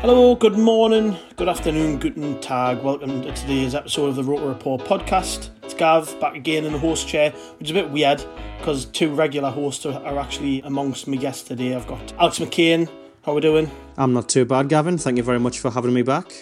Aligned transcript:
Hello, 0.00 0.34
good 0.34 0.56
morning, 0.56 1.14
good 1.36 1.48
afternoon, 1.48 1.98
guten 1.98 2.40
tag. 2.40 2.82
Welcome 2.82 3.20
to 3.20 3.32
today's 3.32 3.74
episode 3.74 4.06
of 4.06 4.16
the 4.16 4.24
Roker 4.24 4.48
Report 4.48 4.80
podcast. 4.80 5.50
It's 5.62 5.74
Gav 5.74 6.18
back 6.18 6.34
again 6.34 6.64
in 6.64 6.72
the 6.72 6.78
host 6.78 7.06
chair, 7.06 7.32
which 7.58 7.68
is 7.68 7.70
a 7.72 7.74
bit 7.74 7.90
weird 7.90 8.24
because 8.56 8.86
two 8.86 9.14
regular 9.14 9.50
hosts 9.50 9.84
are, 9.84 10.02
are 10.04 10.18
actually 10.18 10.62
amongst 10.62 11.06
me 11.06 11.18
guests 11.18 11.46
today. 11.46 11.74
I've 11.74 11.86
got 11.86 12.14
Alex 12.18 12.38
McCain. 12.38 12.88
How 13.24 13.32
are 13.32 13.34
we 13.34 13.40
doing? 13.42 13.70
I'm 13.98 14.14
not 14.14 14.30
too 14.30 14.46
bad, 14.46 14.70
Gavin. 14.70 14.96
Thank 14.96 15.18
you 15.18 15.22
very 15.22 15.38
much 15.38 15.58
for 15.58 15.70
having 15.70 15.92
me 15.92 16.00
back. 16.00 16.32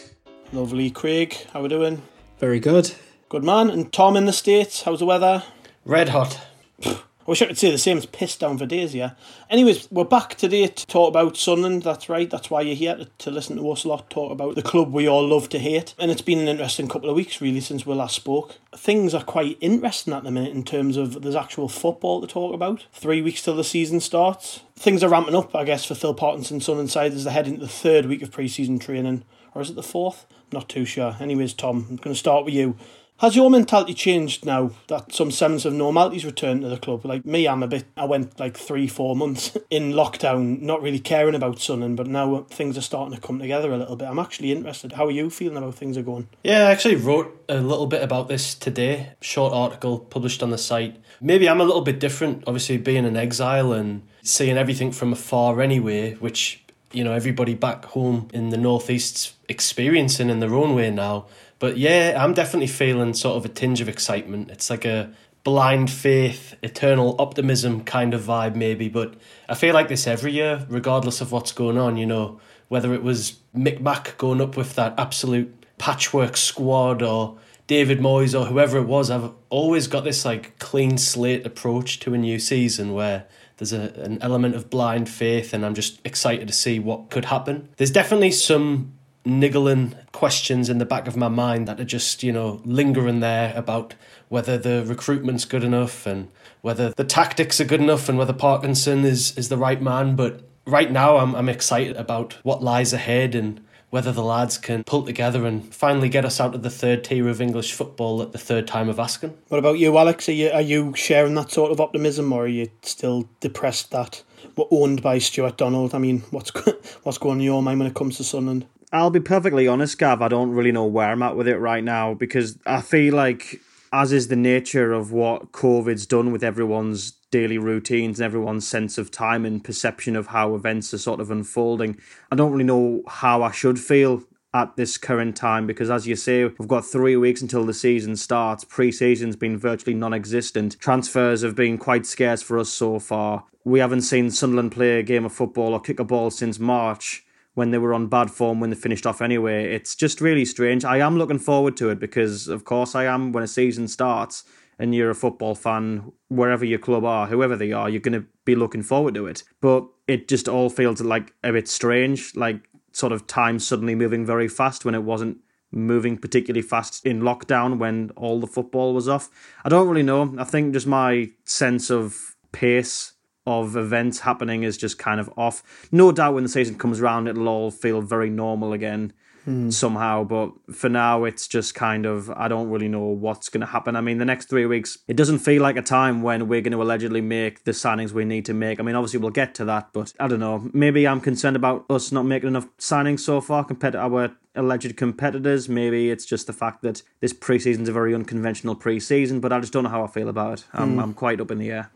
Lovely, 0.53 0.89
Craig. 0.91 1.37
How 1.53 1.59
are 1.59 1.63
we 1.65 1.69
doing? 1.69 2.03
Very 2.39 2.61
good. 2.61 2.95
Good 3.29 3.43
man. 3.43 3.71
And 3.71 3.93
Tom 3.93 4.17
in 4.17 4.27
the 4.27 4.33
states. 4.33 4.83
How's 4.83 5.01
the 5.01 5.07
weather? 5.07 5.43
Red 5.85 6.11
hot. 6.11 6.48
I 6.85 7.31
wish 7.31 7.43
I 7.43 7.47
could 7.47 7.59
say 7.59 7.71
the 7.71 7.77
same. 7.77 7.99
as 7.99 8.07
pissed 8.07 8.41
down 8.41 8.57
for 8.57 8.65
days, 8.65 8.95
yeah. 8.95 9.11
Anyways, 9.51 9.91
we're 9.91 10.05
back 10.05 10.37
today 10.37 10.67
to 10.67 10.87
talk 10.87 11.09
about 11.09 11.37
Sunderland. 11.37 11.83
That's 11.83 12.09
right. 12.09 12.31
That's 12.31 12.51
why 12.51 12.63
you're 12.63 12.75
here 12.75 12.97
to, 12.97 13.05
to 13.05 13.31
listen 13.31 13.57
to 13.57 13.71
us 13.71 13.85
a 13.85 13.89
lot 13.89 14.09
talk 14.09 14.33
about 14.33 14.55
the 14.55 14.63
club 14.63 14.93
we 14.93 15.07
all 15.07 15.29
love 15.29 15.51
to 15.51 15.59
hate. 15.59 15.95
And 15.99 16.11
it's 16.11 16.23
been 16.23 16.39
an 16.39 16.49
interesting 16.49 16.89
couple 16.89 17.11
of 17.11 17.17
weeks, 17.17 17.43
really, 17.43 17.61
since 17.61 17.85
we 17.85 17.95
last 17.95 18.17
spoke. 18.17 18.57
Things 18.75 19.13
are 19.13 19.23
quite 19.23 19.59
interesting 19.61 20.15
at 20.15 20.25
the 20.25 20.31
minute 20.31 20.55
in 20.55 20.65
terms 20.65 20.97
of 20.97 21.21
there's 21.21 21.35
actual 21.35 21.69
football 21.69 22.23
to 22.23 22.27
talk 22.27 22.55
about. 22.55 22.87
Three 22.93 23.21
weeks 23.21 23.43
till 23.43 23.57
the 23.57 23.65
season 23.65 24.01
starts. 24.01 24.61
Things 24.77 25.03
are 25.03 25.11
ramping 25.11 25.35
up, 25.35 25.55
I 25.55 25.65
guess, 25.65 25.85
for 25.85 25.95
Phil 25.95 26.15
Parkinson's 26.15 26.65
Sunderland 26.65 26.91
side 26.91 27.13
as 27.13 27.25
they 27.25 27.33
head 27.33 27.47
into 27.47 27.61
the 27.61 27.69
third 27.69 28.07
week 28.07 28.23
of 28.23 28.31
pre-season 28.31 28.79
training. 28.79 29.25
Or 29.55 29.61
is 29.61 29.71
it 29.71 29.77
the 29.77 29.83
fourth? 29.83 30.25
Not 30.51 30.69
too 30.69 30.87
sure. 30.87 31.17
Anyways, 31.21 31.53
Tom, 31.53 31.87
I'm 31.91 31.97
going 31.97 32.15
to 32.15 32.19
start 32.19 32.47
with 32.47 32.55
you. 32.55 32.77
Has 33.19 33.35
your 33.35 33.51
mentality 33.51 33.95
changed 33.95 34.47
now 34.47 34.71
that 34.87 35.13
some 35.13 35.33
semblance 35.33 35.65
of 35.65 35.73
normality's 35.73 36.25
returned 36.25 36.63
to 36.63 36.69
the 36.69 36.77
club? 36.77 37.05
Like 37.05 37.27
me, 37.27 37.49
I'm 37.49 37.65
a 37.65 37.67
bit. 37.67 37.85
I 37.97 38.05
went 38.05 38.39
like 38.39 38.57
three, 38.57 38.87
four 38.87 39.17
months 39.17 39.57
in 39.71 39.93
lockdown, 39.93 40.63
not 40.63 40.83
really 40.83 41.01
caring 41.01 41.35
about 41.35 41.59
Sunderland, 41.59 41.97
but 41.97 42.07
now 42.07 42.47
things 42.49 42.79
are 42.79 42.81
starting 42.81 43.17
to 43.17 43.21
come 43.21 43.41
together 43.41 43.73
a 43.73 43.77
little 43.77 43.97
bit. 43.97 44.07
I'm 44.07 44.21
actually 44.21 44.53
interested. 44.53 44.93
How 44.93 45.07
are 45.07 45.11
you 45.11 45.31
feeling 45.31 45.57
about 45.57 45.75
things 45.75 45.99
are 45.99 46.03
going? 46.03 46.29
Yeah, 46.45 46.69
I 46.69 46.71
actually 46.71 46.95
wrote 46.95 47.45
a 47.49 47.61
little 47.61 47.89
bit 47.89 48.05
about 48.05 48.29
this 48.29 48.55
today. 48.55 49.15
Short 49.21 49.53
article 49.53 49.99
published 49.99 50.41
on 50.41 50.51
the 50.51 50.59
site. 50.59 50.97
Maybe 51.21 51.49
I'm 51.49 51.61
a 51.61 51.65
little 51.65 51.83
bit 51.83 51.99
different, 51.99 52.45
obviously 52.47 52.77
being 52.77 53.05
in 53.05 53.17
exile 53.17 53.73
and 53.73 54.03
seeing 54.23 54.57
everything 54.57 54.93
from 54.93 55.13
afar 55.13 55.61
anyway, 55.61 56.15
which 56.15 56.63
you 56.93 57.03
know 57.03 57.13
everybody 57.13 57.55
back 57.55 57.85
home 57.87 58.29
in 58.33 58.51
the 58.51 58.57
northeast's 58.57 59.35
experiencing 59.49 60.31
in 60.31 60.39
their 60.39 60.55
own 60.55 60.77
way 60.77 60.91
now. 60.91 61.27
But 61.59 61.77
yeah, 61.77 62.17
I'm 62.17 62.35
definitely 62.35 62.69
feeling 62.69 63.15
sort 63.15 63.37
of 63.37 63.45
a 63.45 63.49
tinge 63.49 63.81
of 63.81 63.89
excitement. 63.89 64.51
It's 64.51 64.71
like 64.71 64.85
a 64.85 65.13
blind 65.45 65.91
faith, 65.91 66.55
eternal 66.63 67.17
optimism 67.19 67.83
kind 67.85 68.15
of 68.15 68.23
vibe, 68.23 68.55
maybe. 68.55 68.89
But 68.89 69.15
I 69.49 69.55
feel 69.55 69.75
like 69.75 69.89
this 69.89 70.07
every 70.07 70.33
year, 70.33 70.67
regardless 70.69 71.21
of 71.21 71.33
what's 71.33 71.53
going 71.53 71.79
on, 71.79 71.97
you 71.97 72.07
know, 72.07 72.41
whether 72.69 72.93
it 72.95 73.03
was 73.03 73.39
Mick 73.57 73.81
Mac 73.81 74.17
going 74.19 74.41
up 74.41 74.57
with 74.57 74.75
that 74.75 74.95
absolute 74.99 75.65
patchwork 75.79 76.37
squad 76.37 77.03
or 77.03 77.39
David 77.67 77.99
Moyes 77.99 78.39
or 78.39 78.47
whoever 78.47 78.79
it 78.79 78.87
was, 78.87 79.11
I've 79.11 79.31
always 79.49 79.87
got 79.87 80.05
this 80.05 80.25
like 80.25 80.59
clean 80.59 80.99
slate 80.99 81.47
approach 81.47 81.99
to 82.01 82.15
a 82.15 82.19
new 82.19 82.39
season 82.39 82.93
where 82.93 83.27
there's 83.57 83.73
a, 83.73 83.93
an 84.03 84.19
element 84.21 84.55
of 84.55 84.71
blind 84.71 85.09
faith 85.09 85.53
and 85.53 85.65
I'm 85.65 85.75
just 85.75 86.01
excited 86.05 86.47
to 86.49 86.55
see 86.55 86.79
what 86.79 87.11
could 87.11 87.27
happen. 87.27 87.69
There's 87.77 87.91
definitely 87.91 88.33
some 88.33 88.98
niggling 89.29 89.95
questions 90.13 90.69
in 90.69 90.79
the 90.79 90.85
back 90.85 91.07
of 91.07 91.17
my 91.17 91.29
mind 91.29 91.69
that 91.69 91.81
are 91.81 91.85
just, 91.85 92.23
you 92.23 92.33
know, 92.33 92.61
lingering 92.65 93.21
there 93.21 93.53
about 93.55 93.95
whether 94.29 94.59
the 94.59 94.85
recruitment's 94.87 95.45
good 95.45 95.65
enough 95.65 96.07
and 96.07 96.29
whether 96.63 96.91
the 96.97 97.05
tactics 97.05 97.61
are 97.61 97.65
good 97.65 97.81
enough 97.81 98.09
and 98.09 98.19
whether 98.19 98.33
Parkinson 98.33 99.05
is, 99.05 99.37
is 99.37 99.49
the 99.49 99.57
right 99.57 99.81
man. 99.81 100.17
But 100.17 100.43
right 100.67 100.91
now, 100.91 101.19
I'm, 101.19 101.35
I'm 101.35 101.49
excited 101.49 101.97
about 101.97 102.35
what 102.43 102.63
lies 102.63 102.93
ahead 102.93 103.35
and 103.35 103.61
whether 103.91 104.13
the 104.13 104.23
lads 104.23 104.59
can 104.59 104.85
pull 104.85 105.03
together 105.03 105.47
and 105.47 105.75
finally 105.75 106.09
get 106.09 106.25
us 106.25 106.41
out 106.41 106.55
of 106.55 106.63
the 106.63 106.71
third 106.71 107.05
tier 107.05 107.29
of 107.29 107.41
English 107.41 107.73
football 107.73 108.21
at 108.21 108.33
the 108.33 108.39
third 108.39 108.67
time 108.67 108.89
of 108.89 108.99
asking. 108.99 109.37
What 109.49 109.59
about 109.59 109.79
you, 109.79 109.97
Alex? 109.97 110.29
Are 110.29 110.33
you, 110.33 110.51
are 110.51 110.61
you 110.61 110.95
sharing 110.95 111.35
that 111.37 111.51
sort 111.51 111.73
of 111.73 111.81
optimism 111.81 112.33
or 112.33 112.45
are 112.45 112.49
you 112.49 112.71
still 112.83 113.29
depressed 113.41 113.91
that 113.93 114.23
we're 114.57 114.67
owned 114.71 115.03
by 115.03 115.19
Stuart 115.19 115.57
Donald? 115.57 115.95
I 115.95 115.99
mean, 115.99 116.21
what's, 116.31 116.51
what's 117.03 117.19
going 117.19 117.37
on 117.37 117.39
in 117.39 117.45
your 117.45 117.63
mind 117.63 117.81
when 117.81 117.89
it 117.89 117.95
comes 117.95 118.19
to 118.19 118.25
Sunderland? 118.25 118.67
I'll 118.93 119.11
be 119.11 119.21
perfectly 119.21 119.69
honest, 119.69 119.99
Gav. 119.99 120.23
I 120.23 120.29
don't 120.29 120.53
really 120.53 120.73
know 120.73 120.87
where 120.87 121.11
I'm 121.11 121.23
at 121.23 121.37
with 121.37 121.47
it 121.47 121.59
right 121.59 121.85
now 121.85 122.15
because 122.15 122.59
I 122.65 122.81
feel 122.81 123.15
like, 123.15 123.61
as 123.93 124.13
is 124.13 124.29
the 124.29 124.37
nature 124.37 124.93
of 124.93 125.13
what 125.13 125.53
COVID's 125.53 126.07
done 126.07 126.33
with 126.33 126.43
everyone's 126.43 127.13
daily 127.31 127.59
routines 127.59 128.19
and 128.19 128.25
everyone's 128.25 128.67
sense 128.67 128.97
of 128.97 129.11
time 129.11 129.45
and 129.45 129.63
perception 129.63 130.17
of 130.17 130.29
how 130.29 130.55
events 130.55 130.95
are 130.95 130.99
sort 130.99 131.21
of 131.21 131.31
unfolding, 131.31 131.99
I 132.33 132.37
don't 132.37 132.53
really 132.53 132.65
know 132.65 133.03
how 133.07 133.43
I 133.43 133.51
should 133.51 133.79
feel 133.79 134.23
at 134.55 134.77
this 134.77 134.97
current 134.97 135.37
time 135.37 135.67
because, 135.67 135.91
as 135.91 136.07
you 136.07 136.17
say, 136.17 136.45
we've 136.45 136.67
got 136.67 136.87
three 136.87 137.17
weeks 137.17 137.43
until 137.43 137.67
the 137.67 137.75
season 137.75 138.17
starts. 138.17 138.65
Pre 138.65 138.91
season's 138.91 139.37
been 139.37 139.59
virtually 139.59 139.95
non 139.95 140.15
existent. 140.15 140.79
Transfers 140.81 141.43
have 141.43 141.55
been 141.55 141.77
quite 141.77 142.07
scarce 142.07 142.41
for 142.41 142.59
us 142.59 142.71
so 142.71 142.99
far. 142.99 143.45
We 143.65 143.81
haven't 143.81 144.03
seen 144.03 144.31
Sunderland 144.31 144.73
play 144.73 144.99
a 144.99 145.03
game 145.03 145.27
of 145.27 145.33
football 145.35 145.75
or 145.75 145.81
kick 145.81 146.01
a 146.01 146.05
ball 146.05 146.31
since 146.31 146.59
March 146.59 147.27
when 147.59 147.73
they 147.73 147.79
were 147.79 147.93
on 147.93 148.07
bad 148.07 148.31
form 148.31 148.61
when 148.61 148.71
they 148.71 148.77
finished 148.77 149.05
off 149.05 149.21
anyway. 149.21 149.75
It's 149.75 149.97
just 149.97 150.21
really 150.21 150.45
strange. 150.45 150.85
I 150.85 150.99
am 150.99 151.19
looking 151.19 151.41
forward 151.41 151.77
to 151.79 151.91
it 151.91 151.99
because, 151.99 152.47
of 152.47 152.65
course, 152.65 152.95
I 152.95 153.03
am 153.07 153.33
when 153.33 153.43
a 153.43 153.49
season 153.49 153.89
starts 153.89 154.45
and 154.79 154.95
you're 154.95 155.11
a 155.11 155.15
football 155.17 155.57
fan, 155.57 156.13
wherever 156.29 156.65
your 156.65 156.79
club 156.79 157.05
are, 157.05 157.27
whoever 157.27 157.57
they 157.57 157.73
are, 157.73 157.91
you're 157.91 158.01
going 158.01 158.13
to 158.23 158.29
be 158.45 158.55
looking 158.55 158.85
forward 158.85 159.15
to 159.17 159.27
it. 159.27 159.43
But 159.61 159.89
it 160.07 160.29
just 160.29 160.49
all 160.49 160.71
feels 160.71 161.01
like 161.01 161.35
a 161.43 161.51
bit 161.51 161.67
strange, 161.67 162.37
like 162.37 162.61
sort 162.93 163.11
of 163.11 163.27
time 163.27 163.59
suddenly 163.59 163.97
moving 163.97 164.25
very 164.25 164.47
fast 164.47 164.85
when 164.85 164.95
it 164.95 165.03
wasn't 165.03 165.39
moving 165.73 166.17
particularly 166.17 166.63
fast 166.63 167.05
in 167.05 167.23
lockdown 167.23 167.79
when 167.79 168.11
all 168.15 168.39
the 168.39 168.47
football 168.47 168.95
was 168.95 169.09
off. 169.09 169.31
I 169.65 169.69
don't 169.69 169.89
really 169.89 170.05
know. 170.05 170.33
I 170.39 170.45
think 170.45 170.75
just 170.75 170.87
my 170.87 171.31
sense 171.45 171.91
of 171.91 172.37
pace 172.53 173.15
of 173.49 173.77
events 173.77 174.21
happening 174.21 174.63
is 174.63 174.77
just 174.77 174.99
kind 174.99 175.19
of 175.19 175.31
off. 175.37 175.89
No 175.91 176.13
doubt 176.13 176.35
when 176.35 176.43
the 176.43 176.49
season 176.49 176.77
comes 176.77 177.01
around, 177.01 177.29
it'll 177.29 177.49
all 177.49 177.71
feel 177.71 178.01
very 178.03 178.31
normal 178.31 178.73
again 178.73 179.13
Hmm. 179.49 179.71
somehow. 179.71 180.25
But 180.25 180.53
for 180.75 180.91
now, 180.91 181.25
it's 181.25 181.49
just 181.49 181.75
kind 181.75 182.05
of, 182.05 182.31
I 182.31 182.49
don't 182.49 182.69
really 182.69 182.89
know 182.89 183.07
what's 183.07 183.49
going 183.49 183.63
to 183.63 183.67
happen. 183.67 183.97
I 183.97 184.03
mean, 184.03 184.19
the 184.19 184.27
next 184.27 184.51
three 184.51 184.67
weeks, 184.67 184.99
it 185.09 185.17
doesn't 185.17 185.39
feel 185.39 185.63
like 185.63 185.79
a 185.79 185.83
time 185.83 186.21
when 186.21 186.49
we're 186.49 186.61
going 186.61 186.73
to 186.73 186.83
allegedly 186.83 187.23
make 187.23 187.65
the 187.65 187.71
signings 187.71 188.13
we 188.13 188.27
need 188.27 188.45
to 188.45 188.53
make. 188.53 188.79
I 188.79 188.83
mean, 188.83 188.95
obviously, 188.95 189.21
we'll 189.21 189.31
get 189.31 189.55
to 189.55 189.65
that, 189.65 189.89
but 189.95 190.13
I 190.21 190.29
don't 190.29 190.41
know. 190.41 190.69
Maybe 190.75 191.09
I'm 191.09 191.23
concerned 191.23 191.57
about 191.57 191.87
us 191.89 192.13
not 192.13 192.25
making 192.27 192.49
enough 192.49 192.67
signings 192.77 193.21
so 193.21 193.41
far 193.41 193.65
compared 193.65 193.95
to 193.95 194.01
our 194.01 194.33
alleged 194.55 194.95
competitors. 194.99 195.67
Maybe 195.67 196.11
it's 196.11 196.27
just 196.27 196.47
the 196.47 196.53
fact 196.53 196.83
that 196.83 197.03
this 197.21 197.33
preseason's 197.33 197.89
a 197.89 197.93
very 197.93 198.15
unconventional 198.15 198.77
preseason, 198.77 199.41
but 199.41 199.51
I 199.51 199.61
just 199.61 199.73
don't 199.73 199.85
know 199.85 199.91
how 199.91 200.05
I 200.05 200.09
feel 200.09 200.29
about 200.29 200.59
it. 200.59 200.65
I'm, 200.75 200.97
mm. 200.97 201.03
I'm 201.03 201.15
quite 201.15 201.41
up 201.41 201.51
in 201.51 201.57
the 201.57 201.71
air. 201.71 201.91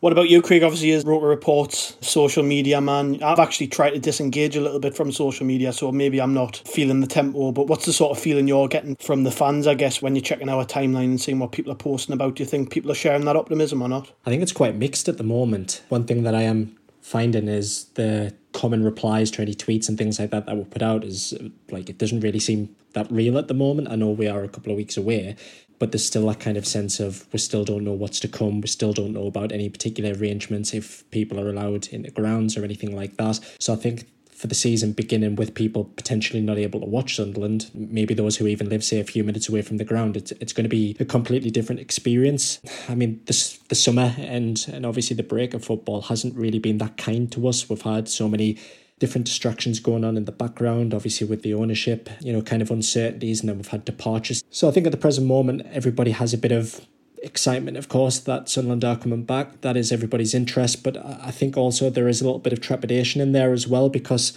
What 0.00 0.12
about 0.12 0.28
you, 0.28 0.42
Craig? 0.42 0.62
Obviously, 0.62 0.92
as 0.92 1.04
Roker 1.04 1.26
Reports 1.26 1.96
social 2.00 2.44
media 2.44 2.80
man, 2.80 3.20
I've 3.20 3.40
actually 3.40 3.66
tried 3.66 3.90
to 3.90 3.98
disengage 3.98 4.54
a 4.54 4.60
little 4.60 4.78
bit 4.78 4.94
from 4.94 5.10
social 5.10 5.44
media, 5.44 5.72
so 5.72 5.90
maybe 5.90 6.20
I'm 6.20 6.32
not 6.32 6.62
feeling 6.66 7.00
the 7.00 7.08
tempo. 7.08 7.50
But 7.50 7.66
what's 7.66 7.84
the 7.84 7.92
sort 7.92 8.16
of 8.16 8.22
feeling 8.22 8.46
you're 8.46 8.68
getting 8.68 8.94
from 8.94 9.24
the 9.24 9.32
fans, 9.32 9.66
I 9.66 9.74
guess, 9.74 10.00
when 10.00 10.14
you're 10.14 10.22
checking 10.22 10.48
our 10.48 10.64
timeline 10.64 11.06
and 11.06 11.20
seeing 11.20 11.40
what 11.40 11.50
people 11.50 11.72
are 11.72 11.76
posting 11.76 12.12
about? 12.12 12.36
Do 12.36 12.44
you 12.44 12.48
think 12.48 12.70
people 12.70 12.92
are 12.92 12.94
sharing 12.94 13.24
that 13.24 13.34
optimism 13.34 13.82
or 13.82 13.88
not? 13.88 14.12
I 14.24 14.30
think 14.30 14.40
it's 14.40 14.52
quite 14.52 14.76
mixed 14.76 15.08
at 15.08 15.16
the 15.16 15.24
moment. 15.24 15.82
One 15.88 16.04
thing 16.04 16.22
that 16.22 16.34
I 16.34 16.42
am 16.42 16.76
finding 17.02 17.48
is 17.48 17.86
the 17.94 18.32
common 18.52 18.84
replies 18.84 19.32
to 19.32 19.42
any 19.42 19.54
tweets 19.54 19.88
and 19.88 19.98
things 19.98 20.20
like 20.20 20.30
that 20.30 20.46
that 20.46 20.56
were 20.56 20.64
put 20.64 20.82
out 20.82 21.02
is 21.02 21.34
like 21.72 21.90
it 21.90 21.98
doesn't 21.98 22.20
really 22.20 22.38
seem 22.38 22.74
that 22.92 23.10
real 23.10 23.36
at 23.36 23.48
the 23.48 23.54
moment. 23.54 23.90
I 23.90 23.96
know 23.96 24.10
we 24.10 24.28
are 24.28 24.44
a 24.44 24.48
couple 24.48 24.70
of 24.70 24.76
weeks 24.76 24.96
away, 24.96 25.34
but 25.78 25.92
there's 25.92 26.04
still 26.04 26.26
that 26.26 26.40
kind 26.40 26.56
of 26.56 26.66
sense 26.66 27.00
of 27.00 27.26
we 27.32 27.38
still 27.38 27.64
don't 27.64 27.84
know 27.84 27.92
what's 27.92 28.20
to 28.20 28.28
come. 28.28 28.60
We 28.60 28.68
still 28.68 28.92
don't 28.92 29.12
know 29.12 29.26
about 29.26 29.52
any 29.52 29.68
particular 29.68 30.12
arrangements 30.14 30.74
if 30.74 31.08
people 31.10 31.38
are 31.40 31.48
allowed 31.48 31.88
in 31.88 32.02
the 32.02 32.10
grounds 32.10 32.56
or 32.56 32.64
anything 32.64 32.94
like 32.94 33.16
that. 33.16 33.40
So 33.58 33.72
I 33.72 33.76
think 33.76 34.06
for 34.38 34.46
the 34.46 34.54
season 34.54 34.92
beginning 34.92 35.34
with 35.34 35.52
people 35.52 35.84
potentially 35.96 36.40
not 36.40 36.58
able 36.58 36.78
to 36.78 36.86
watch 36.86 37.16
Sunderland, 37.16 37.70
maybe 37.74 38.14
those 38.14 38.36
who 38.36 38.46
even 38.46 38.68
live, 38.68 38.84
say, 38.84 39.00
a 39.00 39.04
few 39.04 39.24
minutes 39.24 39.48
away 39.48 39.62
from 39.62 39.78
the 39.78 39.84
ground, 39.84 40.16
it's, 40.16 40.30
it's 40.32 40.52
going 40.52 40.62
to 40.62 40.68
be 40.68 40.96
a 41.00 41.04
completely 41.04 41.50
different 41.50 41.80
experience. 41.80 42.60
I 42.88 42.94
mean, 42.94 43.20
this, 43.26 43.58
the 43.68 43.74
summer 43.74 44.14
and, 44.16 44.64
and 44.72 44.86
obviously 44.86 45.16
the 45.16 45.24
break 45.24 45.54
of 45.54 45.64
football 45.64 46.02
hasn't 46.02 46.36
really 46.36 46.60
been 46.60 46.78
that 46.78 46.96
kind 46.96 47.30
to 47.32 47.48
us. 47.48 47.68
We've 47.68 47.82
had 47.82 48.08
so 48.08 48.28
many 48.28 48.58
different 48.98 49.26
distractions 49.26 49.80
going 49.80 50.04
on 50.04 50.16
in 50.16 50.24
the 50.24 50.32
background, 50.32 50.92
obviously 50.92 51.26
with 51.26 51.42
the 51.42 51.54
ownership, 51.54 52.08
you 52.20 52.32
know, 52.32 52.42
kind 52.42 52.62
of 52.62 52.70
uncertainties, 52.70 53.40
and 53.40 53.48
then 53.48 53.56
we've 53.56 53.68
had 53.68 53.84
departures. 53.84 54.42
So 54.50 54.68
I 54.68 54.70
think 54.72 54.86
at 54.86 54.92
the 54.92 54.98
present 54.98 55.26
moment, 55.26 55.66
everybody 55.70 56.10
has 56.12 56.34
a 56.34 56.38
bit 56.38 56.52
of 56.52 56.80
excitement, 57.22 57.76
of 57.76 57.88
course, 57.88 58.18
that 58.20 58.48
Sunderland 58.48 58.84
are 58.84 58.96
coming 58.96 59.24
back. 59.24 59.60
That 59.60 59.76
is 59.76 59.92
everybody's 59.92 60.34
interest, 60.34 60.82
but 60.82 60.96
I 60.96 61.30
think 61.30 61.56
also 61.56 61.90
there 61.90 62.08
is 62.08 62.20
a 62.20 62.24
little 62.24 62.38
bit 62.38 62.52
of 62.52 62.60
trepidation 62.60 63.20
in 63.20 63.32
there 63.32 63.52
as 63.52 63.66
well 63.66 63.88
because, 63.88 64.36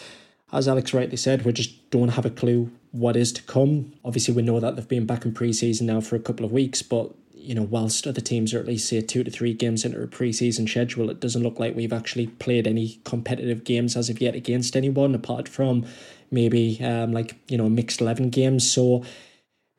as 0.51 0.67
Alex 0.67 0.93
rightly 0.93 1.17
said, 1.17 1.45
we 1.45 1.53
just 1.53 1.89
don't 1.91 2.09
have 2.09 2.25
a 2.25 2.29
clue 2.29 2.71
what 2.91 3.15
is 3.15 3.31
to 3.33 3.43
come. 3.43 3.93
Obviously, 4.03 4.33
we 4.33 4.41
know 4.41 4.59
that 4.59 4.75
they've 4.75 4.87
been 4.87 5.05
back 5.05 5.25
in 5.25 5.33
pre-season 5.33 5.87
now 5.87 6.01
for 6.01 6.15
a 6.15 6.19
couple 6.19 6.45
of 6.45 6.51
weeks, 6.51 6.81
but 6.81 7.13
you 7.41 7.55
know, 7.55 7.63
whilst 7.63 8.07
other 8.07 8.21
teams 8.21 8.53
are 8.53 8.59
at 8.59 8.67
least 8.67 8.87
say 8.87 9.01
two 9.01 9.23
to 9.23 9.31
three 9.31 9.53
games 9.53 9.83
into 9.83 10.01
a 10.01 10.07
pre-season 10.07 10.67
schedule, 10.67 11.09
it 11.09 11.19
doesn't 11.19 11.43
look 11.43 11.59
like 11.59 11.75
we've 11.75 11.93
actually 11.93 12.27
played 12.27 12.67
any 12.67 12.99
competitive 13.03 13.63
games 13.63 13.97
as 13.97 14.09
of 14.09 14.21
yet 14.21 14.35
against 14.35 14.75
anyone 14.75 15.15
apart 15.15 15.47
from 15.47 15.85
maybe 16.29 16.79
um, 16.83 17.11
like 17.11 17.35
you 17.47 17.57
know 17.57 17.69
mixed 17.69 18.01
eleven 18.01 18.29
games. 18.29 18.69
So 18.69 19.03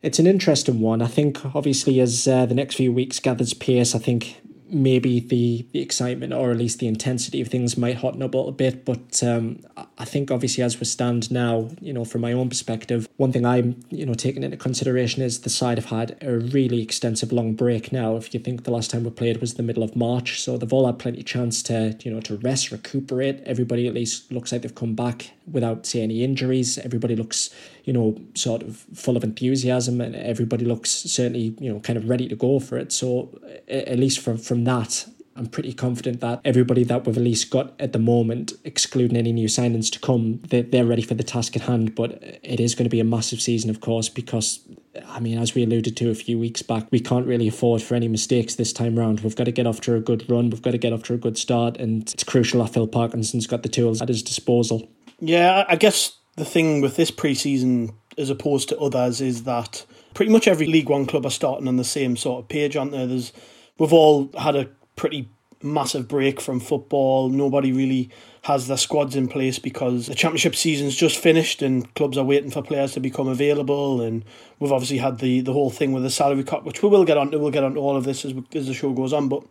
it's 0.02 0.18
an 0.18 0.26
interesting 0.26 0.80
one. 0.80 1.00
I 1.00 1.06
think 1.06 1.44
obviously 1.54 2.00
as 2.00 2.26
uh, 2.26 2.46
the 2.46 2.54
next 2.54 2.74
few 2.74 2.92
weeks 2.92 3.20
gathers 3.20 3.54
pace, 3.54 3.94
I 3.94 3.98
think 3.98 4.40
maybe 4.72 5.20
the, 5.20 5.66
the 5.72 5.80
excitement 5.80 6.32
or 6.32 6.50
at 6.50 6.56
least 6.56 6.78
the 6.78 6.86
intensity 6.86 7.40
of 7.40 7.48
things 7.48 7.76
might 7.76 7.96
hotten 7.96 8.22
up 8.22 8.34
a 8.34 8.36
little 8.36 8.52
bit. 8.52 8.84
But 8.84 9.22
um, 9.22 9.60
I 9.98 10.04
think 10.04 10.30
obviously 10.30 10.64
as 10.64 10.80
we 10.80 10.86
stand 10.86 11.30
now, 11.30 11.68
you 11.80 11.92
know, 11.92 12.04
from 12.04 12.22
my 12.22 12.32
own 12.32 12.48
perspective, 12.48 13.08
one 13.16 13.32
thing 13.32 13.44
I'm, 13.44 13.80
you 13.90 14.06
know, 14.06 14.14
taking 14.14 14.42
into 14.42 14.56
consideration 14.56 15.22
is 15.22 15.42
the 15.42 15.50
side 15.50 15.78
have 15.78 15.86
had 15.86 16.16
a 16.22 16.38
really 16.38 16.82
extensive 16.82 17.32
long 17.32 17.54
break 17.54 17.92
now. 17.92 18.16
If 18.16 18.32
you 18.32 18.40
think 18.40 18.64
the 18.64 18.70
last 18.70 18.90
time 18.90 19.04
we 19.04 19.10
played 19.10 19.40
was 19.40 19.54
the 19.54 19.62
middle 19.62 19.82
of 19.82 19.94
March, 19.94 20.40
so 20.40 20.56
they've 20.56 20.72
all 20.72 20.86
had 20.86 20.98
plenty 20.98 21.20
of 21.20 21.26
chance 21.26 21.62
to, 21.64 21.96
you 22.02 22.10
know, 22.10 22.20
to 22.20 22.36
rest, 22.38 22.70
recuperate. 22.70 23.42
Everybody 23.44 23.86
at 23.86 23.94
least 23.94 24.32
looks 24.32 24.52
like 24.52 24.62
they've 24.62 24.74
come 24.74 24.94
back 24.94 25.32
without 25.50 25.86
say 25.86 26.02
any 26.02 26.22
injuries. 26.22 26.78
Everybody 26.78 27.16
looks, 27.16 27.50
you 27.84 27.92
know, 27.92 28.16
sort 28.34 28.62
of 28.62 28.84
full 28.94 29.16
of 29.16 29.24
enthusiasm, 29.24 30.00
and 30.00 30.14
everybody 30.14 30.64
looks 30.64 30.90
certainly, 30.90 31.54
you 31.58 31.72
know, 31.72 31.80
kind 31.80 31.96
of 31.96 32.08
ready 32.08 32.28
to 32.28 32.36
go 32.36 32.60
for 32.60 32.78
it. 32.78 32.92
So 32.92 33.38
at 33.68 33.98
least 33.98 34.20
from 34.20 34.38
from 34.38 34.64
that, 34.64 35.06
I'm 35.34 35.46
pretty 35.46 35.72
confident 35.72 36.20
that 36.20 36.40
everybody 36.44 36.84
that 36.84 37.06
we've 37.06 37.16
at 37.16 37.22
least 37.22 37.50
got 37.50 37.72
at 37.80 37.92
the 37.92 37.98
moment, 37.98 38.52
excluding 38.64 39.16
any 39.16 39.32
new 39.32 39.48
signings 39.48 39.90
to 39.92 39.98
come, 39.98 40.42
they're, 40.48 40.62
they're 40.62 40.84
ready 40.84 41.02
for 41.02 41.14
the 41.14 41.22
task 41.22 41.56
at 41.56 41.62
hand. 41.62 41.94
But 41.94 42.22
it 42.42 42.60
is 42.60 42.74
going 42.74 42.84
to 42.84 42.90
be 42.90 43.00
a 43.00 43.04
massive 43.04 43.40
season, 43.40 43.70
of 43.70 43.80
course, 43.80 44.08
because, 44.10 44.60
I 45.06 45.20
mean, 45.20 45.38
as 45.38 45.54
we 45.54 45.62
alluded 45.62 45.96
to 45.96 46.10
a 46.10 46.14
few 46.14 46.38
weeks 46.38 46.60
back, 46.60 46.86
we 46.90 47.00
can't 47.00 47.26
really 47.26 47.48
afford 47.48 47.80
for 47.82 47.94
any 47.94 48.08
mistakes 48.08 48.56
this 48.56 48.72
time 48.72 48.98
round. 48.98 49.20
We've 49.20 49.36
got 49.36 49.44
to 49.44 49.52
get 49.52 49.66
off 49.66 49.80
to 49.82 49.94
a 49.94 50.00
good 50.00 50.28
run, 50.30 50.50
we've 50.50 50.62
got 50.62 50.72
to 50.72 50.78
get 50.78 50.92
off 50.92 51.04
to 51.04 51.14
a 51.14 51.18
good 51.18 51.38
start, 51.38 51.78
and 51.78 52.02
it's 52.12 52.24
crucial 52.24 52.62
that 52.62 52.74
Phil 52.74 52.86
Parkinson's 52.86 53.46
got 53.46 53.62
the 53.62 53.68
tools 53.70 54.02
at 54.02 54.08
his 54.08 54.22
disposal. 54.22 54.90
Yeah, 55.24 55.64
I 55.68 55.76
guess 55.76 56.16
the 56.34 56.44
thing 56.44 56.80
with 56.80 56.96
this 56.96 57.12
preseason, 57.12 57.94
as 58.18 58.28
opposed 58.28 58.68
to 58.70 58.78
others, 58.78 59.20
is 59.20 59.44
that 59.44 59.86
pretty 60.14 60.32
much 60.32 60.48
every 60.48 60.66
League 60.66 60.88
One 60.88 61.06
club 61.06 61.24
are 61.24 61.30
starting 61.30 61.68
on 61.68 61.76
the 61.76 61.84
same 61.84 62.16
sort 62.16 62.42
of 62.42 62.48
page, 62.48 62.76
aren't 62.76 62.90
there? 62.90 63.06
There's 63.06 63.32
we've 63.78 63.92
all 63.92 64.32
had 64.36 64.56
a 64.56 64.68
pretty 64.96 65.28
massive 65.62 66.08
break 66.08 66.40
from 66.40 66.58
football. 66.58 67.28
Nobody 67.28 67.70
really 67.70 68.10
has 68.42 68.66
their 68.66 68.76
squads 68.76 69.14
in 69.14 69.28
place 69.28 69.60
because 69.60 70.08
the 70.08 70.16
championship 70.16 70.56
season's 70.56 70.96
just 70.96 71.16
finished 71.16 71.62
and 71.62 71.94
clubs 71.94 72.18
are 72.18 72.24
waiting 72.24 72.50
for 72.50 72.60
players 72.60 72.90
to 72.94 73.00
become 73.00 73.28
available. 73.28 74.00
And 74.00 74.24
we've 74.58 74.72
obviously 74.72 74.98
had 74.98 75.20
the, 75.20 75.40
the 75.40 75.52
whole 75.52 75.70
thing 75.70 75.92
with 75.92 76.02
the 76.02 76.10
salary 76.10 76.42
cut, 76.42 76.64
which 76.64 76.82
we 76.82 76.88
will 76.88 77.04
get 77.04 77.16
on 77.16 77.30
to. 77.30 77.38
We'll 77.38 77.52
get 77.52 77.62
on 77.62 77.74
to 77.74 77.80
all 77.80 77.96
of 77.96 78.02
this 78.02 78.24
as, 78.24 78.34
as 78.56 78.66
the 78.66 78.74
show 78.74 78.92
goes 78.92 79.12
on. 79.12 79.28
But 79.28 79.44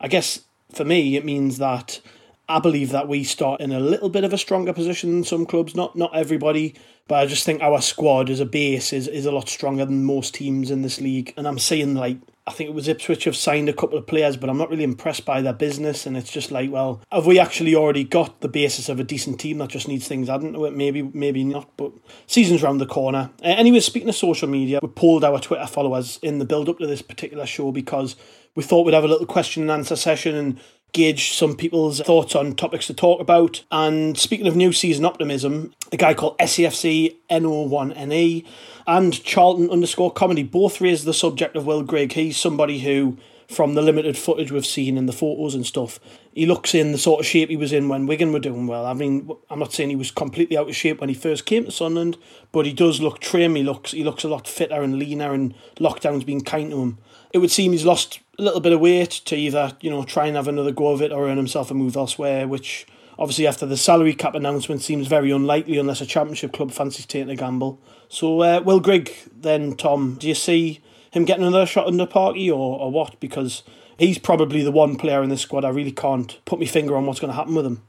I 0.00 0.06
guess 0.06 0.42
for 0.72 0.84
me, 0.84 1.16
it 1.16 1.24
means 1.24 1.58
that 1.58 2.00
I 2.48 2.60
believe 2.60 2.90
that 2.90 3.08
we 3.08 3.24
start 3.24 3.60
in 3.60 3.72
a 3.72 3.80
little 3.80 4.08
bit 4.08 4.24
of 4.24 4.32
a 4.32 4.38
stronger 4.38 4.72
position 4.72 5.10
than 5.10 5.24
some 5.24 5.44
clubs. 5.44 5.74
Not 5.74 5.96
not 5.96 6.16
everybody, 6.16 6.74
but 7.06 7.16
I 7.16 7.26
just 7.26 7.44
think 7.44 7.62
our 7.62 7.80
squad 7.80 8.30
as 8.30 8.40
a 8.40 8.46
base 8.46 8.92
is, 8.92 9.06
is 9.08 9.26
a 9.26 9.32
lot 9.32 9.48
stronger 9.48 9.84
than 9.84 10.04
most 10.04 10.34
teams 10.34 10.70
in 10.70 10.82
this 10.82 11.00
league. 11.00 11.34
And 11.36 11.46
I'm 11.46 11.58
seeing 11.58 11.94
like 11.94 12.18
I 12.48 12.50
think 12.50 12.70
it 12.70 12.74
was 12.74 12.88
Ipswich 12.88 13.24
have 13.24 13.36
signed 13.36 13.68
a 13.68 13.74
couple 13.74 13.98
of 13.98 14.06
players, 14.06 14.38
but 14.38 14.48
I'm 14.48 14.56
not 14.56 14.70
really 14.70 14.82
impressed 14.82 15.26
by 15.26 15.42
their 15.42 15.52
business. 15.52 16.06
And 16.06 16.16
it's 16.16 16.30
just 16.30 16.50
like, 16.50 16.72
well, 16.72 17.02
have 17.12 17.26
we 17.26 17.38
actually 17.38 17.74
already 17.74 18.04
got 18.04 18.40
the 18.40 18.48
basis 18.48 18.88
of 18.88 18.98
a 18.98 19.04
decent 19.04 19.38
team 19.38 19.58
that 19.58 19.68
just 19.68 19.86
needs 19.86 20.08
things 20.08 20.30
added 20.30 20.54
to 20.54 20.64
it? 20.64 20.74
Maybe, 20.74 21.02
maybe 21.02 21.44
not. 21.44 21.68
But 21.76 21.92
season's 22.26 22.62
round 22.62 22.80
the 22.80 22.86
corner. 22.86 23.28
Uh, 23.42 23.48
anyway, 23.48 23.80
speaking 23.80 24.08
of 24.08 24.14
social 24.14 24.48
media, 24.48 24.78
we 24.80 24.88
pulled 24.88 25.24
our 25.24 25.38
Twitter 25.38 25.66
followers 25.66 26.18
in 26.22 26.38
the 26.38 26.46
build 26.46 26.70
up 26.70 26.78
to 26.78 26.86
this 26.86 27.02
particular 27.02 27.44
show 27.44 27.70
because 27.70 28.16
we 28.54 28.62
thought 28.62 28.86
we'd 28.86 28.94
have 28.94 29.04
a 29.04 29.08
little 29.08 29.26
question 29.26 29.64
and 29.64 29.70
answer 29.70 29.94
session 29.94 30.34
and 30.34 30.58
gauge 30.92 31.32
some 31.32 31.56
people's 31.56 32.00
thoughts 32.00 32.34
on 32.34 32.54
topics 32.54 32.86
to 32.86 32.94
talk 32.94 33.20
about. 33.20 33.64
And 33.70 34.18
speaking 34.18 34.46
of 34.46 34.56
new 34.56 34.72
season 34.72 35.04
optimism, 35.04 35.72
a 35.92 35.96
guy 35.96 36.14
called 36.14 36.38
SCFC 36.38 37.16
NO1NE 37.30 38.46
and 38.86 39.22
Charlton 39.22 39.70
underscore 39.70 40.12
comedy 40.12 40.42
both 40.42 40.80
raised 40.80 41.04
the 41.04 41.14
subject 41.14 41.56
of 41.56 41.66
Will 41.66 41.82
Grigg. 41.82 42.12
He's 42.12 42.38
somebody 42.38 42.80
who, 42.80 43.18
from 43.46 43.74
the 43.74 43.82
limited 43.82 44.16
footage 44.16 44.50
we've 44.50 44.64
seen 44.64 44.96
in 44.96 45.04
the 45.04 45.12
photos 45.12 45.54
and 45.54 45.66
stuff, 45.66 46.00
he 46.32 46.46
looks 46.46 46.74
in 46.74 46.92
the 46.92 46.98
sort 46.98 47.20
of 47.20 47.26
shape 47.26 47.50
he 47.50 47.56
was 47.56 47.72
in 47.72 47.88
when 47.88 48.06
Wigan 48.06 48.32
were 48.32 48.38
doing 48.38 48.66
well. 48.66 48.86
I 48.86 48.94
mean, 48.94 49.30
I'm 49.50 49.58
not 49.58 49.74
saying 49.74 49.90
he 49.90 49.96
was 49.96 50.10
completely 50.10 50.56
out 50.56 50.68
of 50.68 50.76
shape 50.76 51.00
when 51.00 51.10
he 51.10 51.14
first 51.14 51.44
came 51.44 51.64
to 51.66 51.70
Sunderland, 51.70 52.16
but 52.50 52.64
he 52.64 52.72
does 52.72 53.00
look 53.00 53.20
trim. 53.20 53.56
He 53.56 53.62
looks 53.62 53.90
he 53.90 54.04
looks 54.04 54.24
a 54.24 54.28
lot 54.28 54.48
fitter 54.48 54.80
and 54.80 54.98
leaner, 54.98 55.34
and 55.34 55.54
lockdown's 55.78 56.24
been 56.24 56.40
kind 56.40 56.70
to 56.70 56.80
him. 56.80 56.98
It 57.32 57.38
would 57.38 57.50
seem 57.50 57.72
he's 57.72 57.84
lost 57.84 58.20
a 58.38 58.42
little 58.42 58.60
bit 58.60 58.72
of 58.72 58.80
weight 58.80 59.10
to 59.10 59.36
either 59.36 59.76
you 59.80 59.90
know 59.90 60.04
try 60.04 60.26
and 60.26 60.36
have 60.36 60.48
another 60.48 60.72
go 60.72 60.88
of 60.88 61.02
it 61.02 61.12
or 61.12 61.28
earn 61.28 61.36
himself 61.36 61.70
a 61.70 61.74
move 61.74 61.96
elsewhere, 61.96 62.46
which 62.46 62.86
obviously 63.18 63.46
after 63.46 63.66
the 63.66 63.76
salary 63.76 64.14
cap 64.14 64.34
announcement 64.34 64.82
seems 64.82 65.06
very 65.08 65.30
unlikely 65.30 65.78
unless 65.78 66.00
a 66.00 66.06
championship 66.06 66.52
club 66.52 66.70
fancies 66.70 67.06
taking 67.06 67.30
a 67.30 67.36
gamble. 67.36 67.80
So 68.08 68.40
uh, 68.42 68.60
Will 68.64 68.80
Grigg 68.80 69.12
then 69.34 69.76
Tom, 69.76 70.14
do 70.14 70.28
you 70.28 70.34
see 70.34 70.80
him 71.10 71.24
getting 71.24 71.44
another 71.44 71.66
shot 71.66 71.86
under 71.86 72.06
Parky 72.06 72.50
or 72.50 72.78
or 72.78 72.90
what? 72.90 73.18
Because 73.20 73.62
he's 73.98 74.18
probably 74.18 74.62
the 74.62 74.72
one 74.72 74.96
player 74.96 75.22
in 75.22 75.28
this 75.28 75.42
squad 75.42 75.64
I 75.64 75.70
really 75.70 75.92
can't 75.92 76.38
put 76.44 76.60
my 76.60 76.66
finger 76.66 76.96
on 76.96 77.06
what's 77.06 77.20
going 77.20 77.32
to 77.32 77.36
happen 77.36 77.54
with 77.54 77.66
him. 77.66 77.82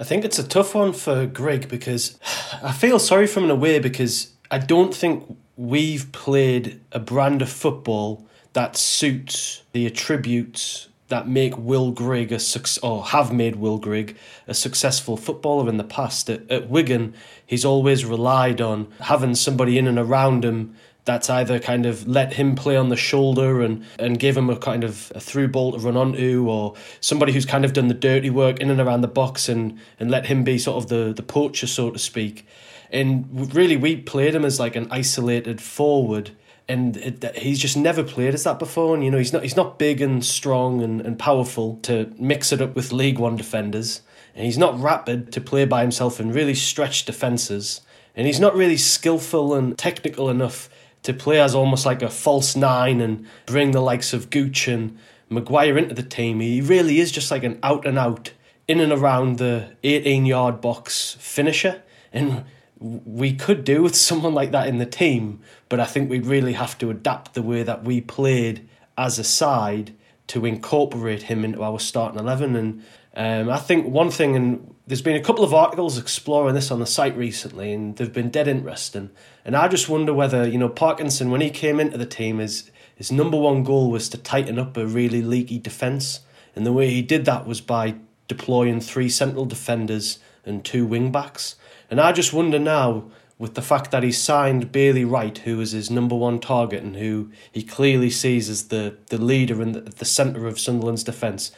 I 0.00 0.04
think 0.04 0.24
it's 0.24 0.38
a 0.38 0.48
tough 0.48 0.74
one 0.74 0.94
for 0.94 1.26
Grigg 1.26 1.68
because 1.68 2.18
I 2.62 2.72
feel 2.72 2.98
sorry 2.98 3.26
for 3.26 3.40
him 3.40 3.44
in 3.44 3.50
a 3.50 3.56
way 3.56 3.78
because 3.78 4.32
I 4.50 4.58
don't 4.58 4.94
think 4.94 5.36
we've 5.56 6.10
played 6.12 6.80
a 6.90 6.98
brand 6.98 7.42
of 7.42 7.50
football 7.50 8.26
that 8.52 8.76
suits 8.76 9.62
the 9.72 9.86
attributes 9.86 10.88
that 11.08 11.28
make 11.28 11.58
Will 11.58 11.90
Grigg 11.90 12.32
a 12.32 12.40
or 12.82 13.04
have 13.04 13.32
made 13.32 13.56
Will 13.56 13.78
Grigg 13.78 14.16
a 14.46 14.54
successful 14.54 15.16
footballer 15.16 15.68
in 15.68 15.76
the 15.76 15.84
past. 15.84 16.30
At, 16.30 16.48
at 16.50 16.70
Wigan, 16.70 17.14
he's 17.44 17.64
always 17.64 18.04
relied 18.04 18.60
on 18.60 18.88
having 19.00 19.34
somebody 19.34 19.76
in 19.76 19.86
and 19.86 19.98
around 19.98 20.44
him 20.44 20.74
that's 21.04 21.30
either 21.30 21.58
kind 21.58 21.86
of 21.86 22.06
let 22.06 22.34
him 22.34 22.54
play 22.54 22.76
on 22.76 22.88
the 22.88 22.96
shoulder 22.96 23.62
and, 23.62 23.84
and 23.98 24.18
give 24.18 24.36
him 24.36 24.50
a 24.50 24.56
kind 24.56 24.84
of 24.84 25.10
a 25.14 25.20
through 25.20 25.48
ball 25.48 25.72
to 25.72 25.78
run 25.78 25.96
onto, 25.96 26.46
or 26.48 26.74
somebody 27.00 27.32
who's 27.32 27.46
kind 27.46 27.64
of 27.64 27.72
done 27.72 27.88
the 27.88 27.94
dirty 27.94 28.30
work 28.30 28.60
in 28.60 28.70
and 28.70 28.80
around 28.80 29.00
the 29.00 29.08
box 29.08 29.48
and, 29.48 29.78
and 29.98 30.10
let 30.10 30.26
him 30.26 30.44
be 30.44 30.58
sort 30.58 30.76
of 30.82 30.88
the, 30.88 31.12
the 31.12 31.22
poacher, 31.22 31.66
so 31.66 31.90
to 31.90 31.98
speak. 31.98 32.46
And 32.92 33.52
really, 33.54 33.76
we 33.76 33.96
played 33.96 34.34
him 34.34 34.44
as 34.44 34.60
like 34.60 34.76
an 34.76 34.88
isolated 34.90 35.60
forward 35.60 36.30
and 36.70 36.96
it, 36.96 37.36
he's 37.36 37.58
just 37.58 37.76
never 37.76 38.02
played 38.02 38.32
as 38.34 38.44
that 38.44 38.58
before. 38.58 38.94
And 38.94 39.04
you 39.04 39.10
know, 39.10 39.18
he's 39.18 39.32
not 39.32 39.42
he's 39.42 39.56
not 39.56 39.78
big 39.78 40.00
and 40.00 40.24
strong 40.24 40.82
and, 40.82 41.00
and 41.00 41.18
powerful 41.18 41.78
to 41.82 42.12
mix 42.18 42.52
it 42.52 42.62
up 42.62 42.74
with 42.74 42.92
League 42.92 43.18
One 43.18 43.36
defenders, 43.36 44.02
and 44.34 44.44
he's 44.46 44.58
not 44.58 44.80
rapid 44.80 45.32
to 45.32 45.40
play 45.40 45.64
by 45.64 45.82
himself 45.82 46.20
in 46.20 46.32
really 46.32 46.54
stretched 46.54 47.06
defences. 47.06 47.80
and 48.16 48.26
he's 48.26 48.40
not 48.40 48.54
really 48.54 48.76
skillful 48.76 49.54
and 49.54 49.76
technical 49.78 50.28
enough 50.30 50.68
to 51.02 51.12
play 51.12 51.40
as 51.40 51.54
almost 51.54 51.86
like 51.86 52.02
a 52.02 52.10
false 52.10 52.54
nine 52.56 53.00
and 53.00 53.26
bring 53.46 53.70
the 53.70 53.80
likes 53.80 54.12
of 54.12 54.30
Gooch 54.30 54.68
and 54.68 54.98
Maguire 55.28 55.78
into 55.78 55.94
the 55.94 56.02
team. 56.02 56.40
He 56.40 56.60
really 56.60 56.98
is 57.00 57.12
just 57.12 57.30
like 57.30 57.44
an 57.44 57.58
out 57.62 57.86
and 57.86 57.98
out, 57.98 58.32
in 58.68 58.80
and 58.80 58.92
around 58.92 59.38
the 59.38 59.76
18 59.82 60.26
yard 60.26 60.60
box 60.60 61.16
finisher. 61.18 61.82
And 62.12 62.44
we 62.80 63.34
could 63.34 63.64
do 63.64 63.82
with 63.82 63.94
someone 63.94 64.34
like 64.34 64.50
that 64.52 64.66
in 64.68 64.78
the 64.78 64.86
team, 64.86 65.40
but 65.70 65.80
I 65.80 65.86
think 65.86 66.10
we'd 66.10 66.26
really 66.26 66.52
have 66.52 66.76
to 66.78 66.90
adapt 66.90 67.32
the 67.32 67.42
way 67.42 67.62
that 67.62 67.84
we 67.84 68.02
played 68.02 68.68
as 68.98 69.18
a 69.18 69.24
side 69.24 69.94
to 70.26 70.44
incorporate 70.44 71.22
him 71.22 71.44
into 71.44 71.62
our 71.62 71.78
starting 71.78 72.18
11. 72.18 72.54
And 72.56 72.82
um, 73.14 73.48
I 73.48 73.56
think 73.56 73.86
one 73.86 74.10
thing, 74.10 74.36
and 74.36 74.74
there's 74.86 75.00
been 75.00 75.16
a 75.16 75.22
couple 75.22 75.44
of 75.44 75.54
articles 75.54 75.96
exploring 75.96 76.54
this 76.54 76.70
on 76.70 76.80
the 76.80 76.86
site 76.86 77.16
recently, 77.16 77.72
and 77.72 77.96
they've 77.96 78.12
been 78.12 78.30
dead 78.30 78.48
interesting. 78.48 79.10
And 79.44 79.56
I 79.56 79.68
just 79.68 79.88
wonder 79.88 80.12
whether, 80.12 80.46
you 80.46 80.58
know, 80.58 80.68
Parkinson, 80.68 81.30
when 81.30 81.40
he 81.40 81.50
came 81.50 81.78
into 81.78 81.96
the 81.96 82.04
team, 82.04 82.38
his, 82.38 82.70
his 82.94 83.12
number 83.12 83.36
one 83.36 83.62
goal 83.62 83.90
was 83.90 84.08
to 84.10 84.18
tighten 84.18 84.58
up 84.58 84.76
a 84.76 84.86
really 84.86 85.22
leaky 85.22 85.58
defence. 85.58 86.20
And 86.56 86.66
the 86.66 86.72
way 86.72 86.90
he 86.90 87.00
did 87.00 87.24
that 87.26 87.46
was 87.46 87.60
by 87.60 87.94
deploying 88.26 88.80
three 88.80 89.08
central 89.08 89.46
defenders 89.46 90.18
and 90.44 90.64
two 90.64 90.84
wing 90.84 91.12
backs. 91.12 91.54
And 91.90 92.00
I 92.00 92.12
just 92.12 92.32
wonder 92.32 92.58
now, 92.58 93.10
with 93.40 93.54
the 93.54 93.62
fact 93.62 93.90
that 93.90 94.02
he 94.02 94.12
signed 94.12 94.70
Bailey 94.70 95.04
Wright, 95.04 95.38
who 95.38 95.62
is 95.62 95.72
his 95.72 95.90
number 95.90 96.14
one 96.14 96.38
target 96.40 96.82
and 96.82 96.96
who 96.96 97.30
he 97.50 97.62
clearly 97.62 98.10
sees 98.10 98.50
as 98.50 98.68
the, 98.68 98.98
the 99.06 99.16
leader 99.16 99.62
and 99.62 99.74
the, 99.74 99.80
the 99.80 100.04
centre 100.04 100.46
of 100.46 100.60
Sunderland's 100.60 101.02
defence, 101.02 101.50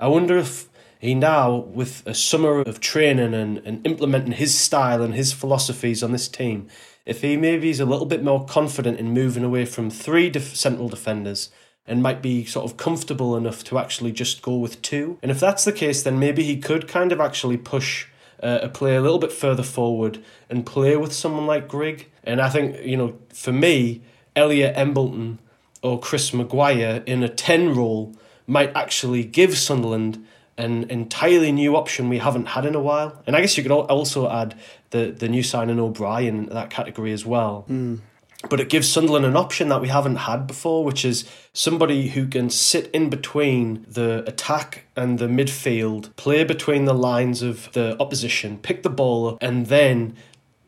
I 0.00 0.08
wonder 0.08 0.36
if 0.36 0.68
he 0.98 1.14
now, 1.14 1.54
with 1.54 2.02
a 2.04 2.12
summer 2.12 2.58
of 2.58 2.80
training 2.80 3.34
and, 3.34 3.58
and 3.58 3.86
implementing 3.86 4.32
his 4.32 4.58
style 4.58 5.00
and 5.00 5.14
his 5.14 5.32
philosophies 5.32 6.02
on 6.02 6.10
this 6.10 6.26
team, 6.26 6.66
if 7.06 7.22
he 7.22 7.36
maybe 7.36 7.70
is 7.70 7.78
a 7.78 7.86
little 7.86 8.04
bit 8.04 8.24
more 8.24 8.44
confident 8.44 8.98
in 8.98 9.14
moving 9.14 9.44
away 9.44 9.64
from 9.64 9.90
three 9.90 10.28
def- 10.28 10.56
central 10.56 10.88
defenders 10.88 11.50
and 11.86 12.02
might 12.02 12.20
be 12.20 12.44
sort 12.44 12.68
of 12.68 12.76
comfortable 12.76 13.36
enough 13.36 13.62
to 13.62 13.78
actually 13.78 14.10
just 14.10 14.42
go 14.42 14.56
with 14.56 14.82
two. 14.82 15.18
And 15.22 15.30
if 15.30 15.38
that's 15.38 15.64
the 15.64 15.72
case, 15.72 16.02
then 16.02 16.18
maybe 16.18 16.42
he 16.42 16.56
could 16.58 16.88
kind 16.88 17.12
of 17.12 17.20
actually 17.20 17.58
push 17.58 18.08
uh, 18.42 18.60
a 18.62 18.68
player 18.68 18.98
a 18.98 19.00
little 19.00 19.18
bit 19.18 19.32
further 19.32 19.62
forward 19.62 20.22
and 20.48 20.64
play 20.64 20.96
with 20.96 21.12
someone 21.12 21.46
like 21.46 21.68
Grigg. 21.68 22.10
And 22.24 22.40
I 22.40 22.48
think, 22.48 22.84
you 22.84 22.96
know, 22.96 23.18
for 23.32 23.52
me, 23.52 24.02
Elliot 24.36 24.74
Embleton 24.76 25.38
or 25.82 25.98
Chris 25.98 26.32
Maguire 26.32 27.02
in 27.06 27.22
a 27.22 27.28
10 27.28 27.74
role 27.74 28.14
might 28.46 28.74
actually 28.74 29.24
give 29.24 29.56
Sunderland 29.56 30.24
an 30.56 30.84
entirely 30.90 31.52
new 31.52 31.76
option 31.76 32.08
we 32.08 32.18
haven't 32.18 32.46
had 32.46 32.66
in 32.66 32.74
a 32.74 32.80
while. 32.80 33.22
And 33.26 33.36
I 33.36 33.40
guess 33.40 33.56
you 33.56 33.62
could 33.62 33.72
also 33.72 34.28
add 34.28 34.58
the, 34.90 35.12
the 35.12 35.28
new 35.28 35.42
signing 35.42 35.78
O'Brien 35.78 36.44
in 36.44 36.46
that 36.46 36.70
category 36.70 37.12
as 37.12 37.24
well. 37.24 37.64
Mm. 37.68 38.00
But 38.48 38.60
it 38.60 38.68
gives 38.68 38.88
Sunderland 38.88 39.26
an 39.26 39.36
option 39.36 39.68
that 39.68 39.80
we 39.80 39.88
haven't 39.88 40.16
had 40.16 40.46
before, 40.46 40.84
which 40.84 41.04
is 41.04 41.28
somebody 41.52 42.10
who 42.10 42.28
can 42.28 42.50
sit 42.50 42.88
in 42.92 43.10
between 43.10 43.84
the 43.88 44.22
attack 44.28 44.84
and 44.94 45.18
the 45.18 45.26
midfield, 45.26 46.14
play 46.14 46.44
between 46.44 46.84
the 46.84 46.94
lines 46.94 47.42
of 47.42 47.72
the 47.72 48.00
opposition, 48.00 48.58
pick 48.58 48.84
the 48.84 48.90
ball 48.90 49.28
up, 49.30 49.38
and 49.40 49.66
then 49.66 50.14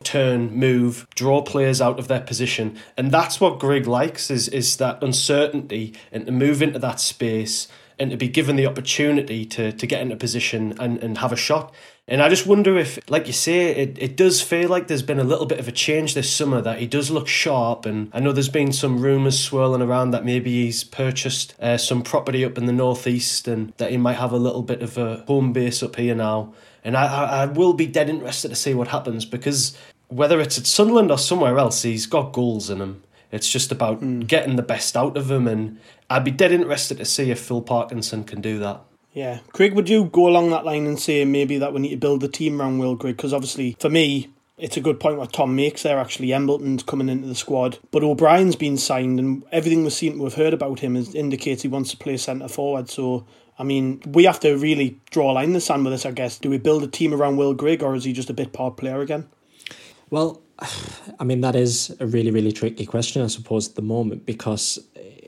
turn, 0.03 0.51
move, 0.51 1.07
draw 1.15 1.41
players 1.41 1.81
out 1.81 1.99
of 1.99 2.07
their 2.07 2.21
position. 2.21 2.77
And 2.97 3.11
that's 3.11 3.39
what 3.39 3.59
Grigg 3.59 3.87
likes 3.87 4.29
is 4.29 4.47
is 4.47 4.77
that 4.77 5.03
uncertainty 5.03 5.93
and 6.11 6.25
to 6.25 6.31
move 6.31 6.61
into 6.61 6.79
that 6.79 6.99
space 6.99 7.67
and 7.99 8.09
to 8.11 8.17
be 8.17 8.27
given 8.27 8.55
the 8.55 8.65
opportunity 8.65 9.45
to 9.45 9.71
to 9.71 9.87
get 9.87 10.01
into 10.01 10.15
position 10.15 10.73
and, 10.79 11.01
and 11.03 11.17
have 11.19 11.31
a 11.31 11.37
shot. 11.37 11.73
And 12.07 12.21
I 12.21 12.27
just 12.27 12.45
wonder 12.45 12.77
if, 12.77 12.99
like 13.09 13.27
you 13.27 13.31
say, 13.31 13.73
it, 13.73 13.97
it 13.97 14.17
does 14.17 14.41
feel 14.41 14.67
like 14.67 14.87
there's 14.87 15.03
been 15.03 15.19
a 15.19 15.23
little 15.23 15.45
bit 15.45 15.59
of 15.59 15.67
a 15.69 15.71
change 15.71 16.13
this 16.13 16.29
summer 16.29 16.59
that 16.59 16.79
he 16.79 16.87
does 16.87 17.09
look 17.09 17.27
sharp. 17.27 17.85
And 17.85 18.09
I 18.11 18.19
know 18.19 18.33
there's 18.33 18.49
been 18.49 18.73
some 18.73 19.01
rumours 19.01 19.39
swirling 19.39 19.81
around 19.81 20.11
that 20.11 20.25
maybe 20.25 20.51
he's 20.65 20.83
purchased 20.83 21.53
uh, 21.61 21.77
some 21.77 22.01
property 22.01 22.43
up 22.43 22.57
in 22.57 22.65
the 22.65 22.73
northeast 22.73 23.47
and 23.47 23.71
that 23.77 23.91
he 23.91 23.97
might 23.97 24.17
have 24.17 24.33
a 24.33 24.37
little 24.37 24.63
bit 24.63 24.81
of 24.81 24.97
a 24.97 25.23
home 25.27 25.53
base 25.53 25.81
up 25.81 25.95
here 25.95 26.15
now. 26.15 26.53
And 26.83 26.97
I, 26.97 27.43
I, 27.43 27.45
will 27.45 27.73
be 27.73 27.85
dead 27.85 28.09
interested 28.09 28.49
to 28.49 28.55
see 28.55 28.73
what 28.73 28.87
happens 28.87 29.23
because 29.25 29.77
whether 30.07 30.39
it's 30.41 30.57
at 30.57 30.65
Sunderland 30.65 31.11
or 31.11 31.17
somewhere 31.17 31.57
else, 31.59 31.83
he's 31.83 32.05
got 32.05 32.33
goals 32.33 32.69
in 32.69 32.81
him. 32.81 33.03
It's 33.31 33.49
just 33.49 33.71
about 33.71 34.01
mm. 34.01 34.25
getting 34.27 34.55
the 34.55 34.63
best 34.63 34.97
out 34.97 35.15
of 35.15 35.29
him. 35.29 35.47
And 35.47 35.79
I'd 36.09 36.23
be 36.23 36.31
dead 36.31 36.51
interested 36.51 36.97
to 36.97 37.05
see 37.05 37.31
if 37.31 37.39
Phil 37.39 37.61
Parkinson 37.61 38.23
can 38.23 38.41
do 38.41 38.59
that. 38.59 38.81
Yeah. 39.13 39.39
Craig, 39.53 39.73
would 39.73 39.89
you 39.89 40.05
go 40.05 40.27
along 40.27 40.49
that 40.51 40.65
line 40.65 40.85
and 40.85 40.99
say 40.99 41.23
maybe 41.25 41.57
that 41.57 41.73
we 41.73 41.81
need 41.81 41.91
to 41.91 41.97
build 41.97 42.21
the 42.21 42.27
team 42.27 42.59
around 42.59 42.79
Will 42.79 42.95
Grigg? 42.95 43.17
Because 43.17 43.33
obviously, 43.33 43.75
for 43.79 43.89
me, 43.89 44.29
it's 44.57 44.77
a 44.77 44.81
good 44.81 44.99
point 44.99 45.17
what 45.17 45.33
Tom 45.33 45.55
makes 45.55 45.83
there. 45.83 45.99
Actually, 45.99 46.31
Embleton's 46.33 46.83
coming 46.83 47.09
into 47.09 47.27
the 47.27 47.35
squad, 47.35 47.79
but 47.91 48.03
O'Brien's 48.03 48.55
been 48.55 48.77
signed, 48.77 49.19
and 49.19 49.43
everything 49.51 49.83
we've 49.83 49.91
seen, 49.91 50.19
we've 50.19 50.35
heard 50.35 50.53
about 50.53 50.79
him, 50.79 50.95
is, 50.95 51.15
indicates 51.15 51.63
he 51.63 51.67
wants 51.67 51.91
to 51.91 51.97
play 51.97 52.15
centre 52.15 52.47
forward. 52.47 52.89
So, 52.89 53.25
I 53.61 53.63
mean, 53.63 54.01
we 54.07 54.23
have 54.23 54.39
to 54.39 54.57
really 54.57 54.99
draw 55.11 55.31
a 55.31 55.33
line 55.33 55.49
in 55.49 55.53
the 55.53 55.61
sand 55.61 55.83
with 55.83 55.93
this, 55.93 56.03
I 56.03 56.09
guess. 56.09 56.39
Do 56.39 56.49
we 56.49 56.57
build 56.57 56.81
a 56.81 56.87
team 56.87 57.13
around 57.13 57.37
Will 57.37 57.53
Grigg, 57.53 57.83
or 57.83 57.93
is 57.93 58.05
he 58.05 58.11
just 58.11 58.31
a 58.31 58.33
bit 58.33 58.53
part 58.53 58.75
player 58.75 59.01
again? 59.01 59.29
Well, 60.09 60.41
I 61.19 61.23
mean, 61.23 61.41
that 61.41 61.55
is 61.55 61.95
a 61.99 62.07
really, 62.07 62.31
really 62.31 62.51
tricky 62.51 62.87
question, 62.87 63.21
I 63.21 63.27
suppose, 63.27 63.69
at 63.69 63.75
the 63.75 63.83
moment, 63.83 64.25
because 64.25 64.79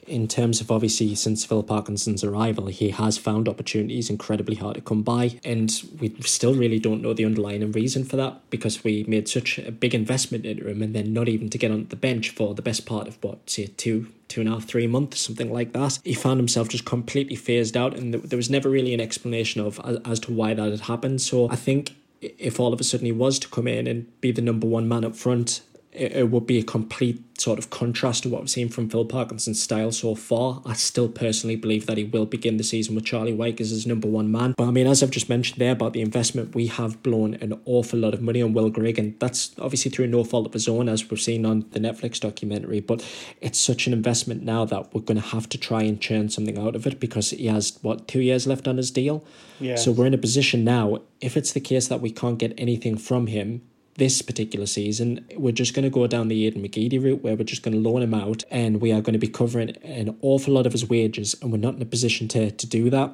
in 0.08 0.28
terms 0.28 0.62
of 0.62 0.72
obviously 0.72 1.16
since 1.16 1.46
Phil 1.46 1.64
Parkinson's 1.64 2.24
arrival, 2.24 2.68
he 2.68 2.90
has 2.90 3.18
found 3.18 3.48
opportunities 3.48 4.10
incredibly 4.10 4.56
hard 4.56 4.76
to 4.76 4.82
come 4.82 5.04
by, 5.04 5.40
and 5.44 5.72
we 6.00 6.16
still 6.22 6.54
really 6.54 6.80
don't 6.80 7.02
know 7.02 7.14
the 7.14 7.26
underlying 7.26 7.72
reason 7.72 8.04
for 8.04 8.16
that 8.18 8.42
because 8.50 8.84
we 8.84 9.04
made 9.08 9.28
such 9.28 9.58
a 9.60 9.72
big 9.72 9.96
investment 9.96 10.46
into 10.46 10.68
him, 10.68 10.82
and 10.82 10.96
then 10.96 11.14
not 11.14 11.30
even 11.30 11.50
to 11.50 11.58
get 11.58 11.72
on 11.72 11.88
the 11.90 11.96
bench 11.96 12.30
for 12.30 12.54
the 12.54 12.62
best 12.62 12.86
part 12.86 13.08
of 13.08 13.18
what 13.24 13.50
say 13.50 13.68
two 13.68 14.08
two 14.28 14.42
and 14.42 14.50
a 14.50 14.54
half, 14.54 14.66
three 14.66 14.88
months, 14.88 15.20
something 15.20 15.54
like 15.54 15.74
that. 15.74 16.00
He 16.04 16.16
found 16.16 16.40
himself 16.40 16.68
just 16.68 16.86
completely 16.86 17.36
phased 17.36 17.78
out, 17.78 17.96
and 17.96 18.14
there 18.14 18.38
was 18.38 18.50
never 18.50 18.70
really 18.70 18.94
an 18.94 19.02
explanation 19.02 19.62
of 19.62 19.80
as, 19.84 19.98
as 20.06 20.20
to 20.22 20.34
why 20.34 20.54
that 20.54 20.72
had 20.72 20.82
happened. 20.82 21.22
So 21.22 21.50
I 21.50 21.56
think 21.56 21.96
if 22.22 22.60
all 22.60 22.74
of 22.74 22.80
a 22.80 22.84
sudden 22.84 23.06
he 23.06 23.12
was 23.12 23.38
to 23.40 23.48
come 23.48 23.68
in 23.68 23.86
and 23.86 24.22
be 24.22 24.32
the 24.32 24.42
number 24.42 24.66
one 24.66 24.88
man 24.88 25.06
up 25.06 25.16
front, 25.16 25.62
it, 25.94 26.12
it 26.14 26.30
would 26.32 26.46
be 26.46 26.60
a 26.60 26.64
complete 26.64 27.22
sort 27.40 27.58
of 27.58 27.70
contrast 27.70 28.24
to 28.24 28.30
what 28.30 28.42
we've 28.42 28.50
seen 28.50 28.70
from 28.70 28.90
Phil 28.90 29.06
Parkinson's 29.06 29.62
style 29.62 29.92
so 29.92 30.16
far. 30.16 30.62
I 30.66 30.74
still 30.74 31.10
personally 31.10 31.56
believe 31.56 31.88
that 31.88 31.98
he 31.98 32.04
will 32.04 32.26
begin 32.26 32.58
the 32.58 32.64
season 32.64 32.96
with 32.96 33.06
Charlie 33.06 33.34
Wyke 33.34 33.60
as 33.60 33.72
his 33.72 33.88
number 33.88 34.08
one 34.08 34.32
man. 34.32 34.54
But 34.58 34.68
I 34.68 34.72
mean, 34.72 34.88
as 34.88 35.02
I've 35.02 35.12
just 35.12 35.30
mentioned 35.30 35.60
there 35.60 35.72
about 35.72 35.94
the 35.94 36.02
investment, 36.02 36.56
we 36.56 36.68
have 36.68 37.02
blown 37.04 37.36
an 37.36 37.60
awful 37.66 38.00
lot 38.00 38.14
of 38.14 38.22
money 38.22 38.42
on 38.42 38.54
Will 38.54 38.70
Grigg, 38.70 39.00
and 39.00 39.20
that's 39.20 39.52
obviously 39.60 39.92
through 39.92 40.08
no 40.08 40.24
fault 40.24 40.46
of 40.46 40.54
his 40.54 40.68
own, 40.68 40.88
as 40.88 41.10
we've 41.10 41.20
seen 41.20 41.46
on 41.46 41.66
the 41.72 41.80
Netflix 41.80 42.20
documentary. 42.20 42.80
But 42.80 43.06
it's 43.42 43.60
such 43.60 43.88
an 43.88 43.94
investment 43.94 44.44
now 44.44 44.66
that 44.66 44.94
we're 44.94 45.02
going 45.02 45.22
to 45.22 45.28
have 45.28 45.50
to 45.50 45.58
try 45.58 45.84
and 45.84 46.00
churn 46.00 46.30
something 46.30 46.58
out 46.58 46.76
of 46.76 46.86
it 46.86 47.00
because 47.00 47.32
he 47.32 47.48
has, 47.48 47.78
what, 47.82 48.08
two 48.08 48.22
years 48.22 48.48
left 48.48 48.68
on 48.68 48.78
his 48.78 48.92
deal? 48.92 49.24
Yeah. 49.60 49.76
So 49.76 49.92
we're 49.92 50.08
in 50.08 50.14
a 50.14 50.20
position 50.20 50.64
now, 50.64 51.00
if 51.20 51.36
it's 51.36 51.54
the 51.54 51.60
case 51.60 51.88
that 51.88 52.02
we 52.02 52.12
can't 52.12 52.38
get 52.38 52.54
anything 52.58 52.98
from 52.98 53.28
him, 53.28 53.62
this 53.96 54.22
particular 54.22 54.66
season, 54.66 55.26
we're 55.36 55.52
just 55.52 55.74
going 55.74 55.84
to 55.84 55.90
go 55.90 56.08
down 56.08 56.28
the 56.28 56.50
Aiden 56.50 56.68
McGeady 56.68 57.02
route 57.02 57.24
where 57.24 57.36
we're 57.36 57.44
just 57.44 57.64
going 57.64 57.74
to 57.74 57.90
loan 57.90 58.02
him 58.02 58.14
out 58.14 58.44
and 58.50 58.82
we 58.82 58.92
are 58.92 59.02
going 59.02 59.14
to 59.14 59.20
be 59.20 59.28
covering 59.28 59.72
an 59.84 60.18
awful 60.22 60.54
lot 60.54 60.66
of 60.66 60.72
his 60.72 60.90
wages 60.90 61.36
and 61.42 61.52
we're 61.52 61.58
not 61.58 61.76
in 61.76 61.82
a 61.82 61.86
position 61.86 62.28
to, 62.30 62.52
to 62.52 62.68
do 62.68 62.90
that. 62.90 63.12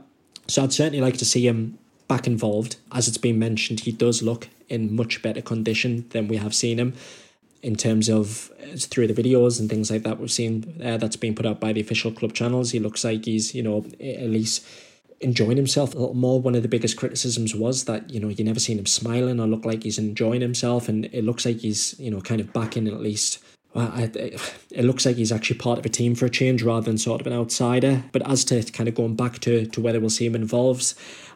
So 0.48 0.63
I'd 0.63 0.74
certainly 0.74 1.01
like 1.01 1.17
to 1.17 1.25
see 1.25 1.48
him 1.48 1.77
back 2.07 2.27
involved. 2.27 2.77
As 2.91 3.07
it's 3.07 3.17
been 3.17 3.38
mentioned, 3.38 3.81
he 3.81 3.91
does 3.91 4.24
look 4.24 4.50
in 4.69 4.95
much 4.95 5.21
better 5.21 5.41
condition 5.41 6.07
than 6.09 6.27
we 6.27 6.38
have 6.38 6.55
seen 6.55 6.79
him 6.79 6.93
in 7.62 7.75
terms 7.75 8.09
of 8.09 8.51
through 8.77 9.07
the 9.07 9.21
videos 9.21 9.59
and 9.59 9.69
things 9.69 9.91
like 9.91 10.03
that 10.03 10.17
we've 10.17 10.31
seen 10.31 10.81
uh, 10.83 10.95
that's 10.95 11.17
been 11.17 11.36
put 11.36 11.45
out 11.45 11.59
by 11.59 11.74
the 11.74 11.81
official 11.81 12.12
club 12.12 12.33
channels. 12.33 12.71
He 12.71 12.79
looks 12.79 13.03
like 13.03 13.25
he's, 13.25 13.53
you 13.53 13.62
know, 13.62 13.86
at 14.00 14.29
least 14.29 14.65
enjoying 15.21 15.57
himself 15.57 15.93
a 15.93 15.99
little 15.99 16.15
more. 16.15 16.39
One 16.39 16.55
of 16.55 16.61
the 16.61 16.67
biggest 16.67 16.97
criticisms 16.97 17.55
was 17.55 17.85
that, 17.85 18.09
you 18.09 18.19
know, 18.19 18.29
you 18.29 18.43
never 18.43 18.59
seen 18.59 18.79
him 18.79 18.85
smiling 18.85 19.39
or 19.39 19.47
look 19.47 19.65
like 19.65 19.83
he's 19.83 19.97
enjoying 19.97 20.41
himself. 20.41 20.89
And 20.89 21.05
it 21.05 21.23
looks 21.23 21.45
like 21.45 21.57
he's, 21.57 21.99
you 21.99 22.11
know, 22.11 22.21
kind 22.21 22.41
of 22.41 22.53
back 22.53 22.77
in 22.77 22.88
at 22.88 22.99
least. 23.01 23.39
Well, 23.73 23.91
I, 23.93 24.09
it 24.13 24.85
looks 24.85 25.05
like 25.05 25.17
he's 25.17 25.31
actually 25.31 25.59
part 25.59 25.77
of 25.77 25.85
a 25.85 25.89
team 25.89 26.15
for 26.15 26.25
a 26.25 26.29
change 26.29 26.63
rather 26.63 26.85
than 26.85 26.97
sort 26.97 27.21
of 27.21 27.27
an 27.27 27.33
outsider. 27.33 28.03
But 28.11 28.27
as 28.27 28.43
to 28.45 28.63
kind 28.63 28.89
of 28.89 28.95
going 28.95 29.15
back 29.15 29.39
to, 29.39 29.65
to 29.67 29.81
whether 29.81 29.99
we'll 29.99 30.09
see 30.09 30.25
him 30.25 30.35
involved, 30.35 30.93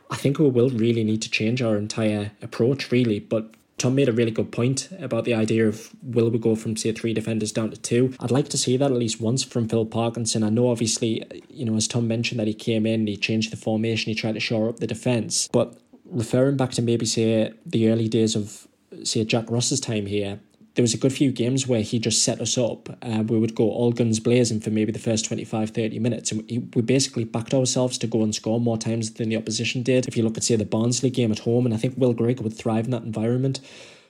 I 0.10 0.16
think 0.16 0.40
we 0.40 0.50
will 0.50 0.70
really 0.70 1.04
need 1.04 1.22
to 1.22 1.30
change 1.30 1.62
our 1.62 1.78
entire 1.78 2.32
approach, 2.42 2.92
really. 2.92 3.20
But 3.20 3.54
Tom 3.84 3.96
made 3.96 4.08
a 4.08 4.13
really 4.13 4.32
good 4.32 4.50
point 4.50 4.88
about 4.98 5.25
the 5.25 5.34
idea 5.34 5.68
of 5.68 5.94
will 6.02 6.30
we 6.30 6.40
go 6.40 6.56
from 6.56 6.78
say 6.78 6.94
three 6.94 7.13
defenders 7.13 7.52
down 7.52 7.70
to 7.70 7.75
two. 7.75 8.13
I'd 8.18 8.32
like 8.32 8.48
to 8.48 8.58
see 8.58 8.78
that 8.78 8.90
at 8.90 8.98
least 8.98 9.20
once 9.20 9.44
from 9.44 9.68
Phil 9.68 9.86
Parkinson. 9.86 10.42
I 10.42 10.48
know 10.48 10.70
obviously, 10.70 11.22
you 11.50 11.66
know, 11.66 11.75
as 11.75 11.86
Tom 11.86 12.08
mentioned 12.08 12.40
that 12.40 12.48
he 12.48 12.54
came 12.54 12.86
in, 12.86 13.08
he 13.08 13.18
changed 13.18 13.52
the 13.52 13.58
formation, 13.58 14.10
he 14.10 14.16
tried 14.16 14.36
to 14.36 14.40
shore 14.40 14.70
up 14.70 14.78
the 14.78 14.88
defence. 14.88 15.50
But 15.52 15.78
referring 16.06 16.56
back 16.56 16.72
to 16.72 16.82
maybe 16.82 17.06
say 17.06 17.52
the 17.66 17.90
early 17.90 18.08
days 18.08 18.38
of 18.38 18.70
say 19.04 19.25
Jack 19.25 19.52
Ross's 19.52 19.82
time 19.82 20.06
here, 20.06 20.40
there 20.75 20.84
was 20.84 20.94
a 20.94 20.98
good 20.98 21.13
few 21.13 21.32
games 21.32 21.68
where 21.68 21.82
he 21.82 22.00
just 22.00 22.24
set 22.24 22.42
us 22.42 22.58
up. 22.58 22.89
Uh, 23.03 23.24
we 23.27 23.38
would 23.38 23.53
go 23.53 23.70
all 23.70 23.92
guns 23.92 24.20
blazing 24.20 24.60
for 24.60 24.72
maybe 24.72 24.92
the 24.92 25.00
first 25.00 25.25
25, 25.25 25.70
30 25.70 26.00
minutes. 26.00 26.32
And 26.32 26.72
we, 26.75 26.82
basically 26.82 27.25
backed 27.25 27.53
ourselves 27.53 27.98
to 28.00 28.08
go 28.08 28.24
and 28.24 28.34
score 28.34 28.60
more 28.60 28.77
times 28.77 29.13
than 29.13 29.30
the 29.30 29.38
opposition 29.38 29.84
did. 29.84 30.08
If 30.08 30.18
you 30.18 30.24
look 30.24 30.36
at, 30.36 30.44
say, 30.44 30.56
the 30.56 30.65
Barnsley 30.65 31.12
game 31.12 31.32
at 31.32 31.39
home, 31.39 31.65
and 31.65 31.75
I 31.75 31.77
think 31.77 31.96
Will 31.98 32.13
Grigg 32.13 32.42
would 32.42 32.58
thrive 32.58 32.86
in 32.86 32.92
that 32.92 33.03
environment. 33.03 33.60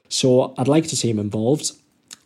So 0.07 0.53
I'd 0.57 0.67
like 0.67 0.87
to 0.87 0.95
see 0.95 1.09
him 1.09 1.19
involved. 1.19 1.71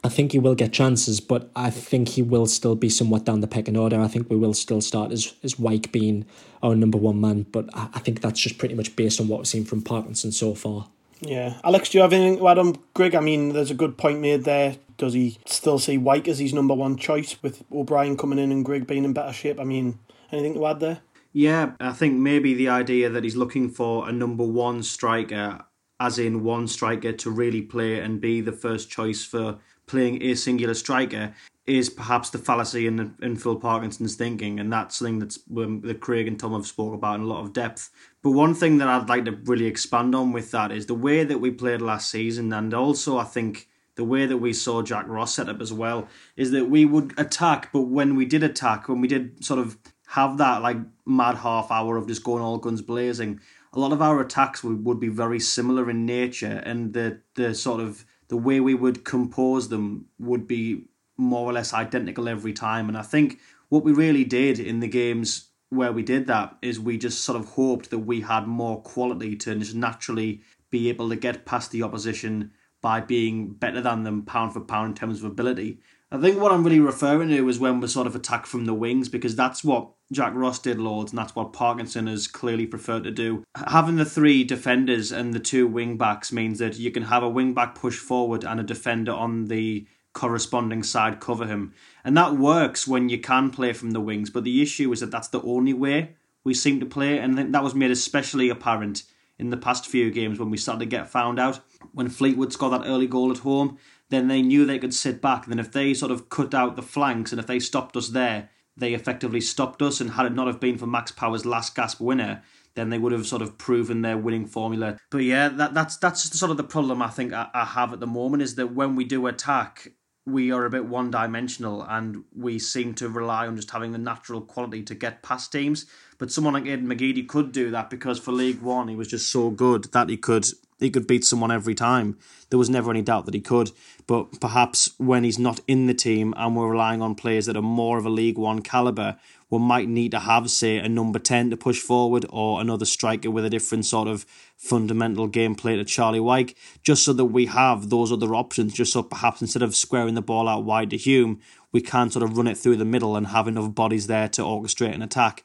I 0.04 0.10
think 0.10 0.32
he 0.32 0.40
will 0.40 0.56
get 0.56 0.72
chances, 0.72 1.20
but 1.20 1.50
I 1.56 1.72
think 1.72 2.10
he 2.10 2.22
will 2.22 2.46
still 2.46 2.76
be 2.76 2.90
somewhat 2.90 3.26
down 3.26 3.42
the 3.42 3.48
pecking 3.48 3.76
order. 3.76 4.00
I 4.00 4.08
think 4.08 4.30
we 4.30 4.38
will 4.38 4.54
still 4.54 4.82
start 4.82 5.12
as, 5.12 5.34
as 5.44 5.58
Wyke 5.58 5.92
being 5.92 6.26
our 6.62 6.76
number 6.76 6.98
one 6.98 7.20
man, 7.20 7.44
but 7.52 7.70
I, 7.74 7.90
I 7.96 8.00
think 8.00 8.22
that's 8.22 8.40
just 8.40 8.60
pretty 8.60 8.76
much 8.76 8.96
based 8.96 9.20
on 9.20 9.28
what 9.28 9.40
we've 9.40 9.48
seen 9.48 9.66
from 9.66 9.82
Parkinson 9.82 10.32
so 10.32 10.54
far. 10.54 10.88
Yeah. 11.22 11.60
Alex, 11.64 11.90
do 11.90 11.98
you 11.98 12.02
have 12.02 12.14
anything 12.14 12.38
to 12.38 12.48
add 12.48 12.60
on 12.60 12.78
Grigg? 12.94 13.16
I 13.16 13.20
mean, 13.20 13.54
there's 13.54 13.72
a 13.72 13.76
good 13.76 13.98
point 13.98 14.20
made 14.20 14.44
there. 14.44 14.78
Does 14.98 15.14
he 15.14 15.38
still 15.46 15.80
see 15.80 15.98
Wyke 15.98 16.28
as 16.28 16.40
his 16.40 16.54
number 16.54 16.74
one 16.74 16.98
choice 16.98 17.42
with 17.42 17.64
O'Brien 17.72 18.18
coming 18.18 18.40
in 18.40 18.52
and 18.52 18.66
Grigg 18.66 18.88
being 18.88 19.04
in 19.04 19.14
better 19.14 19.34
shape? 19.34 19.60
I 19.60 19.64
mean, 19.64 20.00
anything 20.32 20.56
to 20.56 20.66
add 20.66 20.80
there? 20.80 21.02
Yeah, 21.34 21.74
I 21.80 21.92
think 21.92 22.16
maybe 22.16 22.54
the 22.54 22.70
idea 22.70 23.10
that 23.10 23.24
he's 23.24 23.36
looking 23.36 23.70
for 23.70 24.10
a 24.10 24.12
number 24.12 24.44
one 24.44 24.82
striker, 24.82 25.66
as 26.00 26.18
in 26.18 26.44
one 26.44 26.68
striker 26.68 27.12
to 27.12 27.30
really 27.30 27.62
play 27.62 28.00
and 28.00 28.20
be 28.20 28.42
the 28.42 28.52
first 28.52 28.90
choice 28.90 29.24
for 29.24 29.60
playing 29.86 30.22
a 30.24 30.36
singular 30.36 30.74
striker, 30.74 31.36
is 31.68 31.90
perhaps 31.90 32.30
the 32.30 32.38
fallacy 32.38 32.88
in, 32.88 33.14
in 33.22 33.36
Phil 33.36 33.58
Parkinson's 33.58 34.16
thinking, 34.16 34.58
and 34.60 34.72
that's 34.72 34.96
something 34.96 35.20
that's 35.20 35.38
um, 35.58 35.82
that 35.82 36.00
Craig 36.00 36.26
and 36.28 36.40
Tom 36.40 36.54
have 36.54 36.66
spoke 36.66 36.94
about 36.94 37.16
in 37.16 37.26
a 37.26 37.28
lot 37.28 37.44
of 37.44 37.52
depth. 37.52 37.92
But 38.24 38.32
one 38.32 38.56
thing 38.56 38.78
that 38.78 38.88
I'd 38.88 39.10
like 39.10 39.26
to 39.26 39.38
really 39.44 39.66
expand 39.66 40.16
on 40.16 40.32
with 40.32 40.52
that 40.52 40.72
is 40.72 40.86
the 40.86 40.94
way 40.96 41.26
that 41.26 41.40
we 41.40 41.52
played 41.52 41.82
last 41.82 42.10
season, 42.10 42.54
and 42.54 42.74
also 42.74 43.18
I 43.18 43.26
think 43.26 43.68
the 43.96 44.06
way 44.06 44.26
that 44.26 44.38
we 44.38 44.54
saw 44.54 44.82
Jack 44.82 45.08
Ross 45.08 45.36
set 45.36 45.50
up 45.50 45.60
as 45.60 45.74
well 45.74 46.08
is 46.38 46.52
that 46.52 46.70
we 46.70 46.86
would 46.86 47.14
attack, 47.20 47.70
but 47.74 47.82
when 47.82 48.16
we 48.16 48.26
did 48.26 48.44
attack, 48.44 48.88
when 48.88 49.02
we 49.02 49.08
did 49.08 49.44
sort 49.44 49.60
of 49.60 49.78
have 50.08 50.38
that 50.38 50.62
like 50.62 50.78
mad 51.06 51.36
half 51.36 51.70
hour 51.70 51.98
of 51.98 52.08
just 52.08 52.24
going 52.24 52.42
all 52.42 52.60
guns 52.60 52.82
blazing, 52.82 53.42
a 53.74 53.80
lot 53.80 53.92
of 53.92 54.02
our 54.02 54.22
attacks 54.22 54.64
would, 54.64 54.86
would 54.86 55.02
be 55.02 55.10
very 55.10 55.40
similar 55.40 55.90
in 55.90 56.06
nature, 56.06 56.62
and 56.66 56.94
the 56.94 57.20
the 57.36 57.54
sort 57.54 57.82
of 57.82 58.06
the 58.30 58.38
way 58.38 58.62
we 58.62 58.74
would 58.74 59.04
compose 59.04 59.68
them 59.68 60.06
would 60.18 60.48
be 60.48 60.86
more 61.18 61.50
or 61.50 61.54
less 61.54 61.74
identical 61.74 62.30
every 62.30 62.54
time. 62.54 62.88
And 62.88 62.98
I 62.98 63.02
think 63.02 63.40
what 63.70 63.84
we 63.84 63.92
really 63.92 64.24
did 64.24 64.60
in 64.60 64.80
the 64.80 64.88
games 64.88 65.50
where 65.70 65.92
we 65.92 66.04
did 66.04 66.28
that 66.28 66.58
is 66.62 66.80
we 66.80 66.98
just 66.98 67.24
sort 67.24 67.40
of 67.40 67.50
hoped 67.50 67.90
that 67.90 68.00
we 68.00 68.22
had 68.22 68.48
more 68.48 68.82
quality 68.82 69.36
to 69.36 69.56
just 69.56 69.76
naturally 69.76 70.42
be 70.70 70.90
able 70.90 71.10
to 71.10 71.16
get 71.16 71.46
past 71.46 71.72
the 71.72 71.84
opposition 71.84 72.52
by 72.82 73.02
being 73.02 73.50
better 73.50 73.82
than 73.82 74.04
them 74.04 74.24
pound 74.24 74.54
for 74.54 74.62
pound 74.62 74.90
in 74.90 74.96
terms 74.96 75.20
of 75.20 75.26
ability. 75.30 75.80
I 76.10 76.18
think 76.20 76.40
what 76.40 76.54
I'm 76.54 76.64
really 76.64 76.80
referring 76.80 77.30
to 77.30 77.50
is 77.50 77.60
when 77.60 77.82
we 77.82 77.88
sort 77.88 78.08
of 78.08 78.16
attack 78.16 78.46
from 78.46 78.64
the 78.64 78.74
wings 78.74 79.10
because 79.10 79.36
that's 79.36 79.62
what 79.62 79.90
Jack 80.10 80.34
Ross 80.36 80.58
did 80.60 80.80
loads 80.80 81.12
and 81.12 81.20
that's 81.20 81.36
what 81.36 81.52
Parkinson 81.52 82.08
has 82.08 82.28
clearly 82.28 82.66
preferred 82.66 83.04
to 83.04 83.12
do. 83.12 83.44
Having 83.68 83.98
the 83.98 84.06
three 84.06 84.46
defenders 84.46 85.12
and 85.12 85.34
the 85.34 85.40
two 85.40 85.68
wing 85.68 85.98
backs 85.98 86.32
means 86.32 86.60
that 86.60 86.78
you 86.78 86.92
can 86.92 87.04
have 87.04 87.24
a 87.24 87.30
wing 87.30 87.54
back 87.54 87.76
push 87.76 87.98
forward 87.98 88.46
and 88.46 88.58
a 88.58 88.64
defender 88.64 89.12
on 89.12 89.46
the 89.46 89.86
corresponding 90.18 90.82
side 90.82 91.20
cover 91.20 91.46
him. 91.46 91.74
And 92.04 92.18
that 92.18 92.34
works 92.34 92.88
when 92.88 93.08
you 93.08 93.20
can 93.20 93.52
play 93.52 93.72
from 93.72 93.92
the 93.92 94.02
wings, 94.02 94.32
but 94.32 94.44
the 94.44 94.62
issue 94.64 94.92
is 94.92 95.00
that 95.02 95.12
that's 95.12 95.28
the 95.28 95.44
only 95.44 95.74
way 95.74 96.16
we 96.44 96.56
seem 96.56 96.80
to 96.80 96.86
play, 96.86 97.20
and 97.20 97.38
that 97.54 97.64
was 97.64 97.76
made 97.76 97.92
especially 97.92 98.50
apparent 98.50 99.04
in 99.38 99.52
the 99.52 99.58
past 99.58 99.86
few 99.86 100.10
games 100.10 100.40
when 100.40 100.50
we 100.50 100.58
started 100.58 100.80
to 100.80 100.86
get 100.86 101.10
found 101.10 101.40
out. 101.40 101.60
When 101.94 102.10
Fleetwood 102.10 102.52
scored 102.52 102.74
that 102.74 102.88
early 102.88 103.06
goal 103.06 103.32
at 103.32 103.40
home, 103.40 103.78
then 104.10 104.28
they 104.28 104.42
knew 104.42 104.66
they 104.66 104.80
could 104.80 104.94
sit 104.94 105.22
back. 105.22 105.44
And 105.44 105.52
then 105.52 105.60
if 105.60 105.72
they 105.72 105.94
sort 105.94 106.12
of 106.12 106.30
cut 106.30 106.56
out 106.56 106.76
the 106.76 106.82
flanks 106.82 107.32
and 107.32 107.40
if 107.40 107.46
they 107.46 107.60
stopped 107.60 107.96
us 107.96 108.10
there, 108.10 108.50
they 108.76 108.94
effectively 108.94 109.42
stopped 109.42 109.82
us. 109.82 110.02
And 110.02 110.12
had 110.12 110.26
it 110.26 110.34
not 110.34 110.48
have 110.48 110.60
been 110.60 110.78
for 110.78 110.88
Max 110.88 111.12
Power's 111.12 111.46
last 111.46 111.76
gasp 111.76 112.00
winner, 112.00 112.42
then 112.76 112.90
they 112.90 112.98
would 112.98 113.12
have 113.12 113.28
sort 113.28 113.42
of 113.42 113.58
proven 113.58 114.02
their 114.02 114.18
winning 114.18 114.46
formula. 114.46 114.98
But 115.10 115.20
yeah, 115.20 115.50
that, 115.50 115.74
that's 115.74 115.98
that's 115.98 116.38
sort 116.40 116.52
of 116.52 116.58
the 116.58 116.64
problem 116.64 117.02
I 117.02 117.10
think 117.10 117.34
I, 117.34 117.50
I 117.54 117.66
have 117.66 117.92
at 117.92 118.00
the 118.00 118.08
moment 118.08 118.44
is 118.44 118.56
that 118.56 118.74
when 118.74 118.96
we 118.96 119.04
do 119.04 119.28
attack, 119.28 119.92
we 120.28 120.52
are 120.52 120.66
a 120.66 120.70
bit 120.70 120.86
one 120.86 121.10
dimensional 121.10 121.84
and 121.84 122.26
we 122.36 122.60
seem 122.60 122.94
to 122.94 123.08
rely 123.08 123.48
on 123.48 123.56
just 123.56 123.72
having 123.72 123.94
the 123.94 123.98
natural 123.98 124.42
quality 124.42 124.84
to 124.84 124.94
get 124.94 125.24
past 125.24 125.54
teams. 125.54 125.86
But 126.18 126.32
someone 126.32 126.54
like 126.54 126.66
Aiden 126.66 126.86
McGeady 126.86 127.26
could 127.26 127.54
do 127.54 127.72
that 127.72 127.90
because 127.90 128.20
for 128.20 128.34
League 128.34 128.62
One 128.62 128.90
he 128.90 128.96
was 128.96 129.08
just 129.08 129.32
so 129.32 129.50
good 129.50 129.86
that 129.94 130.10
he 130.10 130.18
could 130.18 130.46
he 130.80 130.90
could 130.90 131.08
beat 131.08 131.24
someone 131.24 131.50
every 131.50 131.74
time. 131.74 132.18
There 132.50 132.60
was 132.60 132.70
never 132.70 132.92
any 132.92 133.02
doubt 133.02 133.26
that 133.26 133.34
he 133.34 133.40
could. 133.40 133.72
But 134.06 134.42
perhaps 134.42 134.92
when 134.98 135.24
he's 135.24 135.40
not 135.40 135.62
in 135.66 135.88
the 135.88 135.94
team 135.94 136.34
and 136.36 136.56
we're 136.56 136.70
relying 136.70 137.02
on 137.02 137.16
players 137.16 137.46
that 137.46 137.58
are 137.58 137.62
more 137.62 137.98
of 137.98 138.06
a 138.06 138.10
League 138.10 138.38
One 138.38 138.62
caliber, 138.62 139.18
we 139.50 139.60
might 139.60 139.88
need 139.88 140.12
to 140.12 140.20
have, 140.20 140.50
say, 140.50 140.78
a 140.78 140.90
number 140.90 141.20
10 141.20 141.52
to 141.52 141.58
push 141.58 141.80
forward 141.80 142.26
or 142.30 142.60
another 142.60 142.86
striker 142.86 143.32
with 143.32 143.46
a 143.46 143.50
different 143.50 143.86
sort 143.86 144.08
of 144.08 144.26
fundamental 144.58 145.30
gameplay 145.30 145.78
to 145.78 145.86
Charlie 145.86 146.20
Wyke, 146.20 146.56
just 146.84 147.06
so 147.06 147.14
that 147.14 147.26
we 147.26 147.46
have 147.46 147.90
those 147.90 148.12
other 148.12 148.36
options, 148.36 148.74
just 148.74 148.92
so 148.92 149.04
perhaps 149.04 149.42
instead 149.42 149.62
of 149.62 149.76
squaring 149.76 150.16
the 150.16 150.22
ball 150.22 150.50
out 150.50 150.66
wide 150.66 150.90
to 150.90 150.98
Hume, 150.98 151.40
we 151.72 151.82
can 151.82 152.10
sort 152.10 152.24
of 152.24 152.38
run 152.38 152.48
it 152.48 152.58
through 152.58 152.76
the 152.76 152.86
middle 152.86 153.16
and 153.16 153.28
have 153.28 153.48
enough 153.48 153.74
bodies 153.74 154.08
there 154.08 154.28
to 154.30 154.42
orchestrate 154.42 154.96
an 154.96 155.02
attack. 155.02 155.44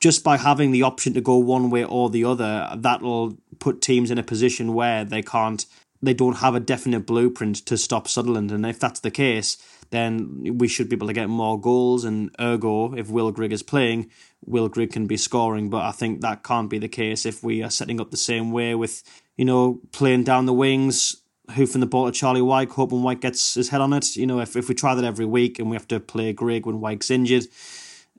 Just 0.00 0.22
by 0.22 0.36
having 0.36 0.70
the 0.70 0.82
option 0.82 1.14
to 1.14 1.20
go 1.20 1.36
one 1.38 1.70
way 1.70 1.84
or 1.84 2.10
the 2.10 2.24
other, 2.24 2.68
that'll 2.76 3.38
put 3.58 3.80
teams 3.80 4.10
in 4.10 4.18
a 4.18 4.22
position 4.22 4.74
where 4.74 5.04
they 5.04 5.22
can't, 5.22 5.66
they 6.02 6.14
don't 6.14 6.36
have 6.36 6.54
a 6.54 6.60
definite 6.60 7.06
blueprint 7.06 7.56
to 7.66 7.76
stop 7.76 8.06
Sunderland. 8.06 8.52
And 8.52 8.64
if 8.64 8.78
that's 8.78 9.00
the 9.00 9.10
case, 9.10 9.56
then 9.90 10.58
we 10.58 10.68
should 10.68 10.88
be 10.88 10.96
able 10.96 11.06
to 11.06 11.12
get 11.12 11.28
more 11.28 11.60
goals. 11.60 12.04
And 12.04 12.34
ergo, 12.40 12.94
if 12.94 13.10
Will 13.10 13.32
Grigg 13.32 13.52
is 13.52 13.62
playing, 13.62 14.10
Will 14.44 14.68
Grigg 14.68 14.92
can 14.92 15.06
be 15.06 15.16
scoring. 15.16 15.70
But 15.70 15.84
I 15.84 15.92
think 15.92 16.20
that 16.20 16.42
can't 16.42 16.70
be 16.70 16.78
the 16.78 16.88
case 16.88 17.26
if 17.26 17.42
we 17.42 17.62
are 17.62 17.70
setting 17.70 18.00
up 18.00 18.10
the 18.10 18.16
same 18.16 18.50
way 18.50 18.74
with, 18.74 19.02
you 19.36 19.44
know, 19.44 19.80
playing 19.92 20.24
down 20.24 20.46
the 20.46 20.52
wings, 20.52 21.22
hoofing 21.50 21.80
the 21.80 21.86
ball 21.86 22.06
to 22.06 22.12
Charlie 22.12 22.42
Wyke, 22.42 22.70
hoping 22.72 23.02
Wyke 23.02 23.20
gets 23.20 23.54
his 23.54 23.70
head 23.70 23.80
on 23.80 23.92
it. 23.92 24.16
You 24.16 24.26
know, 24.26 24.40
if, 24.40 24.56
if 24.56 24.68
we 24.68 24.74
try 24.74 24.94
that 24.94 25.04
every 25.04 25.26
week 25.26 25.58
and 25.58 25.70
we 25.70 25.76
have 25.76 25.88
to 25.88 26.00
play 26.00 26.32
Grigg 26.32 26.66
when 26.66 26.80
Wyke's 26.80 27.10
injured, 27.10 27.46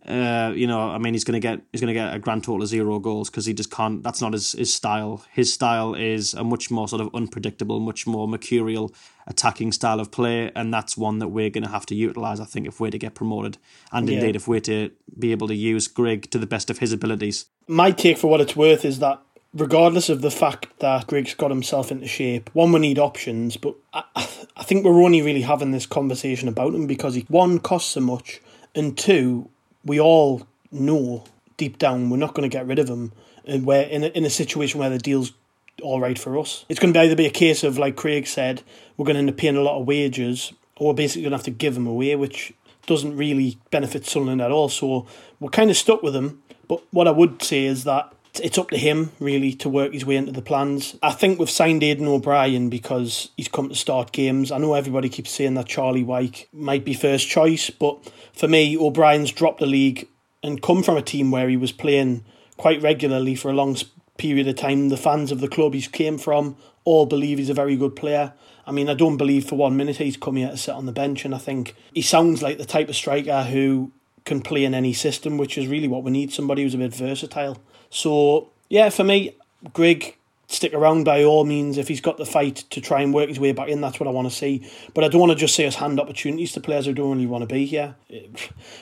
uh, 0.09 0.51
you 0.55 0.65
know, 0.65 0.89
I 0.89 0.97
mean, 0.97 1.13
he's 1.13 1.23
gonna 1.23 1.39
get 1.39 1.61
he's 1.71 1.81
gonna 1.81 1.93
get 1.93 2.13
a 2.13 2.19
grand 2.19 2.43
total 2.43 2.63
of 2.63 2.67
zero 2.67 2.97
goals 2.99 3.29
because 3.29 3.45
he 3.45 3.53
just 3.53 3.69
can't. 3.69 4.01
That's 4.01 4.21
not 4.21 4.33
his 4.33 4.53
his 4.53 4.73
style. 4.73 5.23
His 5.31 5.53
style 5.53 5.93
is 5.93 6.33
a 6.33 6.43
much 6.43 6.71
more 6.71 6.87
sort 6.87 7.01
of 7.01 7.13
unpredictable, 7.13 7.79
much 7.79 8.07
more 8.07 8.27
mercurial 8.27 8.91
attacking 9.27 9.71
style 9.71 9.99
of 9.99 10.09
play, 10.09 10.51
and 10.55 10.73
that's 10.73 10.97
one 10.97 11.19
that 11.19 11.27
we're 11.27 11.51
gonna 11.51 11.69
have 11.69 11.85
to 11.87 11.95
utilize. 11.95 12.39
I 12.39 12.45
think 12.45 12.65
if 12.65 12.79
we're 12.79 12.89
to 12.89 12.97
get 12.97 13.13
promoted, 13.13 13.59
and 13.91 14.09
yeah. 14.09 14.15
indeed 14.15 14.35
if 14.35 14.47
we're 14.47 14.61
to 14.61 14.89
be 15.17 15.31
able 15.31 15.47
to 15.47 15.55
use 15.55 15.87
Grigg 15.87 16.31
to 16.31 16.39
the 16.39 16.47
best 16.47 16.71
of 16.71 16.79
his 16.79 16.91
abilities. 16.91 17.45
My 17.67 17.91
take, 17.91 18.17
for 18.17 18.27
what 18.27 18.41
it's 18.41 18.55
worth, 18.55 18.85
is 18.85 18.97
that 18.99 19.21
regardless 19.53 20.09
of 20.09 20.21
the 20.21 20.31
fact 20.31 20.67
that 20.79 21.05
Grigg's 21.05 21.35
got 21.35 21.51
himself 21.51 21.91
into 21.91 22.07
shape, 22.07 22.49
one, 22.53 22.71
we 22.71 22.79
need 22.79 22.97
options, 22.97 23.57
but 23.57 23.75
I, 23.93 24.03
I 24.15 24.63
think 24.63 24.83
we're 24.83 25.03
only 25.03 25.21
really 25.21 25.41
having 25.41 25.69
this 25.69 25.85
conversation 25.85 26.47
about 26.47 26.73
him 26.73 26.87
because 26.87 27.13
he, 27.13 27.25
one, 27.27 27.59
costs 27.59 27.91
so 27.91 28.01
much, 28.01 28.41
and 28.73 28.97
two, 28.97 29.49
we 29.85 29.99
all 29.99 30.47
know 30.71 31.23
deep 31.57 31.77
down 31.77 32.09
we're 32.09 32.17
not 32.17 32.33
going 32.33 32.49
to 32.49 32.55
get 32.55 32.65
rid 32.65 32.79
of 32.79 32.87
him 32.87 33.11
and 33.45 33.65
we're 33.65 33.81
in 33.81 34.03
a, 34.03 34.07
in 34.07 34.23
a 34.25 34.29
situation 34.29 34.79
where 34.79 34.89
the 34.89 34.99
deal's 34.99 35.33
all 35.81 35.99
right 35.99 36.19
for 36.19 36.37
us. 36.37 36.65
It's 36.69 36.79
going 36.79 36.93
to 36.93 36.99
either 36.99 37.15
be 37.15 37.25
a 37.25 37.31
case 37.31 37.63
of, 37.63 37.77
like 37.77 37.95
Craig 37.95 38.27
said, 38.27 38.63
we're 38.97 39.05
going 39.05 39.15
to 39.15 39.19
end 39.19 39.29
up 39.29 39.37
paying 39.37 39.55
a 39.55 39.61
lot 39.61 39.79
of 39.79 39.87
wages 39.87 40.53
or 40.75 40.87
we're 40.87 40.93
basically 40.93 41.23
going 41.23 41.31
to 41.31 41.37
have 41.37 41.45
to 41.45 41.51
give 41.51 41.75
him 41.75 41.87
away, 41.87 42.15
which 42.15 42.53
doesn't 42.85 43.15
really 43.15 43.57
benefit 43.71 44.05
Sunderland 44.05 44.41
at 44.41 44.51
all. 44.51 44.69
So 44.69 45.05
we're 45.39 45.49
kind 45.49 45.69
of 45.69 45.77
stuck 45.77 46.03
with 46.03 46.15
him. 46.15 46.41
But 46.67 46.81
what 46.91 47.07
I 47.07 47.11
would 47.11 47.41
say 47.41 47.65
is 47.65 47.83
that 47.85 48.13
it's 48.35 48.57
up 48.57 48.69
to 48.69 48.77
him 48.77 49.11
really 49.19 49.53
to 49.53 49.69
work 49.69 49.93
his 49.93 50.05
way 50.05 50.15
into 50.15 50.31
the 50.31 50.41
plans. 50.41 50.95
I 51.01 51.11
think 51.11 51.39
we've 51.39 51.49
signed 51.49 51.81
Aiden 51.81 52.07
O'Brien 52.07 52.69
because 52.69 53.29
he's 53.37 53.47
come 53.47 53.69
to 53.69 53.75
start 53.75 54.11
games. 54.11 54.51
I 54.51 54.57
know 54.57 54.73
everybody 54.73 55.09
keeps 55.09 55.31
saying 55.31 55.55
that 55.55 55.67
Charlie 55.67 56.03
Wyke 56.03 56.47
might 56.53 56.85
be 56.85 56.93
first 56.93 57.27
choice, 57.27 57.69
but 57.69 58.11
for 58.33 58.47
me, 58.47 58.77
O'Brien's 58.77 59.31
dropped 59.31 59.59
the 59.59 59.65
league 59.65 60.07
and 60.43 60.61
come 60.61 60.83
from 60.83 60.97
a 60.97 61.01
team 61.01 61.31
where 61.31 61.49
he 61.49 61.57
was 61.57 61.71
playing 61.71 62.23
quite 62.57 62.81
regularly 62.81 63.35
for 63.35 63.49
a 63.49 63.53
long 63.53 63.75
period 64.17 64.47
of 64.47 64.55
time. 64.55 64.89
The 64.89 64.97
fans 64.97 65.31
of 65.31 65.39
the 65.39 65.47
club 65.47 65.73
he's 65.73 65.87
came 65.87 66.17
from 66.17 66.55
all 66.83 67.05
believe 67.05 67.37
he's 67.37 67.49
a 67.49 67.53
very 67.53 67.75
good 67.75 67.95
player. 67.95 68.33
I 68.65 68.71
mean, 68.71 68.89
I 68.89 68.93
don't 68.93 69.17
believe 69.17 69.45
for 69.45 69.55
one 69.55 69.75
minute 69.77 69.97
he's 69.97 70.17
come 70.17 70.35
here 70.35 70.49
to 70.49 70.57
sit 70.57 70.75
on 70.75 70.85
the 70.85 70.91
bench, 70.91 71.25
and 71.25 71.33
I 71.33 71.39
think 71.39 71.75
he 71.93 72.01
sounds 72.01 72.41
like 72.41 72.57
the 72.57 72.65
type 72.65 72.89
of 72.89 72.95
striker 72.95 73.43
who 73.43 73.91
can 74.25 74.41
play 74.41 74.63
in 74.63 74.75
any 74.75 74.93
system, 74.93 75.37
which 75.37 75.57
is 75.57 75.67
really 75.67 75.87
what 75.87 76.03
we 76.03 76.11
need 76.11 76.31
somebody 76.31 76.63
who's 76.63 76.75
a 76.75 76.77
bit 76.77 76.93
versatile. 76.93 77.57
So, 77.89 78.49
yeah, 78.69 78.89
for 78.89 79.03
me, 79.03 79.35
Grigg, 79.73 80.15
stick 80.47 80.73
around 80.73 81.03
by 81.03 81.23
all 81.23 81.45
means. 81.45 81.77
If 81.77 81.87
he's 81.87 82.01
got 82.01 82.17
the 82.17 82.25
fight 82.25 82.57
to 82.71 82.81
try 82.81 83.01
and 83.01 83.13
work 83.13 83.29
his 83.29 83.39
way 83.39 83.51
back 83.51 83.69
in, 83.69 83.81
that's 83.81 83.99
what 83.99 84.07
I 84.07 84.11
want 84.11 84.29
to 84.29 84.35
see. 84.35 84.67
But 84.93 85.03
I 85.03 85.07
don't 85.07 85.21
want 85.21 85.31
to 85.31 85.37
just 85.37 85.55
see 85.55 85.65
us 85.65 85.75
hand 85.75 85.99
opportunities 85.99 86.51
to 86.53 86.59
players 86.59 86.85
who 86.85 86.93
don't 86.93 87.11
really 87.11 87.27
want 87.27 87.47
to 87.47 87.53
be 87.53 87.65
here. 87.65 87.95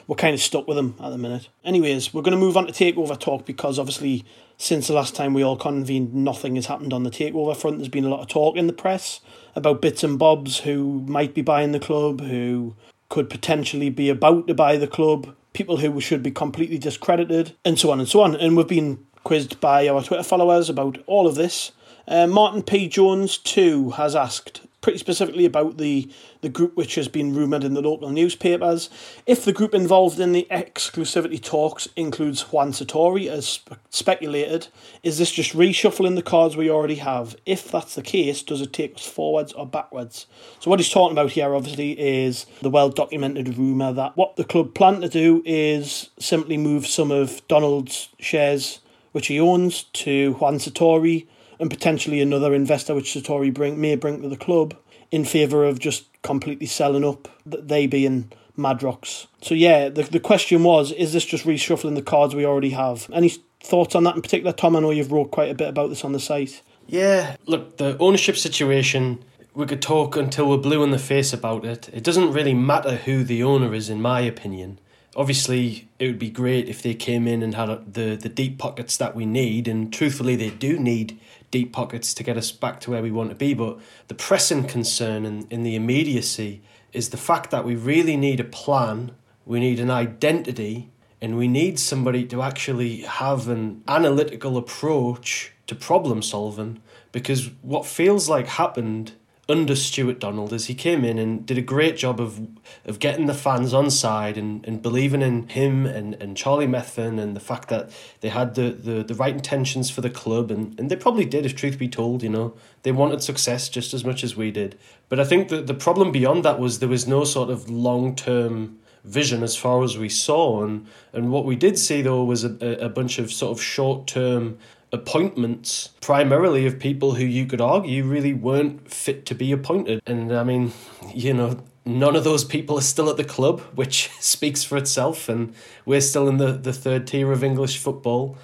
We're 0.08 0.16
kind 0.16 0.34
of 0.34 0.40
stuck 0.40 0.68
with 0.68 0.78
them 0.78 0.96
at 1.02 1.10
the 1.10 1.18
minute. 1.18 1.50
Anyways, 1.64 2.14
we're 2.14 2.22
going 2.22 2.38
to 2.38 2.40
move 2.40 2.58
on 2.58 2.68
to 2.68 2.74
takeover 2.74 3.20
talk 3.20 3.46
because 3.46 3.78
obviously, 3.78 4.26
since 4.58 4.88
the 4.88 4.94
last 4.94 5.16
time 5.16 5.34
we 5.34 5.44
all 5.44 5.58
convened, 5.58 6.14
nothing 6.14 6.56
has 6.56 6.68
happened 6.68 6.94
on 6.94 7.04
the 7.04 7.12
takeover 7.12 7.56
front. 7.56 7.78
There's 7.78 7.90
been 7.90 8.06
a 8.06 8.10
lot 8.10 8.22
of 8.22 8.28
talk 8.28 8.56
in 8.56 8.68
the 8.68 8.74
press 8.74 9.20
about 9.56 9.82
bits 9.82 10.04
and 10.04 10.18
bobs 10.18 10.60
who 10.60 11.04
might 11.08 11.34
be 11.34 11.42
buying 11.42 11.74
the 11.74 11.80
club, 11.80 12.22
who 12.22 12.76
could 13.10 13.30
potentially 13.30 13.90
be 13.90 14.10
about 14.10 14.48
to 14.48 14.54
buy 14.54 14.78
the 14.78 14.88
club 14.88 15.36
people 15.58 15.78
who 15.78 16.00
should 16.00 16.22
be 16.22 16.30
completely 16.30 16.78
discredited, 16.78 17.56
and 17.66 17.80
so 17.80 17.90
on 17.90 18.00
and 18.00 18.08
so 18.08 18.22
on. 18.22 18.36
And 18.36 18.56
we've 18.56 18.68
been 18.68 19.04
quizzed 19.24 19.60
by 19.60 19.90
our 19.90 20.04
Twitter 20.04 20.22
followers 20.22 20.70
about 20.70 21.00
all 21.08 21.26
of 21.26 21.34
this. 21.34 21.72
Uh, 22.08 22.28
Martin 22.28 22.62
P. 22.62 22.88
Jones, 22.88 23.40
too, 23.40 23.90
has 23.92 24.16
asked 24.16 24.62
pretty 24.88 24.98
specifically 24.98 25.44
about 25.44 25.76
the, 25.76 26.10
the 26.40 26.48
group 26.48 26.78
which 26.78 26.96
has 26.96 27.10
been 27.10 27.36
rumoured 27.36 27.66
in 27.66 27.74
the 27.74 27.82
local 27.82 28.10
newspapers. 28.10 28.90
If 29.26 29.44
the 29.44 29.52
group 29.52 29.74
involved 29.74 30.18
in 30.18 30.32
the 30.32 30.48
exclusivity 30.50 31.44
talks 31.44 31.90
includes 31.98 32.54
Juan 32.54 32.72
Sartori, 32.72 33.28
as 33.28 33.46
spe- 33.46 33.74
speculated, 33.90 34.70
is 35.04 35.18
this 35.18 35.30
just 35.30 35.52
reshuffling 35.52 36.16
the 36.16 36.22
cards 36.22 36.56
we 36.56 36.70
already 36.70 36.96
have? 36.96 37.36
If 37.46 37.70
that's 37.70 37.96
the 37.96 38.02
case, 38.02 38.42
does 38.42 38.62
it 38.62 38.72
take 38.72 38.96
us 38.96 39.06
forwards 39.06 39.52
or 39.52 39.66
backwards? 39.66 40.26
So, 40.62 40.70
what 40.70 40.80
he's 40.80 40.88
talking 40.88 41.18
about 41.18 41.32
here, 41.32 41.54
obviously, 41.54 41.92
is 42.00 42.46
the 42.62 42.70
well 42.70 42.88
documented 42.88 43.58
rumour 43.58 43.92
that 43.92 44.16
what 44.16 44.38
the 44.38 44.46
club 44.46 44.74
plan 44.74 45.02
to 45.02 45.10
do 45.10 45.44
is 45.46 46.12
simply 46.18 46.56
move 46.56 46.88
some 46.88 47.12
of 47.12 47.46
Donald's 47.50 48.08
shares, 48.20 48.80
which 49.12 49.28
he 49.28 49.38
owns, 49.38 49.84
to 49.84 50.36
Juan 50.36 50.60
Sartori 50.60 51.28
and 51.60 51.70
potentially 51.70 52.22
another 52.22 52.54
investor 52.54 52.94
which 52.96 53.14
Sartori 53.14 53.54
bring, 53.54 53.80
may 53.80 53.96
bring 53.96 54.22
to 54.22 54.30
the 54.30 54.38
club 54.38 54.76
in 55.12 55.26
favour 55.26 55.66
of 55.66 55.80
just 55.80 56.06
completely 56.22 56.68
selling 56.68 57.06
up, 57.06 57.28
they 57.46 57.88
being 57.88 58.32
Madrox. 58.58 59.28
So 59.42 59.54
yeah, 59.54 59.90
the, 59.90 60.04
the 60.04 60.20
question 60.20 60.64
was, 60.64 60.92
is 60.92 61.14
this 61.14 61.26
just 61.26 61.46
reshuffling 61.46 61.96
the 61.96 62.02
cards 62.02 62.36
we 62.36 62.46
already 62.46 62.72
have? 62.72 63.10
Any 63.14 63.34
thoughts 63.62 63.96
on 63.96 64.04
that 64.04 64.16
in 64.16 64.22
particular, 64.22 64.52
Tom? 64.52 64.76
I 64.76 64.80
know 64.80 64.92
you've 64.92 65.12
wrote 65.12 65.32
quite 65.32 65.50
a 65.50 65.56
bit 65.56 65.70
about 65.70 65.90
this 65.90 66.04
on 66.04 66.12
the 66.12 66.20
site. 66.20 66.62
Yeah, 66.88 67.36
look, 67.46 67.78
the 67.78 67.98
ownership 68.00 68.38
situation, 68.38 69.24
we 69.54 69.66
could 69.66 69.82
talk 69.82 70.16
until 70.16 70.50
we're 70.50 70.58
blue 70.58 70.84
in 70.84 70.92
the 70.92 71.00
face 71.00 71.34
about 71.34 71.66
it. 71.66 71.90
It 71.94 72.04
doesn't 72.04 72.34
really 72.34 72.54
matter 72.54 72.96
who 72.96 73.24
the 73.24 73.44
owner 73.44 73.74
is, 73.74 73.90
in 73.90 74.02
my 74.02 74.22
opinion 74.22 74.80
obviously 75.18 75.90
it 75.98 76.06
would 76.06 76.20
be 76.20 76.30
great 76.30 76.70
if 76.70 76.82
they 76.82 76.94
came 76.94 77.28
in 77.28 77.42
and 77.42 77.56
had 77.56 77.94
the 77.94 78.16
the 78.16 78.30
deep 78.30 78.58
pockets 78.60 78.96
that 78.98 79.16
we 79.16 79.26
need 79.26 79.68
and 79.68 79.92
truthfully 79.92 80.36
they 80.36 80.52
do 80.52 80.80
need 80.80 81.20
deep 81.52 81.72
pockets 81.72 82.14
to 82.14 82.24
get 82.24 82.38
us 82.38 82.52
back 82.52 82.80
to 82.80 82.92
where 82.92 83.02
we 83.02 83.12
want 83.12 83.30
to 83.30 83.36
be 83.36 83.54
but 83.54 83.80
the 84.08 84.14
pressing 84.14 84.66
concern 84.66 85.26
and 85.26 85.52
in 85.52 85.64
the 85.64 85.76
immediacy 85.76 86.62
is 86.94 87.10
the 87.10 87.18
fact 87.18 87.52
that 87.52 87.66
we 87.66 87.76
really 87.76 88.18
need 88.18 88.40
a 88.40 88.44
plan 88.44 89.12
we 89.46 89.60
need 89.60 89.80
an 89.80 89.90
identity 89.90 90.92
and 91.22 91.38
we 91.38 91.48
need 91.48 91.80
somebody 91.80 92.26
to 92.26 92.42
actually 92.42 92.98
have 93.02 93.48
an 93.48 93.82
analytical 93.88 94.58
approach 94.58 95.54
to 95.66 95.76
problem 95.76 96.22
solving 96.22 96.82
because 97.12 97.50
what 97.62 97.86
feels 97.86 98.30
like 98.30 98.48
happened 98.48 99.14
under 99.50 99.76
Stuart 99.76 100.20
Donald 100.20 100.52
as 100.52 100.66
he 100.66 100.74
came 100.74 101.06
in 101.06 101.18
and 101.18 101.46
did 101.46 101.58
a 101.58 101.62
great 101.62 101.96
job 101.96 102.20
of 102.20 102.48
of 102.86 103.00
getting 103.00 103.28
the 103.28 103.34
fans 103.34 103.74
on 103.74 103.90
side 103.90 104.38
and, 104.38 104.66
and 104.68 104.82
believing 104.82 105.22
in 105.22 105.48
him 105.48 105.86
and, 105.86 106.16
and 106.16 106.36
Charlie 106.36 106.68
Methven 106.68 107.20
and 107.20 107.36
the 107.36 107.40
fact 107.40 107.70
that 107.70 107.90
they 108.22 108.30
had 108.30 108.56
the, 108.56 108.72
the, 108.72 109.04
the 109.04 109.16
right 109.16 109.34
intentions 109.34 109.90
for 109.90 110.02
the 110.02 110.10
club 110.10 110.52
and, 110.52 110.78
and 110.80 110.92
they 110.92 110.96
probably 110.96 111.26
did 111.26 111.46
if 111.46 111.56
truth 111.56 111.78
be 111.78 111.88
told, 111.88 112.24
you 112.24 112.30
know. 112.30 112.54
They 112.84 112.92
wanted 112.92 113.24
success 113.24 113.70
just 113.70 113.94
as 113.94 114.04
much 114.06 114.24
as 114.24 114.36
we 114.36 114.52
did. 114.52 114.78
But 115.10 115.20
I 115.20 115.24
think 115.24 115.50
that 115.50 115.68
the 115.68 115.74
problem 115.74 116.12
beyond 116.12 116.44
that 116.46 116.60
was 116.60 116.80
there 116.80 116.90
was 116.90 117.08
no 117.08 117.24
sort 117.24 117.50
of 117.50 117.70
long 117.70 118.16
term 118.16 118.80
vision 119.04 119.44
as 119.44 119.56
far 119.56 119.84
as 119.84 119.98
we 119.98 120.10
saw 120.10 120.64
and 120.66 120.86
and 121.14 121.32
what 121.32 121.46
we 121.46 121.56
did 121.56 121.80
see 121.80 122.02
though 122.02 122.26
was 122.26 122.44
a, 122.44 122.54
a 122.82 122.90
bunch 122.90 123.20
of 123.20 123.32
sort 123.32 123.58
of 123.58 123.64
short 123.64 124.06
term 124.06 124.58
appointments 124.98 125.90
primarily 126.02 126.66
of 126.66 126.80
people 126.80 127.16
who 127.16 127.26
you 127.26 127.46
could 127.46 127.62
argue 127.62 128.04
really 128.04 128.34
weren't 128.34 128.92
fit 128.92 129.26
to 129.28 129.36
be 129.36 129.52
appointed. 129.52 130.02
And 130.06 130.32
I 130.32 130.44
mean, 130.44 130.74
you 131.14 131.34
know, 131.34 131.64
none 131.86 132.16
of 132.16 132.24
those 132.24 132.44
people 132.44 132.78
are 132.78 132.90
still 132.94 133.10
at 133.10 133.18
the 133.18 133.24
club, 133.24 133.62
which 133.76 134.10
speaks 134.20 134.64
for 134.64 134.78
itself. 134.78 135.30
And 135.30 135.54
we're 135.86 136.02
still 136.02 136.28
in 136.28 136.38
the, 136.38 136.54
the 136.54 136.74
third 136.74 137.08
tier 137.08 137.32
of 137.32 137.44
English 137.44 137.78
football. 137.78 138.38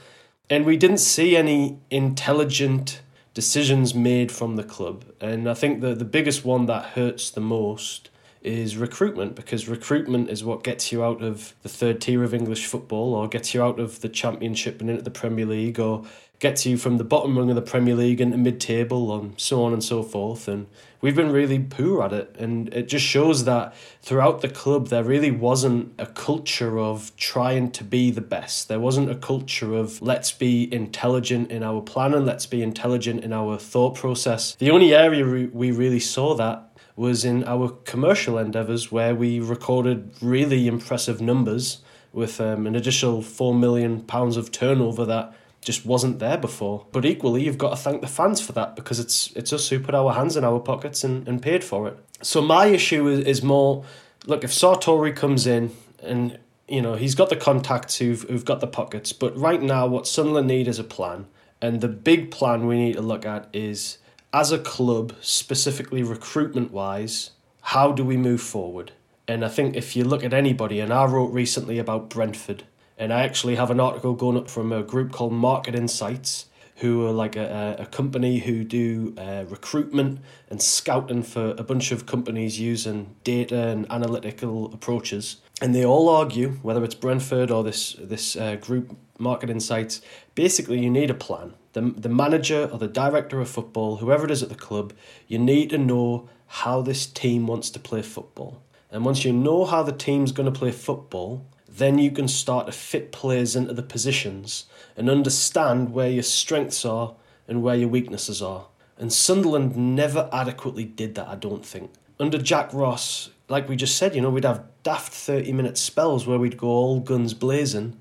And 0.50 0.66
we 0.66 0.78
didn't 0.78 1.00
see 1.00 1.36
any 1.36 1.80
intelligent 1.90 3.02
decisions 3.34 3.96
made 3.96 4.32
from 4.32 4.56
the 4.56 4.64
club. 4.64 5.06
And 5.20 5.50
I 5.50 5.54
think 5.54 5.82
the, 5.82 5.96
the 5.96 6.06
biggest 6.06 6.46
one 6.46 6.68
that 6.68 6.94
hurts 6.96 7.32
the 7.32 7.42
most 7.42 8.10
is 8.44 8.78
recruitment 8.78 9.36
because 9.36 9.68
recruitment 9.68 10.30
is 10.30 10.44
what 10.44 10.64
gets 10.64 10.92
you 10.92 11.04
out 11.04 11.22
of 11.22 11.54
the 11.64 11.70
third 11.70 12.02
tier 12.02 12.24
of 12.24 12.34
English 12.34 12.66
football 12.66 13.16
or 13.16 13.28
gets 13.28 13.54
you 13.54 13.64
out 13.64 13.80
of 13.80 14.02
the 14.02 14.10
championship 14.10 14.82
and 14.82 14.90
into 14.90 15.02
the 15.02 15.12
Premier 15.12 15.46
League 15.46 15.80
or 15.80 16.06
gets 16.40 16.66
you 16.66 16.76
from 16.76 16.98
the 16.98 17.06
bottom 17.06 17.38
rung 17.38 17.50
of 17.50 17.56
the 17.56 17.62
Premier 17.62 17.96
League 17.96 18.20
into 18.20 18.38
mid 18.38 18.60
table 18.60 19.16
and 19.18 19.40
so 19.40 19.64
on 19.64 19.72
and 19.72 19.82
so 19.82 20.04
forth. 20.04 20.50
And 20.50 20.68
we've 21.00 21.16
been 21.16 21.32
really 21.32 21.58
poor 21.58 22.04
at 22.04 22.12
it. 22.12 22.36
And 22.38 22.68
it 22.74 22.90
just 22.90 23.06
shows 23.06 23.46
that 23.46 23.74
throughout 24.02 24.42
the 24.42 24.50
club, 24.50 24.90
there 24.90 25.06
really 25.06 25.32
wasn't 25.32 25.94
a 25.98 26.06
culture 26.06 26.78
of 26.78 27.16
trying 27.16 27.72
to 27.72 27.84
be 27.86 28.12
the 28.12 28.20
best. 28.20 28.68
There 28.68 28.82
wasn't 28.82 29.10
a 29.10 29.16
culture 29.16 29.74
of 29.74 30.02
let's 30.02 30.34
be 30.34 30.72
intelligent 30.74 31.50
in 31.50 31.64
our 31.64 31.82
planning, 31.82 32.26
let's 32.26 32.46
be 32.46 32.62
intelligent 32.62 33.24
in 33.24 33.32
our 33.32 33.58
thought 33.58 33.96
process. 33.96 34.56
The 34.56 34.70
only 34.70 34.94
area 34.94 35.24
we 35.26 35.72
really 35.72 36.02
saw 36.02 36.36
that 36.36 36.73
was 36.96 37.26
in 37.26 37.44
our 37.46 37.70
commercial 37.86 38.38
endeavours 38.38 38.92
where 38.92 39.16
we 39.16 39.40
recorded 39.40 40.12
really 40.22 40.68
impressive 40.68 41.20
numbers 41.22 41.80
with 42.12 42.40
um, 42.40 42.68
an 42.68 42.76
additional 42.76 43.22
£4 43.22 43.58
million 43.58 44.06
of 44.10 44.52
turnover 44.52 45.06
that 45.06 45.34
just 45.62 45.86
wasn't 45.86 46.20
there 46.20 46.38
before. 46.38 46.86
But 46.92 47.06
equally, 47.06 47.44
you've 47.44 47.58
got 47.58 47.72
to 47.72 47.76
thank 47.76 48.02
the 48.02 48.08
fans 48.08 48.42
for 48.42 48.52
that 48.54 48.76
because 48.76 49.00
it's 49.00 49.32
it's 49.36 49.54
us 49.54 49.70
who 49.70 49.80
put 49.80 49.96
our 49.96 50.14
hands 50.14 50.38
in 50.38 50.44
our 50.44 50.60
pockets 50.60 51.04
and, 51.04 51.28
and 51.28 51.42
paid 51.42 51.64
for 51.64 51.88
it. 51.88 51.98
So 52.22 52.42
my 52.42 52.68
issue 52.68 53.08
is, 53.08 53.20
is 53.22 53.44
more 53.44 53.84
look 54.26 54.44
if 54.44 54.52
Sartori 54.52 55.16
comes 55.16 55.48
in 55.48 55.72
and 56.02 56.38
you 56.68 56.82
know 56.82 56.96
he's 56.96 57.16
got 57.16 57.30
the 57.30 57.36
contacts 57.36 57.98
who've 57.98 58.24
who've 58.24 58.46
got 58.46 58.60
the 58.60 58.68
pockets, 58.68 59.14
but 59.14 59.36
right 59.38 59.62
now 59.62 59.88
what 59.88 60.08
Sunderland 60.08 60.48
need 60.48 60.68
is 60.68 60.80
a 60.80 60.84
plan, 60.84 61.28
and 61.62 61.82
the 61.82 61.88
big 61.88 62.30
plan 62.30 62.68
we 62.68 62.78
need 62.78 62.94
to 62.94 63.02
look 63.02 63.26
at 63.26 63.48
is 63.54 63.98
as 64.34 64.52
a 64.52 64.58
club, 64.58 65.14
specifically 65.22 66.02
recruitment 66.02 66.72
wise, 66.72 67.32
how 67.62 67.92
do 67.92 68.04
we 68.04 68.18
move 68.18 68.42
forward? 68.42 68.92
And 69.28 69.46
I 69.46 69.48
think 69.48 69.76
if 69.76 69.96
you 69.96 70.04
look 70.04 70.24
at 70.24 70.34
anybody, 70.34 70.80
and 70.80 70.92
I 70.92 71.06
wrote 71.06 71.32
recently 71.32 71.78
about 71.78 72.10
Brentford 72.10 72.64
and 72.98 73.14
I 73.14 73.24
actually 73.24 73.56
have 73.56 73.72
an 73.72 73.80
article 73.80 74.14
going 74.14 74.38
up 74.38 74.50
from 74.50 74.72
a 74.72 74.84
group 74.84 75.12
called 75.12 75.34
Market 75.34 75.76
Insights, 75.76 76.48
who 76.78 77.06
are 77.06 77.12
like 77.12 77.36
a, 77.36 77.76
a 77.80 77.86
company 77.86 78.40
who 78.40 78.64
do 78.64 79.14
uh, 79.18 79.46
recruitment 79.48 80.20
and 80.50 80.62
scouting 80.62 81.24
for 81.24 81.52
a 81.58 81.64
bunch 81.64 81.92
of 81.92 82.06
companies 82.06 82.60
using 82.60 83.16
data 83.24 83.68
and 83.68 83.86
analytical 83.92 84.74
approaches. 84.74 85.38
And 85.62 85.74
they 85.74 85.86
all 85.86 86.10
argue, 86.10 86.60
whether 86.62 86.84
it's 86.84 86.96
Brentford 86.96 87.52
or 87.52 87.64
this 87.64 87.96
this 88.00 88.36
uh, 88.36 88.56
group 88.56 88.98
Market 89.20 89.50
Insights, 89.50 90.02
basically 90.36 90.80
you 90.80 90.90
need 90.90 91.10
a 91.10 91.16
plan. 91.16 91.54
The, 91.74 91.82
the 91.82 92.10
manager 92.10 92.70
or 92.72 92.78
the 92.78 92.88
director 92.88 93.40
of 93.40 93.50
football, 93.50 93.98
whoever 93.98 94.26
it 94.26 94.32
is 94.32 94.44
at 94.44 94.50
the 94.50 94.56
club, 94.56 94.94
you 95.28 95.40
need 95.40 95.70
to 95.72 95.78
know 95.78 96.30
how 96.48 96.82
this 96.82 97.06
team 97.06 97.48
wants 97.48 97.70
to 97.72 97.80
play 97.80 98.02
football. 98.02 98.62
And 98.92 99.04
once 99.06 99.26
you 99.26 99.34
know 99.34 99.66
how 99.66 99.82
the 99.82 99.92
team's 99.92 100.32
going 100.32 100.52
to 100.52 100.60
play 100.60 100.72
football, 100.72 101.46
then 101.68 101.98
you 101.98 102.12
can 102.12 102.28
start 102.28 102.68
to 102.68 102.72
fit 102.72 103.12
players 103.12 103.56
into 103.56 103.74
the 103.74 103.82
positions 103.82 104.66
and 104.96 105.10
understand 105.10 105.94
where 105.94 106.10
your 106.10 106.24
strengths 106.24 106.86
are 106.86 107.16
and 107.48 107.64
where 107.64 107.76
your 107.76 107.90
weaknesses 107.90 108.42
are. 108.42 108.68
And 108.98 109.12
Sunderland 109.12 109.76
never 109.76 110.30
adequately 110.32 110.86
did 110.86 111.16
that, 111.16 111.28
I 111.28 111.36
don't 111.36 111.66
think. 111.66 111.92
Under 112.20 112.38
Jack 112.38 112.72
Ross, 112.72 113.32
like 113.50 113.68
we 113.68 113.76
just 113.76 113.98
said, 113.98 114.16
you 114.16 114.22
know, 114.22 114.30
we'd 114.30 114.46
have 114.46 114.64
daft 114.84 115.12
30 115.12 115.52
minute 115.54 115.78
spells 115.78 116.28
where 116.28 116.38
we'd 116.38 116.58
go 116.58 116.68
all 116.68 117.00
guns 117.00 117.34
blazing 117.34 118.00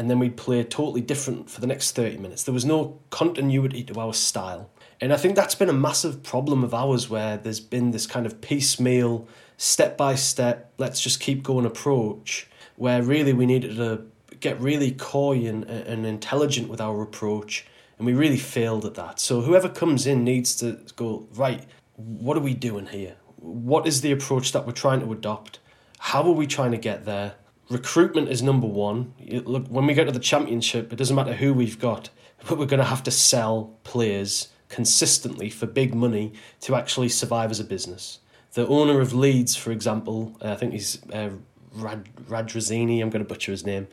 and 0.00 0.08
then 0.08 0.18
we'd 0.18 0.38
play 0.38 0.64
totally 0.64 1.02
different 1.02 1.50
for 1.50 1.60
the 1.60 1.66
next 1.66 1.92
30 1.92 2.16
minutes. 2.16 2.44
There 2.44 2.54
was 2.54 2.64
no 2.64 2.98
continuity 3.10 3.84
to 3.84 4.00
our 4.00 4.14
style. 4.14 4.70
And 4.98 5.12
I 5.12 5.18
think 5.18 5.36
that's 5.36 5.54
been 5.54 5.68
a 5.68 5.74
massive 5.74 6.22
problem 6.22 6.64
of 6.64 6.72
ours 6.72 7.10
where 7.10 7.36
there's 7.36 7.60
been 7.60 7.90
this 7.90 8.06
kind 8.06 8.24
of 8.24 8.40
piecemeal, 8.40 9.28
step 9.58 9.98
by 9.98 10.14
step, 10.14 10.72
let's 10.78 11.02
just 11.02 11.20
keep 11.20 11.42
going 11.42 11.66
approach 11.66 12.48
where 12.76 13.02
really 13.02 13.34
we 13.34 13.44
needed 13.44 13.76
to 13.76 14.06
get 14.40 14.58
really 14.58 14.90
coy 14.90 15.44
and, 15.44 15.64
and 15.64 16.06
intelligent 16.06 16.70
with 16.70 16.80
our 16.80 17.02
approach, 17.02 17.66
and 17.98 18.06
we 18.06 18.14
really 18.14 18.38
failed 18.38 18.86
at 18.86 18.94
that. 18.94 19.20
So 19.20 19.42
whoever 19.42 19.68
comes 19.68 20.06
in 20.06 20.24
needs 20.24 20.56
to 20.56 20.80
go, 20.96 21.28
right, 21.34 21.66
what 21.96 22.38
are 22.38 22.40
we 22.40 22.54
doing 22.54 22.86
here? 22.86 23.16
What 23.36 23.86
is 23.86 24.00
the 24.00 24.12
approach 24.12 24.52
that 24.52 24.66
we're 24.66 24.72
trying 24.72 25.00
to 25.00 25.12
adopt? 25.12 25.58
How 25.98 26.22
are 26.22 26.32
we 26.32 26.46
trying 26.46 26.70
to 26.70 26.78
get 26.78 27.04
there? 27.04 27.34
Recruitment 27.70 28.28
is 28.28 28.42
number 28.42 28.66
one. 28.66 29.14
Look, 29.28 29.68
when 29.68 29.86
we 29.86 29.94
get 29.94 30.06
to 30.06 30.12
the 30.12 30.18
championship, 30.18 30.92
it 30.92 30.96
doesn't 30.96 31.14
matter 31.14 31.34
who 31.34 31.54
we've 31.54 31.78
got, 31.78 32.10
but 32.46 32.58
we're 32.58 32.66
going 32.66 32.78
to 32.78 32.84
have 32.84 33.04
to 33.04 33.12
sell 33.12 33.78
players 33.84 34.48
consistently 34.68 35.50
for 35.50 35.66
big 35.66 35.94
money 35.94 36.32
to 36.62 36.74
actually 36.74 37.08
survive 37.08 37.50
as 37.50 37.60
a 37.60 37.64
business. 37.64 38.18
The 38.54 38.66
owner 38.66 39.00
of 39.00 39.12
Leeds, 39.12 39.54
for 39.54 39.70
example, 39.70 40.36
I 40.42 40.56
think 40.56 40.72
he's 40.72 40.98
uh, 41.12 41.30
Rad, 41.72 42.08
Radrazini, 42.28 43.00
I'm 43.00 43.10
going 43.10 43.24
to 43.24 43.28
butcher 43.28 43.52
his 43.52 43.64
name. 43.64 43.86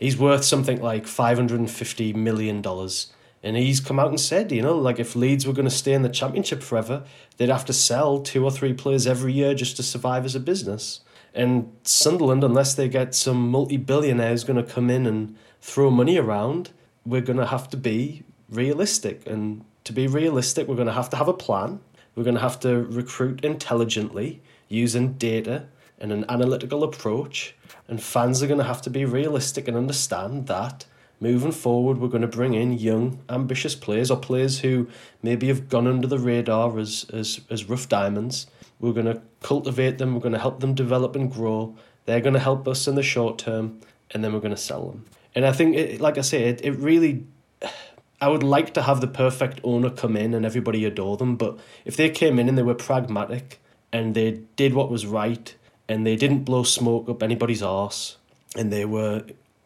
He's 0.00 0.16
worth 0.16 0.44
something 0.44 0.82
like 0.82 1.04
$550 1.04 2.14
million. 2.16 2.64
And 3.42 3.56
he's 3.56 3.78
come 3.78 4.00
out 4.00 4.08
and 4.08 4.18
said, 4.18 4.50
you 4.50 4.62
know, 4.62 4.76
like 4.76 4.98
if 4.98 5.14
Leeds 5.14 5.46
were 5.46 5.52
going 5.52 5.68
to 5.68 5.74
stay 5.74 5.92
in 5.92 6.02
the 6.02 6.08
championship 6.08 6.62
forever, 6.62 7.04
they'd 7.36 7.48
have 7.48 7.64
to 7.66 7.72
sell 7.72 8.20
two 8.20 8.44
or 8.44 8.50
three 8.50 8.74
players 8.74 9.06
every 9.06 9.32
year 9.32 9.54
just 9.54 9.76
to 9.76 9.82
survive 9.84 10.24
as 10.24 10.34
a 10.34 10.40
business. 10.40 11.00
And 11.34 11.72
Sunderland, 11.84 12.42
unless 12.42 12.74
they 12.74 12.88
get 12.88 13.14
some 13.14 13.50
multi 13.50 13.76
billionaires 13.76 14.44
going 14.44 14.64
to 14.64 14.72
come 14.72 14.90
in 14.90 15.06
and 15.06 15.36
throw 15.60 15.90
money 15.90 16.16
around, 16.16 16.70
we're 17.04 17.20
going 17.20 17.38
to 17.38 17.46
have 17.46 17.68
to 17.70 17.76
be 17.76 18.22
realistic. 18.48 19.26
And 19.26 19.64
to 19.84 19.92
be 19.92 20.06
realistic, 20.06 20.66
we're 20.66 20.76
going 20.76 20.86
to 20.86 20.92
have 20.92 21.10
to 21.10 21.16
have 21.16 21.28
a 21.28 21.32
plan. 21.32 21.80
We're 22.14 22.24
going 22.24 22.34
to 22.34 22.40
have 22.40 22.60
to 22.60 22.82
recruit 22.82 23.44
intelligently 23.44 24.42
using 24.68 25.14
data 25.14 25.66
and 25.98 26.12
an 26.12 26.24
analytical 26.28 26.82
approach. 26.82 27.54
And 27.86 28.02
fans 28.02 28.42
are 28.42 28.46
going 28.46 28.58
to 28.58 28.64
have 28.64 28.82
to 28.82 28.90
be 28.90 29.04
realistic 29.04 29.68
and 29.68 29.76
understand 29.76 30.46
that 30.48 30.84
moving 31.20 31.52
forward, 31.52 31.98
we're 31.98 32.08
going 32.08 32.22
to 32.22 32.28
bring 32.28 32.54
in 32.54 32.72
young, 32.72 33.20
ambitious 33.28 33.74
players 33.74 34.10
or 34.10 34.16
players 34.16 34.60
who 34.60 34.88
maybe 35.22 35.48
have 35.48 35.68
gone 35.68 35.86
under 35.86 36.06
the 36.06 36.18
radar 36.18 36.78
as, 36.78 37.06
as, 37.12 37.40
as 37.50 37.68
rough 37.68 37.88
diamonds. 37.88 38.46
We're 38.80 38.92
going 38.92 39.06
to 39.06 39.20
cultivate 39.42 39.98
them, 39.98 40.14
we're 40.14 40.20
going 40.20 40.32
to 40.32 40.38
help 40.38 40.60
them 40.60 40.74
develop 40.74 41.14
and 41.14 41.30
grow. 41.30 41.76
They're 42.06 42.20
going 42.20 42.34
to 42.34 42.40
help 42.40 42.66
us 42.66 42.88
in 42.88 42.94
the 42.94 43.02
short 43.02 43.38
term, 43.38 43.80
and 44.10 44.24
then 44.24 44.32
we're 44.32 44.40
going 44.40 44.54
to 44.54 44.60
sell 44.60 44.88
them. 44.88 45.04
And 45.34 45.46
I 45.46 45.52
think, 45.52 45.76
it, 45.76 46.00
like 46.00 46.18
I 46.18 46.22
say, 46.22 46.44
it, 46.44 46.64
it 46.64 46.72
really. 46.72 47.26
I 48.22 48.28
would 48.28 48.42
like 48.42 48.74
to 48.74 48.82
have 48.82 49.00
the 49.00 49.06
perfect 49.06 49.60
owner 49.64 49.88
come 49.88 50.14
in 50.14 50.34
and 50.34 50.44
everybody 50.44 50.84
adore 50.84 51.16
them, 51.16 51.36
but 51.36 51.58
if 51.86 51.96
they 51.96 52.10
came 52.10 52.38
in 52.38 52.50
and 52.50 52.58
they 52.58 52.62
were 52.62 52.74
pragmatic 52.74 53.62
and 53.92 54.14
they 54.14 54.42
did 54.56 54.74
what 54.74 54.90
was 54.90 55.06
right 55.06 55.54
and 55.88 56.06
they 56.06 56.16
didn't 56.16 56.44
blow 56.44 56.62
smoke 56.62 57.08
up 57.08 57.22
anybody's 57.22 57.62
arse 57.62 58.18
and 58.54 58.70
they 58.70 58.84
were 58.84 59.24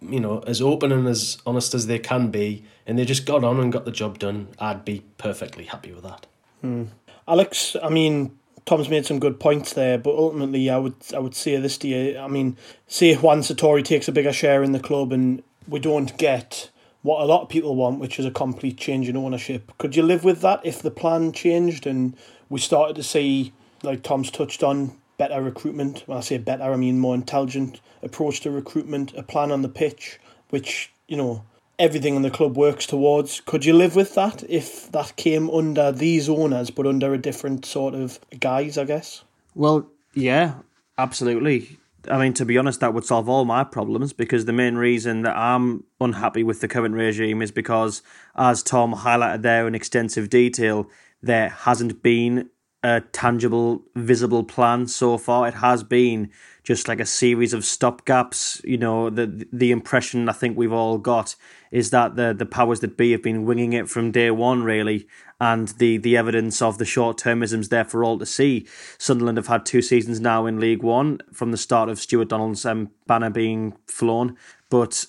you 0.09 0.21
know, 0.21 0.41
as 0.41 0.61
open 0.61 0.93
and 0.93 1.07
as 1.07 1.39
honest 1.47 1.75
as 1.75 1.87
they 1.87 1.99
can 1.99 2.31
be, 2.31 2.65
and 2.87 2.99
they 2.99 3.05
just 3.05 3.27
got 3.27 3.45
on 3.45 3.61
and 3.61 3.73
got 3.73 3.85
the 3.85 3.91
job 3.91 4.19
done, 4.19 4.49
I'd 4.59 4.85
be 4.85 5.03
perfectly 5.19 5.65
happy 5.65 5.93
with 5.93 6.05
that. 6.05 6.27
Hmm. 6.61 6.85
Alex, 7.27 7.77
I 7.83 7.89
mean, 7.89 8.39
Tom's 8.67 8.89
made 8.89 9.05
some 9.05 9.19
good 9.19 9.39
points 9.39 9.75
there, 9.75 9.99
but 9.99 10.15
ultimately, 10.17 10.71
I 10.71 10.79
would 10.79 10.95
I 11.15 11.19
would 11.19 11.35
say 11.35 11.57
this 11.57 11.77
to 11.79 11.89
you. 11.89 12.19
I 12.19 12.29
mean, 12.29 12.57
say 12.87 13.15
Juan 13.15 13.41
Sartori 13.41 13.85
takes 13.85 14.09
a 14.09 14.13
bigger 14.13 14.33
share 14.33 14.63
in 14.63 14.73
the 14.73 14.81
club, 14.81 15.13
and 15.13 15.43
we 15.69 15.81
don't 15.81 16.17
get 16.17 16.71
what 17.03 17.21
a 17.21 17.27
lot 17.27 17.43
of 17.43 17.49
people 17.51 17.77
want, 17.77 18.01
which 18.01 18.19
is 18.19 18.25
a 18.25 18.31
complete 18.31 18.79
change 18.79 19.11
in 19.11 19.17
ownership. 19.17 19.71
Could 19.77 19.95
you 19.95 20.03
live 20.03 20.25
with 20.25 20.41
that 20.41 20.65
if 20.65 20.81
the 20.81 20.91
plan 20.91 21.33
changed 21.33 21.87
and 21.87 22.17
we 22.49 22.59
started 22.59 22.97
to 22.97 23.03
see, 23.03 23.53
like 23.83 24.03
Tom's 24.03 24.31
touched 24.31 24.63
on, 24.63 24.97
better 25.19 25.43
recruitment? 25.43 26.05
When 26.07 26.17
I 26.17 26.23
say 26.23 26.39
better, 26.39 26.63
I 26.65 26.77
mean 26.77 26.99
more 26.99 27.15
intelligent 27.15 27.83
approach 28.03 28.41
to 28.41 28.51
recruitment, 28.51 29.13
a 29.15 29.23
plan 29.23 29.53
on 29.53 29.61
the 29.61 29.69
pitch, 29.69 30.19
which, 30.49 30.91
you 31.07 31.19
know, 31.19 31.45
everything 31.79 32.17
in 32.17 32.23
the 32.23 32.31
club 32.31 32.57
works 32.57 32.87
towards. 32.87 33.41
Could 33.41 33.65
you 33.65 33.73
live 33.75 33.97
with 33.97 34.15
that 34.15 34.43
if 34.49 34.91
that 34.93 35.17
came 35.17 35.51
under 35.51 35.93
these 35.93 36.29
owners 36.29 36.71
but 36.71 36.87
under 36.87 37.13
a 37.15 37.19
different 37.19 37.65
sort 37.67 37.95
of 37.95 38.19
guise, 38.39 38.79
I 38.79 38.85
guess? 38.85 39.25
Well, 39.55 39.89
yeah, 40.15 40.57
absolutely. 40.99 41.79
I 42.11 42.19
mean, 42.19 42.35
to 42.35 42.45
be 42.45 42.59
honest, 42.59 42.81
that 42.81 42.93
would 42.93 43.05
solve 43.05 43.29
all 43.29 43.45
my 43.45 43.65
problems 43.65 44.13
because 44.13 44.45
the 44.45 44.53
main 44.53 44.77
reason 44.77 45.23
that 45.23 45.37
I'm 45.37 45.85
unhappy 46.01 46.43
with 46.43 46.61
the 46.61 46.69
current 46.69 46.95
regime 46.95 47.41
is 47.41 47.51
because, 47.51 48.03
as 48.37 48.63
Tom 48.63 48.95
highlighted 48.95 49.43
there 49.43 49.67
in 49.67 49.75
extensive 49.75 50.29
detail, 50.29 50.89
there 51.23 51.49
hasn't 51.49 52.03
been 52.03 52.51
a 52.85 53.01
tangible, 53.01 53.83
visible 53.97 54.45
plan 54.45 54.87
so 54.87 55.17
far. 55.17 55.49
It 55.49 55.55
has 55.55 55.83
been 55.83 56.31
just 56.63 56.87
like 56.87 57.01
a 57.01 57.07
series 57.07 57.55
of 57.55 57.63
stopgaps. 57.63 58.63
You 58.63 58.77
know, 58.77 59.09
the 59.09 59.47
the 59.51 59.73
impression 59.73 60.29
I 60.29 60.33
think 60.33 60.57
we've 60.57 60.73
all 60.73 60.99
got 60.99 61.35
is 61.71 61.91
that 61.91 62.17
the 62.17 62.35
the 62.35 62.45
powers 62.45 62.81
that 62.81 62.99
be 62.99 63.13
have 63.13 63.23
been 63.23 63.47
winging 63.47 63.73
it 63.73 63.89
from 63.89 64.13
day 64.13 64.31
one, 64.31 64.63
really, 64.65 65.09
and 65.41 65.69
the 65.69 65.97
the 65.97 66.19
evidence 66.19 66.61
of 66.61 66.77
the 66.77 66.85
short 66.85 67.19
termisms 67.19 67.71
there 67.71 67.87
for 67.87 68.05
all 68.05 68.19
to 68.19 68.27
see. 68.27 68.67
Sunderland 68.99 69.39
have 69.39 69.47
had 69.47 69.65
two 69.65 69.81
seasons 69.81 70.21
now 70.21 70.45
in 70.45 70.61
League 70.61 70.83
One 70.83 71.21
from 71.33 71.53
the 71.53 71.57
start 71.57 71.89
of 71.89 71.99
Stuart 71.99 72.29
Donald's 72.29 72.67
um, 72.67 72.91
banner 73.07 73.31
being 73.31 73.79
flown, 73.87 74.37
but 74.69 75.07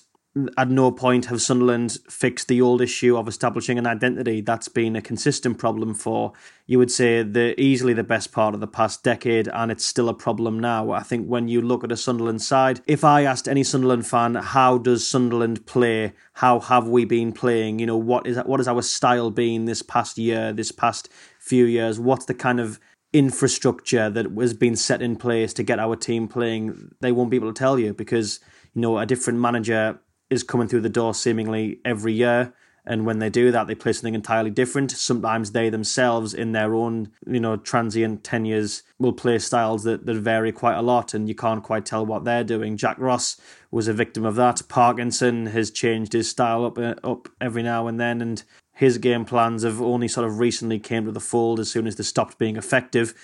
at 0.58 0.68
no 0.68 0.90
point 0.90 1.26
have 1.26 1.40
Sunderland 1.40 1.98
fixed 2.10 2.48
the 2.48 2.60
old 2.60 2.82
issue 2.82 3.16
of 3.16 3.26
establishing 3.26 3.78
an 3.78 3.86
identity. 3.86 4.42
That's 4.42 4.68
been 4.68 4.94
a 4.94 5.00
consistent 5.00 5.58
problem 5.58 5.94
for, 5.94 6.32
you 6.66 6.78
would 6.78 6.90
say, 6.90 7.22
the 7.22 7.58
easily 7.58 7.94
the 7.94 8.04
best 8.04 8.32
part 8.32 8.52
of 8.54 8.60
the 8.60 8.66
past 8.66 9.02
decade, 9.02 9.48
and 9.48 9.72
it's 9.72 9.84
still 9.84 10.08
a 10.08 10.14
problem 10.14 10.58
now. 10.58 10.90
I 10.90 11.02
think 11.02 11.26
when 11.26 11.48
you 11.48 11.62
look 11.62 11.84
at 11.84 11.92
a 11.92 11.96
Sunderland 11.96 12.42
side, 12.42 12.80
if 12.86 13.02
I 13.02 13.24
asked 13.24 13.48
any 13.48 13.64
Sunderland 13.64 14.06
fan, 14.06 14.34
how 14.34 14.76
does 14.76 15.06
Sunderland 15.06 15.64
play? 15.64 16.12
How 16.34 16.60
have 16.60 16.86
we 16.86 17.06
been 17.06 17.32
playing? 17.32 17.78
You 17.78 17.86
know, 17.86 17.96
what 17.96 18.26
is 18.26 18.36
what 18.38 18.60
has 18.60 18.68
our 18.68 18.82
style 18.82 19.30
been 19.30 19.64
this 19.64 19.80
past 19.80 20.18
year, 20.18 20.52
this 20.52 20.70
past 20.70 21.08
few 21.40 21.64
years? 21.64 21.98
What's 21.98 22.26
the 22.26 22.34
kind 22.34 22.60
of 22.60 22.78
infrastructure 23.12 24.10
that 24.10 24.26
has 24.38 24.52
been 24.52 24.76
set 24.76 25.00
in 25.00 25.16
place 25.16 25.54
to 25.54 25.62
get 25.62 25.78
our 25.78 25.96
team 25.96 26.28
playing? 26.28 26.94
They 27.00 27.12
won't 27.12 27.30
be 27.30 27.36
able 27.36 27.52
to 27.52 27.58
tell 27.58 27.78
you 27.78 27.94
because 27.94 28.40
you 28.74 28.82
know 28.82 28.98
a 28.98 29.06
different 29.06 29.38
manager 29.38 29.98
is 30.30 30.42
coming 30.42 30.68
through 30.68 30.80
the 30.80 30.88
door 30.88 31.14
seemingly 31.14 31.80
every 31.84 32.12
year. 32.12 32.52
And 32.88 33.04
when 33.04 33.18
they 33.18 33.30
do 33.30 33.50
that, 33.50 33.66
they 33.66 33.74
play 33.74 33.92
something 33.92 34.14
entirely 34.14 34.50
different. 34.50 34.92
Sometimes 34.92 35.50
they 35.50 35.68
themselves, 35.70 36.32
in 36.32 36.52
their 36.52 36.72
own, 36.72 37.10
you 37.26 37.40
know, 37.40 37.56
transient 37.56 38.22
tenures, 38.22 38.84
will 39.00 39.12
play 39.12 39.40
styles 39.40 39.82
that, 39.82 40.06
that 40.06 40.14
vary 40.14 40.52
quite 40.52 40.76
a 40.76 40.82
lot, 40.82 41.12
and 41.12 41.28
you 41.28 41.34
can't 41.34 41.64
quite 41.64 41.84
tell 41.84 42.06
what 42.06 42.24
they're 42.24 42.44
doing. 42.44 42.76
Jack 42.76 42.96
Ross 43.00 43.40
was 43.72 43.88
a 43.88 43.92
victim 43.92 44.24
of 44.24 44.36
that. 44.36 44.62
Parkinson 44.68 45.46
has 45.46 45.72
changed 45.72 46.12
his 46.12 46.30
style 46.30 46.64
up 46.64 46.78
uh, 46.78 46.94
up 47.02 47.28
every 47.40 47.64
now 47.64 47.88
and 47.88 47.98
then, 47.98 48.22
and 48.22 48.44
his 48.72 48.98
game 48.98 49.24
plans 49.24 49.64
have 49.64 49.82
only 49.82 50.06
sort 50.06 50.26
of 50.26 50.38
recently 50.38 50.78
came 50.78 51.06
to 51.06 51.12
the 51.12 51.18
fold 51.18 51.58
as 51.58 51.68
soon 51.68 51.88
as 51.88 51.96
they 51.96 52.04
stopped 52.04 52.38
being 52.38 52.56
effective. 52.56 53.14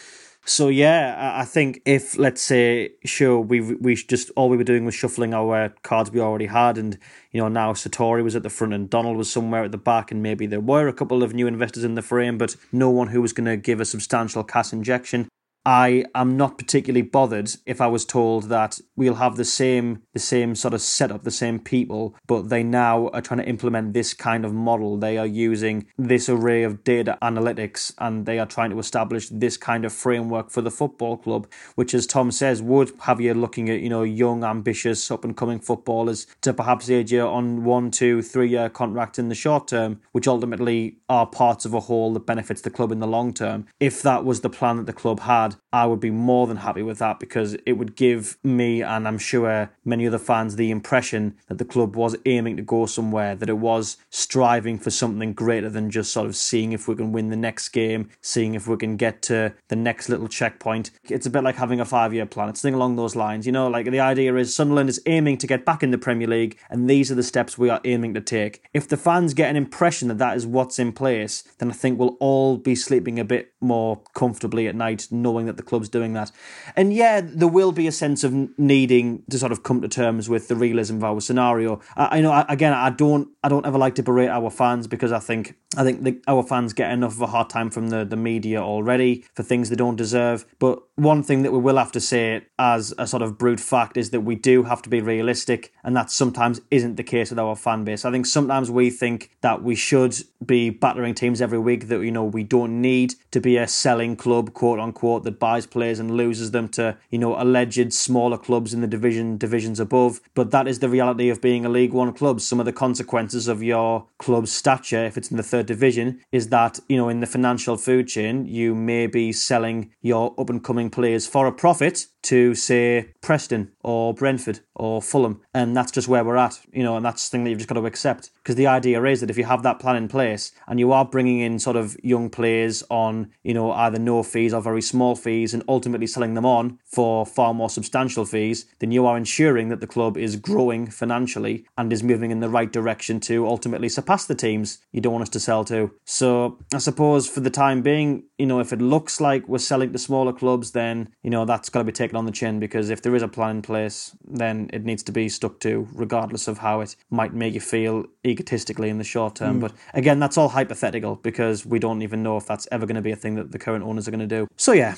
So 0.45 0.69
yeah, 0.69 1.35
I 1.37 1.45
think 1.45 1.83
if 1.85 2.19
let's 2.19 2.43
say 2.43 2.95
sure 3.05 3.39
we 3.39 3.61
we 3.61 3.95
just 3.95 4.31
all 4.35 4.49
we 4.49 4.57
were 4.57 4.65
doing 4.65 4.85
was 4.85 4.95
shuffling 4.95 5.33
our 5.33 5.69
cards 5.85 6.11
we 6.11 6.19
already 6.19 6.47
had, 6.47 6.79
and 6.79 6.99
you 7.31 7.41
know 7.41 7.47
now 7.47 7.73
Sartori 7.75 8.25
was 8.25 8.35
at 8.35 8.43
the 8.43 8.51
front 8.51 8.75
and 8.75 8.91
Donald 8.91 9.17
was 9.17 9.31
somewhere 9.31 9.63
at 9.63 9.71
the 9.71 9.79
back, 9.79 10.11
and 10.11 10.21
maybe 10.21 10.47
there 10.47 10.61
were 10.61 10.89
a 10.89 10.93
couple 10.93 11.23
of 11.23 11.33
new 11.33 11.47
investors 11.47 11.85
in 11.85 11.95
the 11.95 12.03
frame, 12.03 12.39
but 12.39 12.57
no 12.73 12.91
one 12.91 13.09
who 13.09 13.23
was 13.23 13.33
going 13.33 13.47
to 13.47 13.57
give 13.57 13.81
a 13.81 13.85
substantial 13.85 14.43
cash 14.43 14.73
injection. 14.73 15.29
I 15.65 16.05
am 16.13 16.37
not 16.37 16.59
particularly 16.59 17.03
bothered 17.03 17.53
if 17.67 17.81
I 17.81 17.87
was 17.87 18.05
told 18.05 18.45
that 18.49 18.81
we'll 18.97 19.15
have 19.15 19.37
the 19.37 19.45
same 19.45 20.03
the 20.13 20.19
same 20.19 20.57
sort 20.57 20.75
of 20.75 20.83
setup, 20.83 21.23
the 21.23 21.31
same 21.31 21.61
people, 21.61 22.17
but 22.27 22.49
they 22.49 22.65
now 22.65 23.09
are 23.09 23.21
trying 23.21 23.39
to 23.39 23.49
implement 23.49 23.93
this 23.93 24.13
kind 24.13 24.45
of 24.45 24.53
model. 24.53 24.97
They 24.97 25.19
are 25.19 25.27
using 25.27 25.87
this 25.97 26.29
array 26.29 26.65
of 26.65 26.83
data 26.83 27.17
analytics 27.23 27.95
and 27.99 28.27
they 28.27 28.41
are 28.41 28.47
trying 28.47 28.71
to 28.71 28.79
establish 28.81 29.29
this 29.29 29.57
kind 29.57 29.85
of 29.85 29.93
framework 29.93 30.51
for 30.51 30.63
the 30.63 30.71
football 30.71 31.17
club, 31.17 31.47
which 31.77 31.95
as 31.95 32.09
Tom 32.09 32.33
says, 32.33 32.61
would 32.61 32.93
have 33.03 33.21
you 33.21 33.33
looking 33.33 33.71
at, 33.71 33.81
you 33.81 33.89
know, 33.89 34.03
young, 34.03 34.43
ambitious, 34.43 35.11
up 35.13 35.25
and 35.25 35.37
coming 35.37 35.61
footballers 35.61 36.27
to 36.41 36.53
perhaps 36.53 36.91
age 36.91 37.13
you 37.13 37.23
on 37.23 37.63
one, 37.63 37.93
two, 37.93 38.21
three 38.21 38.49
year 38.49 38.69
contract 38.69 39.17
in 39.17 39.29
the 39.29 39.35
short 39.35 39.69
term, 39.69 40.01
which 40.11 40.27
ultimately 40.27 40.99
are 41.09 41.27
parts 41.27 41.65
of 41.65 41.73
a 41.73 41.81
whole 41.81 42.13
that 42.13 42.27
benefits 42.27 42.63
the 42.63 42.71
club 42.71 42.91
in 42.91 42.99
the 42.99 43.07
long 43.07 43.33
term. 43.33 43.67
If 43.79 44.03
that 44.03 44.25
was 44.25 44.41
the 44.41 44.51
plan 44.51 44.77
that 44.79 44.87
the 44.87 44.93
club 44.93 45.21
had, 45.21 45.52
I 45.73 45.87
would 45.87 46.01
be 46.01 46.11
more 46.11 46.47
than 46.47 46.59
happy 46.59 46.83
with 46.83 46.99
that 46.99 47.19
because 47.19 47.57
it 47.67 47.73
would 47.73 47.97
give 47.97 48.39
me 48.43 48.83
and 48.83 49.09
I'm 49.09 49.19
sure 49.19 49.71
many 49.85 50.07
other 50.07 50.19
fans 50.19 50.57
the 50.57 50.71
impression 50.71 51.37
that 51.49 51.59
the 51.59 51.65
club 51.65 51.97
was 51.97 52.17
aiming 52.27 52.57
to 52.59 52.63
go 52.63 52.87
somewhere, 52.87 53.35
that 53.35 53.49
it 53.49 53.59
was 53.59 53.97
striving 54.11 54.79
for 54.79 54.91
something 54.91 55.33
greater 55.33 55.71
than 55.71 55.91
just 55.91 56.13
sort 56.13 56.27
of 56.27 56.37
seeing 56.37 56.73
if 56.73 56.89
we 56.89 56.95
can 56.95 57.13
win 57.13 57.31
the 57.31 57.37
next 57.37 57.71
game, 57.71 58.11
seeing 58.21 58.55
if 58.55 58.67
we 58.67 58.77
can 58.77 58.97
get 58.97 59.23
to 59.23 59.55
the 59.69 59.77
next 59.77 60.09
little 60.09 60.29
checkpoint. 60.29 60.91
It's 61.09 61.27
a 61.27 61.31
bit 61.31 61.45
like 61.45 61.57
having 61.57 61.81
a 61.81 61.85
five 61.85 62.13
year 62.13 62.27
plan. 62.27 62.51
It's 62.51 62.61
something 62.61 62.75
along 62.75 62.97
those 62.97 63.17
lines. 63.17 63.47
You 63.47 63.53
know, 63.53 63.69
like 63.69 63.91
the 63.91 64.01
idea 64.01 64.35
is 64.37 64.55
Sunderland 64.55 64.89
is 64.89 65.01
aiming 65.07 65.39
to 65.39 65.47
get 65.47 65.65
back 65.65 65.83
in 65.83 65.91
the 65.91 65.99
Premier 65.99 66.29
League 66.29 66.59
and 66.69 66.89
these 66.89 67.11
are 67.11 67.17
the 67.17 67.23
steps 67.23 67.57
we 67.57 67.71
are 67.71 67.81
aiming 67.85 68.15
to 68.15 68.21
take. 68.21 68.63
If 68.75 68.89
the 68.89 68.97
fans 68.97 69.35
get 69.35 69.51
an 69.51 69.57
impression 69.57 70.09
that 70.09 70.19
that 70.19 70.37
is 70.37 70.47
what's 70.47 70.79
in 70.79 70.93
place, 70.93 71.43
then 71.59 71.71
I 71.71 71.75
think 71.75 71.99
we'll 71.99 72.17
all 72.21 72.57
be 72.57 72.75
sleeping 72.75 73.19
a 73.19 73.25
bit 73.25 73.53
more 73.61 74.03
comfortably 74.15 74.69
at 74.69 74.75
night 74.75 75.09
knowing 75.11 75.42
that 75.47 75.57
the 75.57 75.63
club's 75.63 75.89
doing 75.89 76.13
that. 76.15 76.31
And 76.77 76.93
yeah, 76.93 77.21
there 77.23 77.49
will 77.49 77.73
be 77.73 77.87
a 77.87 77.93
sense 77.93 78.25
of 78.25 78.33
needing 78.59 79.23
to 79.31 79.39
sort 79.39 79.53
of 79.53 79.63
come 79.63 79.81
to 79.83 79.89
terms 79.89 80.29
with 80.29 80.49
the 80.49 80.57
realism 80.57 80.97
of 80.97 81.05
our 81.05 81.21
scenario. 81.21 81.81
I, 81.97 82.19
I 82.19 82.21
know, 82.21 82.45
again, 82.49 82.73
I 82.73 82.91
don't, 82.91 83.29
I 83.43 83.49
don't 83.49 83.67
ever 83.67 83.79
like 83.79 83.95
to 83.97 84.03
berate 84.03 84.29
our 84.29 84.51
fans 84.51 84.87
because 84.87 85.13
I 85.13 85.19
think, 85.19 85.57
I 85.77 85.85
think 85.85 86.03
the, 86.03 86.21
our 86.29 86.43
fans 86.43 86.73
get 86.73 86.93
enough 86.93 87.13
of 87.13 87.23
a 87.23 87.27
hard 87.27 87.49
time 87.49 87.71
from 87.71 87.89
the, 87.89 88.05
the 88.05 88.17
media 88.17 88.61
already 88.61 89.25
for 89.35 89.43
things 89.43 89.71
they 89.71 89.77
don't 89.77 89.97
deserve. 89.97 90.45
But 90.59 90.83
one 90.97 91.23
thing 91.23 91.43
that 91.43 91.53
we 91.53 91.59
will 91.59 91.79
have 91.79 91.93
to 91.93 92.01
say 92.01 92.45
as 92.59 92.95
a 92.99 93.07
sort 93.07 93.23
of 93.23 93.39
brute 93.39 93.61
fact 93.61 93.97
is 93.97 94.11
that 94.11 94.21
we 94.21 94.35
do 94.35 94.65
have 94.65 94.83
to 94.83 94.91
be 94.91 95.01
realistic, 95.01 95.73
and 95.83 95.97
that 95.97 96.11
sometimes 96.11 96.61
isn't 96.71 96.97
the 96.97 97.03
case 97.03 97.31
with 97.31 97.39
our 97.39 97.57
fan 97.57 97.85
base. 97.85 98.05
I 98.05 98.11
think 98.11 98.27
sometimes 98.27 98.71
we 98.71 98.91
think 98.91 99.31
that 99.41 99.63
we 99.63 99.75
should 99.75 100.17
be 100.45 100.71
battering 100.71 101.15
teams 101.15 101.41
every 101.41 101.59
week, 101.59 101.89
that, 101.89 102.01
you 102.01 102.11
know, 102.11 102.25
we 102.25 102.45
don't 102.45 102.81
need 102.81 103.15
to 103.31 103.41
be 103.41 103.57
a 103.57 103.67
selling 103.67 104.17
club, 104.17 104.53
quote 104.53 104.79
unquote, 104.79 105.25
that 105.25 105.32
buys 105.39 105.67
players 105.67 105.99
and 105.99 106.17
loses 106.17 106.51
them 106.51 106.69
to, 106.69 106.97
you 107.11 107.19
know, 107.19 107.41
alleged 107.41 107.93
smaller 107.93 108.39
clubs 108.39 108.73
in 108.75 108.81
the 108.81 108.87
division 108.87 109.37
divisions 109.37 109.81
above. 109.81 110.21
But 110.35 110.51
that 110.51 110.69
is 110.69 110.79
the 110.79 110.89
reality 110.89 111.29
of 111.29 111.41
being 111.41 111.65
a 111.65 111.69
League 111.69 111.93
One 111.93 112.13
club. 112.13 112.41
Some 112.41 112.61
of 112.61 112.67
the 112.67 112.73
consequences 112.73 113.49
of 113.49 113.63
your 113.63 114.07
club's 114.19 114.53
stature, 114.53 115.05
if 115.05 115.17
it's 115.17 115.31
in 115.31 115.37
the 115.37 115.43
third 115.43 115.67
division, 115.67 116.21
is 116.33 116.49
that, 116.49 116.81
you 116.89 116.97
know, 116.97 117.09
in 117.09 117.21
the 117.21 117.27
financial 117.27 117.77
food 117.77 118.09
chain, 118.09 118.47
you 118.47 118.75
may 118.75 119.07
be 119.07 119.33
selling 119.33 119.93
your 120.01 120.35
up 120.39 120.51
and 120.51 120.63
coming 120.63 120.91
players 120.91 121.27
for 121.27 121.47
a 121.47 121.53
profit 121.53 122.07
to 122.23 122.55
say 122.55 123.13
Preston 123.21 123.73
or 123.83 124.15
Brentford 124.15 124.61
or 124.75 125.03
Fulham, 125.03 125.41
and 125.55 125.77
that's 125.77 125.93
just 125.93 126.09
where 126.09 126.25
we're 126.25 126.37
at, 126.37 126.61
you 126.73 126.83
know, 126.83 126.97
and 126.97 127.05
that's 127.05 127.29
the 127.29 127.33
thing 127.33 127.45
that 127.45 127.51
you've 127.51 127.59
just 127.59 127.69
got 127.69 127.75
to 127.75 127.87
accept. 127.87 128.31
Because 128.37 128.57
the 128.57 128.67
idea 128.67 129.03
is 129.05 129.21
that 129.21 129.31
if 129.31 129.39
you 129.39 129.45
have 129.45 129.63
that 129.63 129.79
plan 129.79 129.97
in 129.97 130.09
place 130.09 130.53
and 130.67 130.81
you 130.81 130.93
are 130.93 131.05
bringing 131.05 131.41
in 131.41 131.59
sort 131.59 131.77
of 131.77 131.97
young 132.03 132.31
players 132.31 132.83
on, 132.91 133.31
you 133.43 133.55
know, 133.55 133.71
either 133.73 133.99
no 133.99 134.23
fees 134.23 134.53
or 134.53 134.61
very 134.61 134.83
small 134.83 135.15
fees, 135.15 135.55
and 135.55 135.63
ultimately 135.69 136.07
selling 136.07 136.35
them 136.35 136.47
on 136.47 136.79
for 136.85 137.25
far 137.25 137.55
more 137.55 137.71
substantial 137.71 138.25
fees, 138.25 138.67
then 138.79 138.91
you 138.91 139.07
are 139.07 139.17
ensuring 139.17 139.69
that 139.69 139.81
the 139.81 139.87
club 139.87 140.17
is 140.17 140.37
growing 140.37 140.87
financially 140.87 141.65
and 141.77 141.93
is 141.93 142.03
moving 142.03 142.31
in 142.31 142.41
the 142.41 142.49
right 142.49 142.73
direction 142.73 143.21
to 143.21 143.47
ultimately 143.47 143.89
surpass 143.89 144.27
the 144.27 144.35
teams 144.35 144.79
you 144.93 145.01
don't 145.01 145.13
want 145.13 145.23
us 145.23 145.29
to 145.29 145.41
sell 145.41 145.65
to. 145.65 145.91
So 146.05 146.59
I 146.75 146.79
suppose 146.79 147.29
for 147.29 147.41
the 147.41 147.51
time 147.51 147.83
being, 147.83 148.25
you 148.39 148.47
know, 148.47 148.61
if 148.61 148.73
it 148.73 148.81
looks 148.81 149.21
like 149.21 149.47
we're 149.49 149.59
selling 149.59 149.93
to 149.93 149.99
smaller 149.99 150.33
clubs, 150.33 150.73
then, 150.73 151.09
you 151.23 151.31
know, 151.31 151.45
that's 151.45 151.69
got 151.69 151.81
to 151.81 151.85
be 151.85 151.93
taken 151.93 152.12
on 152.15 152.27
the 152.27 152.33
chin 152.33 152.61
because 152.61 152.91
if 152.91 153.03
there 153.03 153.15
is 153.15 153.23
a 153.23 153.29
plan 153.29 153.57
in 153.57 153.63
place, 153.63 154.17
then 154.27 154.71
it 154.73 154.85
needs 154.85 155.03
to 155.05 155.13
be 155.13 155.29
stuck 155.29 155.61
to, 155.61 155.89
regardless 155.93 156.49
of 156.49 156.59
how 156.59 156.81
it 156.81 156.97
might 157.11 157.35
make 157.35 157.55
you 157.55 157.61
feel 157.61 158.07
egotistically 158.25 158.89
in 158.89 158.99
the 158.99 159.05
short 159.05 159.37
term. 159.37 159.59
Mm. 159.59 159.61
But 159.61 159.73
again, 159.95 160.19
that's 160.19 160.39
all 160.39 160.49
hypothetical 160.49 161.17
because 161.17 161.67
we 161.67 161.79
don't 161.79 162.03
even 162.03 162.23
know 162.23 162.37
if 162.37 162.47
that's 162.47 162.69
ever 162.71 162.87
going 162.87 162.97
to 162.97 163.03
be 163.03 163.13
a 163.13 163.17
thing 163.17 163.35
that 163.37 163.53
the 163.53 163.59
current 163.59 163.85
owners 163.85 164.09
are 164.09 164.11
going 164.11 164.27
to 164.29 164.39
do. 164.39 164.49
So 164.57 164.73
yeah. 164.73 164.95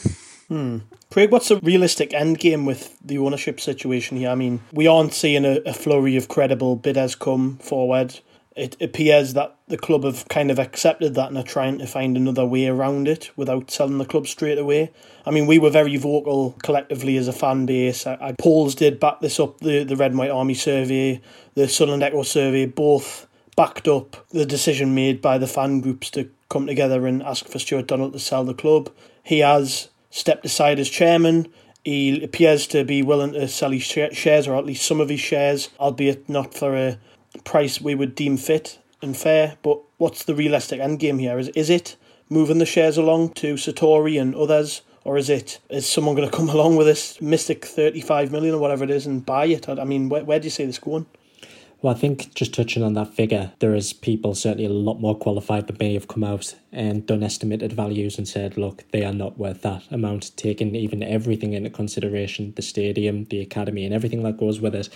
Hmm. 0.48 0.78
Craig, 1.10 1.30
what's 1.30 1.50
a 1.50 1.56
realistic 1.60 2.12
end 2.12 2.38
game 2.38 2.66
with 2.66 2.98
the 3.02 3.18
ownership 3.18 3.60
situation 3.60 4.18
here? 4.18 4.28
I 4.28 4.34
mean, 4.34 4.60
we 4.72 4.86
aren't 4.86 5.14
seeing 5.14 5.44
a, 5.44 5.60
a 5.64 5.72
flurry 5.72 6.16
of 6.16 6.28
credible 6.28 6.76
bidders 6.76 7.14
come 7.14 7.56
forward 7.58 8.20
it 8.56 8.80
appears 8.80 9.34
that 9.34 9.56
the 9.66 9.76
club 9.76 10.04
have 10.04 10.28
kind 10.28 10.50
of 10.50 10.58
accepted 10.58 11.14
that 11.14 11.28
and 11.28 11.38
are 11.38 11.42
trying 11.42 11.78
to 11.78 11.86
find 11.86 12.16
another 12.16 12.46
way 12.46 12.66
around 12.66 13.08
it 13.08 13.30
without 13.36 13.70
selling 13.70 13.98
the 13.98 14.04
club 14.04 14.28
straight 14.28 14.58
away. 14.58 14.92
I 15.26 15.30
mean, 15.30 15.46
we 15.46 15.58
were 15.58 15.70
very 15.70 15.96
vocal 15.96 16.54
collectively 16.62 17.16
as 17.16 17.26
a 17.26 17.32
fan 17.32 17.66
base. 17.66 18.06
I, 18.06 18.16
I, 18.20 18.32
polls 18.32 18.74
did 18.74 19.00
back 19.00 19.20
this 19.20 19.40
up. 19.40 19.58
The 19.58 19.82
the 19.84 19.96
Red 19.96 20.12
and 20.12 20.18
White 20.18 20.30
Army 20.30 20.54
survey, 20.54 21.20
the 21.54 21.68
Sunderland 21.68 22.04
Echo 22.04 22.22
survey, 22.22 22.66
both 22.66 23.26
backed 23.56 23.88
up 23.88 24.24
the 24.30 24.46
decision 24.46 24.94
made 24.94 25.20
by 25.20 25.38
the 25.38 25.46
fan 25.46 25.80
groups 25.80 26.10
to 26.10 26.30
come 26.48 26.66
together 26.66 27.06
and 27.06 27.22
ask 27.22 27.46
for 27.46 27.58
Stuart 27.58 27.88
Donald 27.88 28.12
to 28.12 28.18
sell 28.18 28.44
the 28.44 28.54
club. 28.54 28.90
He 29.22 29.40
has 29.40 29.88
stepped 30.10 30.46
aside 30.46 30.78
as 30.78 30.88
chairman. 30.88 31.48
He 31.84 32.22
appears 32.22 32.66
to 32.68 32.84
be 32.84 33.02
willing 33.02 33.32
to 33.32 33.48
sell 33.48 33.70
his 33.70 33.82
shares, 33.82 34.46
or 34.46 34.56
at 34.56 34.64
least 34.64 34.86
some 34.86 35.00
of 35.00 35.08
his 35.08 35.20
shares, 35.20 35.70
albeit 35.80 36.28
not 36.28 36.54
for 36.54 36.76
a 36.76 36.98
price 37.44 37.80
we 37.80 37.94
would 37.94 38.14
deem 38.14 38.36
fit 38.36 38.78
and 39.02 39.16
fair. 39.16 39.56
But 39.62 39.80
what's 39.98 40.24
the 40.24 40.34
realistic 40.34 40.80
end 40.80 40.98
game 40.98 41.18
here? 41.18 41.38
Is 41.38 41.48
is 41.48 41.70
it 41.70 41.96
moving 42.28 42.58
the 42.58 42.66
shares 42.66 42.96
along 42.96 43.30
to 43.34 43.54
Sartori 43.54 44.20
and 44.20 44.34
others? 44.34 44.82
Or 45.04 45.18
is 45.18 45.28
it 45.28 45.60
is 45.68 45.86
someone 45.86 46.16
going 46.16 46.28
to 46.28 46.36
come 46.36 46.48
along 46.56 46.76
with 46.76 46.86
this 46.86 47.20
mystic 47.20 47.64
thirty 47.64 48.00
five 48.00 48.32
million 48.32 48.54
or 48.54 48.58
whatever 48.58 48.84
it 48.84 48.90
is 48.90 49.06
and 49.06 49.24
buy 49.24 49.46
it? 49.46 49.68
I 49.68 49.84
mean, 49.84 50.08
where, 50.08 50.24
where 50.24 50.40
do 50.40 50.44
you 50.44 50.50
see 50.50 50.64
this 50.64 50.78
going? 50.78 51.06
Well, 51.82 51.94
I 51.94 51.98
think 51.98 52.32
just 52.34 52.54
touching 52.54 52.82
on 52.82 52.94
that 52.94 53.12
figure, 53.12 53.52
there 53.58 53.74
is 53.74 53.92
people 53.92 54.34
certainly 54.34 54.64
a 54.64 54.70
lot 54.70 55.00
more 55.00 55.14
qualified 55.14 55.66
than 55.66 55.76
me 55.76 55.92
have 55.92 56.08
come 56.08 56.24
out 56.24 56.54
and 56.72 57.04
done 57.04 57.22
estimated 57.22 57.74
values 57.74 58.16
and 58.16 58.26
said, 58.26 58.56
look, 58.56 58.84
they 58.90 59.04
are 59.04 59.12
not 59.12 59.36
worth 59.36 59.60
that 59.60 59.82
amount, 59.90 60.34
taking 60.38 60.74
even 60.74 61.02
everything 61.02 61.52
into 61.52 61.68
consideration 61.68 62.54
the 62.56 62.62
stadium, 62.62 63.24
the 63.24 63.42
academy, 63.42 63.84
and 63.84 63.92
everything 63.92 64.22
that 64.22 64.38
goes 64.38 64.60
with 64.60 64.74
it 64.74 64.88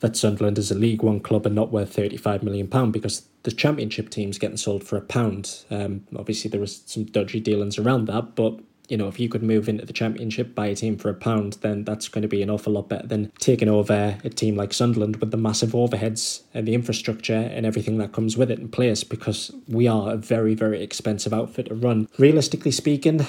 that 0.00 0.16
Sunderland 0.16 0.58
is 0.58 0.70
a 0.70 0.74
League 0.74 1.02
One 1.02 1.20
club 1.20 1.46
and 1.46 1.54
not 1.54 1.72
worth 1.72 1.94
£35 1.94 2.42
million 2.42 2.90
because 2.90 3.28
the 3.42 3.50
Championship 3.50 4.10
team's 4.10 4.38
getting 4.38 4.56
sold 4.56 4.84
for 4.84 4.96
a 4.96 5.00
pound. 5.00 5.64
Um, 5.70 6.06
obviously, 6.16 6.50
there 6.50 6.60
was 6.60 6.82
some 6.86 7.04
dodgy 7.04 7.40
dealings 7.40 7.78
around 7.78 8.06
that, 8.06 8.34
but 8.34 8.60
you 8.88 8.96
know, 8.96 9.06
if 9.06 9.20
you 9.20 9.28
could 9.28 9.42
move 9.42 9.68
into 9.68 9.84
the 9.84 9.92
championship, 9.92 10.54
buy 10.54 10.66
a 10.66 10.74
team 10.74 10.96
for 10.96 11.10
a 11.10 11.14
pound, 11.14 11.54
then 11.60 11.84
that's 11.84 12.08
going 12.08 12.22
to 12.22 12.28
be 12.28 12.42
an 12.42 12.48
awful 12.48 12.72
lot 12.72 12.88
better 12.88 13.06
than 13.06 13.30
taking 13.38 13.68
over 13.68 14.18
a 14.24 14.30
team 14.30 14.56
like 14.56 14.72
Sunderland 14.72 15.16
with 15.16 15.30
the 15.30 15.36
massive 15.36 15.70
overheads 15.70 16.42
and 16.54 16.66
the 16.66 16.74
infrastructure 16.74 17.34
and 17.34 17.66
everything 17.66 17.98
that 17.98 18.12
comes 18.12 18.36
with 18.36 18.50
it 18.50 18.58
in 18.58 18.68
place 18.68 19.04
because 19.04 19.52
we 19.68 19.86
are 19.86 20.12
a 20.14 20.16
very, 20.16 20.54
very 20.54 20.82
expensive 20.82 21.34
outfit 21.34 21.66
to 21.66 21.74
run. 21.74 22.08
Realistically 22.18 22.70
speaking, 22.70 23.26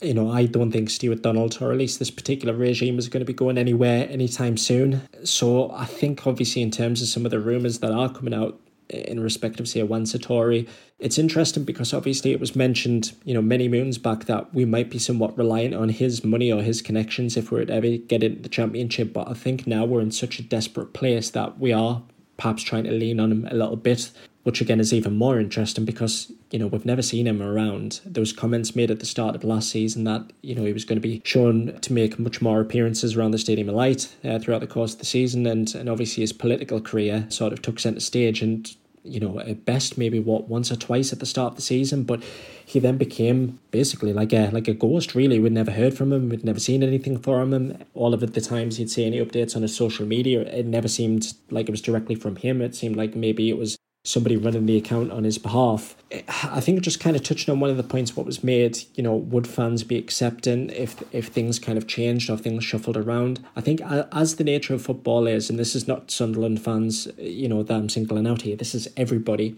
you 0.00 0.14
know, 0.14 0.30
I 0.30 0.46
don't 0.46 0.70
think 0.70 0.90
Stuart 0.90 1.22
Donald, 1.22 1.58
or 1.60 1.72
at 1.72 1.78
least 1.78 1.98
this 1.98 2.10
particular 2.10 2.54
regime, 2.54 2.98
is 2.98 3.08
going 3.08 3.20
to 3.20 3.26
be 3.26 3.32
going 3.32 3.58
anywhere 3.58 4.08
anytime 4.08 4.56
soon. 4.56 5.02
So 5.24 5.70
I 5.72 5.84
think, 5.84 6.26
obviously, 6.26 6.62
in 6.62 6.70
terms 6.70 7.02
of 7.02 7.08
some 7.08 7.24
of 7.24 7.30
the 7.30 7.40
rumours 7.40 7.80
that 7.80 7.92
are 7.92 8.08
coming 8.08 8.34
out 8.34 8.60
in 8.88 9.20
respect 9.20 9.60
of, 9.60 9.68
say, 9.68 9.82
Juan 9.82 10.04
Sartori, 10.04 10.68
it's 10.98 11.18
interesting 11.18 11.64
because 11.64 11.92
obviously 11.92 12.32
it 12.32 12.40
was 12.40 12.56
mentioned, 12.56 13.12
you 13.24 13.34
know, 13.34 13.42
many 13.42 13.68
moons 13.68 13.98
back 13.98 14.24
that 14.24 14.54
we 14.54 14.64
might 14.64 14.90
be 14.90 14.98
somewhat 14.98 15.36
reliant 15.36 15.74
on 15.74 15.90
his 15.90 16.24
money 16.24 16.50
or 16.52 16.62
his 16.62 16.80
connections 16.80 17.36
if 17.36 17.50
we 17.50 17.58
were 17.58 17.66
to 17.66 17.72
ever 17.72 17.96
get 17.96 18.22
into 18.22 18.42
the 18.42 18.48
championship. 18.48 19.12
But 19.12 19.28
I 19.28 19.34
think 19.34 19.66
now 19.66 19.84
we're 19.84 20.00
in 20.00 20.10
such 20.10 20.38
a 20.38 20.42
desperate 20.42 20.94
place 20.94 21.30
that 21.30 21.58
we 21.58 21.72
are 21.72 22.02
perhaps 22.38 22.62
trying 22.62 22.84
to 22.84 22.92
lean 22.92 23.20
on 23.20 23.32
him 23.32 23.48
a 23.50 23.54
little 23.54 23.76
bit 23.76 24.10
which 24.48 24.62
again 24.62 24.80
is 24.80 24.94
even 24.94 25.14
more 25.14 25.38
interesting 25.38 25.84
because 25.84 26.32
you 26.50 26.58
know 26.58 26.66
we've 26.66 26.86
never 26.86 27.02
seen 27.02 27.26
him 27.26 27.42
around. 27.42 28.00
There 28.06 28.22
was 28.22 28.32
comments 28.32 28.74
made 28.74 28.90
at 28.90 28.98
the 28.98 29.04
start 29.04 29.34
of 29.34 29.44
last 29.44 29.68
season 29.68 30.04
that 30.04 30.32
you 30.40 30.54
know 30.54 30.64
he 30.64 30.72
was 30.72 30.86
going 30.86 30.96
to 30.96 31.06
be 31.06 31.20
shown 31.22 31.78
to 31.82 31.92
make 31.92 32.18
much 32.18 32.40
more 32.40 32.58
appearances 32.58 33.14
around 33.14 33.32
the 33.32 33.38
Stadium 33.38 33.68
of 33.68 33.74
Light 33.74 34.16
uh, 34.24 34.38
throughout 34.38 34.62
the 34.62 34.66
course 34.66 34.94
of 34.94 35.00
the 35.00 35.04
season, 35.04 35.46
and 35.46 35.74
and 35.74 35.90
obviously 35.90 36.22
his 36.22 36.32
political 36.32 36.80
career 36.80 37.26
sort 37.28 37.52
of 37.52 37.60
took 37.60 37.78
centre 37.78 38.00
stage 38.00 38.40
and 38.40 38.74
you 39.04 39.20
know, 39.20 39.38
at 39.40 39.66
best 39.66 39.96
maybe 39.98 40.18
what 40.18 40.48
once 40.48 40.72
or 40.72 40.76
twice 40.76 41.12
at 41.12 41.20
the 41.20 41.26
start 41.26 41.52
of 41.52 41.56
the 41.56 41.62
season, 41.62 42.04
but 42.04 42.22
he 42.64 42.80
then 42.80 42.96
became 42.96 43.58
basically 43.70 44.14
like 44.14 44.32
a 44.32 44.48
like 44.50 44.68
a 44.68 44.72
ghost. 44.72 45.14
Really, 45.14 45.38
we'd 45.38 45.52
never 45.52 45.72
heard 45.72 45.92
from 45.92 46.10
him, 46.10 46.30
we'd 46.30 46.44
never 46.44 46.60
seen 46.60 46.82
anything 46.82 47.18
from 47.18 47.52
him. 47.52 47.78
All 47.92 48.14
of 48.14 48.20
the 48.20 48.40
times 48.40 48.78
he'd 48.78 48.90
see 48.90 49.04
any 49.04 49.18
updates 49.18 49.54
on 49.54 49.60
his 49.60 49.76
social 49.76 50.06
media, 50.06 50.40
it 50.40 50.64
never 50.64 50.88
seemed 50.88 51.34
like 51.50 51.68
it 51.68 51.70
was 51.70 51.82
directly 51.82 52.14
from 52.14 52.36
him. 52.36 52.62
It 52.62 52.74
seemed 52.74 52.96
like 52.96 53.14
maybe 53.14 53.50
it 53.50 53.58
was 53.58 53.76
somebody 54.08 54.36
running 54.36 54.64
the 54.64 54.76
account 54.76 55.12
on 55.12 55.24
his 55.24 55.36
behalf. 55.36 55.94
I 56.28 56.60
think 56.60 56.80
just 56.80 56.98
kind 56.98 57.14
of 57.14 57.22
touching 57.22 57.52
on 57.52 57.60
one 57.60 57.68
of 57.68 57.76
the 57.76 57.82
points 57.82 58.16
what 58.16 58.24
was 58.24 58.42
made, 58.42 58.78
you 58.94 59.02
know, 59.02 59.14
would 59.14 59.46
fans 59.46 59.84
be 59.84 59.98
accepting 59.98 60.70
if 60.70 61.02
if 61.12 61.26
things 61.26 61.58
kind 61.58 61.76
of 61.76 61.86
changed 61.86 62.30
or 62.30 62.38
things 62.38 62.64
shuffled 62.64 62.96
around? 62.96 63.44
I 63.54 63.60
think 63.60 63.82
as 63.82 64.36
the 64.36 64.44
nature 64.44 64.72
of 64.72 64.80
football 64.80 65.26
is, 65.26 65.50
and 65.50 65.58
this 65.58 65.74
is 65.74 65.86
not 65.86 66.10
Sunderland 66.10 66.62
fans, 66.62 67.08
you 67.18 67.48
know, 67.48 67.62
that 67.62 67.74
I'm 67.74 67.90
singling 67.90 68.26
out 68.26 68.42
here, 68.42 68.56
this 68.56 68.74
is 68.74 68.88
everybody. 68.96 69.56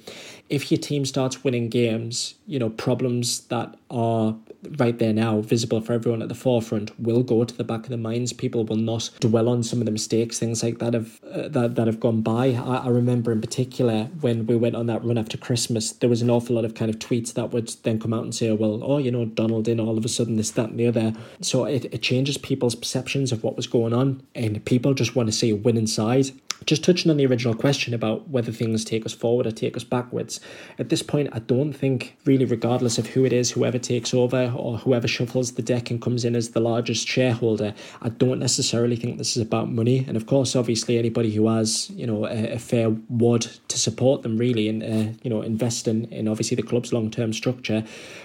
If 0.50 0.70
your 0.70 0.78
team 0.78 1.06
starts 1.06 1.44
winning 1.44 1.68
games, 1.68 2.34
you 2.46 2.58
know, 2.58 2.70
problems 2.70 3.42
that 3.46 3.76
are 3.88 4.34
right 4.78 4.98
there 4.98 5.12
now, 5.12 5.40
visible 5.40 5.80
for 5.80 5.92
everyone 5.92 6.22
at 6.22 6.28
the 6.28 6.34
forefront, 6.34 6.98
will 7.00 7.22
go 7.22 7.44
to 7.44 7.56
the 7.56 7.64
back 7.64 7.84
of 7.84 7.88
the 7.88 7.96
minds. 7.96 8.32
People 8.32 8.64
will 8.64 8.76
not 8.76 9.10
dwell 9.20 9.48
on 9.48 9.62
some 9.62 9.78
of 9.78 9.86
the 9.86 9.92
mistakes, 9.92 10.38
things 10.38 10.62
like 10.62 10.78
that 10.80 10.92
have 10.92 11.20
uh, 11.24 11.48
that 11.48 11.76
that 11.76 11.86
have 11.86 12.00
gone 12.00 12.20
by. 12.20 12.48
I, 12.48 12.78
I 12.78 12.88
remember 12.88 13.30
in 13.30 13.40
particular 13.40 14.04
when 14.20 14.46
we 14.46 14.56
went 14.56 14.74
on 14.74 14.86
that 14.86 15.04
run 15.04 15.18
after 15.18 15.38
Christmas, 15.38 15.92
there 15.92 16.10
was 16.10 16.20
an 16.20 16.30
awful 16.30 16.56
lot 16.56 16.64
of 16.64 16.74
kind 16.74 16.90
of 16.90 16.98
tweets 16.98 17.32
that 17.34 17.52
would 17.52 17.68
then 17.84 18.00
come 18.00 18.12
out 18.12 18.24
and 18.24 18.34
say, 18.34 18.50
well, 18.52 18.80
oh, 18.82 18.98
you 18.98 19.10
know, 19.12 19.24
Donald 19.24 19.68
in 19.68 19.78
all 19.80 19.96
of 19.96 20.04
a 20.04 20.08
sudden 20.08 20.36
this, 20.36 20.50
that, 20.50 20.70
and 20.70 20.80
the 20.80 20.86
other. 20.86 21.14
So 21.40 21.64
it, 21.64 21.84
it 21.86 22.02
changes 22.02 22.36
people's 22.36 22.74
perceptions 22.74 23.30
of 23.30 23.44
what 23.44 23.56
was 23.56 23.68
going 23.68 23.94
on, 23.94 24.22
and 24.34 24.62
people 24.64 24.94
just 24.94 25.14
want 25.14 25.28
to 25.28 25.32
see 25.32 25.50
a 25.50 25.56
winning 25.56 25.86
side. 25.86 26.32
Just 26.66 26.84
touching 26.84 27.10
on 27.10 27.16
the 27.16 27.26
original 27.26 27.54
question 27.54 27.94
about 27.94 28.28
whether 28.28 28.52
things 28.52 28.84
take 28.84 29.06
us 29.06 29.12
forward 29.12 29.46
or 29.46 29.50
take 29.50 29.76
us 29.76 29.84
backwards, 29.84 30.40
at 30.78 30.88
this 30.88 31.02
point, 31.02 31.30
I 31.32 31.38
don't 31.38 31.72
think, 31.72 32.16
really, 32.24 32.44
regardless 32.44 32.98
of 32.98 33.06
who 33.08 33.24
it 33.24 33.32
is, 33.32 33.50
whoever 33.50 33.78
takes 33.78 34.12
over 34.12 34.52
or 34.56 34.78
whoever 34.78 35.08
shuffles 35.08 35.52
the 35.52 35.62
deck 35.62 35.90
and 35.90 36.00
comes 36.00 36.24
in 36.24 36.36
as 36.36 36.50
the 36.50 36.60
largest 36.60 37.08
shareholder, 37.08 37.74
I 38.02 38.10
don't 38.10 38.38
necessarily 38.38 38.96
think 38.96 39.18
this 39.18 39.36
is 39.36 39.42
about 39.42 39.70
money. 39.70 40.04
And 40.06 40.16
of 40.16 40.26
course, 40.26 40.54
obviously, 40.54 40.98
anybody 40.98 41.34
who 41.34 41.48
has, 41.48 41.90
you 41.90 42.06
know, 42.06 42.26
a, 42.26 42.52
a 42.52 42.58
fair 42.58 42.90
wad 43.08 43.46
to 43.70 43.78
support 43.78 44.22
them 44.22 44.36
really 44.36 44.68
and, 44.68 44.82
uh, 44.82 45.12
you 45.22 45.30
know, 45.30 45.42
invest 45.42 45.88
in, 45.88 46.04
in 46.06 46.28
obviously 46.28 46.54
the 46.54 46.62
club's 46.62 46.92
long 46.92 47.10
term 47.10 47.32
structure 47.32 47.84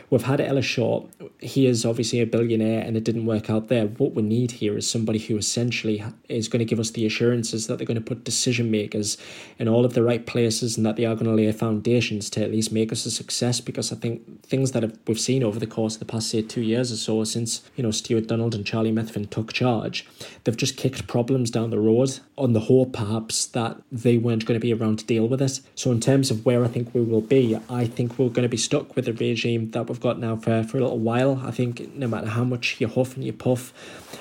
We've 0.09 0.21
had 0.21 0.39
Ellis 0.39 0.65
Short. 0.65 1.09
He 1.39 1.65
is 1.65 1.83
obviously 1.83 2.21
a 2.21 2.27
billionaire 2.27 2.81
and 2.81 2.95
it 2.95 3.03
didn't 3.03 3.25
work 3.25 3.49
out 3.49 3.69
there. 3.69 3.87
What 3.87 4.13
we 4.13 4.21
need 4.21 4.51
here 4.51 4.77
is 4.77 4.89
somebody 4.89 5.17
who 5.17 5.35
essentially 5.35 6.03
is 6.29 6.47
going 6.47 6.59
to 6.59 6.65
give 6.65 6.79
us 6.79 6.91
the 6.91 7.07
assurances 7.07 7.65
that 7.67 7.77
they're 7.77 7.87
going 7.87 7.95
to 7.95 8.01
put 8.01 8.23
decision 8.23 8.69
makers 8.69 9.17
in 9.57 9.67
all 9.67 9.83
of 9.83 9.93
the 9.93 10.03
right 10.03 10.25
places 10.25 10.77
and 10.77 10.85
that 10.85 10.95
they 10.95 11.05
are 11.05 11.15
going 11.15 11.25
to 11.25 11.31
lay 11.31 11.51
foundations 11.51 12.29
to 12.31 12.43
at 12.43 12.51
least 12.51 12.71
make 12.71 12.91
us 12.91 13.05
a 13.05 13.11
success 13.11 13.59
because 13.59 13.91
I 13.91 13.95
think 13.95 14.43
things 14.43 14.73
that 14.73 14.83
have, 14.83 14.97
we've 15.07 15.19
seen 15.19 15.43
over 15.43 15.59
the 15.59 15.67
course 15.67 15.95
of 15.95 15.99
the 15.99 16.05
past, 16.05 16.29
say, 16.29 16.43
two 16.43 16.61
years 16.61 16.91
or 16.91 16.97
so 16.97 17.23
since, 17.23 17.63
you 17.75 17.83
know, 17.83 17.91
Stuart 17.91 18.27
Donald 18.27 18.53
and 18.53 18.65
Charlie 18.65 18.91
Methven 18.91 19.29
took 19.29 19.53
charge, 19.53 20.05
they've 20.43 20.55
just 20.55 20.77
kicked 20.77 21.07
problems 21.07 21.49
down 21.49 21.71
the 21.71 21.79
road 21.79 22.19
on 22.37 22.53
the 22.53 22.59
hope 22.61 22.93
perhaps 22.93 23.47
that 23.47 23.81
they 23.91 24.17
weren't 24.17 24.45
going 24.45 24.59
to 24.59 24.63
be 24.63 24.73
around 24.73 24.99
to 24.99 25.05
deal 25.05 25.27
with 25.27 25.34
it. 25.41 25.59
So 25.75 25.91
in 25.91 25.99
terms 25.99 26.31
of 26.31 26.45
where 26.45 26.63
I 26.63 26.67
think 26.67 26.93
we 26.93 27.01
will 27.01 27.21
be, 27.21 27.57
I 27.69 27.85
think 27.85 28.17
we're 28.17 28.29
going 28.29 28.43
to 28.43 28.49
be 28.49 28.57
stuck 28.57 28.95
with 28.95 29.05
the 29.05 29.13
regime 29.13 29.71
that 29.71 29.87
we've 29.87 29.99
got 29.99 30.19
now 30.19 30.35
for, 30.35 30.63
for 30.63 30.77
a 30.77 30.81
little 30.81 30.99
while. 30.99 31.41
I 31.43 31.51
think 31.51 31.95
no 31.95 32.07
matter 32.07 32.27
how 32.27 32.43
much 32.43 32.79
you 32.79 32.87
huff 32.87 33.15
and 33.15 33.23
you 33.23 33.33
puff, 33.33 33.73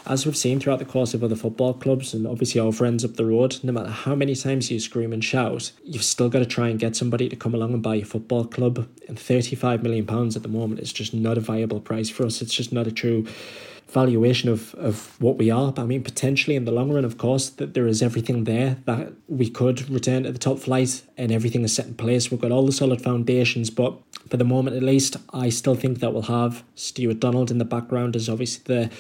as 0.07 0.27
we've 0.27 0.37
seen 0.37 0.61
throughout 0.61 0.79
the 0.79 0.85
course 0.85 1.15
of 1.15 1.25
other 1.25 1.37
football 1.37 1.75
clubs 1.75 2.13
and 2.13 2.27
obviously 2.27 2.61
our 2.61 2.73
friends 2.73 3.05
up 3.05 3.15
the 3.15 3.25
road, 3.25 3.59
no 3.63 3.73
matter 3.73 3.91
how 3.91 4.15
many 4.15 4.35
times 4.35 4.71
you 4.71 4.79
scream 4.79 5.13
and 5.13 5.25
shout, 5.25 5.73
you've 5.83 6.05
still 6.05 6.29
got 6.29 6.41
to 6.41 6.47
try 6.47 6.69
and 6.69 6.79
get 6.79 6.97
somebody 6.97 7.29
to 7.29 7.37
come 7.37 7.55
along 7.55 7.73
and 7.73 7.83
buy 7.83 7.95
your 7.95 8.07
football 8.07 8.45
club. 8.45 8.89
And 9.09 9.19
£35 9.19 9.83
million 9.83 10.09
at 10.09 10.43
the 10.43 10.49
moment 10.49 10.81
is 10.81 10.93
just 10.93 11.15
not 11.15 11.39
a 11.39 11.41
viable 11.41 11.81
price 11.81 12.11
for 12.11 12.27
us. 12.27 12.43
It's 12.43 12.55
just 12.55 12.73
not 12.73 12.87
a 12.87 12.93
true 12.93 13.27
valuation 13.95 14.51
of, 14.51 14.75
of 14.75 15.19
what 15.21 15.39
we 15.39 15.51
are. 15.51 15.73
But 15.73 15.83
I 15.83 15.87
mean, 15.87 16.03
potentially 16.03 16.57
in 16.57 16.65
the 16.65 16.73
long 16.73 16.93
run, 16.93 17.05
of 17.05 17.17
course, 17.17 17.49
that 17.51 17.73
there 17.73 17.87
is 17.87 18.03
everything 18.03 18.45
there 18.45 18.77
that 18.85 19.13
we 19.29 19.49
could 19.49 19.89
return 19.89 20.25
to 20.25 20.33
the 20.33 20.39
top 20.39 20.59
flight 20.59 21.03
and 21.17 21.33
everything 21.33 21.63
is 21.63 21.75
set 21.75 21.87
in 21.87 21.95
place. 21.95 22.31
We've 22.31 22.41
got 22.41 22.53
all 22.53 22.67
the 22.67 22.73
solid 22.73 23.01
foundations, 23.01 23.71
but 23.71 23.97
for 24.29 24.37
the 24.37 24.45
moment 24.45 24.77
at 24.77 24.83
least, 24.83 25.17
I 25.33 25.49
still 25.49 25.77
think 25.77 26.01
that 26.01 26.13
we'll 26.13 26.23
have 26.23 26.65
Stuart 26.75 27.21
Donald 27.21 27.51
in 27.51 27.59
the 27.59 27.65
background 27.65 28.17
as 28.17 28.29
obviously 28.29 28.63
the 28.67 28.91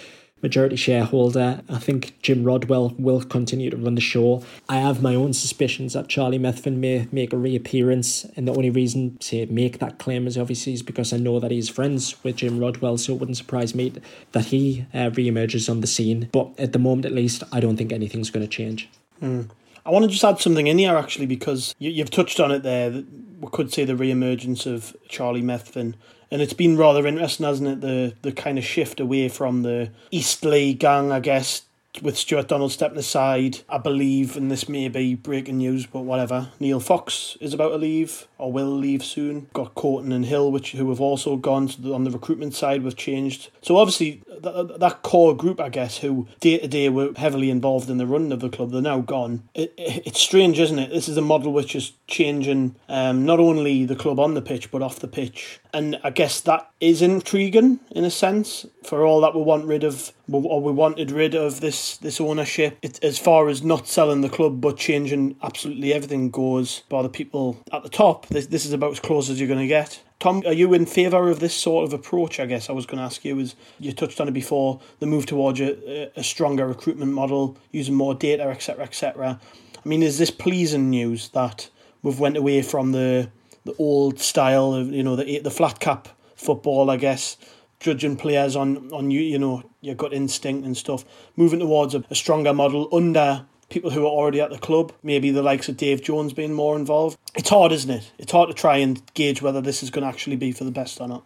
majority 0.42 0.76
shareholder. 0.76 1.62
I 1.68 1.78
think 1.78 2.20
Jim 2.20 2.44
Rodwell 2.44 2.94
will 2.98 3.22
continue 3.22 3.70
to 3.70 3.76
run 3.76 3.94
the 3.94 4.00
show. 4.00 4.44
I 4.68 4.76
have 4.76 5.02
my 5.02 5.14
own 5.14 5.32
suspicions 5.32 5.94
that 5.94 6.08
Charlie 6.08 6.38
Methven 6.38 6.76
may 6.76 7.08
make 7.10 7.32
a 7.32 7.36
reappearance, 7.36 8.24
and 8.36 8.46
the 8.46 8.54
only 8.54 8.70
reason 8.70 9.16
to 9.18 9.46
make 9.46 9.78
that 9.78 9.98
claim 9.98 10.26
is 10.26 10.36
obviously 10.36 10.74
is 10.74 10.82
because 10.82 11.12
I 11.12 11.16
know 11.16 11.40
that 11.40 11.50
he's 11.50 11.68
friends 11.68 12.22
with 12.22 12.36
Jim 12.36 12.58
Rodwell, 12.58 12.98
so 12.98 13.14
it 13.14 13.20
wouldn't 13.20 13.38
surprise 13.38 13.74
me 13.74 13.94
that 14.32 14.46
he 14.46 14.86
uh, 14.92 15.10
reemerges 15.10 15.70
on 15.70 15.80
the 15.80 15.86
scene. 15.86 16.28
But 16.30 16.58
at 16.58 16.72
the 16.72 16.78
moment, 16.78 17.06
at 17.06 17.12
least, 17.12 17.42
I 17.50 17.60
don't 17.60 17.76
think 17.76 17.92
anything's 17.92 18.30
going 18.30 18.44
to 18.44 18.50
change. 18.50 18.88
Mm. 19.22 19.48
I 19.86 19.90
want 19.90 20.04
to 20.04 20.10
just 20.10 20.24
add 20.24 20.40
something 20.40 20.66
in 20.66 20.78
here 20.78 20.96
actually 20.96 21.26
because 21.26 21.74
you, 21.78 22.02
have 22.02 22.10
touched 22.10 22.40
on 22.40 22.50
it 22.50 22.62
there. 22.62 22.90
We 22.90 23.48
could 23.52 23.72
see 23.72 23.84
the 23.84 23.96
re-emergence 23.96 24.64
of 24.64 24.96
Charlie 25.08 25.42
Methven 25.42 25.94
and 26.34 26.42
it's 26.42 26.52
been 26.52 26.76
rather 26.76 27.06
interesting, 27.06 27.46
hasn't 27.46 27.68
it? 27.68 27.80
The 27.80 28.14
the 28.22 28.32
kind 28.32 28.58
of 28.58 28.64
shift 28.64 28.98
away 28.98 29.28
from 29.28 29.62
the 29.62 29.90
Eastleigh 30.10 30.72
gang, 30.72 31.12
I 31.12 31.20
guess, 31.20 31.62
with 32.02 32.18
Stuart 32.18 32.48
Donald 32.48 32.72
stepping 32.72 32.98
aside, 32.98 33.60
I 33.68 33.78
believe, 33.78 34.36
and 34.36 34.50
this 34.50 34.68
may 34.68 34.88
be 34.88 35.14
breaking 35.14 35.58
news, 35.58 35.86
but 35.86 36.00
whatever. 36.00 36.50
Neil 36.58 36.80
Fox 36.80 37.36
is 37.40 37.54
about 37.54 37.68
to 37.68 37.76
leave 37.76 38.26
or 38.36 38.50
will 38.50 38.76
leave 38.76 39.04
soon. 39.04 39.46
Got 39.52 39.76
Courtney 39.76 40.16
and 40.16 40.26
Hill, 40.26 40.50
which 40.50 40.72
who 40.72 40.88
have 40.88 41.00
also 41.00 41.36
gone 41.36 41.70
the, 41.78 41.94
on 41.94 42.02
the 42.02 42.10
recruitment 42.10 42.54
side. 42.54 42.82
We've 42.82 42.96
changed. 42.96 43.50
So 43.62 43.76
obviously 43.76 44.22
that, 44.40 44.80
that 44.80 45.02
core 45.02 45.36
group, 45.36 45.60
I 45.60 45.68
guess, 45.68 45.98
who 45.98 46.26
day 46.40 46.58
to 46.58 46.66
day 46.66 46.88
were 46.88 47.12
heavily 47.16 47.48
involved 47.48 47.88
in 47.88 47.98
the 47.98 48.06
running 48.06 48.32
of 48.32 48.40
the 48.40 48.50
club, 48.50 48.72
they're 48.72 48.82
now 48.82 49.00
gone. 49.00 49.48
It, 49.54 49.72
it, 49.76 50.06
it's 50.06 50.20
strange, 50.20 50.58
isn't 50.58 50.78
it? 50.78 50.90
This 50.90 51.08
is 51.08 51.16
a 51.16 51.22
model 51.22 51.52
which 51.52 51.76
is 51.76 51.92
changing 52.08 52.74
um, 52.88 53.24
not 53.24 53.38
only 53.38 53.84
the 53.84 53.96
club 53.96 54.18
on 54.18 54.34
the 54.34 54.42
pitch 54.42 54.70
but 54.72 54.82
off 54.82 54.98
the 54.98 55.08
pitch, 55.08 55.60
and 55.74 55.98
I 56.04 56.10
guess 56.10 56.40
that 56.42 56.70
is 56.80 57.02
intriguing 57.02 57.80
in 57.90 58.04
a 58.04 58.10
sense. 58.10 58.64
For 58.84 59.04
all 59.04 59.20
that 59.22 59.34
we 59.34 59.42
want 59.42 59.66
rid 59.66 59.82
of, 59.82 60.12
or 60.30 60.60
we 60.60 60.72
wanted 60.72 61.10
rid 61.10 61.34
of 61.34 61.60
this 61.60 61.96
this 61.96 62.20
ownership, 62.20 62.78
it, 62.80 63.02
as 63.02 63.18
far 63.18 63.48
as 63.48 63.62
not 63.62 63.88
selling 63.88 64.20
the 64.20 64.28
club 64.28 64.60
but 64.60 64.76
changing 64.76 65.36
absolutely 65.42 65.92
everything 65.92 66.30
goes 66.30 66.82
by 66.88 67.02
the 67.02 67.08
people 67.08 67.58
at 67.72 67.82
the 67.82 67.88
top. 67.88 68.26
This 68.28 68.46
this 68.46 68.64
is 68.64 68.72
about 68.72 68.92
as 68.92 69.00
close 69.00 69.28
as 69.28 69.38
you're 69.38 69.48
going 69.48 69.60
to 69.60 69.66
get. 69.66 70.00
Tom, 70.20 70.42
are 70.46 70.52
you 70.52 70.72
in 70.72 70.86
favour 70.86 71.28
of 71.28 71.40
this 71.40 71.54
sort 71.54 71.84
of 71.84 71.92
approach? 71.92 72.38
I 72.38 72.46
guess 72.46 72.70
I 72.70 72.72
was 72.72 72.86
going 72.86 72.98
to 72.98 73.04
ask 73.04 73.24
you. 73.24 73.38
Is 73.40 73.56
you 73.80 73.92
touched 73.92 74.20
on 74.20 74.28
it 74.28 74.32
before 74.32 74.80
the 75.00 75.06
move 75.06 75.26
towards 75.26 75.60
a, 75.60 76.10
a 76.16 76.22
stronger 76.22 76.66
recruitment 76.68 77.12
model, 77.12 77.58
using 77.72 77.94
more 77.94 78.14
data, 78.14 78.44
etc., 78.44 78.84
etc. 78.84 79.40
I 79.84 79.88
mean, 79.88 80.02
is 80.02 80.18
this 80.18 80.30
pleasing 80.30 80.88
news 80.88 81.30
that 81.30 81.68
we've 82.02 82.20
went 82.20 82.36
away 82.36 82.62
from 82.62 82.92
the 82.92 83.28
the 83.64 83.74
old 83.78 84.20
style 84.20 84.74
of 84.74 84.92
you 84.92 85.02
know 85.02 85.16
the 85.16 85.38
the 85.40 85.50
flat 85.50 85.80
cap 85.80 86.08
football, 86.36 86.90
I 86.90 86.96
guess, 86.96 87.36
judging 87.80 88.16
players 88.16 88.56
on 88.56 88.92
on 88.92 89.10
you 89.10 89.20
you 89.20 89.38
know 89.38 89.62
your 89.80 89.94
gut 89.94 90.12
instinct 90.12 90.64
and 90.64 90.76
stuff, 90.76 91.04
moving 91.36 91.60
towards 91.60 91.94
a, 91.94 92.04
a 92.10 92.14
stronger 92.14 92.54
model 92.54 92.88
under 92.92 93.46
people 93.68 93.90
who 93.90 94.04
are 94.04 94.10
already 94.10 94.40
at 94.40 94.50
the 94.50 94.58
club, 94.58 94.92
maybe 95.02 95.30
the 95.30 95.42
likes 95.42 95.68
of 95.68 95.76
Dave 95.76 96.02
Jones 96.02 96.32
being 96.32 96.52
more 96.52 96.76
involved. 96.76 97.18
It's 97.34 97.48
hard, 97.48 97.72
isn't 97.72 97.90
it? 97.90 98.12
It's 98.18 98.30
hard 98.30 98.48
to 98.48 98.54
try 98.54 98.76
and 98.76 99.02
gauge 99.14 99.42
whether 99.42 99.60
this 99.60 99.82
is 99.82 99.90
going 99.90 100.02
to 100.02 100.08
actually 100.08 100.36
be 100.36 100.52
for 100.52 100.64
the 100.64 100.70
best 100.70 101.00
or 101.00 101.08
not. 101.08 101.24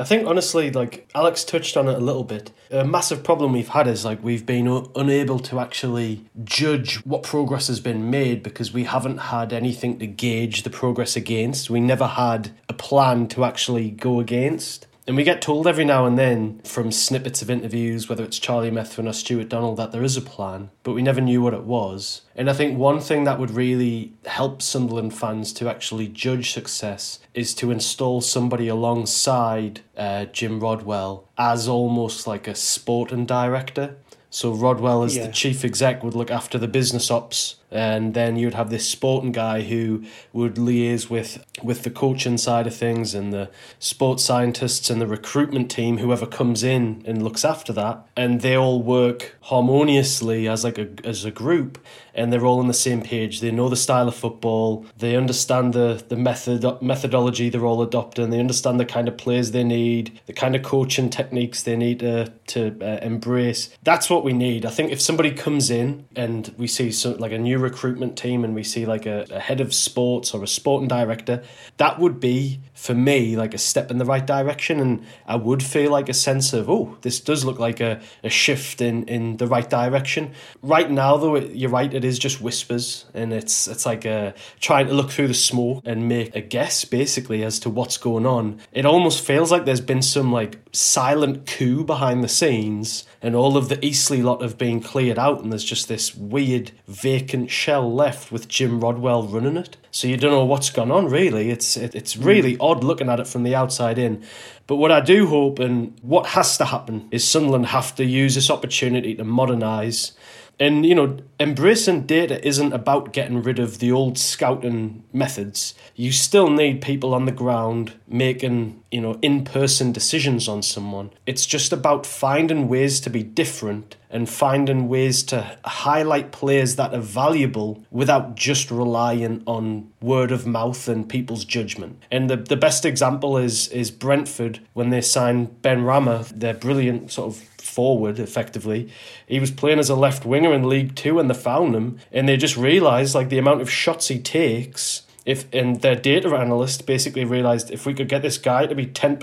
I 0.00 0.04
think 0.04 0.26
honestly, 0.26 0.70
like 0.70 1.10
Alex 1.14 1.44
touched 1.44 1.76
on 1.76 1.86
it 1.86 1.94
a 1.94 2.00
little 2.00 2.24
bit. 2.24 2.50
A 2.70 2.86
massive 2.86 3.22
problem 3.22 3.52
we've 3.52 3.68
had 3.68 3.86
is 3.86 4.02
like 4.02 4.24
we've 4.24 4.46
been 4.46 4.64
u- 4.64 4.90
unable 4.96 5.38
to 5.40 5.60
actually 5.60 6.24
judge 6.42 6.96
what 7.04 7.22
progress 7.22 7.66
has 7.66 7.80
been 7.80 8.10
made 8.10 8.42
because 8.42 8.72
we 8.72 8.84
haven't 8.84 9.18
had 9.18 9.52
anything 9.52 9.98
to 9.98 10.06
gauge 10.06 10.62
the 10.62 10.70
progress 10.70 11.16
against. 11.16 11.68
We 11.68 11.80
never 11.80 12.06
had 12.06 12.52
a 12.66 12.72
plan 12.72 13.28
to 13.28 13.44
actually 13.44 13.90
go 13.90 14.20
against. 14.20 14.86
And 15.10 15.16
we 15.16 15.24
get 15.24 15.42
told 15.42 15.66
every 15.66 15.84
now 15.84 16.06
and 16.06 16.16
then 16.16 16.60
from 16.62 16.92
snippets 16.92 17.42
of 17.42 17.50
interviews, 17.50 18.08
whether 18.08 18.22
it's 18.22 18.38
Charlie 18.38 18.70
Methven 18.70 19.08
or 19.08 19.12
Stuart 19.12 19.48
Donald, 19.48 19.76
that 19.76 19.90
there 19.90 20.04
is 20.04 20.16
a 20.16 20.20
plan, 20.20 20.70
but 20.84 20.92
we 20.92 21.02
never 21.02 21.20
knew 21.20 21.42
what 21.42 21.52
it 21.52 21.64
was. 21.64 22.22
And 22.36 22.48
I 22.48 22.52
think 22.52 22.78
one 22.78 23.00
thing 23.00 23.24
that 23.24 23.40
would 23.40 23.50
really 23.50 24.12
help 24.24 24.62
Sunderland 24.62 25.12
fans 25.12 25.52
to 25.54 25.68
actually 25.68 26.06
judge 26.06 26.52
success 26.52 27.18
is 27.34 27.54
to 27.54 27.72
install 27.72 28.20
somebody 28.20 28.68
alongside 28.68 29.80
uh, 29.96 30.26
Jim 30.26 30.60
Rodwell 30.60 31.28
as 31.36 31.66
almost 31.66 32.28
like 32.28 32.46
a 32.46 32.54
sporting 32.54 33.26
director. 33.26 33.96
So 34.30 34.52
Rodwell, 34.52 35.02
as 35.02 35.16
yeah. 35.16 35.26
the 35.26 35.32
chief 35.32 35.64
exec, 35.64 36.04
would 36.04 36.14
look 36.14 36.30
after 36.30 36.56
the 36.56 36.68
business 36.68 37.10
ops 37.10 37.56
and 37.70 38.14
then 38.14 38.36
you'd 38.36 38.54
have 38.54 38.70
this 38.70 38.88
sporting 38.88 39.32
guy 39.32 39.62
who 39.62 40.04
would 40.32 40.54
liaise 40.54 41.08
with 41.08 41.44
with 41.62 41.82
the 41.82 41.90
coaching 41.90 42.38
side 42.38 42.66
of 42.66 42.74
things 42.74 43.14
and 43.14 43.32
the 43.32 43.50
sports 43.78 44.24
scientists 44.24 44.90
and 44.90 45.00
the 45.00 45.06
recruitment 45.06 45.70
team 45.70 45.98
whoever 45.98 46.26
comes 46.26 46.62
in 46.62 47.02
and 47.06 47.22
looks 47.22 47.44
after 47.44 47.72
that. 47.72 48.06
And 48.16 48.40
they 48.40 48.56
all 48.56 48.82
work 48.82 49.36
harmoniously 49.50 50.46
as 50.46 50.62
like 50.62 50.78
a 50.78 50.88
as 51.04 51.24
a 51.24 51.30
group 51.32 51.76
and 52.14 52.32
they're 52.32 52.46
all 52.46 52.60
on 52.60 52.68
the 52.68 52.74
same 52.74 53.02
page. 53.02 53.40
They 53.40 53.50
know 53.50 53.68
the 53.68 53.76
style 53.76 54.06
of 54.06 54.14
football. 54.14 54.86
They 54.96 55.16
understand 55.16 55.74
the 55.74 56.02
the 56.08 56.16
method 56.16 56.64
methodology 56.80 57.48
they're 57.48 57.66
all 57.66 57.82
adopting. 57.82 58.30
They 58.30 58.38
understand 58.38 58.78
the 58.78 58.84
kind 58.84 59.08
of 59.08 59.16
players 59.16 59.50
they 59.50 59.64
need 59.64 60.20
the 60.26 60.32
kind 60.32 60.54
of 60.54 60.62
coaching 60.62 61.10
techniques 61.10 61.64
they 61.64 61.76
need 61.76 61.98
to 61.98 62.32
to 62.48 62.76
uh, 62.80 62.98
embrace. 63.02 63.70
That's 63.82 64.08
what 64.08 64.22
we 64.22 64.32
need. 64.32 64.64
I 64.64 64.70
think 64.70 64.92
if 64.92 65.00
somebody 65.00 65.32
comes 65.32 65.68
in 65.68 66.06
and 66.14 66.54
we 66.56 66.68
see 66.68 66.92
some 66.92 67.16
like 67.18 67.32
a 67.32 67.38
new 67.38 67.58
recruitment 67.58 68.16
team 68.16 68.44
and 68.44 68.54
we 68.54 68.62
see 68.62 68.86
like 68.86 69.06
a, 69.06 69.26
a 69.30 69.40
head 69.40 69.60
of 69.60 69.74
sports 69.74 70.32
or 70.32 70.44
a 70.44 70.48
sporting 70.48 70.88
director, 70.88 71.42
that 71.78 71.98
would 71.98 72.20
be 72.20 72.60
for 72.74 72.94
me 72.94 73.36
like 73.36 73.52
a 73.52 73.58
step 73.58 73.90
in 73.90 73.98
the 73.98 74.04
right 74.04 74.26
direction. 74.26 74.78
And 74.78 75.04
I 75.26 75.34
would 75.34 75.62
feel 75.62 75.90
like 75.90 76.08
a 76.08 76.14
sense 76.14 76.52
of 76.52 76.70
oh 76.70 76.96
this 77.02 77.18
does 77.18 77.44
look 77.44 77.58
like 77.58 77.80
a, 77.80 78.00
a 78.22 78.30
shift 78.30 78.80
in 78.80 79.02
in 79.08 79.39
the 79.40 79.48
right 79.48 79.68
direction. 79.68 80.32
Right 80.62 80.88
now 80.88 81.16
though 81.16 81.36
you're 81.36 81.70
right 81.70 81.92
it 81.92 82.04
is 82.04 82.18
just 82.18 82.40
whispers 82.40 83.06
and 83.12 83.32
it's 83.32 83.66
it's 83.66 83.84
like 83.84 84.04
a 84.04 84.34
trying 84.60 84.86
to 84.86 84.94
look 84.94 85.10
through 85.10 85.26
the 85.28 85.34
smoke 85.34 85.82
and 85.84 86.08
make 86.08 86.36
a 86.36 86.40
guess 86.40 86.84
basically 86.84 87.42
as 87.42 87.58
to 87.60 87.70
what's 87.70 87.96
going 87.96 88.26
on. 88.26 88.60
It 88.70 88.86
almost 88.86 89.24
feels 89.24 89.50
like 89.50 89.64
there's 89.64 89.80
been 89.80 90.02
some 90.02 90.30
like 90.30 90.60
silent 90.72 91.46
coup 91.46 91.82
behind 91.82 92.22
the 92.22 92.28
scenes 92.28 93.04
and 93.20 93.34
all 93.34 93.56
of 93.56 93.68
the 93.68 93.84
Eastleigh 93.84 94.22
lot 94.22 94.42
have 94.42 94.56
been 94.56 94.80
cleared 94.80 95.18
out 95.18 95.42
and 95.42 95.50
there's 95.50 95.64
just 95.64 95.88
this 95.88 96.14
weird 96.14 96.70
vacant 96.86 97.50
shell 97.50 97.92
left 97.92 98.30
with 98.30 98.46
Jim 98.46 98.80
Rodwell 98.80 99.24
running 99.24 99.56
it 99.56 99.76
so 99.90 100.06
you 100.06 100.16
don't 100.16 100.30
know 100.30 100.44
what's 100.44 100.70
gone 100.70 100.90
on 100.90 101.06
really 101.06 101.50
it's 101.50 101.76
it, 101.76 101.94
it's 101.94 102.16
really 102.16 102.56
mm. 102.56 102.60
odd 102.60 102.84
looking 102.84 103.08
at 103.08 103.20
it 103.20 103.26
from 103.26 103.42
the 103.42 103.54
outside 103.54 103.98
in 103.98 104.22
but 104.66 104.76
what 104.76 104.92
I 104.92 105.00
do 105.00 105.26
hope 105.26 105.58
and 105.58 105.98
what 106.02 106.26
has 106.26 106.56
to 106.58 106.64
happen 106.64 107.08
is 107.10 107.26
Sunderland 107.26 107.66
have 107.66 107.94
to 107.96 108.04
use 108.04 108.34
this 108.34 108.50
opportunity 108.50 109.14
to 109.16 109.24
modernise 109.24 110.12
and 110.60 110.84
you 110.84 110.94
know, 110.94 111.16
embracing 111.40 112.02
data 112.02 112.46
isn't 112.46 112.74
about 112.74 113.14
getting 113.14 113.42
rid 113.42 113.58
of 113.58 113.78
the 113.78 113.90
old 113.90 114.18
scouting 114.18 115.02
methods. 115.10 115.74
You 115.96 116.12
still 116.12 116.50
need 116.50 116.82
people 116.82 117.14
on 117.14 117.24
the 117.24 117.32
ground 117.32 117.94
making, 118.06 118.82
you 118.90 119.00
know, 119.00 119.18
in-person 119.22 119.92
decisions 119.92 120.48
on 120.48 120.62
someone. 120.62 121.10
It's 121.24 121.46
just 121.46 121.72
about 121.72 122.04
finding 122.04 122.68
ways 122.68 123.00
to 123.00 123.10
be 123.10 123.22
different 123.22 123.96
and 124.10 124.28
finding 124.28 124.88
ways 124.88 125.22
to 125.22 125.56
highlight 125.64 126.32
players 126.32 126.76
that 126.76 126.92
are 126.92 127.00
valuable 127.00 127.82
without 127.90 128.34
just 128.34 128.70
relying 128.70 129.42
on 129.46 129.90
word 130.02 130.30
of 130.30 130.46
mouth 130.46 130.88
and 130.88 131.08
people's 131.08 131.44
judgment. 131.44 132.02
And 132.10 132.28
the, 132.28 132.36
the 132.36 132.56
best 132.56 132.84
example 132.84 133.38
is 133.38 133.68
is 133.68 133.90
Brentford 133.90 134.60
when 134.74 134.90
they 134.90 135.00
signed 135.00 135.62
Benrahma, 135.62 136.28
their 136.38 136.54
brilliant 136.54 137.12
sort 137.12 137.34
of 137.34 137.59
forward 137.70 138.18
effectively. 138.18 138.90
He 139.26 139.40
was 139.40 139.50
playing 139.50 139.78
as 139.78 139.88
a 139.88 139.94
left 139.94 140.26
winger 140.26 140.52
in 140.52 140.68
League 140.68 140.94
Two 140.94 141.18
and 141.18 141.30
they 141.30 141.34
found 141.34 141.74
him 141.74 141.98
and 142.12 142.28
they 142.28 142.36
just 142.36 142.56
realised 142.56 143.14
like 143.14 143.28
the 143.28 143.38
amount 143.38 143.62
of 143.62 143.70
shots 143.70 144.08
he 144.08 144.18
takes 144.18 145.02
if 145.26 145.52
and 145.52 145.82
their 145.82 145.94
data 145.94 146.34
analyst 146.34 146.86
basically 146.86 147.24
realized 147.24 147.70
if 147.70 147.86
we 147.86 147.94
could 147.94 148.08
get 148.08 148.22
this 148.22 148.38
guy 148.38 148.66
to 148.66 148.74
be 148.74 148.86
10% 148.86 149.18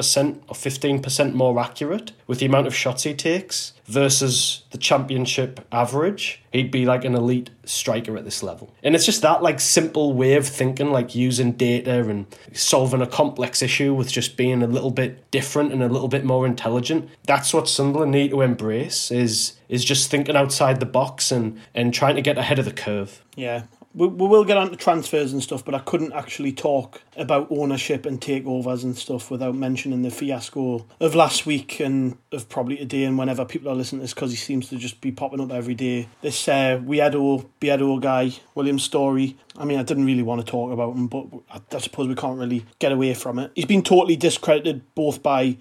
or 0.48 0.54
15% 0.54 1.34
more 1.34 1.60
accurate 1.60 2.12
with 2.28 2.40
the 2.40 2.46
amount 2.46 2.68
of 2.68 2.76
shots 2.76 3.04
he 3.04 3.14
takes 3.14 3.74
versus 3.86 4.64
the 4.72 4.78
championship 4.78 5.66
average 5.72 6.42
he'd 6.52 6.72
be 6.72 6.86
like 6.86 7.06
an 7.06 7.16
elite 7.16 7.50
striker 7.66 8.18
at 8.18 8.26
this 8.26 8.42
level. 8.42 8.74
And 8.84 8.96
it's 8.96 9.06
just 9.06 9.22
that 9.22 9.44
like 9.44 9.60
simple 9.60 10.14
way 10.14 10.36
of 10.36 10.48
thinking 10.48 10.92
like 10.92 11.16
using 11.16 11.52
data 11.54 12.08
and 12.08 12.26
solving 12.54 13.02
a 13.02 13.08
complex 13.08 13.62
issue 13.62 13.94
with 13.94 14.12
just 14.12 14.38
being 14.38 14.64
a 14.64 14.68
little 14.68 14.92
bit 14.92 15.30
different 15.32 15.72
and 15.72 15.84
a 15.84 15.90
little 15.90 16.08
bit 16.08 16.26
more 16.26 16.46
intelligent. 16.46 17.10
That's 17.26 17.54
what 17.54 17.70
Sunderland 17.70 18.12
need 18.12 18.32
to 18.32 18.42
embrace 18.42 19.12
is 19.12 19.54
is 19.70 19.84
just 19.84 20.10
thinking 20.10 20.36
outside 20.36 20.80
the 20.80 20.86
box 20.86 21.32
and 21.32 21.60
and 21.74 21.94
trying 21.94 22.16
to 22.16 22.22
get 22.22 22.38
ahead 22.38 22.60
of 22.60 22.66
the 22.66 22.74
curve. 22.74 23.24
Yeah 23.36 23.64
we, 23.98 24.08
we 24.08 24.28
will 24.28 24.46
get 24.46 24.58
on 24.58 24.70
to 24.70 24.76
transfers 24.76 25.34
and 25.34 25.42
stuff, 25.42 25.66
but 25.66 25.74
I 25.74 25.80
couldn't 25.80 26.14
actually 26.14 26.52
talk 26.52 27.02
about 27.16 27.48
ownership 27.50 28.06
and 28.06 28.22
takeovers 28.22 28.84
and 28.84 28.96
stuff 28.96 29.32
without 29.32 29.56
mentioning 29.56 30.04
the 30.04 30.12
fiasco 30.12 30.86
of 31.00 31.16
last 31.16 31.48
week 31.48 31.80
and 31.80 32.16
of 32.32 32.48
probably 32.48 32.78
today 32.78 33.06
and 33.06 33.18
whenever 33.18 33.44
people 33.44 33.72
are 33.72 33.76
listening 33.76 34.02
to 34.02 34.04
this 34.04 34.14
because 34.14 34.30
he 34.30 34.38
seems 34.38 34.70
to 34.70 34.78
just 34.78 35.02
be 35.02 35.12
popping 35.12 35.42
up 35.42 35.52
every 35.52 35.74
day. 35.74 36.08
This 36.22 36.48
uh, 36.48 36.80
Weirdo, 36.84 37.50
Beardo 37.60 38.00
guy, 38.00 38.34
William 38.54 38.78
Storey. 38.78 39.36
I 39.58 39.66
mean, 39.66 39.80
I 39.80 39.84
didn't 39.84 40.06
really 40.06 40.24
want 40.24 40.46
to 40.46 40.50
talk 40.50 40.72
about 40.72 40.96
him, 40.96 41.08
but 41.08 41.26
I, 41.50 41.60
I 41.72 41.80
suppose 41.80 42.08
we 42.08 42.14
can't 42.14 42.38
really 42.38 42.66
get 42.78 42.92
away 42.92 43.16
from 43.16 43.40
it. 43.40 43.52
He's 43.56 43.66
been 43.66 43.82
totally 43.82 44.16
discredited 44.16 44.84
both 44.94 45.24
by 45.24 45.58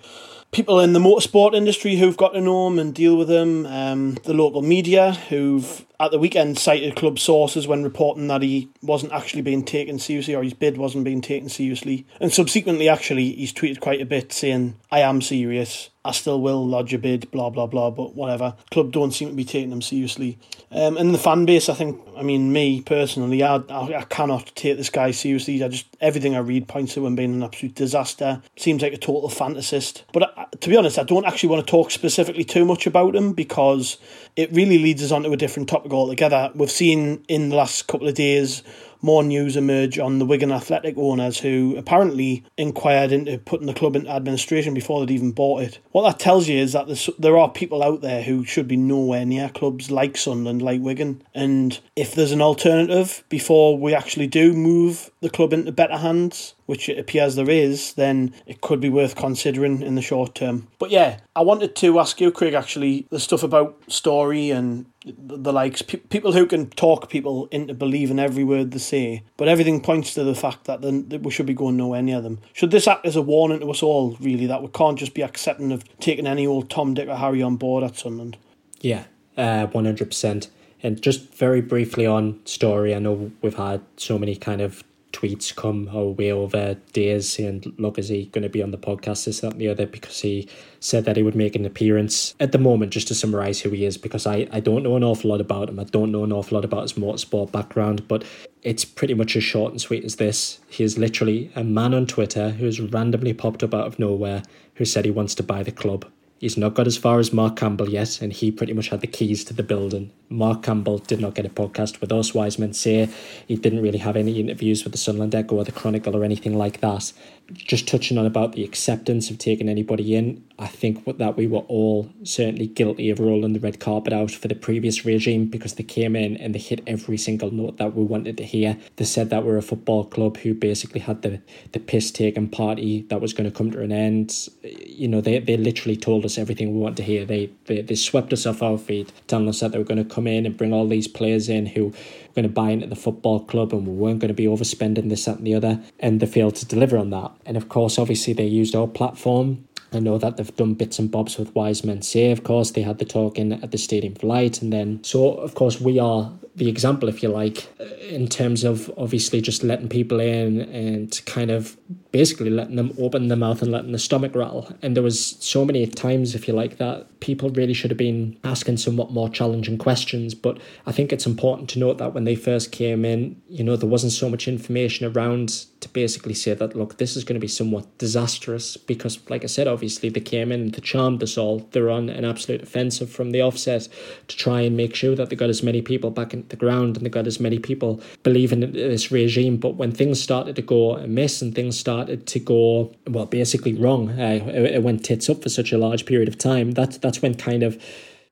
people 0.52 0.78
in 0.80 0.92
the 0.92 0.98
motorsport 0.98 1.54
industry 1.54 1.96
who've 1.96 2.16
got 2.18 2.34
to 2.34 2.40
know 2.42 2.66
him 2.66 2.78
and 2.78 2.94
deal 2.94 3.16
with 3.16 3.30
him, 3.30 3.64
um, 3.64 4.18
the 4.24 4.34
local 4.34 4.60
media 4.60 5.12
who've 5.12 5.85
at 5.98 6.10
the 6.10 6.18
weekend 6.18 6.58
cited 6.58 6.96
club 6.96 7.18
sources 7.18 7.66
when 7.66 7.82
reporting 7.82 8.28
that 8.28 8.42
he 8.42 8.68
wasn't 8.82 9.12
actually 9.12 9.42
being 9.42 9.64
taken 9.64 9.98
seriously 9.98 10.34
or 10.34 10.42
his 10.42 10.54
bid 10.54 10.76
wasn't 10.76 11.04
being 11.04 11.20
taken 11.20 11.48
seriously. 11.48 12.06
And 12.20 12.32
subsequently, 12.32 12.88
actually, 12.88 13.32
he's 13.32 13.52
tweeted 13.52 13.80
quite 13.80 14.00
a 14.00 14.06
bit 14.06 14.32
saying, 14.32 14.76
I 14.90 15.00
am 15.00 15.22
serious. 15.22 15.90
I 16.04 16.12
still 16.12 16.40
will 16.40 16.64
lodge 16.64 16.94
a 16.94 16.98
bid, 16.98 17.30
blah, 17.32 17.50
blah, 17.50 17.66
blah, 17.66 17.90
but 17.90 18.14
whatever. 18.14 18.54
Club 18.70 18.92
don't 18.92 19.10
seem 19.10 19.30
to 19.30 19.34
be 19.34 19.44
taking 19.44 19.72
him 19.72 19.82
seriously. 19.82 20.38
Um, 20.70 20.96
and 20.96 21.12
the 21.12 21.18
fan 21.18 21.46
base, 21.46 21.68
I 21.68 21.74
think, 21.74 22.00
I 22.16 22.22
mean, 22.22 22.52
me 22.52 22.80
personally, 22.80 23.42
I, 23.42 23.56
I, 23.56 23.96
I 23.96 24.02
cannot 24.02 24.52
take 24.54 24.76
this 24.76 24.90
guy 24.90 25.10
seriously. 25.10 25.62
I 25.64 25.68
just, 25.68 25.86
everything 26.00 26.36
I 26.36 26.38
read 26.38 26.68
points 26.68 26.94
to 26.94 27.04
him 27.04 27.16
being 27.16 27.34
an 27.34 27.42
absolute 27.42 27.74
disaster. 27.74 28.40
Seems 28.56 28.82
like 28.82 28.92
a 28.92 28.98
total 28.98 29.28
fantasist. 29.28 30.04
But 30.12 30.38
I, 30.38 30.46
to 30.60 30.68
be 30.68 30.76
honest, 30.76 30.98
I 30.98 31.02
don't 31.02 31.26
actually 31.26 31.48
want 31.48 31.66
to 31.66 31.70
talk 31.70 31.90
specifically 31.90 32.44
too 32.44 32.64
much 32.64 32.86
about 32.86 33.16
him 33.16 33.32
because 33.32 33.98
it 34.36 34.52
really 34.52 34.78
leads 34.78 35.02
us 35.02 35.10
on 35.10 35.24
to 35.24 35.32
a 35.32 35.36
different 35.36 35.68
topic 35.68 35.85
altogether. 35.92 36.50
We've 36.54 36.70
seen 36.70 37.24
in 37.28 37.50
the 37.50 37.56
last 37.56 37.86
couple 37.86 38.08
of 38.08 38.14
days 38.14 38.62
more 39.02 39.22
news 39.22 39.56
emerge 39.56 39.98
on 39.98 40.18
the 40.18 40.26
Wigan 40.26 40.50
Athletic 40.50 40.96
owners 40.98 41.38
who 41.38 41.76
apparently 41.78 42.44
inquired 42.56 43.12
into 43.12 43.38
putting 43.38 43.68
the 43.68 43.74
club 43.74 43.94
into 43.94 44.10
administration 44.10 44.74
before 44.74 45.00
they'd 45.00 45.14
even 45.14 45.30
bought 45.30 45.62
it. 45.62 45.78
What 45.92 46.02
that 46.02 46.18
tells 46.18 46.48
you 46.48 46.58
is 46.58 46.72
that 46.72 46.88
there 47.18 47.38
are 47.38 47.48
people 47.48 47.82
out 47.84 48.00
there 48.00 48.22
who 48.22 48.44
should 48.44 48.66
be 48.66 48.76
nowhere 48.76 49.24
near 49.24 49.48
clubs 49.48 49.90
like 49.90 50.16
Sunderland, 50.16 50.60
like 50.60 50.80
Wigan. 50.80 51.22
And 51.34 51.78
if 51.94 52.14
there's 52.14 52.32
an 52.32 52.42
alternative 52.42 53.22
before 53.28 53.78
we 53.78 53.94
actually 53.94 54.26
do 54.26 54.52
move 54.52 55.10
the 55.20 55.30
club 55.30 55.52
into 55.52 55.70
better 55.70 55.98
hands, 55.98 56.54
which 56.66 56.88
it 56.88 56.98
appears 56.98 57.34
there 57.34 57.48
is, 57.48 57.94
then 57.94 58.34
it 58.46 58.60
could 58.60 58.80
be 58.80 58.88
worth 58.88 59.16
considering 59.16 59.82
in 59.82 59.94
the 59.94 60.02
short 60.02 60.34
term. 60.34 60.68
But 60.78 60.90
yeah, 60.90 61.20
I 61.34 61.42
wanted 61.42 61.74
to 61.76 61.98
ask 61.98 62.20
you, 62.20 62.30
Craig, 62.30 62.54
actually, 62.54 63.06
the 63.10 63.20
stuff 63.20 63.42
about 63.42 63.80
Storey 63.88 64.50
and 64.50 64.86
the 65.04 65.52
likes, 65.52 65.82
pe- 65.82 65.98
people 65.98 66.32
who 66.32 66.46
can 66.46 66.68
talk 66.70 67.08
people 67.08 67.46
into 67.52 67.74
believing 67.74 68.18
every 68.18 68.44
word 68.44 68.72
they 68.72 68.78
say, 68.78 69.22
but 69.36 69.48
everything 69.48 69.80
points 69.80 70.14
to 70.14 70.24
the 70.24 70.34
fact 70.34 70.64
that, 70.64 70.82
that 70.82 71.22
we 71.22 71.30
should 71.30 71.46
be 71.46 71.54
going 71.54 71.76
nowhere 71.76 72.02
near 72.02 72.20
them. 72.20 72.40
Should 72.52 72.72
this 72.72 72.88
act 72.88 73.06
as 73.06 73.16
a 73.16 73.22
warning 73.22 73.60
to 73.60 73.70
us 73.70 73.82
all, 73.82 74.16
really, 74.20 74.46
that 74.46 74.62
we 74.62 74.68
can't 74.68 74.98
just 74.98 75.14
be 75.14 75.22
accepting 75.22 75.72
of 75.72 75.84
taking 76.00 76.26
any 76.26 76.46
old 76.46 76.68
Tom, 76.68 76.94
Dick, 76.94 77.08
or 77.08 77.16
Harry 77.16 77.42
on 77.42 77.56
board 77.56 77.84
at 77.84 77.96
Sunderland? 77.96 78.36
Yeah, 78.80 79.04
uh, 79.36 79.68
100%. 79.68 80.48
And 80.82 81.00
just 81.00 81.32
very 81.34 81.60
briefly 81.60 82.06
on 82.06 82.40
Storey, 82.44 82.94
I 82.94 82.98
know 82.98 83.32
we've 83.40 83.54
had 83.54 83.80
so 83.96 84.18
many 84.18 84.36
kind 84.36 84.60
of 84.60 84.84
tweets 85.16 85.54
come 85.54 85.88
our 85.94 86.08
way 86.08 86.30
over 86.30 86.74
days 86.92 87.32
saying, 87.32 87.74
look, 87.78 87.98
is 87.98 88.08
he 88.08 88.26
going 88.26 88.42
to 88.42 88.50
be 88.50 88.62
on 88.62 88.70
the 88.70 88.78
podcast, 88.78 89.24
this, 89.24 89.40
that, 89.40 89.52
and 89.52 89.60
the 89.60 89.68
other, 89.68 89.86
because 89.86 90.20
he 90.20 90.48
said 90.80 91.06
that 91.06 91.16
he 91.16 91.22
would 91.22 91.34
make 91.34 91.56
an 91.56 91.64
appearance. 91.64 92.34
At 92.38 92.52
the 92.52 92.58
moment, 92.58 92.92
just 92.92 93.08
to 93.08 93.14
summarise 93.14 93.60
who 93.60 93.70
he 93.70 93.84
is, 93.86 93.96
because 93.96 94.26
I, 94.26 94.46
I 94.52 94.60
don't 94.60 94.82
know 94.82 94.96
an 94.96 95.04
awful 95.04 95.30
lot 95.30 95.40
about 95.40 95.70
him. 95.70 95.80
I 95.80 95.84
don't 95.84 96.12
know 96.12 96.24
an 96.24 96.32
awful 96.32 96.56
lot 96.56 96.64
about 96.64 96.82
his 96.82 96.92
motorsport 96.94 97.50
background, 97.50 98.06
but 98.08 98.24
it's 98.62 98.84
pretty 98.84 99.14
much 99.14 99.36
as 99.36 99.44
short 99.44 99.72
and 99.72 99.80
sweet 99.80 100.04
as 100.04 100.16
this. 100.16 100.60
He 100.68 100.84
is 100.84 100.98
literally 100.98 101.50
a 101.56 101.64
man 101.64 101.94
on 101.94 102.06
Twitter 102.06 102.50
who 102.50 102.66
has 102.66 102.80
randomly 102.80 103.32
popped 103.32 103.62
up 103.62 103.72
out 103.72 103.86
of 103.86 103.98
nowhere 103.98 104.42
who 104.74 104.84
said 104.84 105.06
he 105.06 105.10
wants 105.10 105.34
to 105.36 105.42
buy 105.42 105.62
the 105.62 105.72
club. 105.72 106.04
He's 106.38 106.58
not 106.58 106.74
got 106.74 106.86
as 106.86 106.98
far 106.98 107.18
as 107.18 107.32
Mark 107.32 107.56
Campbell 107.56 107.88
yet, 107.88 108.20
and 108.20 108.30
he 108.30 108.50
pretty 108.50 108.74
much 108.74 108.88
had 108.88 109.00
the 109.00 109.06
keys 109.06 109.42
to 109.44 109.54
the 109.54 109.62
building. 109.62 110.12
Mark 110.28 110.62
Campbell 110.62 110.98
did 110.98 111.18
not 111.18 111.34
get 111.34 111.46
a 111.46 111.48
podcast 111.48 112.00
with 112.00 112.12
us. 112.12 112.34
Wise 112.34 112.58
Men 112.58 112.74
Say 112.74 113.08
he 113.48 113.56
didn't 113.56 113.80
really 113.80 113.98
have 113.98 114.16
any 114.16 114.38
interviews 114.38 114.84
with 114.84 114.92
the 114.92 114.98
Sunderland 114.98 115.34
Echo 115.34 115.56
or 115.56 115.64
the 115.64 115.72
Chronicle 115.72 116.14
or 116.14 116.24
anything 116.24 116.58
like 116.58 116.80
that 116.80 117.12
just 117.52 117.86
touching 117.86 118.18
on 118.18 118.26
about 118.26 118.52
the 118.52 118.64
acceptance 118.64 119.30
of 119.30 119.38
taking 119.38 119.68
anybody 119.68 120.14
in, 120.14 120.44
I 120.58 120.66
think 120.66 121.04
that 121.04 121.36
we 121.36 121.46
were 121.46 121.60
all 121.60 122.10
certainly 122.24 122.66
guilty 122.66 123.10
of 123.10 123.20
rolling 123.20 123.52
the 123.52 123.60
red 123.60 123.78
carpet 123.78 124.12
out 124.12 124.30
for 124.30 124.48
the 124.48 124.54
previous 124.54 125.04
regime 125.04 125.46
because 125.46 125.74
they 125.74 125.84
came 125.84 126.16
in 126.16 126.36
and 126.38 126.54
they 126.54 126.58
hit 126.58 126.82
every 126.86 127.16
single 127.16 127.50
note 127.52 127.76
that 127.76 127.94
we 127.94 128.04
wanted 128.04 128.36
to 128.38 128.44
hear. 128.44 128.76
They 128.96 129.04
said 129.04 129.30
that 129.30 129.44
we're 129.44 129.58
a 129.58 129.62
football 129.62 130.04
club 130.04 130.38
who 130.38 130.54
basically 130.54 131.00
had 131.00 131.22
the, 131.22 131.40
the 131.72 131.78
piss 131.78 132.10
taking 132.10 132.48
party 132.48 133.02
that 133.10 133.20
was 133.20 133.32
going 133.32 133.48
to 133.48 133.56
come 133.56 133.70
to 133.70 133.82
an 133.82 133.92
end. 133.92 134.48
You 134.62 135.08
know, 135.08 135.20
they, 135.20 135.38
they 135.38 135.56
literally 135.56 135.96
told 135.96 136.24
us 136.24 136.38
everything 136.38 136.72
we 136.72 136.80
want 136.80 136.96
to 136.96 137.02
hear. 137.02 137.24
They, 137.24 137.50
they, 137.66 137.82
they 137.82 137.94
swept 137.94 138.32
us 138.32 138.46
off 138.46 138.62
our 138.62 138.78
feet, 138.78 139.12
telling 139.26 139.48
us 139.48 139.60
that 139.60 139.72
they 139.72 139.78
were 139.78 139.84
going 139.84 140.02
to 140.02 140.14
come 140.14 140.26
in 140.26 140.46
and 140.46 140.56
bring 140.56 140.72
all 140.72 140.88
these 140.88 141.08
players 141.08 141.48
in 141.48 141.66
who 141.66 141.92
going 142.36 142.44
to 142.44 142.52
buy 142.52 142.70
into 142.70 142.86
the 142.86 142.94
football 142.94 143.40
club 143.40 143.72
and 143.72 143.88
we 143.88 143.94
weren't 143.94 144.20
going 144.20 144.28
to 144.28 144.34
be 144.34 144.44
overspending 144.44 145.08
this, 145.08 145.24
that, 145.24 145.38
and 145.38 145.46
the 145.46 145.54
other. 145.54 145.82
And 145.98 146.20
they 146.20 146.26
failed 146.26 146.54
to 146.56 146.66
deliver 146.66 146.96
on 146.96 147.10
that. 147.10 147.32
And 147.44 147.56
of 147.56 147.68
course, 147.68 147.98
obviously, 147.98 148.32
they 148.32 148.46
used 148.46 148.76
our 148.76 148.86
platform. 148.86 149.66
I 149.92 149.98
know 149.98 150.18
that 150.18 150.36
they've 150.36 150.56
done 150.56 150.74
bits 150.74 150.98
and 150.98 151.10
bobs 151.10 151.38
with 151.38 151.54
Wise 151.54 151.82
Men 151.82 152.02
Say, 152.02 152.30
of 152.30 152.44
course. 152.44 152.70
They 152.70 152.82
had 152.82 152.98
the 152.98 153.04
talking 153.04 153.52
at 153.52 153.72
the 153.72 153.78
Stadium 153.78 154.14
of 154.14 154.22
Light. 154.22 154.62
And 154.62 154.72
then, 154.72 155.02
so 155.02 155.34
of 155.34 155.54
course, 155.54 155.80
we 155.80 155.98
are 155.98 156.30
the 156.56 156.70
example, 156.70 157.08
if 157.08 157.22
you 157.22 157.28
like, 157.28 157.68
in 158.00 158.28
terms 158.28 158.64
of 158.64 158.90
obviously 158.96 159.42
just 159.42 159.62
letting 159.62 159.90
people 159.90 160.20
in 160.20 160.62
and 160.62 161.20
kind 161.26 161.50
of 161.50 161.76
basically 162.12 162.48
letting 162.48 162.76
them 162.76 162.94
open 162.98 163.28
their 163.28 163.36
mouth 163.36 163.60
and 163.60 163.70
letting 163.70 163.92
the 163.92 163.98
stomach 163.98 164.34
rattle. 164.34 164.74
And 164.80 164.96
there 164.96 165.02
was 165.02 165.36
so 165.38 165.66
many 165.66 165.86
times, 165.86 166.34
if 166.34 166.48
you 166.48 166.54
like, 166.54 166.78
that 166.78 167.20
people 167.20 167.50
really 167.50 167.74
should 167.74 167.90
have 167.90 167.98
been 167.98 168.38
asking 168.42 168.78
somewhat 168.78 169.10
more 169.10 169.28
challenging 169.28 169.76
questions. 169.76 170.34
But 170.34 170.58
I 170.86 170.92
think 170.92 171.12
it's 171.12 171.26
important 171.26 171.68
to 171.70 171.78
note 171.78 171.98
that 171.98 172.14
when 172.14 172.24
they 172.24 172.34
first 172.34 172.72
came 172.72 173.04
in, 173.04 173.40
you 173.50 173.62
know, 173.62 173.76
there 173.76 173.88
wasn't 173.88 174.12
so 174.12 174.30
much 174.30 174.48
information 174.48 175.06
around 175.06 175.66
to 175.80 175.88
basically 175.90 176.32
say 176.32 176.54
that, 176.54 176.74
look, 176.74 176.96
this 176.96 177.16
is 177.16 177.24
going 177.24 177.34
to 177.34 177.40
be 177.40 177.48
somewhat 177.48 177.98
disastrous 177.98 178.78
because, 178.78 179.18
like 179.28 179.44
I 179.44 179.46
said, 179.46 179.66
obviously 179.66 180.08
they 180.08 180.20
came 180.20 180.50
in, 180.50 180.70
they 180.70 180.80
charmed 180.80 181.22
us 181.22 181.36
all. 181.36 181.68
They're 181.72 181.90
on 181.90 182.08
an 182.08 182.24
absolute 182.24 182.62
offensive 182.62 183.10
from 183.10 183.32
the 183.32 183.42
offset 183.42 183.88
to 184.28 184.36
try 184.38 184.62
and 184.62 184.74
make 184.74 184.94
sure 184.94 185.14
that 185.16 185.28
they 185.28 185.36
got 185.36 185.50
as 185.50 185.62
many 185.62 185.82
people 185.82 186.10
back 186.10 186.32
in 186.32 186.45
the 186.50 186.56
ground 186.56 186.96
and 186.96 187.04
they 187.04 187.10
got 187.10 187.26
as 187.26 187.40
many 187.40 187.58
people 187.58 188.00
believing 188.22 188.62
in 188.62 188.72
this 188.72 189.10
regime. 189.10 189.56
But 189.56 189.76
when 189.76 189.92
things 189.92 190.22
started 190.22 190.56
to 190.56 190.62
go 190.62 190.96
amiss 190.96 191.42
and 191.42 191.54
things 191.54 191.78
started 191.78 192.26
to 192.26 192.38
go, 192.38 192.92
well, 193.06 193.26
basically 193.26 193.74
wrong, 193.74 194.10
uh, 194.10 194.44
it 194.46 194.82
went 194.82 195.04
tits 195.04 195.28
up 195.28 195.42
for 195.42 195.48
such 195.48 195.72
a 195.72 195.78
large 195.78 196.06
period 196.06 196.28
of 196.28 196.38
time. 196.38 196.72
That's 196.72 196.98
that's 196.98 197.22
when 197.22 197.34
kind 197.34 197.62
of 197.62 197.82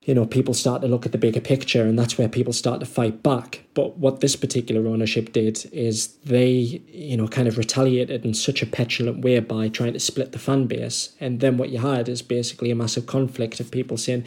you 0.05 0.13
know, 0.13 0.25
people 0.25 0.53
start 0.53 0.83
to 0.83 0.87
look 0.87 1.05
at 1.05 1.11
the 1.11 1.17
bigger 1.17 1.41
picture 1.41 1.83
and 1.83 1.97
that's 1.97 2.15
where 2.15 2.29
people 2.29 2.53
start 2.53 2.79
to 2.79 2.85
fight 2.85 3.23
back. 3.23 3.63
But 3.73 3.97
what 3.97 4.19
this 4.19 4.35
particular 4.35 4.87
ownership 4.87 5.33
did 5.33 5.67
is 5.73 6.15
they, 6.17 6.49
you 6.87 7.17
know, 7.17 7.27
kind 7.27 7.47
of 7.47 7.57
retaliated 7.57 8.23
in 8.23 8.35
such 8.35 8.61
a 8.61 8.67
petulant 8.67 9.23
way 9.23 9.39
by 9.39 9.67
trying 9.67 9.93
to 9.93 9.99
split 9.99 10.31
the 10.31 10.39
fan 10.39 10.67
base. 10.67 11.15
And 11.19 11.39
then 11.39 11.57
what 11.57 11.69
you 11.69 11.79
had 11.79 12.07
is 12.07 12.21
basically 12.21 12.69
a 12.69 12.75
massive 12.75 13.07
conflict 13.07 13.59
of 13.59 13.71
people 13.71 13.97
saying, 13.97 14.25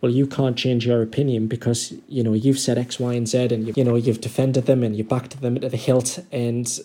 well, 0.00 0.10
you 0.10 0.26
can't 0.26 0.56
change 0.56 0.86
your 0.86 1.02
opinion 1.02 1.46
because 1.46 1.92
you 2.08 2.22
know 2.22 2.32
you've 2.32 2.58
said 2.58 2.78
X, 2.78 2.98
Y, 2.98 3.12
and 3.14 3.28
Z, 3.28 3.38
and 3.38 3.66
you, 3.66 3.74
you 3.76 3.84
know 3.84 3.96
you've 3.96 4.20
defended 4.20 4.66
them 4.66 4.82
and 4.82 4.96
you 4.96 5.04
backed 5.04 5.40
them 5.40 5.60
to 5.60 5.68
the 5.68 5.76
hilt, 5.76 6.18
and 6.32 6.80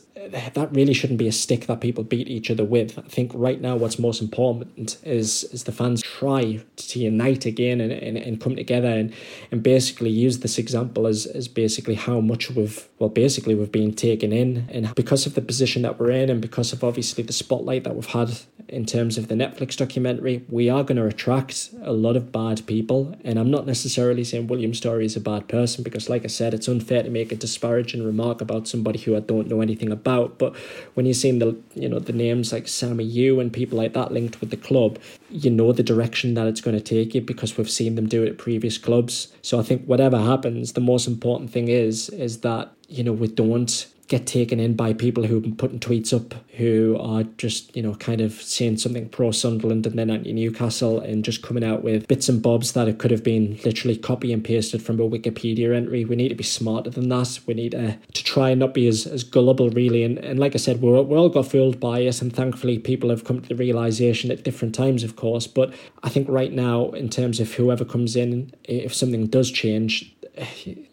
that 0.53 0.75
really 0.75 0.93
shouldn't 0.93 1.19
be 1.19 1.27
a 1.27 1.31
stick 1.31 1.65
that 1.67 1.79
people 1.79 2.03
beat 2.03 2.27
each 2.27 2.51
other 2.51 2.65
with. 2.65 2.99
I 2.99 3.03
think 3.03 3.31
right 3.33 3.61
now 3.61 3.77
what's 3.77 3.97
most 3.97 4.21
important 4.21 4.97
is 5.03 5.45
is 5.45 5.63
the 5.63 5.71
fans 5.71 6.01
try 6.01 6.61
to 6.75 6.99
unite 6.99 7.45
again 7.45 7.79
and, 7.79 7.91
and, 7.91 8.17
and 8.17 8.41
come 8.41 8.55
together 8.55 8.89
and, 8.89 9.13
and 9.51 9.63
basically 9.63 10.09
use 10.09 10.39
this 10.39 10.57
example 10.57 11.07
as, 11.07 11.25
as 11.25 11.47
basically 11.47 11.95
how 11.95 12.19
much 12.19 12.51
we've 12.51 12.87
well 12.99 13.09
basically 13.09 13.55
we've 13.55 13.71
been 13.71 13.93
taken 13.93 14.33
in 14.33 14.67
and 14.71 14.93
because 14.95 15.25
of 15.25 15.35
the 15.35 15.41
position 15.41 15.81
that 15.83 15.99
we're 15.99 16.11
in 16.11 16.29
and 16.29 16.41
because 16.41 16.73
of 16.73 16.83
obviously 16.83 17.23
the 17.23 17.33
spotlight 17.33 17.85
that 17.85 17.95
we've 17.95 18.05
had 18.05 18.37
in 18.67 18.85
terms 18.85 19.17
of 19.17 19.27
the 19.27 19.35
Netflix 19.35 19.77
documentary, 19.77 20.43
we 20.49 20.69
are 20.69 20.83
going 20.83 20.97
to 20.97 21.05
attract 21.05 21.69
a 21.83 21.91
lot 21.91 22.15
of 22.15 22.31
bad 22.31 22.65
people. 22.65 23.15
And 23.23 23.37
I'm 23.37 23.51
not 23.51 23.65
necessarily 23.65 24.23
saying 24.23 24.47
William 24.47 24.73
Storey 24.73 25.05
is 25.05 25.15
a 25.15 25.21
bad 25.21 25.47
person 25.47 25.83
because, 25.83 26.09
like 26.09 26.23
I 26.23 26.27
said, 26.27 26.53
it's 26.53 26.67
unfair 26.67 27.03
to 27.03 27.09
make 27.09 27.31
a 27.31 27.35
disparaging 27.35 28.03
remark 28.03 28.41
about 28.41 28.67
somebody 28.67 28.99
who 28.99 29.15
I 29.15 29.19
don't 29.19 29.47
know 29.47 29.61
anything 29.61 29.91
about. 29.91 30.24
But 30.27 30.55
when 30.93 31.05
you're 31.05 31.13
seeing 31.13 31.39
the 31.39 31.57
you 31.75 31.89
know 31.89 31.99
the 31.99 32.13
names 32.13 32.51
like 32.51 32.67
Sammy 32.67 33.03
Yu 33.03 33.39
and 33.39 33.51
people 33.51 33.77
like 33.77 33.93
that 33.93 34.11
linked 34.11 34.41
with 34.41 34.49
the 34.49 34.57
club, 34.57 34.99
you 35.29 35.49
know 35.49 35.71
the 35.71 35.83
direction 35.83 36.33
that 36.35 36.47
it's 36.47 36.61
going 36.61 36.77
to 36.77 36.83
take 36.83 37.15
you 37.15 37.21
because 37.21 37.57
we've 37.57 37.69
seen 37.69 37.95
them 37.95 38.07
do 38.07 38.23
it 38.23 38.29
at 38.29 38.37
previous 38.37 38.77
clubs. 38.77 39.31
So 39.41 39.59
I 39.59 39.63
think 39.63 39.85
whatever 39.85 40.17
happens, 40.17 40.73
the 40.73 40.81
most 40.81 41.07
important 41.07 41.51
thing 41.51 41.67
is 41.67 42.09
is 42.09 42.39
that 42.41 42.71
you 42.87 43.03
know 43.03 43.13
we 43.13 43.27
don't 43.27 43.87
get 44.07 44.27
taken 44.27 44.59
in 44.59 44.75
by 44.75 44.93
people 44.93 45.25
who've 45.25 45.41
been 45.41 45.55
putting 45.55 45.79
tweets 45.79 46.13
up 46.13 46.35
who 46.57 46.95
are 46.99 47.23
just, 47.37 47.75
you 47.75 47.81
know, 47.81 47.95
kind 47.95 48.21
of 48.21 48.33
saying 48.33 48.77
something 48.77 49.09
pro 49.09 49.31
Sunderland 49.31 49.85
and 49.87 49.97
then 49.97 50.09
anti 50.09 50.31
Newcastle 50.31 50.99
and 50.99 51.25
just 51.25 51.41
coming 51.41 51.63
out 51.63 51.83
with 51.83 52.07
bits 52.07 52.29
and 52.29 52.41
bobs 52.41 52.73
that 52.73 52.87
it 52.87 52.99
could 52.99 53.11
have 53.11 53.23
been 53.23 53.59
literally 53.65 53.97
copy 53.97 54.31
and 54.31 54.43
pasted 54.43 54.81
from 54.81 54.99
a 54.99 55.03
Wikipedia 55.03 55.75
entry. 55.75 56.05
We 56.05 56.15
need 56.15 56.29
to 56.29 56.35
be 56.35 56.43
smarter 56.43 56.91
than 56.91 57.09
that. 57.09 57.39
We 57.47 57.55
need 57.55 57.71
to, 57.71 57.97
to 58.13 58.23
try 58.23 58.51
and 58.51 58.59
not 58.59 58.73
be 58.73 58.87
as, 58.87 59.07
as 59.07 59.23
gullible, 59.23 59.69
really. 59.71 60.03
And, 60.03 60.19
and 60.19 60.39
like 60.39 60.53
I 60.53 60.59
said, 60.59 60.81
we're, 60.81 61.01
we 61.01 61.17
all 61.17 61.29
got 61.29 61.47
fooled 61.47 61.79
by 61.79 61.99
it. 61.99 62.21
And 62.21 62.33
thankfully, 62.33 62.77
people 62.77 63.09
have 63.09 63.23
come 63.23 63.41
to 63.41 63.49
the 63.49 63.55
realization 63.55 64.31
at 64.31 64.43
different 64.43 64.75
times, 64.75 65.03
of 65.03 65.15
course. 65.15 65.47
But 65.47 65.73
I 66.03 66.09
think 66.09 66.29
right 66.29 66.53
now, 66.53 66.91
in 66.91 67.09
terms 67.09 67.39
of 67.39 67.53
whoever 67.53 67.83
comes 67.83 68.15
in, 68.15 68.53
if 68.63 68.93
something 68.93 69.27
does 69.27 69.51
change, 69.51 70.14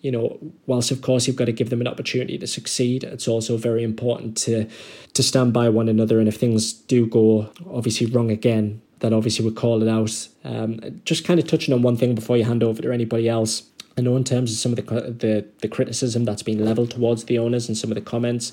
you 0.01 0.11
know, 0.11 0.39
whilst 0.67 0.91
of 0.91 1.03
course 1.03 1.27
you've 1.27 1.37
got 1.37 1.47
to 1.47 1.53
give 1.53 1.71
them 1.71 1.81
an 1.81 1.89
opportunity 1.89 2.39
to 2.39 2.47
succeed, 2.47 3.05
it's 3.05 3.29
also 3.29 3.57
very 3.57 3.83
important 3.83 4.37
to 4.39 4.69
to 5.15 5.23
stand 5.23 5.53
by 5.53 5.69
one 5.69 5.89
another. 5.89 6.19
And 6.19 6.29
if 6.29 6.37
things 6.37 6.73
do 6.73 7.07
go 7.07 7.51
obviously 7.71 8.07
wrong 8.07 8.31
again, 8.31 8.81
then 9.01 9.13
obviously 9.13 9.45
we 9.45 9.53
call 9.53 9.83
it 9.83 9.89
out. 9.89 10.29
Um, 10.45 11.01
just 11.05 11.25
kind 11.25 11.41
of 11.41 11.47
touching 11.47 11.75
on 11.75 11.83
one 11.83 11.97
thing 11.97 12.15
before 12.15 12.37
you 12.37 12.45
hand 12.45 12.63
over 12.63 12.83
to 12.83 12.93
anybody 12.93 13.29
else. 13.29 13.65
I 13.99 14.01
know 14.01 14.17
in 14.17 14.25
terms 14.25 14.53
of 14.53 14.59
some 14.59 14.73
of 14.73 14.77
the 14.77 14.83
the, 15.11 15.47
the 15.61 15.69
criticism 15.69 16.25
that's 16.25 16.43
been 16.43 16.65
leveled 16.65 16.93
towards 16.93 17.25
the 17.25 17.39
owners 17.39 17.69
and 17.69 17.77
some 17.77 17.91
of 17.91 17.97
the 17.97 18.01
comments, 18.01 18.53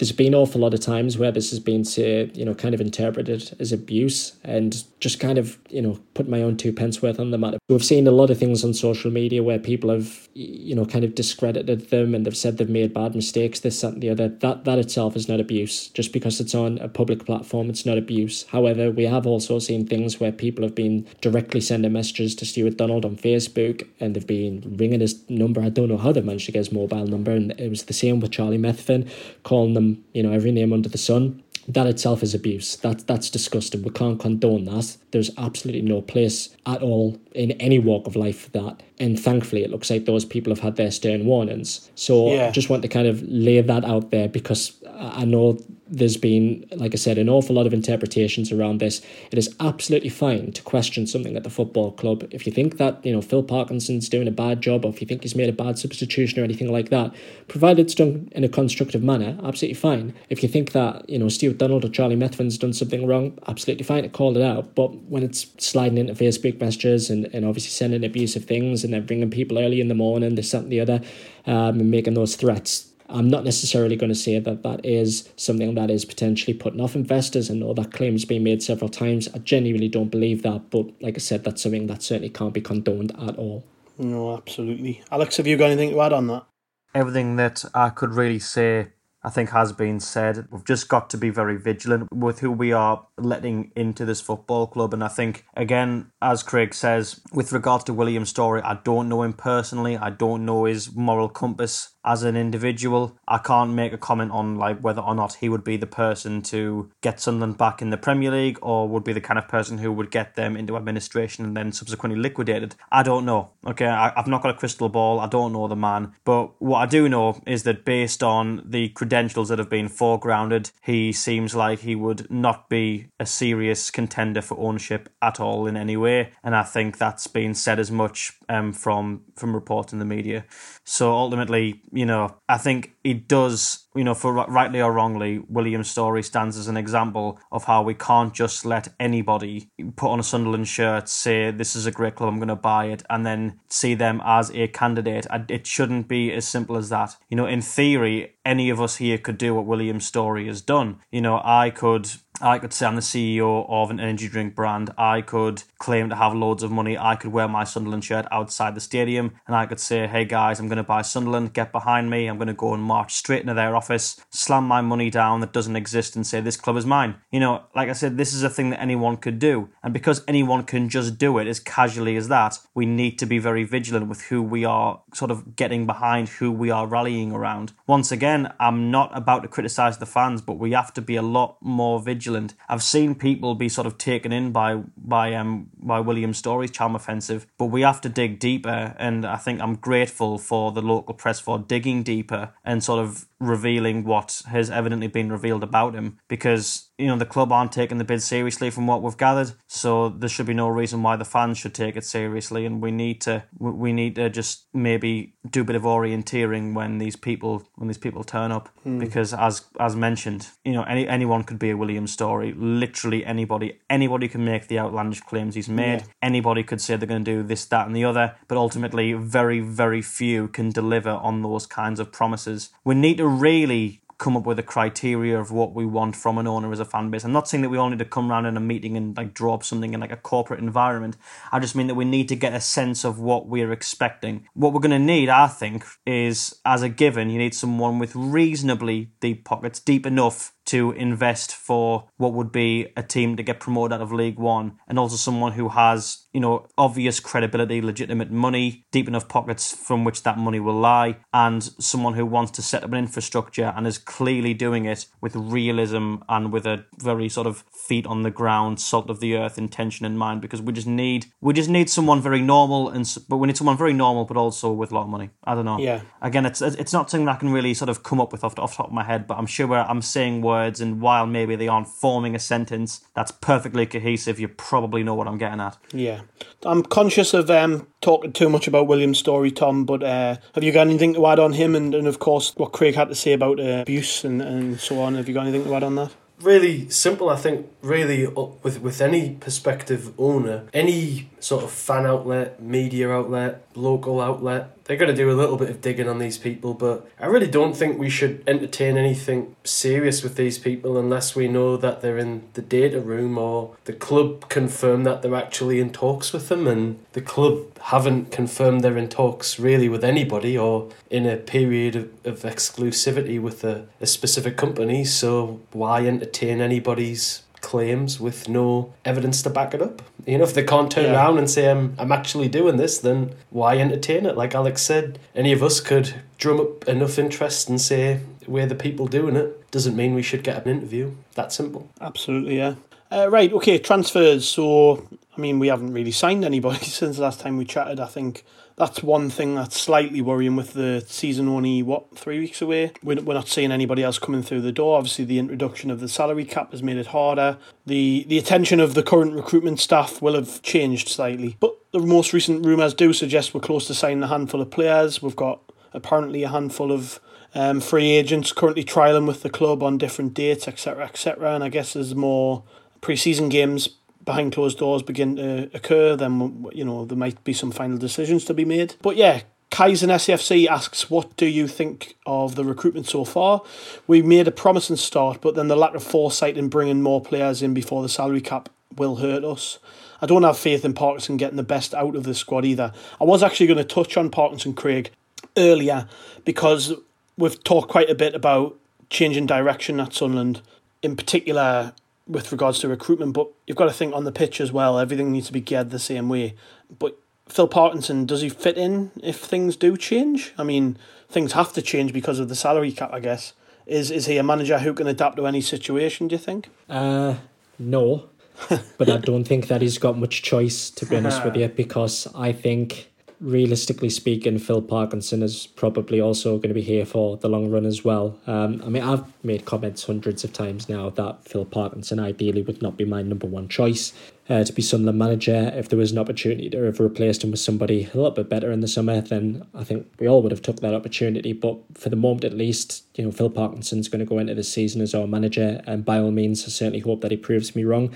there's 0.00 0.12
been 0.12 0.28
an 0.28 0.34
awful 0.34 0.62
lot 0.62 0.72
of 0.72 0.80
times 0.80 1.18
where 1.18 1.30
this 1.30 1.50
has 1.50 1.60
been 1.60 1.82
to 1.84 2.30
you 2.32 2.42
know 2.42 2.54
kind 2.54 2.74
of 2.74 2.80
interpreted 2.80 3.54
as 3.60 3.70
abuse 3.70 4.32
and 4.42 4.82
just 4.98 5.20
kind 5.20 5.36
of 5.36 5.58
you 5.68 5.82
know 5.82 6.00
put 6.14 6.26
my 6.26 6.40
own 6.40 6.56
two 6.56 6.72
pence 6.72 7.02
worth 7.02 7.20
on 7.20 7.30
the 7.30 7.36
matter. 7.38 7.58
We've 7.68 7.84
seen 7.84 8.06
a 8.06 8.10
lot 8.10 8.30
of 8.30 8.38
things 8.38 8.64
on 8.64 8.72
social 8.72 9.10
media 9.10 9.42
where 9.42 9.58
people 9.58 9.90
have 9.90 10.28
you 10.32 10.74
know 10.74 10.86
kind 10.86 11.04
of 11.04 11.14
discredited 11.14 11.90
them 11.90 12.14
and 12.14 12.24
they've 12.24 12.36
said 12.36 12.56
they've 12.56 12.68
made 12.68 12.94
bad 12.94 13.14
mistakes 13.14 13.60
this 13.60 13.82
that 13.82 13.92
and 13.92 14.02
the 14.02 14.08
other. 14.08 14.28
That 14.28 14.64
that 14.64 14.78
itself 14.78 15.16
is 15.16 15.28
not 15.28 15.38
abuse. 15.38 15.88
Just 15.88 16.14
because 16.14 16.40
it's 16.40 16.54
on 16.54 16.78
a 16.78 16.88
public 16.88 17.26
platform 17.26 17.68
it's 17.68 17.84
not 17.84 17.98
abuse. 17.98 18.46
However 18.48 18.90
we 18.90 19.04
have 19.04 19.26
also 19.26 19.58
seen 19.58 19.86
things 19.86 20.18
where 20.18 20.32
people 20.32 20.64
have 20.64 20.74
been 20.74 21.06
directly 21.20 21.60
sending 21.60 21.92
messages 21.92 22.34
to 22.36 22.46
Stuart 22.46 22.78
Donald 22.78 23.04
on 23.04 23.16
Facebook 23.16 23.86
and 24.00 24.16
they've 24.16 24.26
been 24.26 24.76
ringing 24.78 25.00
his 25.00 25.28
number. 25.28 25.60
I 25.60 25.68
don't 25.68 25.88
know 25.88 25.98
how 25.98 26.12
they 26.12 26.22
managed 26.22 26.46
to 26.46 26.52
get 26.52 26.60
his 26.60 26.72
mobile 26.72 27.06
number 27.06 27.32
and 27.32 27.52
it 27.60 27.68
was 27.68 27.82
the 27.84 27.92
same 27.92 28.20
with 28.20 28.30
Charlie 28.30 28.56
Methven 28.56 29.10
calling 29.42 29.74
them 29.74 29.89
you 30.12 30.22
know, 30.22 30.32
every 30.32 30.52
name 30.52 30.72
under 30.72 30.88
the 30.88 30.98
sun. 30.98 31.42
That 31.68 31.86
itself 31.86 32.22
is 32.22 32.34
abuse. 32.34 32.76
That 32.76 33.06
that's 33.06 33.30
disgusting. 33.30 33.82
We 33.82 33.90
can't 33.90 34.18
condone 34.18 34.64
that. 34.64 34.96
There's 35.12 35.30
absolutely 35.38 35.82
no 35.82 36.02
place 36.02 36.48
at 36.66 36.82
all 36.82 37.20
in 37.32 37.52
any 37.52 37.78
walk 37.78 38.06
of 38.06 38.16
life 38.16 38.40
for 38.40 38.50
that. 38.50 38.82
And 38.98 39.20
thankfully, 39.20 39.62
it 39.62 39.70
looks 39.70 39.90
like 39.90 40.04
those 40.04 40.24
people 40.24 40.50
have 40.50 40.60
had 40.60 40.76
their 40.76 40.90
stern 40.90 41.26
warnings. 41.26 41.90
So 41.94 42.32
yeah. 42.32 42.48
I 42.48 42.50
just 42.50 42.70
want 42.70 42.82
to 42.82 42.88
kind 42.88 43.06
of 43.06 43.22
lay 43.22 43.60
that 43.60 43.84
out 43.84 44.10
there 44.10 44.28
because 44.28 44.82
I 44.98 45.24
know 45.24 45.58
there's 45.90 46.16
been, 46.16 46.64
like 46.72 46.94
I 46.94 46.96
said, 46.96 47.18
an 47.18 47.28
awful 47.28 47.56
lot 47.56 47.66
of 47.66 47.74
interpretations 47.74 48.52
around 48.52 48.78
this. 48.78 49.02
It 49.32 49.38
is 49.38 49.54
absolutely 49.58 50.08
fine 50.08 50.52
to 50.52 50.62
question 50.62 51.06
something 51.06 51.36
at 51.36 51.42
the 51.42 51.50
football 51.50 51.90
club. 51.90 52.26
If 52.30 52.46
you 52.46 52.52
think 52.52 52.76
that, 52.76 53.04
you 53.04 53.12
know, 53.12 53.20
Phil 53.20 53.42
Parkinson's 53.42 54.08
doing 54.08 54.28
a 54.28 54.30
bad 54.30 54.60
job 54.60 54.84
or 54.84 54.88
if 54.88 55.00
you 55.00 55.06
think 55.06 55.22
he's 55.22 55.34
made 55.34 55.48
a 55.48 55.52
bad 55.52 55.78
substitution 55.78 56.40
or 56.40 56.44
anything 56.44 56.70
like 56.70 56.90
that, 56.90 57.12
provided 57.48 57.86
it's 57.86 57.94
done 57.94 58.28
in 58.32 58.44
a 58.44 58.48
constructive 58.48 59.02
manner, 59.02 59.36
absolutely 59.42 59.74
fine. 59.74 60.14
If 60.28 60.42
you 60.42 60.48
think 60.48 60.72
that, 60.72 61.08
you 61.10 61.18
know, 61.18 61.28
Stuart 61.28 61.58
Donald 61.58 61.84
or 61.84 61.88
Charlie 61.88 62.16
Methven's 62.16 62.56
done 62.56 62.72
something 62.72 63.06
wrong, 63.06 63.36
absolutely 63.48 63.84
fine 63.84 64.04
to 64.04 64.08
call 64.08 64.36
it 64.36 64.42
out. 64.42 64.76
But 64.76 64.94
when 65.08 65.24
it's 65.24 65.48
sliding 65.58 65.98
into 65.98 66.14
Facebook 66.14 66.60
messages 66.60 67.10
and, 67.10 67.26
and 67.34 67.44
obviously 67.44 67.70
sending 67.70 68.04
abusive 68.04 68.44
things 68.44 68.84
and 68.84 68.94
then 68.94 69.06
bringing 69.06 69.30
people 69.30 69.58
early 69.58 69.80
in 69.80 69.88
the 69.88 69.94
morning, 69.94 70.36
this, 70.36 70.52
that, 70.52 70.62
and 70.62 70.72
the 70.72 70.80
other, 70.80 71.00
um, 71.46 71.80
and 71.80 71.90
making 71.90 72.14
those 72.14 72.36
threats, 72.36 72.89
I'm 73.10 73.28
not 73.28 73.44
necessarily 73.44 73.96
going 73.96 74.10
to 74.10 74.18
say 74.18 74.38
that 74.38 74.62
that 74.62 74.84
is 74.84 75.28
something 75.36 75.74
that 75.74 75.90
is 75.90 76.04
potentially 76.04 76.54
putting 76.54 76.80
off 76.80 76.94
investors. 76.94 77.50
I 77.50 77.54
know 77.54 77.74
that 77.74 77.92
claim 77.92 78.12
has 78.12 78.24
been 78.24 78.44
made 78.44 78.62
several 78.62 78.88
times. 78.88 79.28
I 79.34 79.38
genuinely 79.38 79.88
don't 79.88 80.10
believe 80.10 80.42
that, 80.42 80.70
but 80.70 80.86
like 81.02 81.16
I 81.16 81.18
said, 81.18 81.44
that's 81.44 81.62
something 81.62 81.86
that 81.88 82.02
certainly 82.02 82.30
can't 82.30 82.54
be 82.54 82.60
condoned 82.60 83.12
at 83.20 83.36
all. 83.36 83.64
No, 83.98 84.36
absolutely. 84.36 85.02
Alex, 85.10 85.36
have 85.36 85.46
you 85.46 85.56
got 85.56 85.70
anything 85.70 85.90
to 85.90 86.00
add 86.00 86.12
on 86.12 86.26
that? 86.28 86.46
Everything 86.94 87.36
that 87.36 87.64
I 87.74 87.90
could 87.90 88.14
really 88.14 88.38
say 88.38 88.88
I 89.22 89.28
think 89.28 89.50
has 89.50 89.72
been 89.72 90.00
said. 90.00 90.48
We've 90.50 90.64
just 90.64 90.88
got 90.88 91.10
to 91.10 91.18
be 91.18 91.28
very 91.28 91.58
vigilant 91.58 92.08
with 92.12 92.40
who 92.40 92.50
we 92.50 92.72
are 92.72 93.06
letting 93.18 93.70
into 93.76 94.04
this 94.04 94.20
football 94.20 94.66
club. 94.66 94.94
And 94.94 95.04
I 95.04 95.08
think, 95.08 95.44
again, 95.54 96.10
as 96.22 96.42
Craig 96.42 96.72
says, 96.72 97.20
with 97.32 97.52
regards 97.52 97.84
to 97.84 97.92
William's 97.92 98.30
Storey, 98.30 98.62
I 98.62 98.78
don't 98.82 99.08
know 99.08 99.22
him 99.22 99.34
personally. 99.34 99.96
I 99.96 100.10
don't 100.10 100.46
know 100.46 100.64
his 100.64 100.94
moral 100.94 101.28
compass 101.28 101.90
as 102.04 102.22
an 102.22 102.36
individual. 102.36 103.16
I 103.28 103.38
can't 103.38 103.72
make 103.72 103.92
a 103.92 103.98
comment 103.98 104.32
on 104.32 104.56
like 104.56 104.80
whether 104.80 105.02
or 105.02 105.14
not 105.14 105.34
he 105.34 105.48
would 105.48 105.64
be 105.64 105.76
the 105.76 105.86
person 105.86 106.42
to 106.42 106.90
get 107.00 107.20
Sunderland 107.20 107.58
back 107.58 107.82
in 107.82 107.90
the 107.90 107.96
Premier 107.96 108.30
League 108.30 108.58
or 108.62 108.88
would 108.88 109.04
be 109.04 109.12
the 109.12 109.20
kind 109.20 109.38
of 109.38 109.48
person 109.48 109.78
who 109.78 109.92
would 109.92 110.10
get 110.10 110.34
them 110.34 110.56
into 110.56 110.76
administration 110.76 111.44
and 111.44 111.56
then 111.56 111.72
subsequently 111.72 112.20
liquidated. 112.20 112.74
I 112.90 113.02
don't 113.02 113.24
know. 113.24 113.50
Okay, 113.66 113.86
I, 113.86 114.12
have 114.16 114.26
not 114.26 114.42
got 114.42 114.54
a 114.54 114.58
crystal 114.58 114.88
ball. 114.88 115.20
I 115.20 115.26
don't 115.26 115.52
know 115.52 115.68
the 115.68 115.76
man. 115.76 116.12
But 116.24 116.60
what 116.60 116.78
I 116.78 116.86
do 116.86 117.08
know 117.08 117.40
is 117.46 117.64
that 117.64 117.84
based 117.84 118.22
on 118.22 118.62
the 118.64 118.88
credentials 118.90 119.48
that 119.48 119.58
have 119.58 119.70
been 119.70 119.88
foregrounded, 119.88 120.72
he 120.82 121.12
seems 121.12 121.54
like 121.54 121.80
he 121.80 121.94
would 121.94 122.30
not 122.30 122.68
be 122.68 123.08
a 123.18 123.26
serious 123.26 123.90
contender 123.90 124.42
for 124.42 124.58
ownership 124.58 125.08
at 125.20 125.40
all 125.40 125.66
in 125.66 125.76
any 125.76 125.96
way. 125.96 126.32
And 126.42 126.56
I 126.56 126.62
think 126.62 126.98
that's 126.98 127.26
been 127.26 127.54
said 127.54 127.78
as 127.78 127.90
much 127.90 128.32
um, 128.48 128.72
from 128.72 129.22
from 129.36 129.54
reports 129.54 129.92
in 129.92 129.98
the 129.98 130.04
media. 130.04 130.44
So 130.90 131.12
ultimately, 131.12 131.82
you 131.92 132.04
know, 132.04 132.34
I 132.48 132.58
think 132.58 132.96
it 133.04 133.28
does, 133.28 133.86
you 133.94 134.02
know, 134.02 134.12
for 134.12 134.32
rightly 134.32 134.82
or 134.82 134.92
wrongly, 134.92 135.40
William's 135.48 135.88
Storey 135.88 136.24
stands 136.24 136.58
as 136.58 136.66
an 136.66 136.76
example 136.76 137.38
of 137.52 137.62
how 137.62 137.82
we 137.82 137.94
can't 137.94 138.34
just 138.34 138.66
let 138.66 138.88
anybody 138.98 139.70
put 139.94 140.10
on 140.10 140.18
a 140.18 140.24
Sunderland 140.24 140.66
shirt, 140.66 141.08
say 141.08 141.52
this 141.52 141.76
is 141.76 141.86
a 141.86 141.92
great 141.92 142.16
club, 142.16 142.30
I'm 142.30 142.40
going 142.40 142.48
to 142.48 142.56
buy 142.56 142.86
it, 142.86 143.04
and 143.08 143.24
then 143.24 143.60
see 143.68 143.94
them 143.94 144.20
as 144.24 144.50
a 144.50 144.66
candidate. 144.66 145.28
It 145.48 145.64
shouldn't 145.64 146.08
be 146.08 146.32
as 146.32 146.48
simple 146.48 146.76
as 146.76 146.88
that. 146.88 147.14
You 147.28 147.36
know, 147.36 147.46
in 147.46 147.62
theory, 147.62 148.34
any 148.44 148.68
of 148.68 148.80
us 148.80 148.96
here 148.96 149.16
could 149.16 149.38
do 149.38 149.54
what 149.54 149.66
William's 149.66 150.08
Storey 150.08 150.48
has 150.48 150.60
done. 150.60 150.98
You 151.12 151.20
know, 151.20 151.40
I 151.44 151.70
could 151.70 152.10
I 152.42 152.58
could 152.58 152.72
say 152.72 152.86
I'm 152.86 152.94
the 152.94 153.02
CEO 153.02 153.66
of 153.68 153.90
an 153.90 154.00
energy 154.00 154.26
drink 154.26 154.54
brand. 154.54 154.90
I 154.96 155.20
could 155.20 155.62
claim 155.78 156.08
to 156.08 156.16
have 156.16 156.34
loads 156.34 156.62
of 156.62 156.70
money. 156.70 156.96
I 156.96 157.14
could 157.14 157.32
wear 157.32 157.46
my 157.46 157.64
Sunderland 157.64 158.02
shirt 158.04 158.26
outside 158.32 158.74
the 158.74 158.80
stadium 158.80 159.32
and 159.46 159.54
I 159.54 159.66
could 159.66 159.78
say, 159.78 160.06
hey 160.06 160.24
guys, 160.24 160.58
I'm 160.58 160.68
going 160.68 160.78
to 160.78 160.82
buy 160.82 161.02
Sunderland, 161.02 161.52
get 161.52 161.70
behind 161.70 162.08
me. 162.08 162.26
I'm 162.26 162.38
going 162.38 162.48
to 162.48 162.54
go 162.54 162.72
and 162.72 162.82
march 162.82 163.14
straight 163.14 163.42
into 163.42 163.52
their 163.52 163.76
office, 163.76 164.18
slam 164.30 164.64
my 164.64 164.80
money 164.80 165.10
down 165.10 165.40
that 165.40 165.52
doesn't 165.52 165.76
exist 165.76 166.16
and 166.16 166.26
say, 166.26 166.40
this 166.40 166.56
club 166.56 166.76
is 166.78 166.86
mine. 166.86 167.16
You 167.30 167.40
know, 167.40 167.64
like 167.74 167.90
I 167.90 167.92
said, 167.92 168.16
this 168.16 168.32
is 168.32 168.42
a 168.42 168.50
thing 168.50 168.70
that 168.70 168.80
anyone 168.80 169.18
could 169.18 169.38
do. 169.38 169.68
And 169.82 169.92
because 169.92 170.24
anyone 170.26 170.62
can 170.64 170.88
just 170.88 171.18
do 171.18 171.36
it 171.38 171.46
as 171.46 171.60
casually 171.60 172.16
as 172.16 172.28
that, 172.28 172.58
we 172.74 172.86
need 172.86 173.18
to 173.18 173.26
be 173.26 173.38
very 173.38 173.64
vigilant 173.64 174.08
with 174.08 174.22
who 174.22 174.42
we 174.42 174.64
are 174.64 175.02
sort 175.12 175.30
of 175.30 175.56
getting 175.56 175.84
behind, 175.86 176.28
who 176.28 176.50
we 176.50 176.70
are 176.70 176.86
rallying 176.86 177.32
around. 177.32 177.72
Once 177.86 178.10
again, 178.10 178.50
I'm 178.58 178.90
not 178.90 179.10
about 179.14 179.42
to 179.42 179.48
criticize 179.48 179.98
the 179.98 180.06
fans, 180.06 180.40
but 180.40 180.54
we 180.54 180.72
have 180.72 180.94
to 180.94 181.02
be 181.02 181.16
a 181.16 181.22
lot 181.22 181.58
more 181.60 182.00
vigilant 182.00 182.29
vigilant. 182.30 182.54
I've 182.68 182.82
seen 182.82 183.14
people 183.14 183.54
be 183.54 183.68
sort 183.68 183.86
of 183.86 183.98
taken 183.98 184.32
in 184.32 184.52
by 184.52 184.82
by 184.96 185.34
um 185.34 185.70
by 185.76 186.00
William 186.00 186.32
Storey's 186.32 186.70
charm 186.70 186.94
offensive, 186.94 187.46
but 187.58 187.66
we 187.66 187.82
have 187.82 188.00
to 188.02 188.08
dig 188.08 188.38
deeper. 188.38 188.94
And 188.98 189.26
I 189.26 189.36
think 189.36 189.60
I'm 189.60 189.76
grateful 189.76 190.38
for 190.38 190.72
the 190.72 190.82
local 190.82 191.14
press 191.14 191.40
for 191.40 191.58
digging 191.58 192.02
deeper 192.02 192.52
and 192.64 192.82
sort 192.82 193.00
of 193.00 193.26
revealing 193.40 194.04
what 194.04 194.42
has 194.48 194.70
evidently 194.70 195.06
been 195.06 195.32
revealed 195.32 195.64
about 195.64 195.94
him 195.94 196.18
because 196.28 196.90
you 196.98 197.06
know 197.06 197.16
the 197.16 197.24
club 197.24 197.50
aren't 197.50 197.72
taking 197.72 197.96
the 197.96 198.04
bid 198.04 198.22
seriously 198.22 198.68
from 198.68 198.86
what 198.86 199.02
we've 199.02 199.16
gathered 199.16 199.52
so 199.66 200.10
there 200.10 200.28
should 200.28 200.44
be 200.44 200.52
no 200.52 200.68
reason 200.68 201.02
why 201.02 201.16
the 201.16 201.24
fans 201.24 201.56
should 201.56 201.72
take 201.72 201.96
it 201.96 202.04
seriously 202.04 202.66
and 202.66 202.82
we 202.82 202.90
need 202.90 203.18
to 203.18 203.42
we 203.58 203.94
need 203.94 204.14
to 204.14 204.28
just 204.28 204.66
maybe 204.74 205.34
do 205.48 205.62
a 205.62 205.64
bit 205.64 205.74
of 205.74 205.82
orienteering 205.82 206.74
when 206.74 206.98
these 206.98 207.16
people 207.16 207.66
when 207.76 207.88
these 207.88 207.98
people 207.98 208.22
turn 208.22 208.52
up 208.52 208.68
mm. 208.86 209.00
because 209.00 209.32
as 209.32 209.64
as 209.80 209.96
mentioned 209.96 210.48
you 210.64 210.72
know 210.72 210.82
any 210.82 211.08
anyone 211.08 211.42
could 211.42 211.58
be 211.58 211.70
a 211.70 211.76
William 211.76 212.06
Storey 212.06 212.52
literally 212.52 213.24
anybody 213.24 213.80
anybody 213.88 214.28
can 214.28 214.44
make 214.44 214.68
the 214.68 214.78
outlandish 214.78 215.20
claims 215.20 215.54
he's 215.54 215.68
made 215.68 216.00
yeah. 216.00 216.06
anybody 216.20 216.62
could 216.62 216.80
say 216.80 216.94
they're 216.96 217.08
going 217.08 217.24
to 217.24 217.32
do 217.36 217.42
this 217.42 217.64
that 217.64 217.86
and 217.86 217.96
the 217.96 218.04
other 218.04 218.36
but 218.48 218.58
ultimately 218.58 219.14
very 219.14 219.60
very 219.60 220.02
few 220.02 220.46
can 220.48 220.68
deliver 220.68 221.10
on 221.10 221.40
those 221.40 221.66
kinds 221.66 221.98
of 221.98 222.12
promises 222.12 222.68
we 222.84 222.94
need 222.94 223.16
to 223.16 223.29
really 223.30 224.00
come 224.20 224.36
up 224.36 224.44
with 224.44 224.58
a 224.58 224.62
criteria 224.62 225.40
of 225.40 225.50
what 225.50 225.74
we 225.74 225.84
want 225.84 226.14
from 226.14 226.36
an 226.36 226.46
owner 226.46 226.70
as 226.70 226.78
a 226.78 226.84
fan 226.84 227.10
base. 227.10 227.24
I'm 227.24 227.32
not 227.32 227.48
saying 227.48 227.62
that 227.62 227.70
we 227.70 227.78
all 227.78 227.88
need 227.88 227.98
to 227.98 228.04
come 228.04 228.30
around 228.30 228.44
in 228.44 228.56
a 228.56 228.60
meeting 228.60 228.96
and 228.96 229.16
like 229.16 229.32
draw 229.32 229.54
up 229.54 229.64
something 229.64 229.94
in 229.94 230.00
like 230.00 230.12
a 230.12 230.16
corporate 230.16 230.60
environment. 230.60 231.16
I 231.50 231.58
just 231.58 231.74
mean 231.74 231.86
that 231.86 231.94
we 231.94 232.04
need 232.04 232.28
to 232.28 232.36
get 232.36 232.52
a 232.52 232.60
sense 232.60 233.02
of 233.02 233.18
what 233.18 233.48
we're 233.48 233.72
expecting. 233.72 234.46
What 234.52 234.74
we're 234.74 234.80
going 234.80 234.90
to 234.90 234.98
need, 234.98 235.30
I 235.30 235.48
think, 235.48 235.86
is 236.06 236.60
as 236.66 236.82
a 236.82 236.90
given, 236.90 237.30
you 237.30 237.38
need 237.38 237.54
someone 237.54 237.98
with 237.98 238.14
reasonably 238.14 239.10
deep 239.20 239.44
pockets, 239.44 239.80
deep 239.80 240.04
enough 240.04 240.52
to 240.70 240.92
invest 240.92 241.54
for 241.54 242.08
what 242.16 242.32
would 242.32 242.50
be 242.52 242.92
a 242.96 243.02
team 243.02 243.36
to 243.36 243.42
get 243.42 243.60
promoted 243.60 243.92
out 243.92 244.00
of 244.00 244.12
League 244.12 244.38
One, 244.38 244.78
and 244.88 244.98
also 244.98 245.16
someone 245.16 245.52
who 245.52 245.70
has, 245.70 246.26
you 246.32 246.40
know, 246.40 246.66
obvious 246.78 247.20
credibility, 247.20 247.80
legitimate 247.80 248.30
money, 248.30 248.84
deep 248.92 249.08
enough 249.08 249.28
pockets 249.28 249.74
from 249.74 250.04
which 250.04 250.22
that 250.22 250.38
money 250.38 250.60
will 250.60 250.78
lie, 250.78 251.16
and 251.32 251.62
someone 251.62 252.14
who 252.14 252.26
wants 252.26 252.52
to 252.52 252.62
set 252.62 252.84
up 252.84 252.92
an 252.92 252.98
infrastructure 252.98 253.72
and 253.76 253.86
is 253.86 253.98
clearly 253.98 254.54
doing 254.54 254.84
it 254.84 255.06
with 255.20 255.34
realism 255.36 256.16
and 256.28 256.52
with 256.52 256.66
a 256.66 256.84
very 256.98 257.28
sort 257.28 257.46
of 257.46 257.64
feet 257.72 258.06
on 258.06 258.22
the 258.22 258.30
ground, 258.30 258.80
salt 258.80 259.10
of 259.10 259.20
the 259.20 259.34
earth 259.36 259.58
intention 259.58 260.06
in 260.06 260.16
mind. 260.16 260.40
Because 260.40 260.62
we 260.62 260.72
just 260.72 260.86
need 260.86 261.26
we 261.40 261.52
just 261.52 261.70
need 261.70 261.90
someone 261.90 262.20
very 262.20 262.42
normal, 262.42 262.88
and 262.88 263.04
but 263.28 263.38
we 263.38 263.46
need 263.46 263.56
someone 263.56 263.76
very 263.76 263.92
normal, 263.92 264.24
but 264.24 264.36
also 264.36 264.70
with 264.72 264.92
a 264.92 264.94
lot 264.94 265.02
of 265.02 265.08
money. 265.08 265.30
I 265.44 265.54
don't 265.54 265.64
know. 265.64 265.78
Yeah. 265.78 266.02
Again, 266.22 266.46
it's 266.46 266.62
it's 266.62 266.92
not 266.92 267.10
something 267.10 267.26
that 267.26 267.36
I 267.36 267.40
can 267.40 267.52
really 267.52 267.74
sort 267.74 267.88
of 267.88 268.02
come 268.02 268.20
up 268.20 268.32
with 268.32 268.44
off 268.44 268.54
the, 268.54 268.62
off 268.62 268.72
the 268.72 268.82
top 268.82 268.86
of 268.86 268.92
my 268.92 269.04
head, 269.04 269.26
but 269.26 269.36
I'm 269.38 269.46
sure 269.46 269.66
where 269.66 269.82
I'm 269.90 270.02
saying 270.02 270.42
words, 270.42 270.59
and 270.60 271.00
while 271.00 271.26
maybe 271.26 271.56
they 271.56 271.68
aren't 271.68 271.88
forming 271.88 272.34
a 272.34 272.38
sentence 272.38 273.00
that's 273.14 273.30
perfectly 273.30 273.86
cohesive, 273.86 274.38
you 274.38 274.48
probably 274.48 275.02
know 275.02 275.14
what 275.14 275.28
I'm 275.28 275.38
getting 275.38 275.60
at. 275.60 275.76
Yeah, 275.92 276.22
I'm 276.62 276.82
conscious 276.82 277.32
of 277.34 277.50
um, 277.50 277.86
talking 278.00 278.32
too 278.32 278.48
much 278.48 278.66
about 278.66 278.86
William's 278.86 279.18
Storey, 279.18 279.50
Tom. 279.50 279.84
But 279.84 280.02
uh, 280.02 280.36
have 280.54 280.64
you 280.64 280.72
got 280.72 280.86
anything 280.86 281.14
to 281.14 281.26
add 281.26 281.38
on 281.38 281.54
him, 281.54 281.74
and, 281.74 281.94
and 281.94 282.06
of 282.06 282.18
course 282.18 282.52
what 282.56 282.72
Craig 282.72 282.94
had 282.94 283.08
to 283.08 283.14
say 283.14 283.32
about 283.32 283.58
uh, 283.60 283.82
abuse 283.82 284.24
and, 284.24 284.42
and 284.42 284.80
so 284.80 285.00
on? 285.00 285.14
Have 285.14 285.28
you 285.28 285.34
got 285.34 285.46
anything 285.46 285.64
to 285.64 285.74
add 285.74 285.82
on 285.82 285.94
that? 285.96 286.12
really 286.42 286.88
simple. 286.88 287.28
I 287.28 287.36
think 287.36 287.66
really 287.82 288.26
uh, 288.26 288.46
with 288.62 288.80
with 288.80 289.00
any 289.00 289.30
prospective 289.30 290.12
owner, 290.18 290.64
any 290.72 291.28
sort 291.40 291.64
of 291.64 291.70
fan 291.70 292.06
outlet, 292.06 292.62
media 292.62 293.10
outlet, 293.10 293.64
local 293.74 294.20
outlet, 294.20 294.76
they're 294.84 294.96
going 294.96 295.10
to 295.10 295.16
do 295.16 295.30
a 295.30 295.32
little 295.32 295.56
bit 295.56 295.70
of 295.70 295.80
digging 295.80 296.08
on 296.08 296.18
these 296.18 296.36
people. 296.36 296.74
But 296.74 297.08
I 297.18 297.26
really 297.26 297.46
don't 297.46 297.74
think 297.74 297.98
we 297.98 298.10
should 298.10 298.42
entertain 298.46 298.96
anything 298.96 299.56
serious 299.64 300.22
with 300.22 300.36
these 300.36 300.58
people 300.58 300.98
unless 300.98 301.34
we 301.34 301.48
know 301.48 301.76
that 301.76 302.02
they're 302.02 302.18
in 302.18 302.42
the 302.54 302.62
data 302.62 303.00
room 303.00 303.38
or 303.38 303.76
the 303.84 303.92
club 303.92 304.48
confirm 304.48 305.04
that 305.04 305.22
they're 305.22 305.34
actually 305.34 305.80
in 305.80 305.90
talks 305.90 306.32
with 306.32 306.48
them, 306.48 306.66
and 306.66 306.98
the 307.12 307.22
club 307.22 307.78
haven't 307.80 308.30
confirmed 308.30 308.82
they're 308.82 308.98
in 308.98 309.08
talks 309.08 309.58
really 309.58 309.88
with 309.88 310.04
anybody 310.04 310.58
or 310.58 310.90
in 311.08 311.26
a 311.26 311.36
period 311.36 311.96
of, 311.96 312.10
of 312.24 312.40
exclusivity 312.42 313.40
with 313.40 313.64
a, 313.64 313.86
a 314.00 314.06
specific 314.06 314.56
company. 314.56 315.04
So 315.04 315.60
why 315.72 316.06
entertain 316.06 316.60
anybody's 316.60 317.42
claims 317.60 318.20
with 318.20 318.48
no 318.48 318.92
evidence 319.04 319.42
to 319.42 319.50
back 319.50 319.74
it 319.74 319.82
up. 319.82 320.02
You 320.26 320.38
know, 320.38 320.44
if 320.44 320.54
they 320.54 320.64
can't 320.64 320.90
turn 320.90 321.04
yeah. 321.04 321.14
around 321.14 321.38
and 321.38 321.50
say, 321.50 321.70
I'm, 321.70 321.94
I'm 321.98 322.12
actually 322.12 322.48
doing 322.48 322.76
this, 322.76 322.98
then 322.98 323.34
why 323.50 323.78
entertain 323.78 324.26
it? 324.26 324.36
Like 324.36 324.54
Alex 324.54 324.82
said, 324.82 325.18
any 325.34 325.52
of 325.52 325.62
us 325.62 325.80
could 325.80 326.14
drum 326.38 326.60
up 326.60 326.88
enough 326.88 327.18
interest 327.18 327.68
and 327.68 327.80
say, 327.80 328.20
we're 328.46 328.66
the 328.66 328.74
people 328.74 329.06
doing 329.06 329.36
it. 329.36 329.70
Doesn't 329.70 329.96
mean 329.96 330.14
we 330.14 330.22
should 330.22 330.42
get 330.42 330.64
an 330.64 330.70
interview. 330.70 331.14
That 331.34 331.52
simple. 331.52 331.88
Absolutely, 332.00 332.56
yeah. 332.56 332.74
Uh, 333.10 333.28
right, 333.30 333.52
okay, 333.52 333.78
transfers. 333.78 334.48
So, 334.48 335.08
I 335.36 335.40
mean, 335.40 335.58
we 335.58 335.68
haven't 335.68 335.92
really 335.92 336.12
signed 336.12 336.44
anybody 336.44 336.84
since 336.84 337.16
the 337.16 337.22
last 337.22 337.40
time 337.40 337.56
we 337.56 337.64
chatted, 337.64 338.00
I 338.00 338.06
think 338.06 338.44
that's 338.80 339.02
one 339.02 339.28
thing 339.28 339.56
that's 339.56 339.78
slightly 339.78 340.22
worrying 340.22 340.56
with 340.56 340.72
the 340.72 341.04
season 341.06 341.48
only 341.48 341.82
what 341.82 342.16
three 342.16 342.38
weeks 342.38 342.62
away. 342.62 342.92
We're, 343.02 343.20
we're 343.20 343.34
not 343.34 343.46
seeing 343.46 343.72
anybody 343.72 344.02
else 344.02 344.18
coming 344.18 344.42
through 344.42 344.62
the 344.62 344.72
door. 344.72 344.96
Obviously, 344.96 345.26
the 345.26 345.38
introduction 345.38 345.90
of 345.90 346.00
the 346.00 346.08
salary 346.08 346.46
cap 346.46 346.70
has 346.70 346.82
made 346.82 346.96
it 346.96 347.08
harder. 347.08 347.58
the 347.84 348.24
The 348.26 348.38
attention 348.38 348.80
of 348.80 348.94
the 348.94 349.02
current 349.02 349.34
recruitment 349.34 349.80
staff 349.80 350.22
will 350.22 350.34
have 350.34 350.62
changed 350.62 351.10
slightly, 351.10 351.58
but 351.60 351.76
the 351.92 352.00
most 352.00 352.32
recent 352.32 352.64
rumours 352.64 352.94
do 352.94 353.12
suggest 353.12 353.52
we're 353.52 353.60
close 353.60 353.86
to 353.88 353.94
signing 353.94 354.22
a 354.22 354.28
handful 354.28 354.62
of 354.62 354.70
players. 354.70 355.20
We've 355.20 355.36
got 355.36 355.60
apparently 355.92 356.42
a 356.42 356.48
handful 356.48 356.90
of 356.90 357.20
um, 357.54 357.80
free 357.80 358.12
agents 358.12 358.50
currently 358.50 358.84
trialing 358.84 359.26
with 359.26 359.42
the 359.42 359.50
club 359.50 359.82
on 359.82 359.98
different 359.98 360.32
dates, 360.32 360.66
etc., 360.66 361.04
etc. 361.04 361.54
And 361.54 361.62
I 361.62 361.68
guess 361.68 361.92
there's 361.92 362.14
more 362.14 362.62
pre-season 363.02 363.50
games 363.50 363.88
behind 364.24 364.52
closed 364.52 364.78
doors 364.78 365.02
begin 365.02 365.36
to 365.36 365.70
occur, 365.74 366.16
then 366.16 366.66
you 366.72 366.84
know 366.84 367.04
there 367.04 367.18
might 367.18 367.42
be 367.44 367.52
some 367.52 367.70
final 367.70 367.98
decisions 367.98 368.44
to 368.46 368.54
be 368.54 368.64
made. 368.64 368.94
But 369.02 369.16
yeah, 369.16 369.42
Kaizen 369.70 370.08
SFC 370.08 370.66
asks, 370.66 371.08
What 371.08 371.36
do 371.36 371.46
you 371.46 371.68
think 371.68 372.16
of 372.26 372.56
the 372.56 372.64
recruitment 372.64 373.06
so 373.06 373.24
far? 373.24 373.62
We 374.06 374.20
made 374.20 374.48
a 374.48 374.52
promising 374.52 374.96
start, 374.96 375.40
but 375.40 375.54
then 375.54 375.68
the 375.68 375.76
lack 375.76 375.94
of 375.94 376.02
foresight 376.02 376.58
in 376.58 376.68
bringing 376.68 377.02
more 377.02 377.20
players 377.20 377.62
in 377.62 377.72
before 377.72 378.02
the 378.02 378.08
salary 378.08 378.40
cap 378.40 378.68
will 378.96 379.16
hurt 379.16 379.44
us. 379.44 379.78
I 380.20 380.26
don't 380.26 380.42
have 380.42 380.58
faith 380.58 380.84
in 380.84 380.92
Parkinson 380.92 381.36
getting 381.36 381.56
the 381.56 381.62
best 381.62 381.94
out 381.94 382.16
of 382.16 382.24
the 382.24 382.34
squad 382.34 382.64
either. 382.64 382.92
I 383.20 383.24
was 383.24 383.42
actually 383.42 383.68
going 383.68 383.78
to 383.78 383.84
touch 383.84 384.16
on 384.16 384.28
Parkinson 384.28 384.74
Craig 384.74 385.10
earlier 385.56 386.08
because 386.44 386.92
we've 387.38 387.62
talked 387.64 387.88
quite 387.88 388.10
a 388.10 388.14
bit 388.14 388.34
about 388.34 388.76
changing 389.08 389.46
direction 389.46 390.00
at 390.00 390.12
Sunderland, 390.12 390.62
in 391.02 391.16
particular 391.16 391.94
with 392.30 392.52
regards 392.52 392.78
to 392.80 392.88
recruitment, 392.88 393.32
but 393.32 393.48
you've 393.66 393.76
got 393.76 393.86
to 393.86 393.92
think 393.92 394.14
on 394.14 394.24
the 394.24 394.32
pitch 394.32 394.60
as 394.60 394.70
well. 394.72 394.98
Everything 394.98 395.32
needs 395.32 395.48
to 395.48 395.52
be 395.52 395.60
geared 395.60 395.90
the 395.90 395.98
same 395.98 396.28
way. 396.28 396.54
But 396.98 397.18
Phil 397.48 397.68
Parkinson, 397.68 398.26
does 398.26 398.40
he 398.40 398.48
fit 398.48 398.78
in 398.78 399.10
if 399.22 399.38
things 399.40 399.76
do 399.76 399.96
change? 399.96 400.52
I 400.56 400.62
mean, 400.62 400.96
things 401.28 401.52
have 401.52 401.72
to 401.72 401.82
change 401.82 402.12
because 402.12 402.38
of 402.38 402.48
the 402.48 402.54
salary 402.54 402.92
cap, 402.92 403.10
I 403.12 403.20
guess. 403.20 403.52
Is 403.86 404.10
is 404.10 404.26
he 404.26 404.36
a 404.38 404.42
manager 404.42 404.78
who 404.78 404.94
can 404.94 405.08
adapt 405.08 405.36
to 405.36 405.46
any 405.46 405.60
situation? 405.60 406.28
Do 406.28 406.34
you 406.34 406.38
think? 406.38 406.68
Uh, 406.88 407.36
no, 407.78 408.28
but 408.98 409.10
I 409.10 409.16
don't 409.16 409.44
think 409.44 409.66
that 409.66 409.82
he's 409.82 409.98
got 409.98 410.16
much 410.16 410.42
choice. 410.42 410.90
To 410.90 411.06
be 411.06 411.16
honest 411.16 411.44
with 411.44 411.56
you, 411.56 411.68
because 411.68 412.28
I 412.34 412.52
think 412.52 413.09
realistically 413.40 414.10
speaking, 414.10 414.58
Phil 414.58 414.82
Parkinson 414.82 415.42
is 415.42 415.66
probably 415.66 416.20
also 416.20 416.56
going 416.56 416.68
to 416.68 416.74
be 416.74 416.82
here 416.82 417.06
for 417.06 417.38
the 417.38 417.48
long 417.48 417.70
run 417.70 417.86
as 417.86 418.04
well. 418.04 418.38
Um, 418.46 418.82
I 418.84 418.88
mean, 418.90 419.02
I've 419.02 419.24
made 419.42 419.64
comments 419.64 420.04
hundreds 420.04 420.44
of 420.44 420.52
times 420.52 420.88
now 420.88 421.08
that 421.10 421.44
Phil 421.44 421.64
Parkinson 421.64 422.20
ideally 422.20 422.62
would 422.62 422.82
not 422.82 422.96
be 422.96 423.04
my 423.04 423.22
number 423.22 423.46
one 423.46 423.68
choice 423.68 424.12
uh, 424.50 424.62
to 424.62 424.72
be 424.72 424.82
Sunderland 424.82 425.18
manager. 425.18 425.72
If 425.74 425.88
there 425.88 425.98
was 425.98 426.12
an 426.12 426.18
opportunity 426.18 426.68
to 426.68 426.82
have 426.82 427.00
replaced 427.00 427.42
him 427.42 427.50
with 427.50 427.60
somebody 427.60 428.04
a 428.04 428.16
little 428.16 428.30
bit 428.30 428.50
better 428.50 428.70
in 428.70 428.80
the 428.80 428.88
summer, 428.88 429.20
then 429.22 429.66
I 429.74 429.84
think 429.84 430.06
we 430.18 430.28
all 430.28 430.42
would 430.42 430.52
have 430.52 430.62
took 430.62 430.80
that 430.80 430.94
opportunity. 430.94 431.54
But 431.54 431.78
for 431.94 432.10
the 432.10 432.16
moment, 432.16 432.44
at 432.44 432.52
least, 432.52 433.04
you 433.14 433.24
know, 433.24 433.32
Phil 433.32 433.50
Parkinson's 433.50 434.08
going 434.08 434.20
to 434.20 434.26
go 434.26 434.38
into 434.38 434.54
the 434.54 434.64
season 434.64 435.00
as 435.00 435.14
our 435.14 435.26
manager, 435.26 435.80
and 435.86 436.04
by 436.04 436.18
all 436.18 436.30
means, 436.30 436.64
I 436.64 436.68
certainly 436.68 437.00
hope 437.00 437.22
that 437.22 437.30
he 437.30 437.36
proves 437.38 437.74
me 437.74 437.84
wrong. 437.84 438.14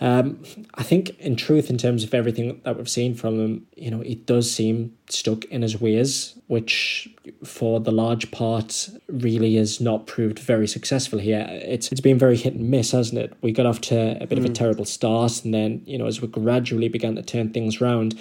Um, 0.00 0.42
I 0.74 0.84
think, 0.84 1.18
in 1.18 1.34
truth, 1.34 1.70
in 1.70 1.76
terms 1.76 2.04
of 2.04 2.14
everything 2.14 2.60
that 2.64 2.76
we've 2.76 2.88
seen 2.88 3.14
from 3.14 3.40
him, 3.40 3.66
you 3.76 3.90
know, 3.90 4.00
it 4.02 4.26
does 4.26 4.50
seem 4.50 4.96
stuck 5.08 5.44
in 5.46 5.62
his 5.62 5.80
ways, 5.80 6.38
which 6.46 7.08
for 7.44 7.80
the 7.80 7.90
large 7.90 8.30
part 8.30 8.88
really 9.08 9.56
has 9.56 9.80
not 9.80 10.06
proved 10.06 10.38
very 10.38 10.68
successful 10.68 11.18
here. 11.18 11.46
It's 11.50 11.90
it's 11.90 12.00
been 12.00 12.18
very 12.18 12.36
hit 12.36 12.54
and 12.54 12.70
miss, 12.70 12.92
hasn't 12.92 13.18
it? 13.18 13.32
We 13.42 13.50
got 13.50 13.66
off 13.66 13.80
to 13.82 14.22
a 14.22 14.26
bit 14.26 14.38
mm. 14.38 14.42
of 14.42 14.44
a 14.44 14.50
mm. 14.50 14.54
terrible 14.54 14.84
start, 14.84 15.44
and 15.44 15.52
then 15.52 15.82
you 15.84 15.98
know, 15.98 16.06
as 16.06 16.20
we 16.20 16.28
gradually 16.28 16.88
began 16.88 17.16
to 17.16 17.22
turn 17.22 17.52
things 17.52 17.80
around, 17.80 18.18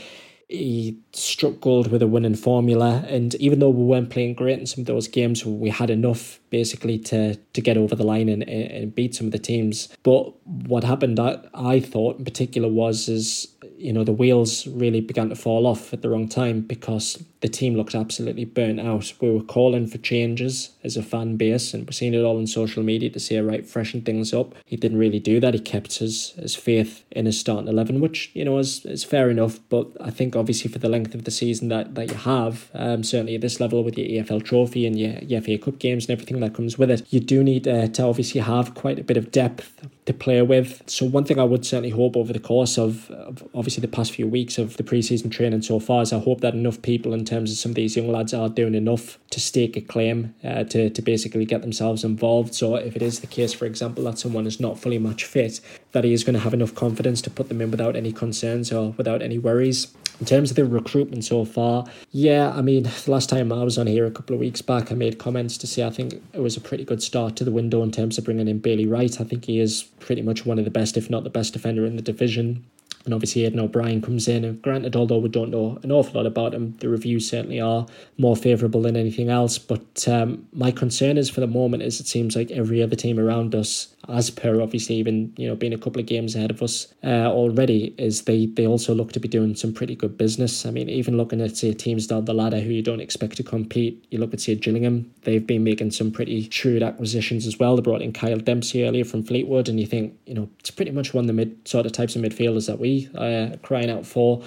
he 0.49 0.97
struck 1.11 1.59
gold 1.59 1.91
with 1.91 2.01
a 2.01 2.07
winning 2.07 2.35
formula. 2.35 3.05
And 3.07 3.35
even 3.35 3.59
though 3.59 3.69
we 3.69 3.83
weren't 3.83 4.09
playing 4.09 4.35
great 4.35 4.59
in 4.59 4.65
some 4.65 4.83
of 4.83 4.85
those 4.85 5.07
games, 5.07 5.45
we 5.45 5.69
had 5.69 5.89
enough 5.89 6.39
basically 6.49 6.97
to, 6.99 7.35
to 7.35 7.61
get 7.61 7.75
over 7.75 7.95
the 7.95 8.05
line 8.05 8.29
and, 8.29 8.43
and 8.43 8.95
beat 8.95 9.13
some 9.13 9.27
of 9.27 9.33
the 9.33 9.39
teams. 9.39 9.89
But 10.03 10.33
what 10.45 10.85
happened, 10.85 11.19
I, 11.19 11.39
I 11.53 11.81
thought 11.81 12.19
in 12.19 12.25
particular, 12.25 12.69
was 12.69 13.09
is 13.09 13.47
you 13.77 13.93
know 13.93 14.03
the 14.03 14.11
wheels 14.11 14.67
really 14.67 15.01
began 15.01 15.29
to 15.29 15.35
fall 15.35 15.67
off 15.67 15.93
at 15.93 16.01
the 16.01 16.09
wrong 16.09 16.27
time 16.27 16.61
because 16.61 17.23
the 17.41 17.47
team 17.47 17.75
looked 17.75 17.93
absolutely 17.93 18.45
burnt 18.45 18.79
out. 18.79 19.13
We 19.21 19.29
were 19.29 19.43
calling 19.43 19.87
for 19.87 19.99
changes 19.99 20.71
as 20.83 20.97
a 20.97 21.03
fan 21.03 21.37
base, 21.37 21.73
and 21.73 21.85
we're 21.85 21.91
seeing 21.91 22.13
it 22.13 22.23
all 22.23 22.37
on 22.37 22.47
social 22.47 22.81
media 22.81 23.09
to 23.11 23.19
say, 23.19 23.39
right, 23.39 23.65
freshen 23.65 24.01
things 24.01 24.33
up. 24.33 24.55
He 24.65 24.75
didn't 24.75 24.97
really 24.97 25.19
do 25.19 25.39
that. 25.39 25.53
He 25.53 25.59
kept 25.59 25.99
his, 25.99 26.31
his 26.31 26.55
faith 26.55 27.03
in 27.11 27.25
his 27.25 27.39
starting 27.39 27.67
11, 27.67 28.01
which, 28.01 28.31
you 28.33 28.43
know, 28.43 28.57
is, 28.57 28.85
is 28.85 29.03
fair 29.03 29.29
enough. 29.29 29.59
But 29.69 29.87
I 30.01 30.09
think, 30.09 30.35
obviously, 30.35 30.71
for 30.71 30.79
the 30.79 30.89
length 30.89 31.13
of 31.13 31.25
the 31.25 31.31
season 31.31 31.67
that, 31.69 31.93
that 31.95 32.09
you 32.09 32.15
have, 32.15 32.71
um, 32.73 33.03
certainly 33.03 33.35
at 33.35 33.41
this 33.41 33.59
level 33.59 33.83
with 33.83 33.97
your 33.97 34.23
EFL 34.23 34.43
trophy 34.43 34.87
and 34.87 34.97
your, 34.97 35.19
your 35.19 35.41
FA 35.41 35.57
Cup 35.57 35.79
games 35.79 36.05
and 36.05 36.11
everything 36.11 36.39
that 36.39 36.55
comes 36.55 36.77
with 36.77 36.89
it, 36.89 37.05
you 37.11 37.19
do 37.19 37.43
need 37.43 37.67
uh, 37.67 37.87
to 37.87 38.03
obviously 38.03 38.41
have 38.41 38.73
quite 38.73 38.97
a 38.97 39.03
bit 39.03 39.17
of 39.17 39.31
depth 39.31 39.87
to 40.07 40.13
play 40.13 40.41
with. 40.41 40.81
So 40.87 41.05
one 41.05 41.25
thing 41.25 41.37
I 41.37 41.43
would 41.43 41.65
certainly 41.65 41.89
hope 41.89 42.15
over 42.15 42.31
the 42.31 42.39
course 42.39 42.77
of, 42.77 43.11
of 43.11 43.47
obviously 43.53 43.81
the 43.81 43.89
past 43.89 44.13
few 44.13 44.25
weeks 44.25 44.57
of 44.57 44.77
the 44.77 44.83
preseason 44.83 45.29
training 45.29 45.61
so 45.61 45.79
far 45.79 46.01
is 46.01 46.13
I 46.13 46.19
hope 46.19 46.39
that 46.41 46.53
enough 46.53 46.81
people 46.81 47.13
in 47.13 47.25
terms 47.25 47.51
of 47.51 47.57
some 47.57 47.71
of 47.71 47.75
these 47.75 47.97
young 47.97 48.09
lads 48.09 48.33
are 48.33 48.47
doing 48.47 48.73
enough 48.73 49.19
to 49.31 49.41
stake 49.41 49.75
a 49.75 49.81
claim 49.81 50.33
uh, 50.45 50.63
to, 50.63 50.89
to 50.89 51.01
basically 51.01 51.43
get 51.43 51.61
themselves 51.61 52.05
involved. 52.05 52.55
So 52.55 52.75
if 52.75 52.95
it 52.95 53.01
is 53.01 53.19
the 53.19 53.27
case, 53.27 53.51
for 53.51 53.65
example, 53.65 54.05
that 54.05 54.17
someone 54.17 54.47
is 54.47 54.61
not 54.61 54.79
fully 54.79 54.97
match 54.97 55.25
fit, 55.25 55.59
that 55.91 56.05
he 56.05 56.13
is 56.13 56.23
going 56.23 56.35
to 56.35 56.39
have 56.39 56.53
enough 56.53 56.73
confidence 56.73 57.21
to 57.23 57.29
put 57.29 57.49
them 57.49 57.59
in 57.59 57.69
without 57.69 57.97
any 57.97 58.13
concerns 58.13 58.71
or 58.71 58.91
without 58.91 59.21
any 59.21 59.37
worries. 59.37 59.93
In 60.19 60.25
terms 60.25 60.49
of 60.49 60.55
the 60.55 60.65
recruitment 60.65 61.23
so 61.25 61.45
far, 61.45 61.85
yeah, 62.11 62.51
I 62.51 62.61
mean, 62.61 62.83
the 63.05 63.11
last 63.11 63.29
time 63.29 63.51
I 63.51 63.63
was 63.63 63.77
on 63.77 63.87
here 63.87 64.05
a 64.05 64.11
couple 64.11 64.33
of 64.33 64.39
weeks 64.39 64.61
back, 64.61 64.91
I 64.91 64.95
made 64.95 65.19
comments 65.19 65.57
to 65.59 65.67
say 65.67 65.85
I 65.85 65.89
think 65.89 66.15
it 66.33 66.39
was 66.39 66.57
a 66.57 66.61
pretty 66.61 66.83
good 66.83 67.03
start 67.03 67.35
to 67.37 67.43
the 67.43 67.51
window 67.51 67.83
in 67.83 67.91
terms 67.91 68.17
of 68.17 68.25
bringing 68.25 68.47
in 68.47 68.59
Bailey 68.59 68.87
Wright. 68.87 69.19
I 69.21 69.23
think 69.23 69.45
he 69.45 69.59
is 69.59 69.83
pretty 69.99 70.21
much 70.21 70.45
one 70.45 70.57
of 70.59 70.65
the 70.65 70.71
best, 70.71 70.97
if 70.97 71.09
not 71.09 71.23
the 71.23 71.29
best 71.29 71.53
defender 71.53 71.85
in 71.85 71.95
the 71.95 72.01
division. 72.01 72.65
And 73.07 73.13
obviously 73.13 73.43
Aiden 73.43 73.59
O'Brien 73.59 74.01
comes 74.01 74.27
in. 74.27 74.43
And 74.43 74.61
granted, 74.61 74.93
although 74.93 75.17
we 75.17 75.29
don't 75.29 75.49
know 75.49 75.79
an 75.81 75.93
awful 75.93 76.15
lot 76.15 76.25
about 76.25 76.53
him, 76.53 76.75
the 76.79 76.89
reviews 76.89 77.29
certainly 77.29 77.61
are 77.61 77.85
more 78.17 78.35
favourable 78.35 78.81
than 78.81 78.97
anything 78.97 79.29
else. 79.29 79.57
But 79.57 80.05
um, 80.09 80.45
my 80.51 80.71
concern 80.71 81.17
is 81.17 81.29
for 81.29 81.39
the 81.39 81.47
moment 81.47 81.83
is 81.83 82.01
it 82.01 82.07
seems 82.07 82.35
like 82.35 82.51
every 82.51 82.83
other 82.83 82.97
team 82.97 83.17
around 83.17 83.55
us, 83.55 83.95
as 84.09 84.29
per 84.29 84.61
obviously 84.61 84.95
even 84.95 85.33
you 85.37 85.47
know 85.47 85.55
being 85.55 85.73
a 85.73 85.77
couple 85.77 86.01
of 86.01 86.05
games 86.05 86.35
ahead 86.35 86.51
of 86.51 86.61
us 86.61 86.93
uh, 87.01 87.31
already, 87.31 87.95
is 87.97 88.23
they 88.23 88.47
they 88.47 88.67
also 88.67 88.93
look 88.93 89.13
to 89.13 89.21
be 89.21 89.29
doing 89.29 89.55
some 89.55 89.71
pretty 89.71 89.95
good 89.95 90.17
business. 90.17 90.65
I 90.65 90.71
mean, 90.71 90.89
even 90.89 91.15
looking 91.15 91.39
at 91.39 91.55
say 91.55 91.71
teams 91.71 92.07
down 92.07 92.25
the 92.25 92.33
ladder 92.33 92.59
who 92.59 92.71
you 92.71 92.81
don't 92.81 92.99
expect 92.99 93.37
to 93.37 93.43
compete, 93.43 94.05
you 94.11 94.19
look 94.19 94.33
at 94.33 94.41
say 94.41 94.55
Gillingham, 94.55 95.09
they've 95.21 95.47
been 95.47 95.63
making 95.63 95.91
some 95.91 96.11
pretty 96.11 96.49
shrewd 96.49 96.83
acquisitions 96.83 97.47
as 97.47 97.57
well. 97.57 97.77
They 97.77 97.81
brought 97.81 98.01
in 98.01 98.11
Kyle 98.11 98.37
Dempsey 98.37 98.83
earlier 98.83 99.05
from 99.05 99.23
Fleetwood, 99.23 99.69
and 99.69 99.79
you 99.79 99.85
think 99.85 100.13
you 100.25 100.33
know 100.33 100.49
it's 100.59 100.71
pretty 100.71 100.91
much 100.91 101.13
one 101.13 101.23
of 101.23 101.27
the 101.27 101.33
mid 101.33 101.65
sort 101.65 101.85
of 101.85 101.93
types 101.93 102.17
of 102.17 102.21
midfielders 102.21 102.67
that 102.67 102.79
we 102.79 102.96
uh, 103.05 103.57
crying 103.61 103.89
out 103.89 104.05
for. 104.05 104.43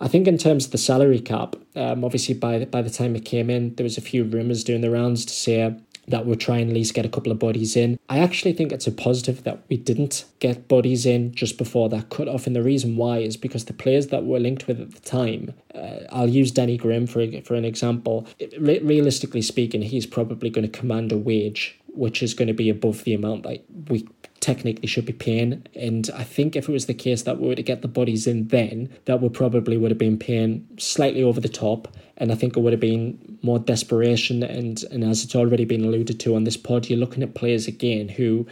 I 0.00 0.08
think 0.08 0.28
in 0.28 0.36
terms 0.36 0.66
of 0.66 0.72
the 0.72 0.78
salary 0.78 1.20
cap, 1.20 1.56
um, 1.74 2.04
obviously 2.04 2.34
by 2.34 2.58
the, 2.58 2.66
by 2.66 2.82
the 2.82 2.90
time 2.90 3.16
it 3.16 3.24
came 3.24 3.48
in, 3.48 3.74
there 3.76 3.84
was 3.84 3.96
a 3.96 4.02
few 4.02 4.24
rumours 4.24 4.62
doing 4.62 4.82
the 4.82 4.90
rounds 4.90 5.24
to 5.24 5.32
say 5.32 5.74
that 6.08 6.24
we'll 6.24 6.36
try 6.36 6.58
and 6.58 6.70
at 6.70 6.74
least 6.74 6.94
get 6.94 7.04
a 7.04 7.08
couple 7.08 7.32
of 7.32 7.38
bodies 7.38 7.76
in. 7.76 7.98
I 8.08 8.18
actually 8.18 8.52
think 8.52 8.72
it's 8.72 8.86
a 8.86 8.92
positive 8.92 9.42
that 9.44 9.62
we 9.68 9.76
didn't 9.76 10.24
get 10.38 10.68
bodies 10.68 11.04
in 11.04 11.34
just 11.34 11.58
before 11.58 11.88
that 11.88 12.10
cut 12.10 12.28
off, 12.28 12.46
and 12.46 12.54
the 12.54 12.62
reason 12.62 12.96
why 12.96 13.18
is 13.18 13.36
because 13.36 13.64
the 13.64 13.72
players 13.72 14.08
that 14.08 14.24
we're 14.24 14.38
linked 14.38 14.66
with 14.66 14.80
at 14.80 14.92
the 14.92 15.00
time. 15.00 15.54
Uh, 15.74 16.04
I'll 16.10 16.28
use 16.28 16.52
Danny 16.52 16.76
Graham 16.76 17.06
for 17.06 17.26
for 17.42 17.54
an 17.54 17.64
example. 17.64 18.26
Re- 18.58 18.78
realistically 18.80 19.42
speaking, 19.42 19.82
he's 19.82 20.06
probably 20.06 20.50
going 20.50 20.70
to 20.70 20.78
command 20.78 21.12
a 21.12 21.18
wage 21.18 21.78
which 21.96 22.22
is 22.22 22.34
going 22.34 22.48
to 22.48 22.54
be 22.54 22.68
above 22.68 23.04
the 23.04 23.14
amount 23.14 23.42
that 23.42 23.64
we 23.88 24.06
technically 24.40 24.86
should 24.86 25.06
be 25.06 25.12
paying. 25.12 25.66
And 25.74 26.10
I 26.14 26.24
think 26.24 26.56
if 26.56 26.68
it 26.68 26.72
was 26.72 26.86
the 26.86 26.94
case 26.94 27.22
that 27.22 27.38
we 27.40 27.48
were 27.48 27.54
to 27.54 27.62
get 27.62 27.82
the 27.82 27.88
bodies 27.88 28.26
in 28.26 28.48
then, 28.48 28.90
that 29.04 29.20
we 29.20 29.28
probably 29.28 29.76
would 29.76 29.90
have 29.90 29.98
been 29.98 30.18
paying 30.18 30.66
slightly 30.78 31.22
over 31.22 31.40
the 31.40 31.48
top. 31.48 31.88
And 32.16 32.32
I 32.32 32.34
think 32.34 32.56
it 32.56 32.60
would 32.60 32.72
have 32.72 32.80
been 32.80 33.38
more 33.42 33.58
desperation. 33.58 34.42
And, 34.42 34.82
and 34.90 35.04
as 35.04 35.24
it's 35.24 35.34
already 35.34 35.64
been 35.64 35.84
alluded 35.84 36.20
to 36.20 36.36
on 36.36 36.44
this 36.44 36.56
pod, 36.56 36.88
you're 36.88 36.98
looking 36.98 37.22
at 37.22 37.34
players 37.34 37.66
again 37.66 38.08
who 38.08 38.46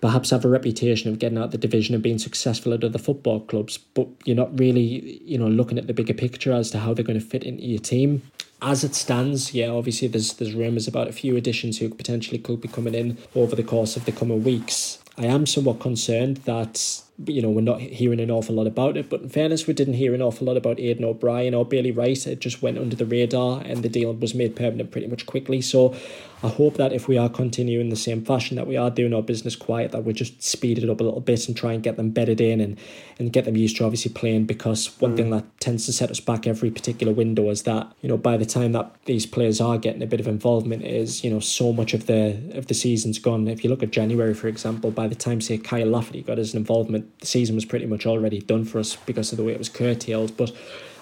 perhaps 0.00 0.30
have 0.30 0.44
a 0.44 0.48
reputation 0.48 1.10
of 1.10 1.18
getting 1.18 1.38
out 1.38 1.52
the 1.52 1.58
division 1.58 1.94
and 1.94 2.02
being 2.02 2.18
successful 2.18 2.74
at 2.74 2.84
other 2.84 2.98
football 2.98 3.40
clubs, 3.40 3.78
but 3.78 4.06
you're 4.24 4.36
not 4.36 4.58
really, 4.58 5.22
you 5.24 5.38
know, 5.38 5.48
looking 5.48 5.78
at 5.78 5.86
the 5.86 5.94
bigger 5.94 6.12
picture 6.12 6.52
as 6.52 6.70
to 6.70 6.78
how 6.78 6.92
they're 6.92 7.04
going 7.04 7.18
to 7.18 7.24
fit 7.24 7.44
into 7.44 7.64
your 7.64 7.80
team 7.80 8.22
as 8.62 8.84
it 8.84 8.94
stands, 8.94 9.52
yeah, 9.52 9.68
obviously 9.68 10.08
there's 10.08 10.34
there's 10.34 10.54
rumours 10.54 10.88
about 10.88 11.08
a 11.08 11.12
few 11.12 11.36
additions 11.36 11.78
who 11.78 11.88
potentially 11.90 12.38
could 12.38 12.60
be 12.60 12.68
coming 12.68 12.94
in 12.94 13.18
over 13.34 13.54
the 13.54 13.62
course 13.62 13.96
of 13.96 14.04
the 14.06 14.12
coming 14.12 14.42
weeks. 14.42 14.98
I 15.18 15.26
am 15.26 15.46
somewhat 15.46 15.80
concerned 15.80 16.38
that 16.44 17.02
you 17.24 17.40
know 17.40 17.50
we're 17.50 17.62
not 17.62 17.80
hearing 17.80 18.20
an 18.20 18.30
awful 18.30 18.54
lot 18.54 18.66
about 18.66 18.96
it. 18.96 19.08
But 19.08 19.22
in 19.22 19.28
fairness, 19.28 19.66
we 19.66 19.74
didn't 19.74 19.94
hear 19.94 20.14
an 20.14 20.22
awful 20.22 20.46
lot 20.46 20.56
about 20.56 20.76
Aiden 20.76 21.02
O'Brien 21.02 21.54
or 21.54 21.64
Bailey 21.64 21.92
Wright. 21.92 22.26
It 22.26 22.40
just 22.40 22.62
went 22.62 22.78
under 22.78 22.96
the 22.96 23.06
radar, 23.06 23.62
and 23.62 23.82
the 23.82 23.88
deal 23.88 24.12
was 24.12 24.34
made 24.34 24.56
permanent 24.56 24.90
pretty 24.90 25.06
much 25.06 25.26
quickly. 25.26 25.60
So 25.60 25.94
I 26.42 26.48
hope 26.48 26.74
that 26.74 26.92
if 26.92 27.08
we 27.08 27.16
are 27.16 27.30
continuing 27.30 27.88
the 27.88 27.96
same 27.96 28.22
fashion 28.22 28.56
that 28.56 28.66
we 28.66 28.76
are 28.76 28.90
doing 28.90 29.14
our 29.14 29.22
business 29.22 29.56
quiet, 29.56 29.92
that 29.92 30.04
we 30.04 30.12
just 30.12 30.42
speed 30.42 30.78
it 30.78 30.88
up 30.90 31.00
a 31.00 31.04
little 31.04 31.20
bit 31.20 31.48
and 31.48 31.56
try 31.56 31.72
and 31.72 31.82
get 31.82 31.96
them 31.96 32.10
bedded 32.10 32.40
in 32.40 32.60
and, 32.60 32.78
and 33.18 33.32
get 33.32 33.46
them 33.46 33.56
used 33.56 33.76
to 33.78 33.84
obviously 33.84 34.12
playing. 34.12 34.44
Because 34.44 34.88
one 35.00 35.14
mm. 35.14 35.16
thing 35.16 35.30
that 35.30 35.44
tends 35.60 35.86
to 35.86 35.92
set 35.92 36.10
us 36.10 36.20
back 36.20 36.46
every 36.46 36.70
particular 36.70 37.12
window 37.12 37.48
is 37.48 37.62
that 37.62 37.90
you 38.02 38.08
know 38.08 38.18
by 38.18 38.36
the 38.36 38.44
time 38.44 38.72
that 38.72 38.94
these 39.06 39.24
players 39.24 39.60
are 39.60 39.78
getting 39.78 40.02
a 40.02 40.06
bit 40.06 40.20
of 40.20 40.28
involvement, 40.28 40.84
is 40.84 41.24
you 41.24 41.30
know 41.30 41.40
so 41.40 41.72
much 41.72 41.94
of 41.94 42.06
the 42.06 42.52
of 42.54 42.66
the 42.66 42.74
season's 42.74 43.18
gone. 43.18 43.48
If 43.48 43.64
you 43.64 43.70
look 43.70 43.82
at 43.82 43.90
January, 43.90 44.34
for 44.34 44.48
example, 44.48 44.90
by 44.90 45.08
the 45.08 45.14
time 45.14 45.40
say 45.40 45.56
Kyle 45.56 45.86
Lafferty 45.86 46.22
got 46.22 46.38
his 46.38 46.54
involvement, 46.54 47.05
the 47.20 47.26
season 47.26 47.54
was 47.54 47.64
pretty 47.64 47.86
much 47.86 48.06
already 48.06 48.40
done 48.40 48.64
for 48.64 48.78
us 48.78 48.96
because 48.96 49.32
of 49.32 49.38
the 49.38 49.44
way 49.44 49.52
it 49.52 49.58
was 49.58 49.68
curtailed. 49.68 50.36
But 50.36 50.52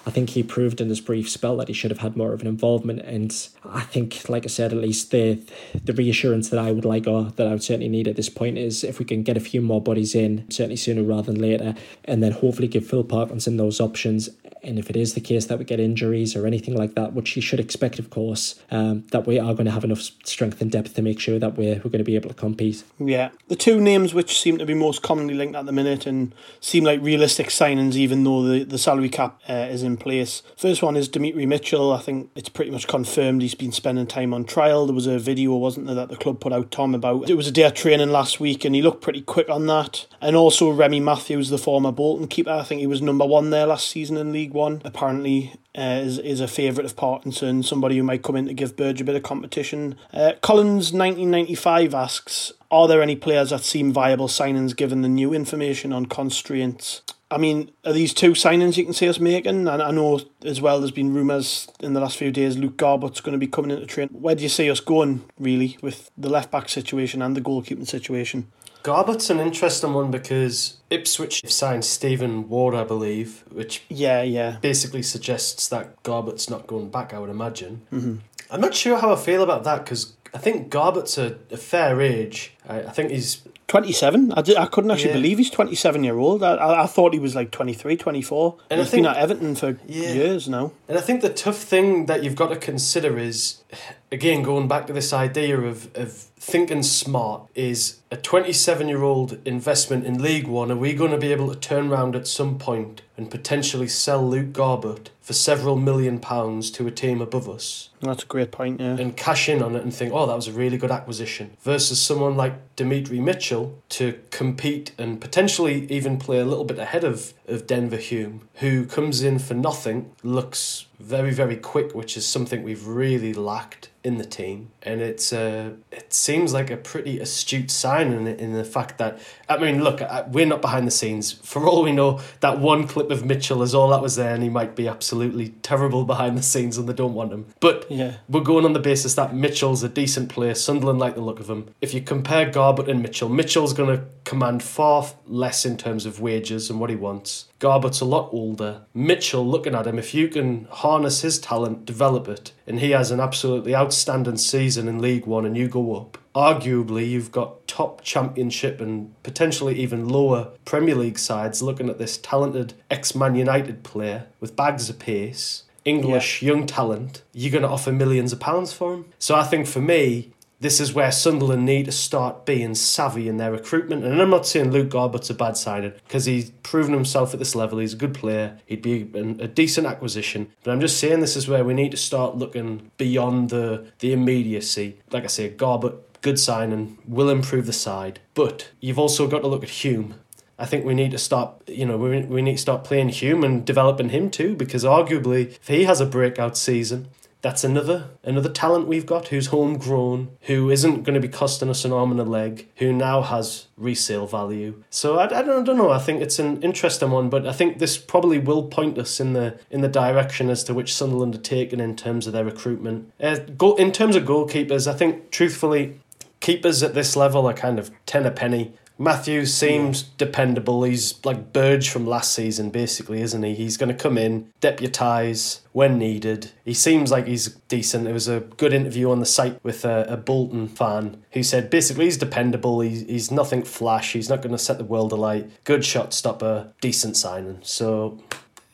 I 0.07 0.11
think 0.11 0.31
he 0.31 0.43
proved 0.43 0.81
in 0.81 0.87
this 0.87 0.99
brief 0.99 1.29
spell 1.29 1.57
that 1.57 1.67
he 1.67 1.73
should 1.73 1.89
have 1.89 1.99
had 1.99 2.15
more 2.15 2.31
of 2.31 2.41
an 2.41 2.47
involvement. 2.47 3.01
And 3.01 3.35
I 3.63 3.81
think, 3.81 4.29
like 4.29 4.43
I 4.45 4.47
said, 4.47 4.71
at 4.71 4.77
least 4.77 5.11
the 5.11 5.39
the 5.83 5.93
reassurance 5.93 6.49
that 6.49 6.59
I 6.59 6.71
would 6.71 6.85
like 6.85 7.07
or 7.07 7.31
that 7.31 7.47
I 7.47 7.51
would 7.51 7.63
certainly 7.63 7.89
need 7.89 8.07
at 8.07 8.15
this 8.15 8.29
point 8.29 8.57
is 8.57 8.83
if 8.83 8.99
we 8.99 9.05
can 9.05 9.23
get 9.23 9.37
a 9.37 9.39
few 9.39 9.61
more 9.61 9.81
bodies 9.81 10.13
in, 10.13 10.45
certainly 10.51 10.75
sooner 10.75 11.01
rather 11.01 11.31
than 11.31 11.41
later, 11.41 11.75
and 12.03 12.21
then 12.21 12.33
hopefully 12.33 12.67
give 12.67 12.85
Phil 12.85 13.03
Parkinson 13.03 13.57
those 13.57 13.81
options. 13.81 14.29
And 14.65 14.79
if 14.79 14.89
it 14.89 14.95
is 14.95 15.13
the 15.13 15.21
case 15.21 15.45
that 15.45 15.59
we 15.59 15.65
get 15.65 15.79
injuries 15.79 16.35
or 16.35 16.45
anything 16.45 16.75
like 16.75 16.95
that, 16.95 17.13
which 17.13 17.35
you 17.35 17.41
should 17.41 17.59
expect, 17.59 17.99
of 17.99 18.09
course, 18.09 18.59
um, 18.71 19.03
that 19.11 19.27
we 19.27 19.39
are 19.39 19.53
going 19.53 19.65
to 19.65 19.71
have 19.71 19.83
enough 19.83 20.01
strength 20.23 20.61
and 20.61 20.71
depth 20.71 20.95
to 20.95 21.01
make 21.01 21.19
sure 21.19 21.39
that 21.39 21.57
we're, 21.57 21.75
we're 21.75 21.91
going 21.91 21.99
to 21.99 22.03
be 22.03 22.15
able 22.15 22.29
to 22.29 22.35
compete. 22.35 22.83
Yeah. 22.99 23.29
The 23.47 23.55
two 23.55 23.79
names 23.79 24.13
which 24.13 24.39
seem 24.39 24.57
to 24.57 24.65
be 24.65 24.73
most 24.73 25.01
commonly 25.01 25.33
linked 25.33 25.55
at 25.55 25.65
the 25.65 25.71
minute 25.71 26.05
and 26.05 26.33
seem 26.59 26.83
like 26.83 27.01
realistic 27.01 27.47
signings, 27.47 27.95
even 27.95 28.23
though 28.23 28.43
the, 28.43 28.63
the 28.63 28.77
salary 28.77 29.09
cap 29.09 29.39
uh, 29.47 29.67
is 29.69 29.83
in 29.83 29.97
place. 29.97 30.41
First 30.57 30.81
one 30.81 30.95
is 30.95 31.07
Demetri 31.07 31.45
Mitchell. 31.45 31.93
I 31.93 32.01
think 32.01 32.31
it's 32.35 32.49
pretty 32.49 32.71
much 32.71 32.87
confirmed 32.87 33.41
he's 33.41 33.55
been 33.55 33.71
spending 33.71 34.07
time 34.07 34.33
on 34.33 34.45
trial. 34.45 34.85
There 34.85 34.95
was 34.95 35.07
a 35.07 35.19
video, 35.19 35.55
wasn't 35.55 35.85
there, 35.85 35.95
that 35.95 36.09
the 36.09 36.17
club 36.17 36.39
put 36.39 36.53
out, 36.53 36.71
Tom, 36.71 36.95
about 36.95 37.29
it 37.29 37.35
was 37.35 37.47
a 37.47 37.51
day 37.51 37.63
of 37.63 37.73
training 37.73 38.09
last 38.09 38.39
week 38.39 38.65
and 38.65 38.73
he 38.73 38.81
looked 38.81 39.01
pretty 39.01 39.21
quick 39.21 39.49
on 39.49 39.67
that. 39.67 40.07
And 40.21 40.35
also 40.35 40.71
Remy 40.71 40.99
Matthews, 41.01 41.49
the 41.49 41.57
former 41.57 41.91
Bolton 41.91 42.27
keeper, 42.27 42.49
I 42.49 42.63
think 42.63 42.81
he 42.81 42.87
was 42.87 43.01
number 43.01 43.25
one 43.25 43.51
there 43.51 43.67
last 43.67 43.89
season 43.89 44.17
in 44.17 44.31
League 44.31 44.53
One. 44.55 44.81
Apparently 44.83 45.53
uh, 45.77 46.01
is, 46.03 46.17
is 46.17 46.39
a 46.39 46.47
favourite 46.47 46.89
of 46.89 46.95
Parkinson, 46.95 47.61
somebody 47.61 47.97
who 47.97 48.03
might 48.03 48.23
come 48.23 48.35
in 48.35 48.47
to 48.47 48.53
give 48.53 48.75
Burge 48.75 49.01
a 49.01 49.03
bit 49.03 49.15
of 49.15 49.23
competition. 49.23 49.95
Uh, 50.11 50.33
Collins 50.41 50.93
1995 50.93 51.93
asks, 51.93 52.53
are 52.71 52.87
there 52.87 53.01
any 53.01 53.15
players 53.15 53.51
that 53.51 53.61
seem 53.61 53.93
viable 53.93 54.27
signings 54.27 54.75
given 54.75 55.01
the 55.01 55.09
new 55.09 55.33
information 55.33 55.93
on 55.93 56.07
constraints? 56.07 57.01
I 57.29 57.37
mean, 57.37 57.71
are 57.83 57.93
these 57.93 58.13
two 58.13 58.31
signings 58.31 58.77
you 58.77 58.85
can 58.85 58.93
see 58.93 59.09
us 59.09 59.19
making? 59.19 59.67
And 59.67 59.81
I 59.81 59.91
know 59.91 60.21
as 60.43 60.61
well 60.61 60.79
there's 60.79 60.91
been 60.91 61.13
rumours 61.13 61.67
in 61.79 61.93
the 61.93 61.99
last 61.99 62.17
few 62.17 62.31
days 62.31 62.55
Luke 62.55 62.77
Garbutt's 62.77 63.19
going 63.19 63.33
to 63.33 63.39
be 63.39 63.47
coming 63.47 63.71
into 63.71 63.85
train. 63.85 64.09
Where 64.09 64.35
do 64.35 64.43
you 64.43 64.49
see 64.49 64.69
us 64.69 64.79
going, 64.79 65.25
really, 65.39 65.77
with 65.81 66.11
the 66.17 66.29
left 66.29 66.51
back 66.51 66.69
situation 66.69 67.21
and 67.21 67.35
the 67.35 67.41
goalkeeping 67.41 67.87
situation? 67.87 68.51
Garbutt's 68.85 69.31
an 69.31 69.39
interesting 69.39 69.95
one 69.95 70.11
because 70.11 70.77
Ipswich 70.91 71.41
signed 71.51 71.83
Stephen 71.83 72.47
Ward, 72.47 72.75
I 72.75 72.83
believe, 72.83 73.43
which 73.49 73.83
yeah, 73.89 74.21
yeah, 74.21 74.57
basically 74.61 75.01
suggests 75.01 75.67
that 75.69 76.03
Garbutt's 76.03 76.51
not 76.51 76.67
going 76.67 76.91
back. 76.91 77.11
I 77.11 77.17
would 77.17 77.31
imagine. 77.31 77.81
Mm-hmm. 77.91 78.17
I'm 78.51 78.61
not 78.61 78.75
sure 78.75 78.99
how 78.99 79.11
I 79.11 79.15
feel 79.15 79.41
about 79.41 79.63
that 79.63 79.83
because 79.83 80.13
I 80.35 80.37
think 80.37 80.69
Garbutt's 80.69 81.17
a, 81.17 81.35
a 81.49 81.57
fair 81.57 81.99
age. 81.99 82.53
I, 82.69 82.81
I 82.83 82.91
think 82.91 83.09
he's 83.09 83.41
27. 83.69 84.33
I, 84.33 84.41
did, 84.43 84.57
I 84.57 84.67
couldn't 84.67 84.91
actually 84.91 85.09
yeah. 85.09 85.15
believe 85.15 85.39
he's 85.39 85.49
27 85.49 86.03
year 86.03 86.19
old. 86.19 86.43
I, 86.43 86.53
I, 86.53 86.83
I, 86.83 86.85
thought 86.85 87.13
he 87.13 87.19
was 87.19 87.33
like 87.33 87.49
23, 87.49 87.97
24. 87.97 88.57
And 88.69 88.79
he's 88.79 88.87
I 88.87 88.91
think, 88.91 89.03
been 89.03 89.11
at 89.11 89.17
Everton 89.17 89.55
for 89.55 89.79
yeah. 89.87 90.13
years 90.13 90.47
now. 90.47 90.73
And 90.87 90.97
I 90.97 91.01
think 91.01 91.21
the 91.21 91.33
tough 91.33 91.57
thing 91.57 92.05
that 92.05 92.23
you've 92.23 92.35
got 92.35 92.49
to 92.49 92.55
consider 92.55 93.17
is, 93.17 93.63
again, 94.11 94.43
going 94.43 94.67
back 94.67 94.85
to 94.87 94.93
this 94.93 95.11
idea 95.11 95.59
of, 95.59 95.89
of 95.95 96.25
thinking 96.45 96.83
smart, 96.83 97.49
is 97.55 98.01
a 98.11 98.17
27 98.17 98.87
year 98.87 99.01
old 99.01 99.39
investment 99.45 100.05
in 100.05 100.21
League 100.21 100.47
One. 100.47 100.71
Are 100.71 100.75
we 100.75 100.93
going 100.93 101.09
to 101.09 101.17
be 101.17 101.31
able 101.31 101.51
to 101.51 101.59
turn 101.59 101.89
around 101.89 102.15
at 102.15 102.27
some 102.27 102.59
point 102.59 103.01
and 103.17 103.31
potentially 103.31 103.87
sell 103.87 104.27
Luke 104.27 104.53
Garbutt 104.53 105.07
for 105.21 105.33
several 105.33 105.75
million 105.75 106.19
pounds 106.19 106.69
to 106.71 106.85
a 106.85 106.91
team 106.91 107.19
above 107.19 107.49
us? 107.49 107.89
That's 107.99 108.21
a 108.21 108.27
great 108.27 108.51
point, 108.51 108.79
yeah. 108.79 108.95
And 108.95 109.17
cash 109.17 109.49
in 109.49 109.63
on 109.63 109.75
it 109.75 109.81
and 109.81 109.91
think, 109.91 110.13
oh, 110.13 110.27
that 110.27 110.35
was 110.35 110.47
a 110.47 110.51
really 110.51 110.77
good 110.77 110.91
acquisition. 110.91 111.57
Versus 111.61 111.99
someone 111.99 112.37
like 112.37 112.75
Demetri 112.75 113.19
Mitchell 113.19 113.81
to 113.89 114.19
compete 114.29 114.91
and 114.99 115.19
potentially 115.19 115.87
even 115.91 116.19
play 116.19 116.37
a 116.37 116.45
little 116.45 116.65
bit 116.65 116.77
ahead 116.77 117.03
of, 117.03 117.33
of 117.47 117.65
Denver 117.65 117.97
Hume, 117.97 118.47
who 118.55 118.85
comes 118.85 119.23
in 119.23 119.39
for 119.39 119.55
nothing, 119.55 120.11
looks 120.21 120.85
very, 120.99 121.31
very 121.31 121.57
quick, 121.57 121.95
which 121.95 122.15
is 122.15 122.25
something 122.27 122.61
we've 122.61 122.85
really 122.85 123.33
lacked 123.33 123.89
in 124.05 124.19
the 124.19 124.23
team, 124.23 124.69
and 124.83 125.01
it's 125.01 125.33
uh, 125.33 125.71
it 125.91 126.13
seems 126.13 126.53
like 126.53 126.69
a 126.69 126.77
pretty 126.77 127.19
astute 127.19 127.71
sign 127.71 128.13
in, 128.13 128.27
in 128.27 128.53
the 128.53 128.63
fact 128.63 128.99
that 128.99 129.19
I 129.49 129.57
mean, 129.57 129.83
look, 129.83 129.99
we're 130.27 130.45
not 130.45 130.61
behind 130.61 130.85
the 130.85 130.91
scenes. 130.91 131.31
For 131.31 131.65
all 131.67 131.81
we 131.81 131.91
know, 131.91 132.21
that 132.39 132.59
one 132.59 132.87
clip 132.87 133.09
of 133.09 133.25
Mitchell 133.25 133.63
is 133.63 133.73
all 133.73 133.89
that 133.89 134.03
was 134.03 134.15
there, 134.15 134.35
and 134.35 134.43
he 134.43 134.49
might 134.49 134.75
be 134.75 134.87
absolutely 134.87 135.49
terrible 135.63 136.05
behind 136.05 136.37
the 136.37 136.43
scenes, 136.43 136.77
and 136.77 136.87
they 136.87 136.93
don't 136.93 137.15
want 137.15 137.33
him. 137.33 137.47
But 137.59 137.87
yeah. 137.89 138.17
we're 138.29 138.41
going 138.41 138.63
on 138.63 138.73
the 138.73 138.79
basis 138.79 139.15
that 139.15 139.33
Mitchell's 139.33 139.81
a 139.81 139.89
decent 139.89 140.29
player. 140.29 140.53
Sunderland 140.53 140.99
like 140.99 141.15
the 141.15 141.21
look 141.21 141.39
of 141.39 141.49
him. 141.49 141.73
If 141.81 141.95
you 141.95 142.01
compare 142.01 142.45
Garbutt 142.45 142.87
and 142.87 143.01
Mitchell, 143.01 143.27
Mitchell's 143.27 143.73
going 143.73 143.97
to 143.97 144.05
command 144.23 144.61
far 144.61 145.07
less 145.25 145.65
in 145.65 145.77
terms 145.77 146.05
of 146.05 146.19
wages 146.19 146.69
and 146.69 146.79
what 146.79 146.91
he 146.91 146.95
wants. 146.95 147.47
Garbutt's 147.59 148.01
a 148.01 148.05
lot 148.05 148.29
older. 148.33 148.81
Mitchell, 148.93 149.45
looking 149.45 149.73
at 149.75 149.87
him, 149.87 149.97
if 149.97 150.13
you 150.13 150.27
can 150.27 150.67
harness 150.69 151.21
his 151.21 151.39
talent, 151.39 151.85
develop 151.85 152.27
it, 152.27 152.51
and 152.67 152.79
he 152.79 152.91
has 152.91 153.11
an 153.11 153.19
absolutely 153.19 153.75
outstanding 153.75 154.37
season 154.37 154.87
in 154.87 154.99
League 154.99 155.25
One 155.25 155.45
and 155.45 155.55
you 155.55 155.67
go 155.67 155.95
up, 155.95 156.17
arguably 156.35 157.09
you've 157.09 157.31
got 157.31 157.65
top 157.67 158.01
championship 158.01 158.81
and 158.81 159.13
potentially 159.23 159.75
even 159.79 160.09
lower 160.09 160.51
Premier 160.65 160.95
League 160.95 161.19
sides 161.19 161.61
looking 161.61 161.89
at 161.89 161.97
this 161.97 162.17
talented 162.17 162.73
ex 162.91 163.15
Man 163.15 163.35
United 163.35 163.83
player 163.83 164.27
with 164.39 164.55
bags 164.55 164.89
of 164.89 164.99
pace. 164.99 165.63
English, 165.85 166.41
yeah. 166.41 166.47
young 166.51 166.65
talent, 166.65 167.21
you're 167.31 167.51
going 167.51 167.61
to 167.61 167.69
offer 167.69 167.91
millions 167.91 168.33
of 168.33 168.39
pounds 168.39 168.73
for 168.73 168.95
him. 168.95 169.05
So 169.19 169.35
I 169.35 169.43
think 169.43 169.67
for 169.67 169.81
me, 169.81 170.33
this 170.59 170.79
is 170.79 170.93
where 170.93 171.11
Sunderland 171.11 171.65
need 171.65 171.85
to 171.85 171.91
start 171.91 172.45
being 172.45 172.75
savvy 172.75 173.27
in 173.27 173.37
their 173.37 173.51
recruitment. 173.51 174.03
And 174.03 174.21
I'm 174.21 174.29
not 174.29 174.47
saying 174.47 174.71
Luke 174.71 174.89
Garbutt's 174.89 175.29
a 175.29 175.33
bad 175.33 175.57
signing 175.57 175.93
because 176.05 176.25
he's 176.25 176.51
proven 176.63 176.93
himself 176.93 177.33
at 177.33 177.39
this 177.39 177.55
level. 177.55 177.79
He's 177.79 177.93
a 177.93 177.97
good 177.97 178.13
player. 178.13 178.57
He'd 178.65 178.81
be 178.81 179.09
a 179.13 179.47
decent 179.47 179.87
acquisition. 179.87 180.51
But 180.63 180.71
I'm 180.71 180.81
just 180.81 180.99
saying 180.99 181.19
this 181.19 181.35
is 181.35 181.47
where 181.47 181.63
we 181.63 181.73
need 181.73 181.91
to 181.91 181.97
start 181.97 182.37
looking 182.37 182.91
beyond 182.97 183.49
the 183.49 183.91
the 183.99 184.13
immediacy. 184.13 184.99
Like 185.11 185.23
I 185.23 185.27
say, 185.27 185.49
Garbutt, 185.49 185.97
good 186.21 186.39
signing, 186.39 186.97
will 187.07 187.29
improve 187.29 187.65
the 187.65 187.73
side. 187.73 188.19
But 188.33 188.69
you've 188.79 188.99
also 188.99 189.27
got 189.27 189.41
to 189.41 189.47
look 189.47 189.63
at 189.63 189.69
Hume. 189.69 190.15
I 190.57 190.65
think 190.65 190.85
we 190.85 190.93
need 190.93 191.11
to 191.11 191.17
start, 191.17 191.61
you 191.67 191.85
know, 191.85 191.97
we, 191.97 192.21
we 192.21 192.41
need 192.41 192.53
to 192.53 192.61
start 192.61 192.85
playing 192.85 193.09
Hume 193.09 193.43
and 193.43 193.65
developing 193.65 194.09
him 194.09 194.31
too, 194.31 194.55
because 194.55 194.85
arguably, 194.85 195.47
if 195.47 195.67
he 195.67 195.83
has 195.83 195.99
a 195.99 196.05
breakout 196.05 196.55
season, 196.55 197.09
that's 197.45 197.63
another 197.63 198.09
another 198.23 198.49
talent 198.49 198.87
we've 198.87 199.05
got 199.05 199.27
who's 199.27 199.47
homegrown, 199.47 200.29
who 200.41 200.71
isn't 200.71 201.03
going 201.03 201.13
to 201.13 201.19
be 201.19 201.27
costing 201.27 201.69
us 201.69 201.85
an 201.85 201.93
arm 201.93 202.09
and 202.09 202.19
a 202.19 202.23
leg, 202.23 202.67
who 202.77 202.91
now 202.91 203.21
has 203.21 203.67
resale 203.77 204.25
value. 204.25 204.81
So 204.89 205.19
I, 205.19 205.25
I, 205.25 205.43
don't, 205.43 205.61
I 205.61 205.63
don't 205.63 205.77
know. 205.77 205.91
I 205.91 205.99
think 205.99 206.23
it's 206.23 206.39
an 206.39 206.59
interesting 206.63 207.11
one, 207.11 207.29
but 207.29 207.45
I 207.45 207.53
think 207.53 207.77
this 207.77 207.99
probably 207.99 208.39
will 208.39 208.63
point 208.63 208.97
us 208.97 209.19
in 209.19 209.33
the 209.33 209.59
in 209.69 209.81
the 209.81 209.87
direction 209.87 210.49
as 210.49 210.63
to 210.63 210.73
which 210.73 210.91
Sunderland 210.91 211.35
are 211.35 211.37
taking 211.37 211.79
in 211.79 211.95
terms 211.95 212.25
of 212.25 212.33
their 212.33 212.43
recruitment. 212.43 213.11
Uh, 213.21 213.35
go, 213.35 213.75
in 213.75 213.91
terms 213.91 214.15
of 214.15 214.23
goalkeepers, 214.23 214.91
I 214.91 214.95
think 214.95 215.29
truthfully, 215.29 215.99
keepers 216.39 216.81
at 216.81 216.95
this 216.95 217.15
level 217.15 217.45
are 217.45 217.53
kind 217.53 217.77
of 217.77 217.91
ten 218.07 218.25
a 218.25 218.31
penny. 218.31 218.73
Matthews 218.97 219.53
seems 219.53 220.03
yeah. 220.03 220.07
dependable. 220.17 220.83
He's 220.83 221.23
like 221.25 221.51
Burge 221.51 221.89
from 221.89 222.07
last 222.07 222.33
season, 222.33 222.69
basically, 222.69 223.21
isn't 223.21 223.43
he? 223.43 223.53
He's 223.53 223.77
going 223.77 223.95
to 223.95 224.01
come 224.01 224.17
in, 224.17 224.51
deputise 224.61 225.59
when 225.73 225.97
needed. 225.97 226.51
He 226.63 226.73
seems 226.73 227.11
like 227.11 227.27
he's 227.27 227.49
decent. 227.67 228.05
There 228.05 228.13
was 228.13 228.27
a 228.27 228.39
good 228.39 228.73
interview 228.73 229.11
on 229.11 229.19
the 229.19 229.25
site 229.25 229.61
with 229.63 229.83
a, 229.83 230.05
a 230.07 230.17
Bolton 230.17 230.67
fan 230.67 231.23
who 231.31 231.43
said 231.43 231.69
basically 231.69 232.05
he's 232.05 232.17
dependable. 232.17 232.79
He's, 232.79 233.01
he's 233.01 233.31
nothing 233.31 233.63
flash. 233.63 234.13
He's 234.13 234.29
not 234.29 234.41
going 234.41 234.53
to 234.53 234.57
set 234.57 234.77
the 234.77 234.85
world 234.85 235.11
alight. 235.11 235.49
Good 235.65 235.83
shot 235.83 236.13
stopper, 236.13 236.73
decent 236.79 237.17
signing. 237.17 237.59
So 237.63 238.19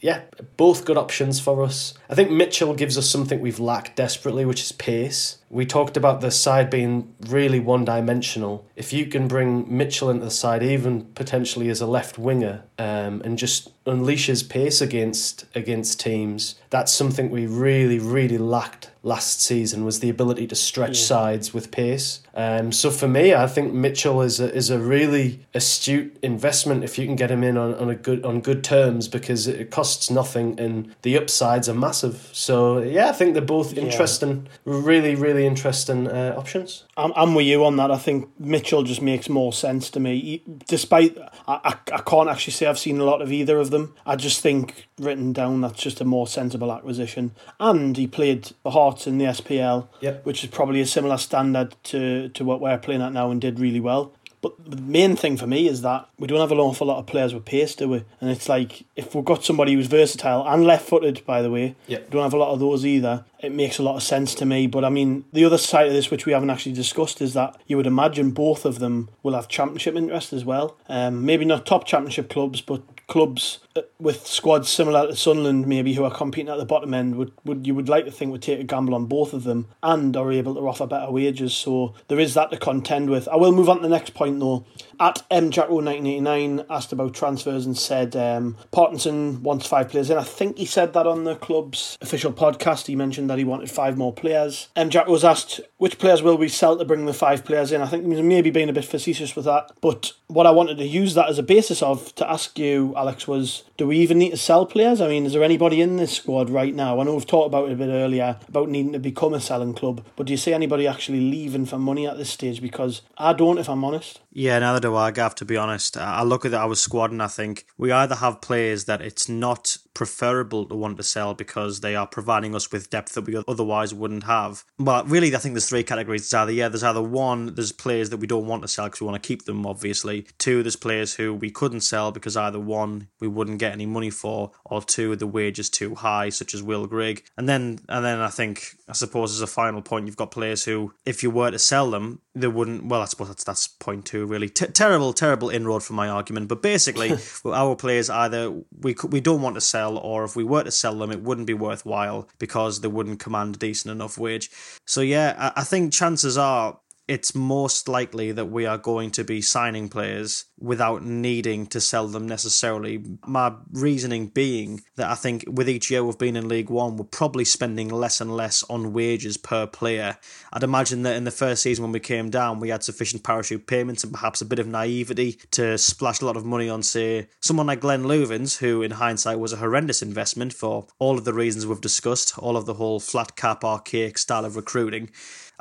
yeah, 0.01 0.22
both 0.57 0.86
good 0.86 0.97
options 0.97 1.39
for 1.39 1.63
us. 1.63 1.93
I 2.12 2.16
think 2.16 2.30
Mitchell 2.30 2.74
gives 2.74 2.97
us 2.97 3.09
something 3.09 3.39
we've 3.39 3.57
lacked 3.57 3.95
desperately, 3.95 4.43
which 4.43 4.62
is 4.62 4.74
pace. 4.74 5.38
We 5.49 5.66
talked 5.66 5.95
about 5.95 6.20
the 6.20 6.30
side 6.30 6.70
being 6.70 7.16
really 7.28 7.62
one 7.62 7.86
dimensional. 7.86 8.68
If 8.76 8.91
you 8.91 9.05
can 9.05 9.30
bring 9.30 9.66
Mitchell 9.76 10.09
into 10.09 10.26
the 10.26 10.32
side, 10.32 10.62
even 10.62 11.05
potentially 11.16 11.70
as 11.70 11.80
a 11.80 11.86
left 11.86 12.18
winger, 12.18 12.64
um, 12.78 13.22
and 13.24 13.38
just 13.38 13.70
unleashes 13.86 14.47
pace 14.47 14.82
against 14.82 15.45
against 15.55 16.01
teams, 16.01 16.55
that's 16.70 16.91
something 16.91 17.30
we 17.30 17.47
really, 17.47 17.97
really 17.97 18.38
lacked 18.38 18.91
last 19.03 19.41
season 19.41 19.84
was 19.84 19.99
the 19.99 20.09
ability 20.09 20.45
to 20.47 20.55
stretch 20.55 20.99
yeah. 20.99 21.05
sides 21.05 21.53
with 21.53 21.72
pace. 21.72 22.22
Um, 22.36 22.72
so 22.72 22.91
for 22.91 23.07
me, 23.07 23.34
I 23.34 23.47
think 23.47 23.74
Mitchell 23.74 24.22
is 24.22 24.39
a, 24.39 24.53
is 24.53 24.70
a 24.70 24.80
really 24.80 25.45
astute 25.53 26.16
investment 26.22 26.84
if 26.84 26.99
you 26.99 27.05
can 27.05 27.16
get 27.16 27.32
him 27.32 27.43
in 27.43 27.57
on, 27.57 27.74
on 27.76 27.89
a 27.89 27.95
good 27.95 28.24
on 28.24 28.41
good 28.41 28.64
terms 28.64 29.07
because 29.07 29.47
it 29.47 29.72
costs 29.72 30.09
nothing 30.09 30.59
and 30.59 30.95
the 31.01 31.18
upsides 31.18 31.68
are 31.68 31.74
massive. 31.74 32.00
So 32.31 32.79
yeah, 32.79 33.09
I 33.09 33.11
think 33.11 33.33
they're 33.33 33.41
both 33.41 33.77
interesting, 33.77 34.47
yeah. 34.65 34.73
really 34.73 35.15
really 35.15 35.45
interesting 35.45 36.07
uh, 36.07 36.33
options. 36.37 36.85
I'm, 36.97 37.13
I'm 37.15 37.35
with 37.35 37.45
you 37.45 37.63
on 37.65 37.77
that. 37.77 37.91
I 37.91 37.97
think 37.97 38.29
Mitchell 38.39 38.83
just 38.83 39.01
makes 39.01 39.29
more 39.29 39.53
sense 39.53 39.89
to 39.91 39.99
me. 39.99 40.19
He, 40.19 40.43
despite 40.67 41.17
I, 41.47 41.59
I, 41.63 41.95
I 41.95 42.01
can't 42.01 42.29
actually 42.29 42.53
say 42.53 42.65
I've 42.65 42.79
seen 42.79 42.99
a 42.99 43.03
lot 43.03 43.21
of 43.21 43.31
either 43.31 43.59
of 43.59 43.69
them. 43.71 43.95
I 44.05 44.15
just 44.15 44.41
think 44.41 44.87
written 44.99 45.33
down 45.33 45.61
that's 45.61 45.81
just 45.81 46.01
a 46.01 46.05
more 46.05 46.27
sensible 46.27 46.71
acquisition. 46.71 47.31
And 47.59 47.97
he 47.97 48.07
played 48.07 48.51
the 48.63 48.71
Hearts 48.71 49.07
in 49.07 49.17
the 49.17 49.25
SPL, 49.25 49.87
yep. 49.99 50.25
which 50.25 50.43
is 50.43 50.49
probably 50.49 50.81
a 50.81 50.85
similar 50.85 51.17
standard 51.17 51.75
to 51.83 52.29
to 52.29 52.43
what 52.43 52.61
we're 52.61 52.77
playing 52.77 53.01
at 53.01 53.13
now, 53.13 53.31
and 53.31 53.41
did 53.41 53.59
really 53.59 53.79
well. 53.79 54.13
But 54.41 54.53
the 54.69 54.81
main 54.81 55.15
thing 55.15 55.37
for 55.37 55.45
me 55.45 55.67
is 55.67 55.81
that 55.83 56.09
we 56.17 56.27
don't 56.27 56.39
have 56.39 56.51
an 56.51 56.57
awful 56.57 56.87
lot 56.87 56.97
of 56.97 57.05
players 57.05 57.33
with 57.33 57.45
pace, 57.45 57.75
do 57.75 57.87
we? 57.89 58.03
And 58.19 58.29
it's 58.31 58.49
like 58.49 58.85
if 58.95 59.13
we've 59.13 59.23
got 59.23 59.43
somebody 59.43 59.73
who's 59.73 59.87
versatile 59.87 60.43
and 60.47 60.65
left 60.65 60.87
footed, 60.87 61.23
by 61.25 61.41
the 61.41 61.51
way, 61.51 61.75
yep. 61.87 62.09
don't 62.09 62.23
have 62.23 62.33
a 62.33 62.37
lot 62.37 62.51
of 62.51 62.59
those 62.59 62.85
either. 62.85 63.23
It 63.39 63.51
makes 63.51 63.77
a 63.77 63.83
lot 63.83 63.95
of 63.95 64.03
sense 64.03 64.33
to 64.35 64.45
me. 64.45 64.67
But 64.67 64.83
I 64.83 64.89
mean, 64.89 65.25
the 65.31 65.45
other 65.45 65.57
side 65.57 65.87
of 65.87 65.93
this, 65.93 66.09
which 66.09 66.25
we 66.25 66.33
haven't 66.33 66.49
actually 66.49 66.73
discussed, 66.73 67.21
is 67.21 67.33
that 67.33 67.59
you 67.67 67.77
would 67.77 67.87
imagine 67.87 68.31
both 68.31 68.65
of 68.65 68.79
them 68.79 69.09
will 69.21 69.33
have 69.33 69.47
championship 69.47 69.95
interest 69.95 70.33
as 70.33 70.43
well. 70.43 70.75
Um, 70.89 71.25
maybe 71.25 71.45
not 71.45 71.65
top 71.65 71.85
championship 71.85 72.29
clubs, 72.29 72.61
but 72.61 72.81
clubs 73.07 73.59
with 73.99 74.28
squads 74.28 74.69
similar 74.69 75.07
to 75.07 75.15
Sunderland, 75.15 75.67
maybe 75.67 75.93
who 75.93 76.03
are 76.03 76.13
competing 76.13 76.49
at 76.51 76.57
the 76.57 76.65
bottom 76.65 76.93
end, 76.93 77.15
would, 77.15 77.32
would 77.45 77.65
you 77.65 77.76
would 77.76 77.89
like 77.89 78.05
to 78.05 78.11
think 78.11 78.32
would 78.32 78.41
take 78.41 78.59
a 78.59 78.63
gamble 78.63 78.95
on 78.95 79.05
both 79.05 79.34
of 79.34 79.43
them 79.43 79.67
and 79.84 80.15
are 80.17 80.32
able 80.32 80.55
to 80.55 80.67
offer 80.67 80.86
better 80.86 81.11
wages. 81.11 81.53
So 81.53 81.93
there 82.07 82.19
is 82.19 82.34
that 82.34 82.51
to 82.51 82.57
contend 82.57 83.09
with. 83.09 83.28
I 83.28 83.36
will 83.36 83.51
move 83.51 83.69
on 83.69 83.78
to 83.78 83.84
the 83.84 83.89
next 83.89 84.13
point 84.13 84.39
though. 84.39 84.65
At 84.99 85.24
mjacko1989 85.32 86.65
asked 86.69 86.93
about 86.93 87.13
transfers 87.13 87.65
and 87.65 87.78
said 87.78 88.15
um, 88.15 88.57
Parkinson 88.72 89.41
wants 89.41 89.65
five 89.65 89.89
players 89.89 90.09
in. 90.09 90.17
I 90.17 90.24
think 90.24 90.57
he 90.57 90.65
said 90.65 90.93
that 90.93 91.07
on 91.07 91.24
the 91.24 91.36
club's 91.36 91.97
official 92.01 92.32
podcast. 92.32 92.88
He 92.88 92.95
mentioned 92.95 93.30
that 93.30 93.38
he 93.38 93.43
wanted 93.43 93.72
five 93.72 93.97
more 93.97 94.13
players. 94.13 94.69
M. 94.76 94.89
Jacko 94.89 95.11
was 95.11 95.24
asked 95.24 95.61
which 95.78 95.97
players 95.97 96.22
will 96.22 96.38
we 96.38 96.47
sell 96.47 96.78
to 96.78 96.86
bring 96.86 97.05
the 97.05 97.13
five 97.13 97.43
players 97.43 97.72
in. 97.72 97.82
I 97.82 97.88
think 97.88 98.05
he 98.05 98.22
maybe 98.22 98.51
being 98.51 98.69
a 98.69 98.74
bit 98.74 98.86
facetious 98.86 99.36
with 99.36 99.45
that. 99.45 99.72
But 99.82 100.13
what 100.28 100.45
I 100.45 100.51
wanted 100.51 100.78
to 100.78 100.86
use 100.86 101.15
that 101.15 101.30
as 101.30 101.39
a 101.39 101.43
basis 101.43 101.82
of 101.82 102.13
to 102.15 102.30
ask 102.30 102.57
you, 102.59 102.93
Alex, 102.95 103.28
was 103.28 103.61
do 103.78 103.88
we 103.88 103.97
even 103.97 104.20
need 104.20 104.32
to 104.32 104.38
sell 104.38 104.66
players? 104.66 105.01
I 105.01 105.07
mean, 105.07 105.26
is 105.26 105.34
there 105.34 105.43
anybody 105.43 105.82
in 105.82 105.97
this 105.97 106.14
squad 106.14 106.49
right 106.49 106.74
now? 106.74 106.99
I 106.99 107.03
know 107.03 107.16
we've 107.16 107.26
talked 107.26 107.47
about 107.47 107.70
it 107.70 107.74
a 107.74 107.76
bit 107.76 107.89
earlier 107.89 108.38
about 108.47 108.70
needing 108.70 108.93
to 108.93 108.99
become 108.99 109.34
a 109.34 109.41
selling 109.41 109.74
club, 109.74 110.05
but 110.16 110.28
do 110.28 110.34
you 110.34 110.38
see 110.38 110.53
anybody 110.53 110.88
actually 110.88 111.22
leaving 111.22 111.66
for 111.66 111.78
money 111.78 112.07
at 112.07 112.18
this 112.18 112.30
stage? 112.30 112.62
Because 112.62 113.01
I 113.18 113.34
don't, 113.34 113.57
if 113.57 113.70
I'm 113.70 113.84
honest. 113.84 114.22
Yeah, 114.32 114.59
neither 114.59 114.80
do 114.80 114.95
I, 114.95 115.12
Gav, 115.12 115.36
to 115.36 115.45
be 115.45 115.57
honest. 115.57 115.97
I 115.97 116.24
look 116.24 116.45
at 116.45 116.53
our 116.53 116.76
squad 116.76 117.12
and 117.12 117.22
I 117.22 117.28
think 117.28 117.66
we 117.78 117.91
either 117.91 118.16
have 118.16 118.41
players 118.41 118.86
that 118.86 119.01
it's 119.01 119.28
not 119.28 119.78
preferable 119.93 120.65
to 120.65 120.75
want 120.75 120.97
to 120.97 121.03
sell 121.03 121.33
because 121.33 121.81
they 121.81 121.95
are 121.95 122.07
providing 122.07 122.55
us 122.55 122.71
with 122.71 122.89
depth 122.89 123.13
that 123.13 123.25
we 123.25 123.41
otherwise 123.47 123.93
wouldn't 123.93 124.23
have. 124.23 124.63
But 124.79 125.09
really, 125.09 125.35
I 125.35 125.39
think 125.39 125.53
there's 125.53 125.69
three 125.69 125.83
categories. 125.83 126.21
It's 126.21 126.33
either, 126.33 126.51
yeah, 126.51 126.69
there's 126.69 126.83
either 126.83 127.01
one, 127.01 127.55
there's 127.55 127.71
players 127.71 128.09
that 128.09 128.17
we 128.17 128.27
don't 128.27 128.47
want 128.47 128.61
to 128.61 128.67
sell 128.67 128.85
because 128.85 129.01
we 129.01 129.07
want 129.07 129.21
to 129.21 129.27
keep 129.27 129.45
them, 129.45 129.65
obviously. 129.65 130.27
Two, 130.37 130.63
there's 130.63 130.75
players 130.75 131.15
who 131.15 131.33
we 131.33 131.49
couldn't 131.49 131.81
sell 131.81 132.11
because 132.11 132.37
either 132.37 132.59
one, 132.59 133.07
we 133.19 133.27
wouldn't 133.27 133.59
get 133.59 133.73
any 133.73 133.85
money 133.85 134.09
for, 134.09 134.51
or 134.65 134.81
two, 134.81 135.15
the 135.15 135.27
wage 135.27 135.59
is 135.59 135.69
too 135.69 135.95
high, 135.95 136.29
such 136.29 136.53
as 136.53 136.63
Will 136.63 136.87
Grigg. 136.87 137.23
And 137.37 137.47
then, 137.47 137.79
and 137.89 138.05
then 138.05 138.19
I 138.19 138.29
think, 138.29 138.75
I 138.87 138.93
suppose, 138.93 139.33
as 139.33 139.41
a 139.41 139.47
final 139.47 139.81
point, 139.81 140.07
you've 140.07 140.17
got 140.17 140.31
players 140.31 140.65
who, 140.65 140.93
if 141.05 141.23
you 141.23 141.31
were 141.31 141.51
to 141.51 141.59
sell 141.59 141.91
them, 141.91 142.21
they 142.34 142.47
wouldn't. 142.47 142.86
Well, 142.86 143.01
I 143.01 143.05
suppose 143.05 143.27
that's 143.27 143.43
that's 143.43 143.67
point 143.67 144.05
two, 144.05 144.25
really. 144.25 144.47
T- 144.47 144.67
terrible, 144.67 145.13
terrible 145.13 145.49
inroad 145.49 145.84
for 145.84 145.93
my 145.93 146.07
argument. 146.07 146.47
But 146.47 146.61
basically, 146.61 147.17
our 147.45 147.75
players 147.75 148.09
either 148.09 148.51
we 148.79 148.95
we 149.09 149.19
don't 149.19 149.41
want 149.41 149.55
to 149.55 149.61
sell, 149.61 149.97
or 149.97 150.23
if 150.23 150.36
we 150.36 150.43
were 150.43 150.63
to 150.63 150.71
sell 150.71 150.95
them, 150.97 151.11
it 151.11 151.21
wouldn't 151.21 151.47
be 151.47 151.53
worthwhile 151.53 152.29
because 152.39 152.82
they 152.82 152.88
wouldn't 152.88 153.19
command 153.19 153.55
a 153.55 153.59
decent 153.59 153.91
enough 153.91 154.17
wage. 154.17 154.49
So 154.86 155.01
yeah, 155.01 155.36
I, 155.55 155.61
I 155.61 155.63
think 155.63 155.91
chances 155.91 156.38
are 156.38 156.79
it's 157.12 157.36
most 157.36 157.89
likely 157.89 158.32
that 158.32 158.45
we 158.45 158.66
are 158.66 158.78
going 158.78 159.12
to 159.12 159.22
be 159.26 159.41
signing 159.41 159.89
players 159.89 160.45
without 160.57 161.03
needing 161.03 161.68
to 161.68 161.82
sell 161.82 162.07
them 162.07 162.26
necessarily. 162.26 163.03
My 163.28 163.53
reasoning 163.74 164.28
being 164.28 164.84
that 164.95 165.09
I 165.09 165.16
think 165.16 165.43
with 165.45 165.68
each 165.68 165.91
year 165.91 166.05
we've 166.05 166.18
been 166.18 166.38
in 166.38 166.47
League 166.47 166.70
One, 166.70 166.95
we're 166.95 167.03
probably 167.03 167.43
spending 167.43 167.89
less 167.89 168.22
and 168.22 168.34
less 168.34 168.64
on 168.70 168.93
wages 168.93 169.36
per 169.36 169.68
player. 169.68 170.20
I'd 170.53 170.64
imagine 170.64 171.03
that 171.03 171.18
in 171.18 171.26
the 171.26 171.32
first 171.32 171.64
season 171.64 171.84
when 171.84 171.91
we 171.91 171.99
came 171.99 172.30
down, 172.30 172.62
we 172.62 172.70
had 172.70 172.82
sufficient 172.82 173.26
parachute 173.26 173.68
payments 173.68 174.05
and 174.05 174.14
perhaps 174.14 174.39
a 174.39 174.45
bit 174.45 174.59
of 174.59 174.68
naivety 174.68 175.34
to 175.51 175.78
splash 175.78 176.22
a 176.22 176.26
lot 176.26 176.38
of 176.38 176.45
money 176.45 176.70
on, 176.70 176.82
say, 176.82 177.28
someone 177.41 177.68
like 177.68 177.82
Glenn 177.82 178.03
Loovens, 178.03 178.59
who 178.59 178.82
in 178.84 178.91
hindsight 178.91 179.38
was 179.38 179.51
a 179.51 179.57
horrendous 179.57 180.01
investment 180.01 180.53
for 180.53 180.88
all 180.97 181.18
of 181.18 181.26
the 181.26 181.34
reasons 181.34 181.68
we've 181.68 181.82
discussed, 181.82 182.39
all 182.39 182.55
of 182.55 182.66
the 182.66 182.76
whole 182.76 183.01
flat 183.01 183.36
cap 183.36 183.66
archaic 183.66 184.18
style 184.18 184.45
of 184.45 184.55
recruiting. 184.55 185.09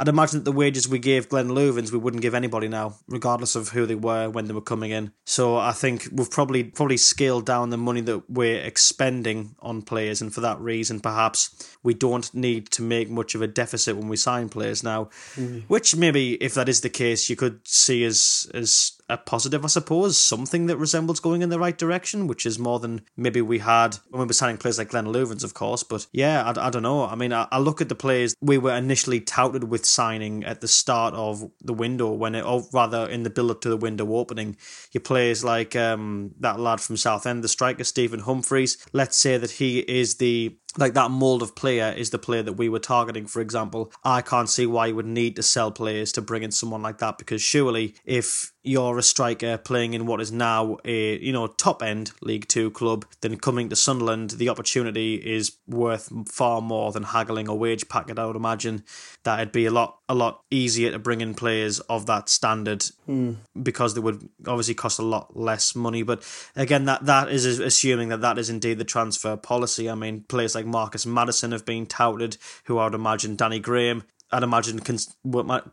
I'd 0.01 0.09
imagine 0.09 0.39
that 0.39 0.45
the 0.45 0.57
wages 0.57 0.89
we 0.89 0.99
gave 0.99 1.29
Glenn 1.29 1.49
Loovens 1.49 1.93
we 1.93 1.99
wouldn't 1.99 2.23
give 2.23 2.35
anybody 2.35 2.69
now, 2.69 2.95
regardless 3.07 3.55
of 3.55 3.69
who 3.69 3.85
they 3.85 3.95
were 3.95 4.31
when 4.31 4.47
they 4.47 4.55
were 4.55 4.63
coming 4.63 4.93
in. 4.93 5.13
So 5.27 5.59
I 5.59 5.73
think 5.73 6.09
we've 6.11 6.31
probably 6.31 6.65
probably 6.65 6.97
scaled 6.97 7.45
down 7.45 7.69
the 7.69 7.77
money 7.77 8.01
that 8.01 8.23
we're 8.31 8.63
expending 8.63 9.57
on 9.61 9.83
players, 9.83 10.23
and 10.23 10.33
for 10.33 10.41
that 10.41 10.59
reason, 10.59 11.01
perhaps 11.01 11.77
we 11.83 11.93
don't 11.93 12.33
need 12.33 12.71
to 12.71 12.83
make 12.83 13.11
much 13.11 13.35
of 13.35 13.43
a 13.43 13.47
deficit 13.47 13.95
when 13.95 14.09
we 14.09 14.17
sign 14.17 14.49
players 14.49 14.83
now. 14.83 15.11
Mm. 15.37 15.65
Which 15.69 15.95
maybe, 15.95 16.33
if 16.43 16.55
that 16.55 16.71
is 16.71 16.81
the 16.81 16.89
case, 16.89 17.29
you 17.29 17.37
could 17.37 17.61
see 17.69 18.03
as 18.05 18.51
as 18.55 18.93
a 19.11 19.17
positive, 19.17 19.65
I 19.65 19.69
suppose, 19.69 20.17
something 20.17 20.67
that 20.67 20.77
resembles 20.77 21.21
going 21.21 21.43
in 21.43 21.51
the 21.51 21.59
right 21.59 21.77
direction, 21.77 22.27
which 22.27 22.47
is 22.47 22.59
more 22.59 22.79
than 22.79 23.03
maybe 23.17 23.43
we 23.43 23.59
had 23.59 23.97
when 24.11 24.21
we 24.21 24.27
were 24.27 24.33
signing 24.33 24.57
players 24.57 24.79
like 24.79 24.91
Glenn 24.91 25.07
Loovens, 25.07 25.45
of 25.45 25.55
course. 25.55 25.83
But 25.83 26.07
yeah, 26.13 26.43
I, 26.45 26.67
I 26.67 26.71
don't 26.71 26.83
know. 26.83 27.05
I 27.05 27.15
mean, 27.15 27.33
I, 27.33 27.47
I, 27.51 27.59
look 27.59 27.81
at 27.81 27.89
the 27.89 27.95
players 27.95 28.35
we 28.41 28.59
were 28.59 28.75
initially 28.75 29.21
touted 29.21 29.65
with 29.65 29.85
signing 29.85 30.45
at 30.45 30.61
the 30.61 30.69
start 30.69 31.15
of 31.15 31.51
the 31.61 31.75
window, 31.75 32.11
when 32.13 32.35
it, 32.35 32.45
or 32.45 32.63
rather 32.73 33.07
in 33.09 33.23
the 33.23 33.31
build 33.31 33.51
up 33.51 33.61
to 33.63 33.69
the 33.69 33.77
window 33.77 34.15
opening. 34.17 34.57
Your 34.93 35.03
players 35.03 35.45
like 35.45 35.77
um, 35.77 36.33
that 36.41 36.61
lad 36.61 36.81
from 36.81 36.97
Southend, 36.97 37.45
the 37.45 37.49
striker 37.49 37.85
Stephen 37.85 38.21
Humphrys. 38.21 38.79
Let's 38.93 39.17
say 39.17 39.37
that 39.37 39.53
he 39.53 39.81
is 39.81 40.17
the 40.17 40.57
like 40.79 40.95
that 40.95 41.11
mold 41.11 41.43
of 41.43 41.55
player 41.55 41.93
is 41.97 42.11
the 42.11 42.19
player 42.19 42.43
that 42.43 42.55
we 42.55 42.69
were 42.69 42.79
targeting, 42.79 43.27
for 43.27 43.41
example, 43.41 43.93
I 44.05 44.23
can't 44.23 44.49
see 44.49 44.67
why 44.67 44.87
you 44.87 44.97
would 44.97 45.07
need 45.07 45.37
to 45.37 45.43
sell 45.43 45.71
players 45.71 46.13
to 46.13 46.23
bring 46.23 46.43
in 46.43 46.53
someone 46.53 46.83
like 46.83 46.99
that 46.99 47.19
because 47.19 47.43
surely 47.43 47.95
if 48.05 48.53
you're 48.63 48.99
a 48.99 49.03
striker 49.03 49.57
playing 49.57 49.95
in 49.95 50.07
what 50.07 50.21
is 50.21 50.31
now 50.31 50.77
a 50.85 51.19
you 51.19 51.33
know 51.33 51.47
top 51.47 51.83
end 51.83 52.13
League 52.21 52.47
Two 52.49 52.71
club, 52.71 53.07
then 53.21 53.37
coming 53.37 53.69
to 53.69 53.77
Sunderland, 53.77 54.31
the 54.31 54.49
opportunity 54.49 55.15
is 55.15 55.57
worth 55.67 56.13
far 56.31 56.61
more 56.61 56.93
than 56.93 57.03
haggling 57.03 57.49
a 57.49 57.55
wage 57.55 57.89
packet. 57.89 58.19
I 58.19 58.27
would 58.27 58.37
imagine 58.37 58.85
that 59.25 59.41
it'd 59.41 59.53
be 59.53 59.67
a 59.67 59.71
lot 59.71 59.99
a 60.09 60.15
lot 60.15 60.43
easier 60.51 60.91
to 60.91 60.99
bring 60.99 61.21
in 61.21 61.35
players 61.35 61.81
of 61.81 62.07
that 62.07 62.29
standard 62.29 62.85
mm. 63.09 63.37
because 63.61 63.95
they 63.95 64.01
would 64.01 64.29
obviously 64.47 64.75
cost 64.75 64.99
a 64.99 65.05
lot 65.05 65.37
less 65.37 65.75
money. 65.75 66.03
But 66.03 66.23
again, 66.57 66.85
that 66.85 67.07
that 67.07 67.31
is 67.31 67.47
assuming 67.59 68.09
that 68.09 68.21
that 68.21 68.39
is 68.39 68.51
indeed 68.51 68.79
the 68.79 68.85
transfer 68.85 69.37
policy. 69.37 69.89
I 69.89 69.95
mean, 69.95 70.25
players 70.29 70.55
like 70.55 70.60
Marcus 70.67 71.07
Maddison 71.07 71.53
have 71.53 71.65
been 71.65 71.87
touted, 71.87 72.37
who 72.65 72.79
I 72.79 72.85
would 72.85 72.95
imagine 72.95 73.37
Danny 73.37 73.59
Graham 73.61 74.05
I'd 74.33 74.43
imagine 74.43 74.81
cons- 74.81 75.17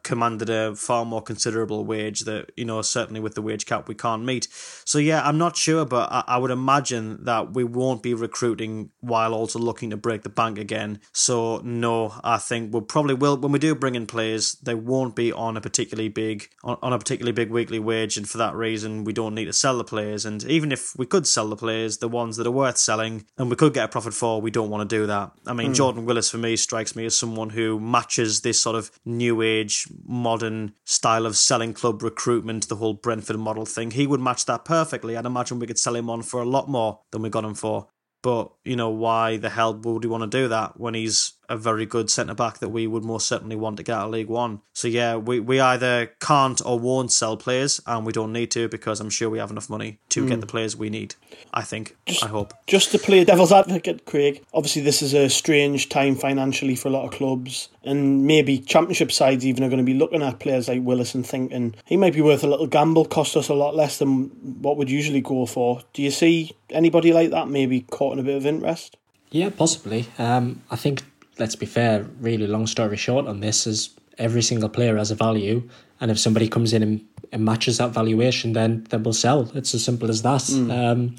commanded 0.04 0.50
a 0.50 0.76
far 0.76 1.06
more 1.06 1.22
considerable 1.22 1.86
wage 1.86 2.22
that 2.22 2.52
you 2.58 2.66
know 2.66 2.82
certainly 2.82 3.20
with 3.20 3.36
the 3.36 3.42
wage 3.42 3.66
cap 3.66 3.88
we 3.88 3.96
can't 3.96 4.24
meet. 4.24 4.48
So 4.86 4.98
yeah, 5.00 5.28
I'm 5.28 5.38
not 5.38 5.56
sure, 5.56 5.86
but 5.86 6.12
I, 6.12 6.24
I 6.28 6.38
would 6.38 6.52
imagine 6.52 7.24
that 7.26 7.54
we 7.54 7.64
won't 7.64 8.04
be 8.04 8.14
recruiting 8.14 8.92
while 9.00 9.34
also 9.34 9.60
looking 9.60 9.90
to 9.92 9.98
break 9.98 10.24
the 10.24 10.30
bank 10.30 10.58
again. 10.58 11.00
So 11.14 11.58
no, 11.64 12.14
I 12.24 12.38
think 12.38 12.74
we'll 12.74 12.82
probably 12.82 13.14
will 13.14 13.38
when 13.38 13.52
we 13.52 13.60
do 13.60 13.76
bring 13.76 13.96
in 13.96 14.08
players, 14.08 14.54
they 14.64 14.76
won't 14.76 15.16
be 15.16 15.32
on 15.32 15.58
a 15.58 15.62
particularly 15.62 16.10
big 16.10 16.50
on, 16.64 16.78
on 16.82 16.94
a 16.94 16.98
particularly 16.98 17.34
big 17.34 17.50
weekly 17.50 17.80
wage, 17.80 18.18
and 18.18 18.28
for 18.28 18.38
that 18.38 18.56
reason, 18.56 19.04
we 19.04 19.14
don't 19.14 19.36
need 19.36 19.46
to 19.46 19.54
sell 19.54 19.78
the 19.78 19.84
players. 19.84 20.26
And 20.26 20.44
even 20.46 20.72
if 20.72 20.96
we 20.98 21.06
could 21.06 21.28
sell 21.28 21.48
the 21.48 21.56
players, 21.56 21.98
the 21.98 22.08
ones 22.08 22.38
that 22.38 22.48
are 22.48 22.52
worth 22.52 22.78
selling 22.78 23.26
and 23.38 23.50
we 23.50 23.56
could 23.56 23.74
get 23.74 23.86
a 23.86 23.88
profit 23.88 24.14
for, 24.14 24.42
we 24.42 24.52
don't 24.52 24.70
want 24.70 24.88
to 24.88 24.96
do 24.96 25.06
that. 25.08 25.32
I 25.46 25.54
mean, 25.54 25.72
mm. 25.72 25.76
Jordan 25.76 26.06
Willis 26.06 26.30
for 26.30 26.38
me 26.38 26.56
strikes 26.56 26.96
me 26.96 27.06
as 27.06 27.18
someone 27.18 27.52
who 27.52 27.80
matches 27.80 28.42
this 28.48 28.60
sort 28.60 28.78
of 28.78 28.90
new 29.06 29.42
age, 29.42 29.88
modern 30.06 30.74
style 30.86 31.26
of 31.26 31.36
selling 31.36 31.74
club 31.74 32.02
recruitment, 32.02 32.70
the 32.70 32.78
whole 32.78 32.94
Brentford 32.94 33.38
model 33.38 33.66
thing. 33.66 33.92
He 33.92 34.08
would 34.08 34.22
match 34.22 34.46
that 34.46 34.64
perfectly. 34.64 35.18
I'd 35.18 35.26
imagine 35.26 35.60
we 35.60 35.68
could 35.68 35.78
sell 35.78 35.96
him 35.96 36.10
on 36.10 36.22
for 36.22 36.42
a 36.42 36.46
lot 36.46 36.70
more 36.70 37.02
than 37.12 37.22
we 37.22 37.30
got 37.30 37.44
him 37.44 37.56
for. 37.56 37.88
But, 38.24 38.52
you 38.64 38.76
know, 38.76 38.90
why 38.90 39.38
the 39.38 39.50
hell 39.50 39.74
would 39.74 40.04
we 40.04 40.10
want 40.10 40.30
to 40.30 40.38
do 40.38 40.48
that 40.48 40.80
when 40.80 40.94
he's 40.94 41.34
a 41.50 41.58
very 41.58 41.86
good 41.86 42.10
centre 42.10 42.34
back 42.34 42.60
that 42.60 42.70
we 42.70 42.88
would 42.88 43.04
most 43.04 43.28
certainly 43.28 43.56
want 43.56 43.78
to 43.78 43.84
get 43.84 43.96
out 43.96 44.06
of 44.06 44.12
League 44.12 44.28
One. 44.28 44.62
So 44.74 44.88
yeah, 44.88 45.16
we, 45.16 45.40
we 45.40 45.60
either 45.60 46.08
can't 46.20 46.62
or 46.66 46.80
won't 46.80 47.12
sell 47.12 47.38
players, 47.38 47.82
and 47.88 48.06
we 48.06 48.14
don't 48.14 48.34
need 48.34 48.52
to 48.52 48.68
because 48.68 49.00
I'm 49.00 49.10
sure 49.10 49.30
we 49.30 49.40
have 49.40 49.52
enough 49.52 49.70
money 49.70 50.00
to 50.10 50.24
mm. 50.24 50.28
get 50.28 50.36
hmm. 50.36 50.40
the 50.42 50.48
players 50.48 50.76
we 50.76 50.90
need. 50.90 51.16
I 51.54 51.62
think. 51.62 51.96
Just, 52.06 52.24
I 52.24 52.28
hope. 52.28 52.54
Just 52.68 52.92
to 52.92 53.00
play 53.00 53.24
devil's 53.24 53.52
advocate, 53.52 54.06
Craig. 54.06 54.44
Obviously, 54.54 54.82
this 54.82 55.02
is 55.02 55.14
a 55.14 55.30
strange 55.30 55.90
time 55.90 56.16
financially 56.16 56.76
for 56.76 56.90
a 56.90 56.92
lot 56.92 57.06
of 57.06 57.12
clubs, 57.12 57.70
and 57.84 58.26
maybe 58.26 58.60
Championship 58.60 59.12
sides 59.12 59.46
even 59.46 59.64
are 59.64 59.70
going 59.70 59.78
to 59.78 59.84
be 59.84 59.94
looking 59.94 60.22
at 60.22 60.40
players 60.40 60.68
like 60.68 60.82
Willis 60.82 61.16
and 61.16 61.26
thinking 61.26 61.76
he 61.86 61.98
might 61.98 62.14
be 62.14 62.22
worth 62.22 62.44
a 62.44 62.48
little 62.48 62.68
gamble, 62.68 63.06
cost 63.06 63.38
us 63.38 63.50
a 63.50 63.54
lot 63.54 63.76
less 63.76 63.98
than 63.98 64.26
what 64.62 64.78
we'd 64.78 64.90
usually 64.90 65.22
go 65.22 65.46
for. 65.46 65.82
Do 65.94 66.02
you 66.02 66.12
see 66.12 66.56
anybody 66.70 67.14
like 67.14 67.32
that 67.32 67.50
maybe 67.50 67.82
caught 67.82 68.14
in 68.14 68.20
a 68.20 68.24
bit 68.24 68.36
of 68.38 68.46
interest? 68.46 68.98
Yeah, 69.30 69.50
possibly. 69.50 70.08
Um, 70.18 70.62
I 70.72 70.76
think 70.78 71.04
let's 71.40 71.56
be 71.56 71.66
fair, 71.66 72.04
really 72.20 72.48
long 72.48 72.68
story 72.68 72.98
short 72.98 73.28
on 73.28 73.40
this 73.40 73.68
is 73.68 73.92
every 74.18 74.42
single 74.42 74.70
player 74.70 74.98
has 74.98 75.12
a 75.12 75.16
value, 75.16 75.68
and 76.00 76.12
if 76.12 76.20
somebody 76.20 76.48
comes 76.48 76.74
in 76.74 76.84
and, 76.84 77.06
and 77.32 77.46
matches 77.46 77.78
that 77.78 77.92
valuation, 77.92 78.54
then 78.54 78.86
then 78.90 79.04
we'll 79.04 79.14
sell. 79.14 79.50
It's 79.54 79.74
as 79.74 79.84
simple 79.84 80.10
as 80.10 80.22
that. 80.22 80.42
Mm. 80.42 80.72
Um, 80.72 81.16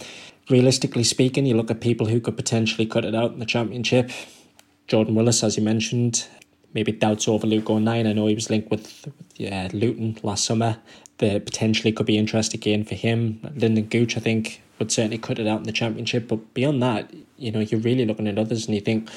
realistically 0.50 1.04
speaking, 1.04 1.46
you 1.46 1.54
look 1.54 1.70
at 1.70 1.80
people 1.80 2.06
who 2.06 2.20
could 2.20 2.36
potentially 2.36 2.86
cut 2.86 3.04
it 3.04 3.14
out 3.14 3.32
in 3.32 3.38
the 3.38 3.46
championship. 3.46 4.10
Jordan 4.86 5.14
Willis, 5.14 5.42
as 5.42 5.56
you 5.56 5.62
mentioned, 5.62 6.26
maybe 6.72 6.92
doubts 6.92 7.28
over 7.28 7.46
Luke 7.46 7.68
O'Nien. 7.68 8.06
I 8.06 8.12
know 8.12 8.26
he 8.26 8.34
was 8.34 8.50
linked 8.50 8.70
with, 8.70 9.04
with 9.04 9.14
yeah, 9.36 9.68
Luton 9.72 10.16
last 10.22 10.44
summer. 10.44 10.78
There 11.18 11.40
potentially 11.40 11.92
could 11.92 12.06
be 12.06 12.16
interest 12.16 12.54
again 12.54 12.84
for 12.84 12.94
him. 12.94 13.40
Lynden 13.44 13.90
Gooch, 13.90 14.16
I 14.16 14.20
think, 14.20 14.62
would 14.78 14.92
certainly 14.92 15.18
cut 15.18 15.38
it 15.38 15.46
out 15.46 15.58
in 15.58 15.64
the 15.64 15.72
championship. 15.72 16.28
But 16.28 16.54
beyond 16.54 16.82
that, 16.82 17.12
you 17.36 17.50
know, 17.50 17.60
you're 17.60 17.80
really 17.80 18.06
looking 18.06 18.28
at 18.28 18.38
others 18.38 18.66
and 18.66 18.74
you 18.74 18.80
think 18.80 19.10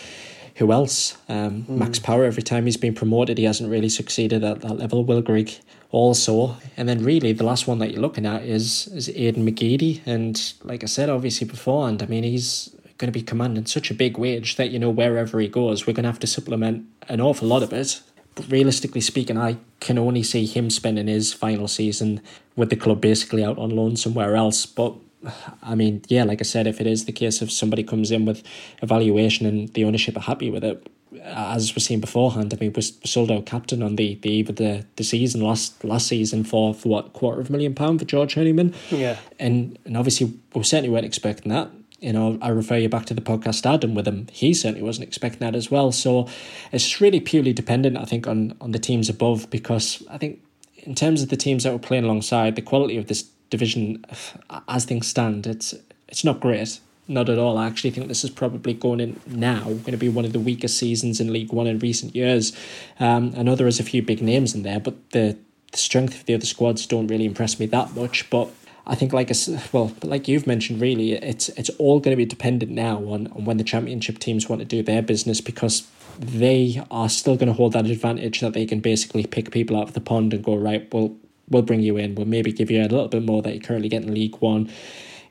who 0.56 0.72
else? 0.72 1.18
Um, 1.30 1.64
mm. 1.64 1.70
Max 1.70 2.00
Power, 2.00 2.26
every 2.26 2.44
time 2.44 2.66
he's 2.66 2.78
been 2.78 2.94
promoted, 2.94 3.38
he 3.38 3.46
hasn't 3.46 3.70
really 3.70 3.90
succeeded 3.90 4.44
at 4.44 4.62
that 4.62 4.78
level. 4.78 5.04
Will 5.04 5.22
Grigg 5.22 5.60
also. 5.92 6.58
And 6.78 6.88
then 6.88 7.04
really 7.04 7.34
the 7.34 7.44
last 7.44 7.68
one 7.68 7.80
that 7.80 7.92
you're 7.92 8.02
looking 8.02 8.26
at 8.26 8.44
is 8.44 8.88
is 8.88 9.10
Aiden 9.10 9.48
McGeady. 9.48 10.02
And 10.06 10.54
like 10.64 10.84
I 10.84 10.88
said, 10.88 11.10
obviously 11.10 11.48
beforehand, 11.48 12.02
I 12.02 12.06
mean 12.08 12.24
he's 12.24 12.76
going 12.98 13.12
to 13.12 13.20
be 13.20 13.24
commanding 13.24 13.66
such 13.66 13.90
a 13.90 13.96
big 13.96 14.18
wage 14.18 14.56
that, 14.58 14.70
you 14.70 14.80
know, 14.80 14.90
wherever 14.90 15.40
he 15.40 15.48
goes, 15.48 15.88
we're 15.88 15.94
going 15.94 16.04
to 16.04 16.10
have 16.10 16.20
to 16.20 16.28
supplement 16.28 16.86
an 17.10 17.20
awful 17.20 17.48
lot 17.48 17.64
of 17.64 17.74
it. 17.74 18.02
But 18.36 18.50
realistically 18.50 19.02
speaking, 19.02 19.38
I 19.38 19.58
can 19.80 19.98
only 19.98 20.24
see 20.24 20.46
him 20.46 20.70
spending 20.70 21.08
his 21.08 21.34
final 21.34 21.68
season 21.68 22.22
with 22.56 22.70
the 22.70 22.76
club 22.76 23.02
basically 23.02 23.44
out 23.44 23.58
on 23.58 23.72
loan 23.72 23.98
somewhere 23.98 24.36
else. 24.36 24.66
But 24.66 24.94
I 25.62 25.76
mean, 25.76 26.04
yeah, 26.08 26.24
like 26.24 26.42
I 26.42 26.44
said, 26.44 26.68
if 26.68 26.82
it 26.82 26.88
is 26.88 27.06
the 27.06 27.12
case 27.12 27.42
of 27.42 27.52
somebody 27.52 27.84
comes 27.84 28.12
in 28.12 28.26
with 28.26 28.44
evaluation 28.82 29.46
and 29.46 29.70
the 29.74 29.84
ownership 29.84 30.18
are 30.18 30.22
happy 30.22 30.50
with 30.50 30.64
it, 30.64 30.88
uh, 31.14 31.54
as 31.56 31.76
we've 31.76 31.84
seen 31.84 32.00
beforehand, 32.00 32.54
I 32.54 32.58
mean, 32.58 32.74
we 32.74 32.82
sold 32.82 33.32
our 33.32 33.42
captain 33.42 33.84
on 33.84 33.98
the, 33.98 34.16
the 34.16 34.32
eve 34.32 34.50
of 34.50 34.56
the, 34.56 34.86
the 34.96 35.04
season 35.04 35.42
last 35.42 35.84
last 35.84 36.08
season 36.08 36.44
for, 36.44 36.74
for 36.74 36.90
what 36.90 37.14
quarter 37.14 37.42
of 37.42 37.50
a 37.50 37.52
million 37.52 37.76
pound 37.76 38.00
for 38.00 38.06
George 38.06 38.36
Honeyman. 38.36 38.74
Yeah, 38.90 39.18
and 39.40 39.78
and 39.86 39.98
obviously 39.98 40.34
we 40.56 40.64
certainly 40.64 40.90
weren't 40.90 41.06
expecting 41.06 41.52
that. 41.52 41.70
You 42.00 42.14
know, 42.14 42.40
I 42.42 42.50
refer 42.50 42.78
you 42.78 42.90
back 42.90 43.06
to 43.08 43.14
the 43.14 43.22
podcast 43.22 43.72
Adam 43.72 43.94
with 43.94 44.08
him. 44.08 44.28
He 44.32 44.54
certainly 44.54 44.82
wasn't 44.82 45.08
expecting 45.08 45.40
that 45.42 45.56
as 45.56 45.70
well. 45.70 45.92
So 45.92 46.28
it's 46.72 47.00
really 47.00 47.20
purely 47.20 47.54
dependent, 47.54 47.98
I 47.98 48.06
think, 48.06 48.26
on 48.26 48.56
on 48.62 48.72
the 48.72 48.80
teams 48.80 49.10
above 49.10 49.50
because 49.50 50.02
I 50.10 50.18
think 50.18 50.42
in 50.78 50.96
terms 50.96 51.22
of 51.22 51.30
the 51.30 51.38
teams 51.38 51.64
that 51.64 51.74
were 51.74 51.80
playing 51.80 52.06
alongside, 52.06 52.56
the 52.56 52.62
quality 52.62 52.98
of 52.98 53.08
this 53.08 53.30
division, 53.52 54.04
as 54.68 54.86
things 54.86 55.08
stand, 55.08 55.46
it's 55.46 55.76
it's 56.08 56.24
not 56.24 56.40
great. 56.40 56.80
Not 57.08 57.30
at 57.30 57.38
all. 57.38 57.58
I 57.58 57.68
actually 57.68 57.92
think 57.92 58.08
this 58.08 58.24
is 58.24 58.30
probably 58.30 58.74
going 58.74 59.00
in 59.00 59.20
now 59.28 59.64
going 59.66 59.92
to 59.92 59.98
be 59.98 60.10
one 60.10 60.24
of 60.24 60.34
the 60.34 60.40
weakest 60.40 60.78
seasons 60.78 61.20
in 61.20 61.34
League 61.34 61.52
One 61.52 61.68
in 61.68 61.78
recent 61.80 62.16
years. 62.16 62.56
Um, 63.00 63.34
I 63.38 63.44
know 63.44 63.56
there 63.56 63.68
is 63.68 63.80
a 63.80 63.84
few 63.84 64.02
big 64.02 64.22
names 64.22 64.56
in 64.56 64.64
there, 64.64 64.80
but 64.80 65.12
the, 65.12 65.38
the 65.72 65.78
strength 65.78 66.16
of 66.16 66.26
the 66.26 66.34
other 66.34 66.46
squads 66.46 66.86
don't 66.86 67.08
really 67.08 67.26
impress 67.26 67.60
me 67.60 67.66
that 67.68 67.96
much. 67.96 68.30
But 68.30 68.50
I 68.88 68.96
think, 68.96 69.14
like 69.14 69.30
a, 69.30 69.36
well, 69.74 69.92
like 70.04 70.28
you've 70.28 70.48
mentioned, 70.48 70.80
really, 70.80 71.14
it's 71.14 71.50
it's 71.50 71.70
all 71.72 72.00
going 72.00 72.14
to 72.14 72.24
be 72.24 72.26
dependent 72.26 72.72
now 72.72 72.98
on, 72.98 73.28
on 73.28 73.46
when 73.46 73.58
the 73.58 73.64
championship 73.64 74.20
teams 74.20 74.48
want 74.48 74.60
to 74.60 74.66
do 74.66 74.82
their 74.82 75.02
business 75.02 75.42
because 75.42 75.88
they 76.20 76.82
are 76.92 77.10
still 77.10 77.36
going 77.36 77.48
to 77.48 77.54
hold 77.54 77.74
that 77.74 77.88
advantage 77.88 78.40
that 78.40 78.54
they 78.54 78.66
can 78.66 78.80
basically 78.80 79.26
pick 79.26 79.52
people 79.52 79.76
out 79.76 79.88
of 79.88 79.94
the 79.94 80.02
pond 80.02 80.34
and 80.34 80.44
go 80.44 80.56
right. 80.56 80.92
Well, 80.94 81.16
we'll 81.52 81.62
bring 81.62 81.82
you 81.82 81.98
in. 81.98 82.16
We'll 82.16 82.26
maybe 82.26 82.52
give 82.52 82.72
you 82.72 82.82
a 82.82 82.84
little 82.84 83.08
bit 83.08 83.24
more 83.24 83.42
that 83.42 83.54
you're 83.54 83.62
currently 83.62 83.90
getting 83.90 84.08
in 84.08 84.16
League 84.16 84.38
One, 84.38 84.72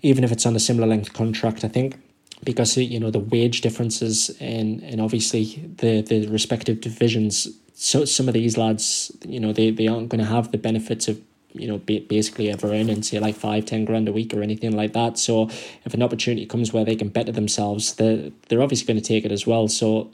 even 0.03 0.23
if 0.23 0.31
it's 0.31 0.47
on 0.47 0.55
a 0.55 0.61
similar 0.61 0.87
length 0.87 1.13
contract. 1.13 1.65
I 1.65 1.69
think 1.69 1.97
because 2.45 2.77
you 2.77 3.01
know 3.01 3.11
the 3.11 3.19
wage 3.19 3.61
differences 3.61 4.31
and 4.41 4.83
and 4.83 5.01
obviously 5.01 5.45
the 5.77 6.03
the 6.03 6.27
respective 6.29 6.81
divisions. 6.81 7.49
So 7.75 8.05
some 8.05 8.29
of 8.29 8.35
these 8.35 8.59
lads, 8.59 9.11
you 9.27 9.41
know, 9.41 9.55
they, 9.55 9.71
they 9.71 9.89
aren't 9.89 10.11
going 10.11 10.19
to 10.19 10.27
have 10.27 10.53
the 10.53 10.59
benefits 10.59 11.09
of 11.09 11.19
you 11.55 11.67
know 11.67 11.79
basically 11.79 12.51
ever 12.51 12.69
earning 12.69 13.03
say 13.03 13.19
like 13.19 13.35
five 13.35 13.65
ten 13.65 13.85
grand 13.85 14.09
a 14.09 14.13
week 14.13 14.33
or 14.33 14.41
anything 14.41 14.71
like 14.77 14.93
that 14.93 15.19
so 15.19 15.49
if 15.85 15.95
an 15.95 16.01
opportunity 16.01 16.47
comes 16.47 16.73
where 16.73 16.85
they 16.85 16.95
can 16.95 17.09
better 17.09 17.33
themselves 17.33 17.95
they're, 17.95 18.31
they're 18.49 18.63
obviously 18.63 18.87
going 18.87 19.01
to 19.01 19.05
take 19.05 19.25
it 19.25 19.33
as 19.33 19.49
well 19.49 19.67
so 19.67 20.09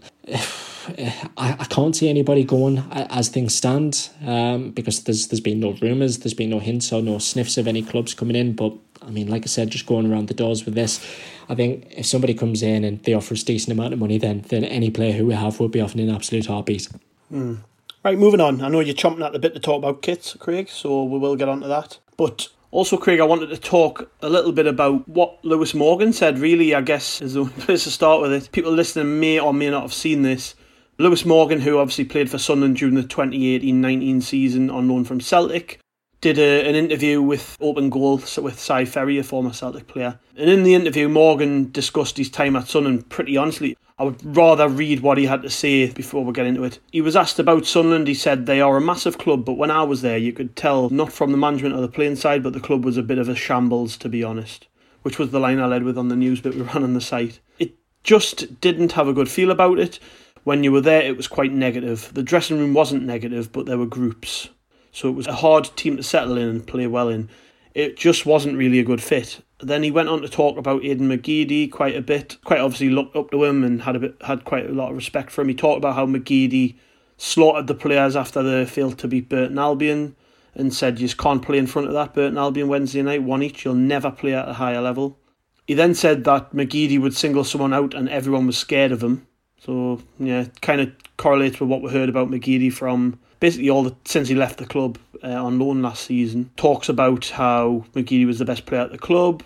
I, 1.37 1.57
I 1.59 1.65
can't 1.65 1.95
see 1.95 2.09
anybody 2.09 2.45
going 2.45 2.79
as 2.93 3.29
things 3.29 3.55
stand 3.55 4.11
um, 4.25 4.71
because 4.71 5.03
there's 5.05 5.29
there's 5.29 5.41
been 5.41 5.61
no 5.61 5.73
rumours 5.81 6.19
there's 6.19 6.35
been 6.35 6.51
no 6.51 6.59
hints 6.59 6.93
or 6.93 7.03
no 7.03 7.19
sniffs 7.19 7.59
of 7.59 7.67
any 7.67 7.83
clubs 7.83 8.15
coming 8.15 8.37
in 8.37 8.55
but 8.55 8.73
I 9.03 9.11
mean 9.11 9.29
like 9.29 9.43
I 9.43 9.47
said 9.47 9.71
just 9.71 9.87
going 9.87 10.11
around 10.11 10.29
the 10.29 10.35
doors 10.35 10.65
with 10.65 10.75
this 10.75 11.05
I 11.49 11.55
think 11.55 11.87
if 11.91 12.07
somebody 12.07 12.35
comes 12.35 12.63
in 12.63 12.85
and 12.85 13.03
they 13.05 13.15
offer 13.15 13.35
a 13.35 13.39
decent 13.39 13.73
amount 13.73 13.93
of 13.93 13.99
money 13.99 14.19
then 14.19 14.45
then 14.49 14.65
any 14.65 14.91
player 14.91 15.13
who 15.13 15.27
we 15.27 15.35
have 15.35 15.61
will 15.61 15.69
be 15.69 15.81
offering 15.81 16.09
an 16.09 16.15
absolute 16.15 16.47
heartbeat 16.47 16.89
mm. 17.33 17.59
Right, 18.07 18.17
moving 18.21 18.41
on. 18.41 18.63
I 18.63 18.69
know 18.69 18.79
you're 18.79 18.95
chomping 18.95 19.27
at 19.27 19.33
the 19.33 19.41
bit 19.41 19.55
to 19.55 19.59
talk 19.59 19.79
about 19.79 20.01
kits, 20.01 20.37
Craig, 20.39 20.69
so 20.69 21.03
we 21.03 21.19
will 21.19 21.35
get 21.35 21.49
on 21.49 21.61
to 21.63 21.67
that. 21.67 21.99
But 22.17 22.47
also, 22.71 22.97
Craig, 22.97 23.19
I 23.19 23.25
wanted 23.25 23.49
to 23.49 23.57
talk 23.57 24.09
a 24.23 24.29
little 24.29 24.53
bit 24.53 24.69
about 24.69 25.09
what 25.09 25.45
Lewis 25.45 25.75
Morgan 25.75 26.13
said. 26.13 26.39
Really, 26.39 26.73
I 26.73 26.83
guess 26.83 27.21
is 27.21 27.35
the 27.35 27.45
place 27.59 27.83
to 27.83 27.91
start 27.91 28.23
with 28.23 28.33
it. 28.33 28.53
People 28.53 28.71
listening 28.71 29.19
may 29.19 29.41
or 29.41 29.53
may 29.53 29.71
not 29.71 29.83
have 29.83 29.93
seen 29.93 30.23
this. 30.23 30.55
Lewis 30.99 31.27
Morgan, 31.27 31.61
who 31.61 31.79
obviously 31.79 32.07
played 32.07 32.31
for 32.31 32.39
Sunderland 32.39 32.79
during 32.79 32.95
the 32.95 33.03
2018-19 33.03 34.23
season 34.23 34.71
on 34.71 34.89
loan 34.89 35.05
from 35.05 35.21
Celtic, 35.21 35.79
did 36.23 36.39
a, 36.39 36.67
an 36.67 36.75
interview 36.75 37.21
with 37.21 37.55
Open 37.61 37.91
Goal 37.91 38.17
with 38.39 38.59
Si 38.59 38.85
Ferry, 38.87 39.19
a 39.19 39.23
former 39.23 39.53
Celtic 39.53 39.89
player. 39.89 40.19
And 40.39 40.49
in 40.49 40.63
the 40.63 40.75
interview, 40.75 41.11
Morgan 41.11 41.71
discussed 41.71 42.17
his 42.17 42.31
time 42.31 42.57
at 42.57 42.69
Sunderland 42.69 43.11
pretty 43.11 43.37
honestly. 43.37 43.77
I 43.99 44.05
would 44.05 44.37
rather 44.37 44.69
read 44.69 45.01
what 45.01 45.19
he 45.19 45.27
had 45.27 45.43
to 45.43 45.51
say 45.51 45.91
before 45.91 46.25
we 46.25 46.33
get 46.33 46.47
into 46.47 46.65
it. 46.65 46.79
He 46.93 47.03
was 47.03 47.17
asked 47.17 47.39
about 47.39 47.67
Sunderland. 47.67 48.09
He 48.09 48.15
said 48.15 48.47
they 48.47 48.63
are 48.63 48.77
a 48.79 48.81
massive 48.81 49.19
club, 49.19 49.45
but 49.45 49.59
when 49.59 49.71
I 49.71 49.83
was 49.83 50.01
there, 50.01 50.19
you 50.19 50.33
could 50.33 50.57
tell 50.57 50.89
not 50.89 51.13
from 51.13 51.31
the 51.31 51.39
management 51.39 51.75
or 51.75 51.83
the 51.83 51.89
playing 51.89 52.17
side, 52.17 52.43
but 52.43 52.55
the 52.55 52.61
club 52.61 52.85
was 52.85 52.97
a 52.97 53.03
bit 53.03 53.19
of 53.19 53.29
a 53.29 53.35
shambles, 53.35 53.99
to 53.99 54.09
be 54.09 54.25
honest. 54.25 54.67
Which 55.03 55.19
was 55.19 55.31
the 55.31 55.41
line 55.41 55.61
I 55.61 55.67
led 55.67 55.83
with 55.83 55.99
on 55.99 56.09
the 56.09 56.17
news 56.17 56.41
bit 56.41 56.55
we 56.55 56.63
ran 56.63 56.83
on 56.83 56.95
the 56.95 57.01
site. 57.03 57.41
It 57.59 57.75
just 58.03 58.61
didn't 58.61 58.93
have 58.93 59.09
a 59.09 59.13
good 59.13 59.31
feel 59.31 59.51
about 59.51 59.79
it. 59.79 59.99
When 60.47 60.63
you 60.63 60.71
were 60.71 60.81
there, 60.81 61.03
it 61.03 61.17
was 61.17 61.27
quite 61.27 61.51
negative. 61.51 62.09
The 62.15 62.23
dressing 62.23 62.61
room 62.61 62.73
wasn't 62.73 63.03
negative, 63.03 63.51
but 63.51 63.67
there 63.67 63.79
were 63.79 63.85
groups. 63.85 64.49
So 64.93 65.09
it 65.09 65.17
was 65.17 65.27
a 65.27 65.33
hard 65.33 65.69
team 65.75 65.97
to 65.97 66.05
settle 66.05 66.39
in 66.39 66.49
and 66.49 66.65
play 66.65 66.87
well 66.87 67.09
in. 67.09 67.29
It 67.75 67.97
just 67.97 68.27
wasn't 68.27 68.57
really 68.57 68.79
a 68.79 68.85
good 68.85 69.03
fit. 69.03 69.43
Then 69.59 69.83
he 69.83 69.91
went 69.91 70.09
on 70.09 70.23
to 70.23 70.29
talk 70.29 70.57
about 70.57 70.83
Aiden 70.83 71.01
McGeady 71.01 71.69
quite 71.69 71.97
a 71.97 72.01
bit. 72.01 72.37
Quite 72.45 72.61
obviously 72.61 72.91
looked 72.91 73.17
up 73.17 73.33
to 73.33 73.43
him 73.43 73.65
and 73.65 73.83
had 73.83 73.97
a 73.97 73.99
bit 73.99 74.15
had 74.21 74.45
quite 74.45 74.71
a 74.71 74.73
lot 74.73 74.91
of 74.91 74.97
respect 74.97 75.33
for 75.33 75.43
him. 75.43 75.49
He 75.49 75.55
talked 75.57 75.79
about 75.79 75.97
how 75.97 76.07
McGeady 76.07 76.77
slaughtered 77.17 77.67
the 77.67 77.75
players 77.75 78.15
after 78.15 78.41
they 78.41 78.65
failed 78.67 78.99
to 78.99 79.09
beat 79.09 79.29
Burton 79.29 79.59
Albion 79.59 80.15
and 80.55 80.73
said 80.73 81.01
you 81.01 81.09
just 81.09 81.19
can't 81.19 81.43
play 81.43 81.59
in 81.59 81.67
front 81.67 81.89
of 81.89 81.95
that 81.95 82.15
Burton 82.15 82.39
Albion 82.39 82.69
Wednesday 82.69 83.03
night, 83.03 83.25
one 83.25 83.43
each, 83.43 83.65
you'll 83.65 83.75
never 83.75 84.13
play 84.13 84.35
at 84.35 84.49
a 84.49 84.53
higher 84.53 84.81
level. 84.81 85.19
He 85.67 85.75
then 85.75 85.97
said 85.97 86.23
that 86.23 86.53
McGeady 86.53 87.01
would 87.01 87.17
single 87.17 87.43
someone 87.43 87.75
out 87.75 87.95
and 87.95 88.09
everyone 88.09 88.47
was 88.47 88.57
scared 88.57 88.93
of 88.93 89.03
him. 89.03 89.27
So 89.59 90.01
yeah, 90.19 90.47
kind 90.61 90.81
of 90.81 90.93
correlates 91.17 91.61
with 91.61 91.69
what 91.69 91.83
we 91.83 91.91
heard 91.91 92.09
about 92.09 92.29
McGeady 92.29 92.73
from 92.73 93.19
basically 93.41 93.71
all 93.71 93.83
the 93.83 93.95
since 94.05 94.29
he 94.29 94.35
left 94.35 94.59
the 94.59 94.67
club 94.67 94.99
uh, 95.23 95.29
on 95.29 95.59
loan 95.59 95.83
last 95.83 96.05
season. 96.05 96.51
Talks 96.57 96.89
about 96.89 97.27
how 97.27 97.85
McGeady 97.95 98.27
was 98.27 98.39
the 98.39 98.45
best 98.45 98.67
player 98.67 98.83
at 98.83 98.93
the 98.93 98.99
club, 98.99 99.43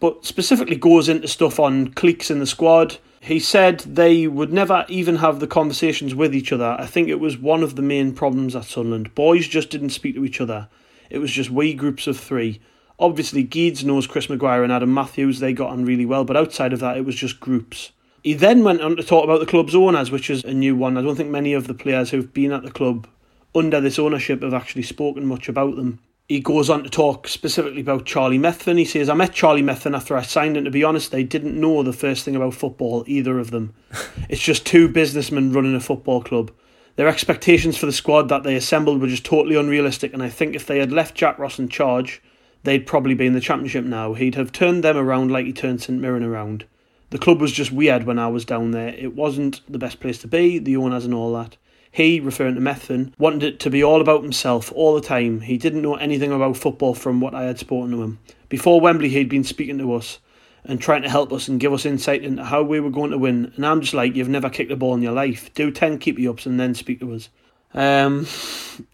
but 0.00 0.24
specifically 0.24 0.76
goes 0.76 1.08
into 1.08 1.28
stuff 1.28 1.58
on 1.60 1.92
cliques 1.92 2.30
in 2.30 2.38
the 2.38 2.46
squad. 2.46 2.98
He 3.20 3.38
said 3.38 3.80
they 3.80 4.26
would 4.26 4.52
never 4.52 4.84
even 4.88 5.16
have 5.16 5.38
the 5.38 5.46
conversations 5.46 6.12
with 6.12 6.34
each 6.34 6.52
other. 6.52 6.76
I 6.78 6.86
think 6.86 7.08
it 7.08 7.20
was 7.20 7.38
one 7.38 7.62
of 7.62 7.76
the 7.76 7.82
main 7.82 8.14
problems 8.14 8.56
at 8.56 8.64
Sunderland. 8.64 9.14
Boys 9.14 9.46
just 9.46 9.70
didn't 9.70 9.90
speak 9.90 10.16
to 10.16 10.24
each 10.24 10.40
other. 10.40 10.68
It 11.08 11.18
was 11.18 11.30
just 11.30 11.50
wee 11.50 11.74
groups 11.74 12.08
of 12.08 12.18
three. 12.18 12.60
Obviously, 12.98 13.42
Geeds 13.42 13.84
knows 13.84 14.06
Chris 14.06 14.28
Maguire 14.28 14.64
and 14.64 14.72
Adam 14.72 14.92
Matthews. 14.92 15.38
They 15.38 15.52
got 15.52 15.70
on 15.70 15.84
really 15.84 16.06
well, 16.06 16.24
but 16.24 16.36
outside 16.36 16.72
of 16.72 16.80
that, 16.80 16.96
it 16.96 17.04
was 17.04 17.14
just 17.14 17.38
groups. 17.38 17.92
He 18.22 18.34
then 18.34 18.62
went 18.62 18.80
on 18.82 18.96
to 18.96 19.02
talk 19.02 19.24
about 19.24 19.40
the 19.40 19.46
club's 19.46 19.74
owners, 19.74 20.12
which 20.12 20.30
is 20.30 20.44
a 20.44 20.54
new 20.54 20.76
one. 20.76 20.96
I 20.96 21.02
don't 21.02 21.16
think 21.16 21.30
many 21.30 21.54
of 21.54 21.66
the 21.66 21.74
players 21.74 22.10
who've 22.10 22.32
been 22.32 22.52
at 22.52 22.62
the 22.62 22.70
club 22.70 23.08
under 23.52 23.80
this 23.80 23.98
ownership 23.98 24.42
have 24.42 24.54
actually 24.54 24.84
spoken 24.84 25.26
much 25.26 25.48
about 25.48 25.74
them. 25.74 25.98
He 26.28 26.38
goes 26.38 26.70
on 26.70 26.84
to 26.84 26.88
talk 26.88 27.26
specifically 27.26 27.80
about 27.80 28.06
Charlie 28.06 28.38
Methven. 28.38 28.78
He 28.78 28.84
says, 28.84 29.08
I 29.08 29.14
met 29.14 29.34
Charlie 29.34 29.62
Methven 29.62 29.96
after 29.96 30.16
I 30.16 30.22
signed, 30.22 30.56
and 30.56 30.64
to 30.66 30.70
be 30.70 30.84
honest, 30.84 31.10
they 31.10 31.24
didn't 31.24 31.60
know 31.60 31.82
the 31.82 31.92
first 31.92 32.24
thing 32.24 32.36
about 32.36 32.54
football, 32.54 33.04
either 33.08 33.40
of 33.40 33.50
them. 33.50 33.74
it's 34.28 34.40
just 34.40 34.64
two 34.64 34.88
businessmen 34.88 35.52
running 35.52 35.74
a 35.74 35.80
football 35.80 36.22
club. 36.22 36.52
Their 36.94 37.08
expectations 37.08 37.76
for 37.76 37.86
the 37.86 37.92
squad 37.92 38.28
that 38.28 38.44
they 38.44 38.54
assembled 38.54 39.00
were 39.00 39.08
just 39.08 39.24
totally 39.24 39.56
unrealistic, 39.56 40.12
and 40.14 40.22
I 40.22 40.28
think 40.28 40.54
if 40.54 40.66
they 40.66 40.78
had 40.78 40.92
left 40.92 41.16
Jack 41.16 41.40
Ross 41.40 41.58
in 41.58 41.68
charge, 41.68 42.22
they'd 42.62 42.86
probably 42.86 43.14
be 43.14 43.26
in 43.26 43.32
the 43.32 43.40
championship 43.40 43.84
now. 43.84 44.14
He'd 44.14 44.36
have 44.36 44.52
turned 44.52 44.84
them 44.84 44.96
around 44.96 45.32
like 45.32 45.46
he 45.46 45.52
turned 45.52 45.82
St 45.82 46.00
Mirren 46.00 46.22
around. 46.22 46.66
The 47.12 47.18
club 47.18 47.42
was 47.42 47.52
just 47.52 47.70
weird 47.70 48.04
when 48.04 48.18
I 48.18 48.28
was 48.28 48.46
down 48.46 48.70
there. 48.70 48.88
It 48.88 49.14
wasn't 49.14 49.60
the 49.70 49.78
best 49.78 50.00
place 50.00 50.16
to 50.20 50.26
be, 50.26 50.58
the 50.58 50.78
owners 50.78 51.04
and 51.04 51.12
all 51.12 51.34
that. 51.34 51.58
He, 51.90 52.20
referring 52.20 52.54
to 52.54 52.60
Methven, 52.62 53.12
wanted 53.18 53.42
it 53.42 53.60
to 53.60 53.70
be 53.70 53.84
all 53.84 54.00
about 54.00 54.22
himself 54.22 54.72
all 54.72 54.94
the 54.94 55.06
time. 55.06 55.42
He 55.42 55.58
didn't 55.58 55.82
know 55.82 55.96
anything 55.96 56.32
about 56.32 56.56
football 56.56 56.94
from 56.94 57.20
what 57.20 57.34
I 57.34 57.42
had 57.42 57.58
spoken 57.58 57.90
to 57.90 58.02
him. 58.02 58.18
Before 58.48 58.80
Wembley, 58.80 59.10
he'd 59.10 59.28
been 59.28 59.44
speaking 59.44 59.76
to 59.76 59.92
us 59.92 60.20
and 60.64 60.80
trying 60.80 61.02
to 61.02 61.10
help 61.10 61.34
us 61.34 61.48
and 61.48 61.60
give 61.60 61.74
us 61.74 61.84
insight 61.84 62.24
into 62.24 62.44
how 62.44 62.62
we 62.62 62.80
were 62.80 62.88
going 62.88 63.10
to 63.10 63.18
win. 63.18 63.52
And 63.56 63.66
I'm 63.66 63.82
just 63.82 63.92
like, 63.92 64.16
you've 64.16 64.30
never 64.30 64.48
kicked 64.48 64.72
a 64.72 64.76
ball 64.76 64.94
in 64.94 65.02
your 65.02 65.12
life. 65.12 65.52
Do 65.52 65.70
10 65.70 65.98
keepy 65.98 66.26
ups 66.26 66.46
and 66.46 66.58
then 66.58 66.74
speak 66.74 67.00
to 67.00 67.12
us. 67.12 67.28
Um, 67.74 68.26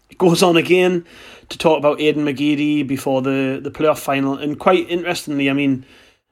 it 0.09 0.17
goes 0.17 0.43
on 0.43 0.57
again 0.57 1.05
to 1.47 1.57
talk 1.57 1.79
about 1.79 1.99
Aiden 1.99 2.17
McGeady 2.17 2.85
before 2.85 3.21
the, 3.21 3.61
the 3.63 3.71
playoff 3.71 3.99
final. 3.99 4.35
And 4.35 4.59
quite 4.59 4.89
interestingly, 4.89 5.49
I 5.49 5.53
mean, 5.53 5.85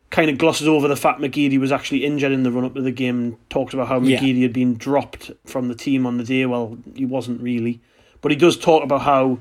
kind 0.09 0.29
of 0.29 0.37
glosses 0.37 0.67
over 0.67 0.87
the 0.87 0.95
fact 0.95 1.19
McGeady 1.19 1.59
was 1.59 1.71
actually 1.71 2.05
injured 2.05 2.31
in 2.31 2.43
the 2.43 2.51
run 2.51 2.63
up 2.63 2.75
to 2.75 2.81
the 2.81 2.91
game 2.91 3.19
and 3.19 3.49
talks 3.49 3.73
about 3.73 3.87
how 3.87 3.99
yeah. 3.99 4.19
McGeady 4.19 4.41
had 4.41 4.53
been 4.53 4.75
dropped 4.75 5.31
from 5.45 5.67
the 5.67 5.75
team 5.75 6.05
on 6.05 6.17
the 6.17 6.23
day. 6.23 6.45
Well, 6.45 6.77
he 6.95 7.05
wasn't 7.05 7.41
really. 7.41 7.81
But 8.21 8.31
he 8.31 8.37
does 8.37 8.57
talk 8.57 8.83
about 8.83 9.01
how 9.01 9.39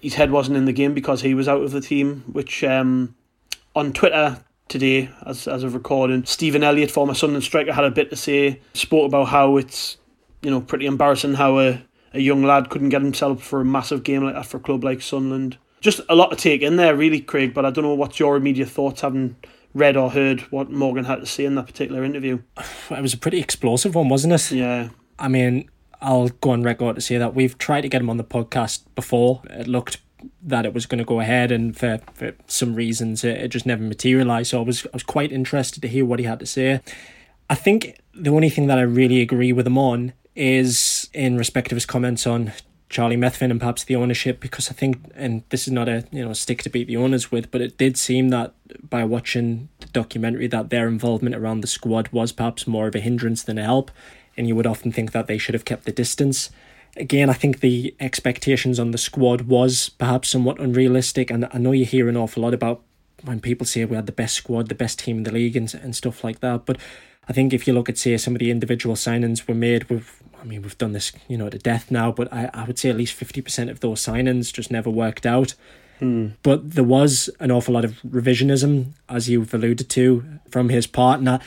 his 0.00 0.14
head 0.14 0.30
wasn't 0.30 0.56
in 0.56 0.64
the 0.64 0.72
game 0.72 0.94
because 0.94 1.22
he 1.22 1.34
was 1.34 1.48
out 1.48 1.62
of 1.62 1.72
the 1.72 1.80
team, 1.80 2.24
which 2.32 2.62
um, 2.64 3.14
on 3.74 3.92
Twitter 3.92 4.38
today, 4.68 5.10
as, 5.24 5.46
as 5.46 5.62
of 5.62 5.74
recording, 5.74 6.24
Stephen 6.24 6.62
Elliott, 6.62 6.90
former 6.90 7.14
Sunderland 7.14 7.44
striker, 7.44 7.72
had 7.72 7.84
a 7.84 7.90
bit 7.90 8.10
to 8.10 8.16
say, 8.16 8.60
spoke 8.74 9.06
about 9.06 9.28
how 9.28 9.56
it's, 9.56 9.96
you 10.42 10.50
know, 10.50 10.60
pretty 10.60 10.86
embarrassing 10.86 11.34
how 11.34 11.58
a, 11.58 11.82
a 12.14 12.20
young 12.20 12.42
lad 12.42 12.70
couldn't 12.70 12.88
get 12.88 13.02
himself 13.02 13.42
for 13.42 13.60
a 13.60 13.64
massive 13.64 14.02
game 14.02 14.24
like 14.24 14.34
that 14.34 14.46
for 14.46 14.56
a 14.56 14.60
club 14.60 14.82
like 14.82 15.02
Sunderland. 15.02 15.58
Just 15.80 16.00
a 16.08 16.16
lot 16.16 16.30
to 16.30 16.36
take 16.36 16.62
in 16.62 16.76
there, 16.76 16.96
really, 16.96 17.20
Craig, 17.20 17.54
but 17.54 17.64
I 17.64 17.70
don't 17.70 17.84
know 17.84 17.94
what's 17.94 18.18
your 18.18 18.36
immediate 18.36 18.68
thoughts 18.68 19.02
having 19.02 19.36
read 19.76 19.96
or 19.96 20.10
heard 20.10 20.40
what 20.52 20.70
Morgan 20.70 21.04
had 21.04 21.20
to 21.20 21.26
say 21.26 21.44
in 21.44 21.54
that 21.56 21.66
particular 21.66 22.04
interview. 22.04 22.40
It 22.90 23.02
was 23.02 23.14
a 23.14 23.18
pretty 23.18 23.40
explosive 23.40 23.94
one, 23.94 24.08
wasn't 24.08 24.32
it? 24.32 24.52
Yeah. 24.52 24.90
I 25.18 25.28
mean, 25.28 25.68
I'll 26.00 26.28
go 26.28 26.50
on 26.50 26.62
record 26.62 26.94
to 26.96 27.00
say 27.00 27.18
that 27.18 27.34
we've 27.34 27.58
tried 27.58 27.80
to 27.82 27.88
get 27.88 28.00
him 28.00 28.10
on 28.10 28.16
the 28.16 28.24
podcast 28.24 28.84
before. 28.94 29.42
It 29.50 29.66
looked 29.66 29.98
that 30.42 30.64
it 30.64 30.72
was 30.72 30.86
going 30.86 30.98
to 30.98 31.04
go 31.04 31.20
ahead, 31.20 31.50
and 31.52 31.76
for, 31.76 32.00
for 32.14 32.32
some 32.46 32.74
reasons, 32.74 33.24
it, 33.24 33.36
it 33.38 33.48
just 33.48 33.66
never 33.66 33.82
materialised. 33.82 34.50
So 34.50 34.60
I 34.60 34.64
was 34.64 34.86
I 34.86 34.90
was 34.92 35.02
quite 35.02 35.32
interested 35.32 35.80
to 35.82 35.88
hear 35.88 36.04
what 36.04 36.18
he 36.18 36.24
had 36.24 36.38
to 36.40 36.46
say. 36.46 36.80
I 37.50 37.54
think 37.54 37.98
the 38.14 38.30
only 38.30 38.50
thing 38.50 38.66
that 38.66 38.78
I 38.78 38.82
really 38.82 39.20
agree 39.20 39.52
with 39.52 39.66
him 39.66 39.78
on 39.78 40.12
is 40.34 41.08
in 41.12 41.36
respect 41.36 41.72
of 41.72 41.76
his 41.76 41.86
comments 41.86 42.26
on 42.26 42.52
Charlie 42.88 43.16
Methven 43.16 43.50
and 43.50 43.58
perhaps 43.58 43.84
the 43.84 43.96
ownership 43.96 44.40
because 44.40 44.70
I 44.70 44.72
think 44.72 45.10
and 45.14 45.42
this 45.48 45.66
is 45.66 45.72
not 45.72 45.88
a 45.88 46.04
you 46.12 46.24
know 46.24 46.32
stick 46.32 46.62
to 46.62 46.70
beat 46.70 46.86
the 46.86 46.96
owners 46.96 47.32
with 47.32 47.50
but 47.50 47.60
it 47.60 47.78
did 47.78 47.96
seem 47.96 48.28
that 48.28 48.54
by 48.88 49.04
watching 49.04 49.68
the 49.80 49.88
documentary 49.88 50.46
that 50.48 50.70
their 50.70 50.86
involvement 50.86 51.34
around 51.34 51.60
the 51.60 51.66
squad 51.66 52.08
was 52.08 52.32
perhaps 52.32 52.66
more 52.66 52.86
of 52.86 52.94
a 52.94 53.00
hindrance 53.00 53.42
than 53.42 53.58
a 53.58 53.64
help 53.64 53.90
and 54.36 54.46
you 54.46 54.54
would 54.54 54.66
often 54.66 54.92
think 54.92 55.12
that 55.12 55.26
they 55.26 55.38
should 55.38 55.54
have 55.54 55.64
kept 55.64 55.84
the 55.84 55.92
distance. 55.92 56.50
Again 56.96 57.28
I 57.28 57.32
think 57.32 57.60
the 57.60 57.94
expectations 57.98 58.78
on 58.78 58.92
the 58.92 58.98
squad 58.98 59.42
was 59.42 59.88
perhaps 59.88 60.28
somewhat 60.28 60.60
unrealistic 60.60 61.30
and 61.30 61.48
I 61.52 61.58
know 61.58 61.72
you 61.72 61.84
hear 61.84 62.08
an 62.08 62.16
awful 62.16 62.44
lot 62.44 62.54
about 62.54 62.82
when 63.24 63.40
people 63.40 63.66
say 63.66 63.84
we 63.84 63.96
had 63.96 64.06
the 64.06 64.12
best 64.12 64.34
squad 64.34 64.68
the 64.68 64.74
best 64.76 65.00
team 65.00 65.18
in 65.18 65.22
the 65.24 65.32
league 65.32 65.56
and, 65.56 65.72
and 65.74 65.96
stuff 65.96 66.22
like 66.22 66.38
that 66.40 66.64
but 66.64 66.78
I 67.28 67.32
think 67.32 67.52
if 67.52 67.66
you 67.66 67.72
look 67.72 67.88
at 67.88 67.98
say 67.98 68.16
some 68.16 68.36
of 68.36 68.38
the 68.38 68.52
individual 68.52 68.94
signings 68.94 69.48
were 69.48 69.54
made 69.54 69.90
with 69.90 70.15
I 70.40 70.44
mean 70.44 70.62
we've 70.62 70.78
done 70.78 70.92
this 70.92 71.12
you 71.28 71.36
know 71.36 71.48
to 71.48 71.58
death 71.58 71.90
now 71.90 72.12
but 72.12 72.32
I, 72.32 72.50
I 72.52 72.64
would 72.64 72.78
say 72.78 72.90
at 72.90 72.96
least 72.96 73.18
50% 73.18 73.70
of 73.70 73.80
those 73.80 74.04
signings 74.04 74.52
just 74.52 74.70
never 74.70 74.90
worked 74.90 75.26
out 75.26 75.54
hmm. 75.98 76.28
but 76.42 76.72
there 76.72 76.84
was 76.84 77.30
an 77.40 77.50
awful 77.50 77.74
lot 77.74 77.84
of 77.84 78.00
revisionism 78.02 78.92
as 79.08 79.28
you've 79.28 79.52
alluded 79.52 79.88
to 79.90 80.24
from 80.50 80.68
his 80.68 80.86
partner 80.86 81.40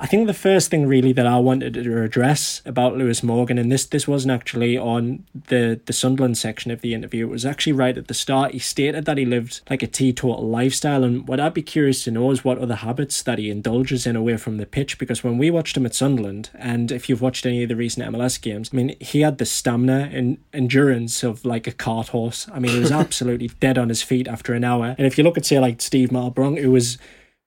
I 0.00 0.06
think 0.06 0.28
the 0.28 0.34
first 0.34 0.70
thing 0.70 0.86
really 0.86 1.12
that 1.12 1.26
I 1.26 1.38
wanted 1.38 1.74
to 1.74 2.02
address 2.02 2.62
about 2.64 2.96
Lewis 2.96 3.24
Morgan, 3.24 3.58
and 3.58 3.70
this 3.70 3.84
this 3.84 4.06
wasn't 4.06 4.30
actually 4.30 4.78
on 4.78 5.24
the 5.48 5.80
the 5.86 5.92
Sunderland 5.92 6.38
section 6.38 6.70
of 6.70 6.82
the 6.82 6.94
interview, 6.94 7.26
it 7.26 7.30
was 7.30 7.44
actually 7.44 7.72
right 7.72 7.98
at 7.98 8.06
the 8.06 8.14
start. 8.14 8.52
He 8.52 8.60
stated 8.60 9.06
that 9.06 9.18
he 9.18 9.24
lived 9.24 9.60
like 9.68 9.82
a 9.82 9.88
teetotal 9.88 10.48
lifestyle, 10.48 11.02
and 11.02 11.26
what 11.26 11.40
I'd 11.40 11.52
be 11.52 11.62
curious 11.62 12.04
to 12.04 12.12
know 12.12 12.30
is 12.30 12.44
what 12.44 12.58
other 12.58 12.76
habits 12.76 13.22
that 13.24 13.38
he 13.38 13.50
indulges 13.50 14.06
in 14.06 14.14
away 14.14 14.36
from 14.36 14.58
the 14.58 14.66
pitch. 14.66 14.98
Because 14.98 15.24
when 15.24 15.36
we 15.36 15.50
watched 15.50 15.76
him 15.76 15.84
at 15.84 15.96
Sunderland, 15.96 16.50
and 16.54 16.92
if 16.92 17.08
you've 17.08 17.22
watched 17.22 17.44
any 17.44 17.64
of 17.64 17.68
the 17.68 17.76
recent 17.76 18.08
MLS 18.14 18.40
games, 18.40 18.70
I 18.72 18.76
mean, 18.76 18.94
he 19.00 19.22
had 19.22 19.38
the 19.38 19.46
stamina 19.46 20.10
and 20.12 20.38
endurance 20.52 21.24
of 21.24 21.44
like 21.44 21.66
a 21.66 21.72
cart 21.72 22.08
horse. 22.08 22.46
I 22.52 22.60
mean, 22.60 22.70
he 22.70 22.78
was 22.78 22.92
absolutely 23.04 23.48
dead 23.58 23.76
on 23.76 23.88
his 23.88 24.04
feet 24.04 24.28
after 24.28 24.54
an 24.54 24.62
hour. 24.62 24.94
And 24.96 25.08
if 25.08 25.18
you 25.18 25.24
look 25.24 25.36
at 25.36 25.44
say 25.44 25.58
like 25.58 25.80
Steed 25.80 26.10
Malbranque, 26.10 26.62
who 26.62 26.70
was 26.70 26.98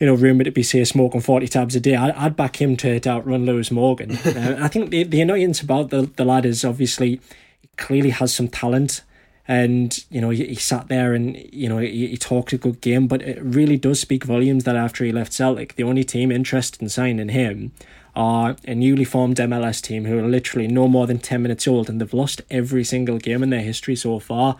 you 0.01 0.07
know, 0.07 0.15
rumoured 0.15 0.45
to 0.45 0.51
be, 0.51 0.63
say, 0.63 0.83
smoking 0.83 1.21
40 1.21 1.47
tabs 1.47 1.75
a 1.75 1.79
day, 1.79 1.95
I, 1.95 2.23
would 2.23 2.35
back 2.35 2.59
him 2.59 2.75
to, 2.77 2.99
to 2.99 3.09
outrun 3.09 3.45
Lewis 3.45 3.69
Morgan. 3.69 4.11
uh, 4.25 4.57
I 4.59 4.67
think 4.67 4.89
the, 4.89 5.03
the 5.03 5.21
annoyance 5.21 5.61
about 5.61 5.91
the, 5.91 6.09
the 6.15 6.25
lad 6.25 6.43
is 6.43 6.65
obviously 6.65 7.21
he 7.61 7.69
clearly 7.77 8.09
has 8.09 8.33
some 8.33 8.47
talent. 8.47 9.03
And, 9.47 10.03
you 10.09 10.19
know, 10.19 10.31
he, 10.31 10.47
he 10.47 10.55
sat 10.55 10.87
there 10.87 11.13
and, 11.13 11.37
you 11.53 11.69
know, 11.69 11.77
he, 11.77 12.07
he 12.07 12.17
talked 12.17 12.51
a 12.51 12.57
good 12.57 12.81
game, 12.81 13.07
but 13.07 13.21
it 13.21 13.39
really 13.43 13.77
does 13.77 13.99
speak 13.99 14.23
volumes 14.23 14.63
that 14.63 14.75
after 14.75 15.05
he 15.05 15.11
left 15.11 15.33
Celtic, 15.33 15.75
the 15.75 15.83
only 15.83 16.03
team 16.03 16.31
interested 16.31 16.81
in 16.81 16.89
signing 16.89 17.29
him 17.29 17.71
are 18.15 18.55
a 18.65 18.73
newly 18.73 19.05
formed 19.05 19.37
MLS 19.37 19.81
team 19.83 20.05
who 20.05 20.17
are 20.17 20.27
literally 20.27 20.67
no 20.67 20.87
more 20.87 21.05
than 21.05 21.19
10 21.19 21.43
minutes 21.43 21.67
old 21.67 21.89
and 21.89 22.01
they've 22.01 22.13
lost 22.13 22.41
every 22.49 22.83
single 22.83 23.19
game 23.19 23.43
in 23.43 23.51
their 23.51 23.61
history 23.61 23.95
so 23.95 24.17
far. 24.17 24.57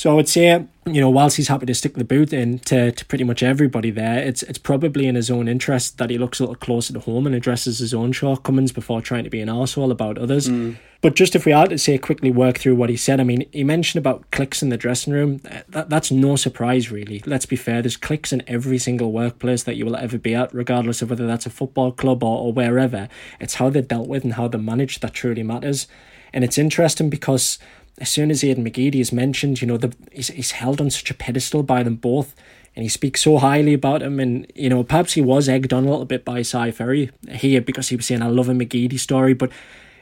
So 0.00 0.10
I 0.10 0.14
would 0.14 0.30
say, 0.30 0.64
you 0.86 1.00
know, 1.02 1.10
whilst 1.10 1.36
he's 1.36 1.48
happy 1.48 1.66
to 1.66 1.74
stick 1.74 1.92
the 1.92 2.04
boot 2.04 2.32
in 2.32 2.60
to, 2.60 2.90
to 2.90 3.04
pretty 3.04 3.22
much 3.22 3.42
everybody 3.42 3.90
there, 3.90 4.18
it's 4.18 4.42
it's 4.44 4.56
probably 4.56 5.06
in 5.06 5.14
his 5.14 5.30
own 5.30 5.46
interest 5.46 5.98
that 5.98 6.08
he 6.08 6.16
looks 6.16 6.40
a 6.40 6.44
little 6.44 6.54
closer 6.54 6.94
to 6.94 7.00
home 7.00 7.26
and 7.26 7.34
addresses 7.34 7.80
his 7.80 7.92
own 7.92 8.12
shortcomings 8.12 8.72
before 8.72 9.02
trying 9.02 9.24
to 9.24 9.28
be 9.28 9.42
an 9.42 9.50
arsehole 9.50 9.90
about 9.90 10.16
others. 10.16 10.48
Mm. 10.48 10.78
But 11.02 11.16
just 11.16 11.36
if 11.36 11.44
we 11.44 11.52
are 11.52 11.66
to 11.66 11.76
say 11.76 11.98
quickly 11.98 12.30
work 12.30 12.56
through 12.56 12.76
what 12.76 12.88
he 12.88 12.96
said, 12.96 13.20
I 13.20 13.24
mean, 13.24 13.46
he 13.52 13.62
mentioned 13.62 14.00
about 14.00 14.30
clicks 14.30 14.62
in 14.62 14.70
the 14.70 14.78
dressing 14.78 15.12
room. 15.12 15.42
That, 15.68 15.90
that's 15.90 16.10
no 16.10 16.34
surprise, 16.34 16.90
really. 16.90 17.22
Let's 17.26 17.44
be 17.44 17.56
fair, 17.56 17.82
there's 17.82 17.98
clicks 17.98 18.32
in 18.32 18.42
every 18.46 18.78
single 18.78 19.12
workplace 19.12 19.64
that 19.64 19.76
you 19.76 19.84
will 19.84 19.96
ever 19.96 20.16
be 20.16 20.34
at, 20.34 20.54
regardless 20.54 21.02
of 21.02 21.10
whether 21.10 21.26
that's 21.26 21.44
a 21.44 21.50
football 21.50 21.92
club 21.92 22.24
or, 22.24 22.38
or 22.38 22.52
wherever. 22.54 23.10
It's 23.38 23.56
how 23.56 23.68
they're 23.68 23.82
dealt 23.82 24.08
with 24.08 24.24
and 24.24 24.32
how 24.32 24.48
they're 24.48 24.58
managed 24.58 25.02
that 25.02 25.12
truly 25.12 25.42
matters. 25.42 25.86
And 26.32 26.44
it's 26.44 26.58
interesting 26.58 27.10
because 27.10 27.58
as 28.00 28.08
soon 28.08 28.30
as 28.30 28.42
Aiden 28.42 28.66
McGeady 28.66 29.00
is 29.00 29.12
mentioned, 29.12 29.60
you 29.60 29.66
know, 29.66 29.76
the, 29.76 29.94
he's, 30.10 30.28
he's 30.28 30.52
held 30.52 30.80
on 30.80 30.90
such 30.90 31.10
a 31.10 31.14
pedestal 31.14 31.62
by 31.62 31.82
them 31.82 31.96
both. 31.96 32.34
and 32.74 32.82
he 32.82 32.88
speaks 32.88 33.22
so 33.22 33.38
highly 33.38 33.74
about 33.74 34.02
him. 34.02 34.18
And, 34.18 34.50
you 34.54 34.68
know, 34.68 34.82
perhaps 34.82 35.12
he 35.12 35.20
was 35.20 35.48
egged 35.48 35.72
on 35.72 35.84
a 35.84 35.90
little 35.90 36.06
bit 36.06 36.24
by 36.24 36.42
Si 36.42 36.70
Ferry 36.70 37.10
here 37.28 37.60
because 37.60 37.88
he 37.88 37.96
was 37.96 38.06
saying, 38.06 38.22
I 38.22 38.28
love 38.28 38.48
a 38.48 38.52
McGeady 38.52 38.98
story. 38.98 39.34
But 39.34 39.50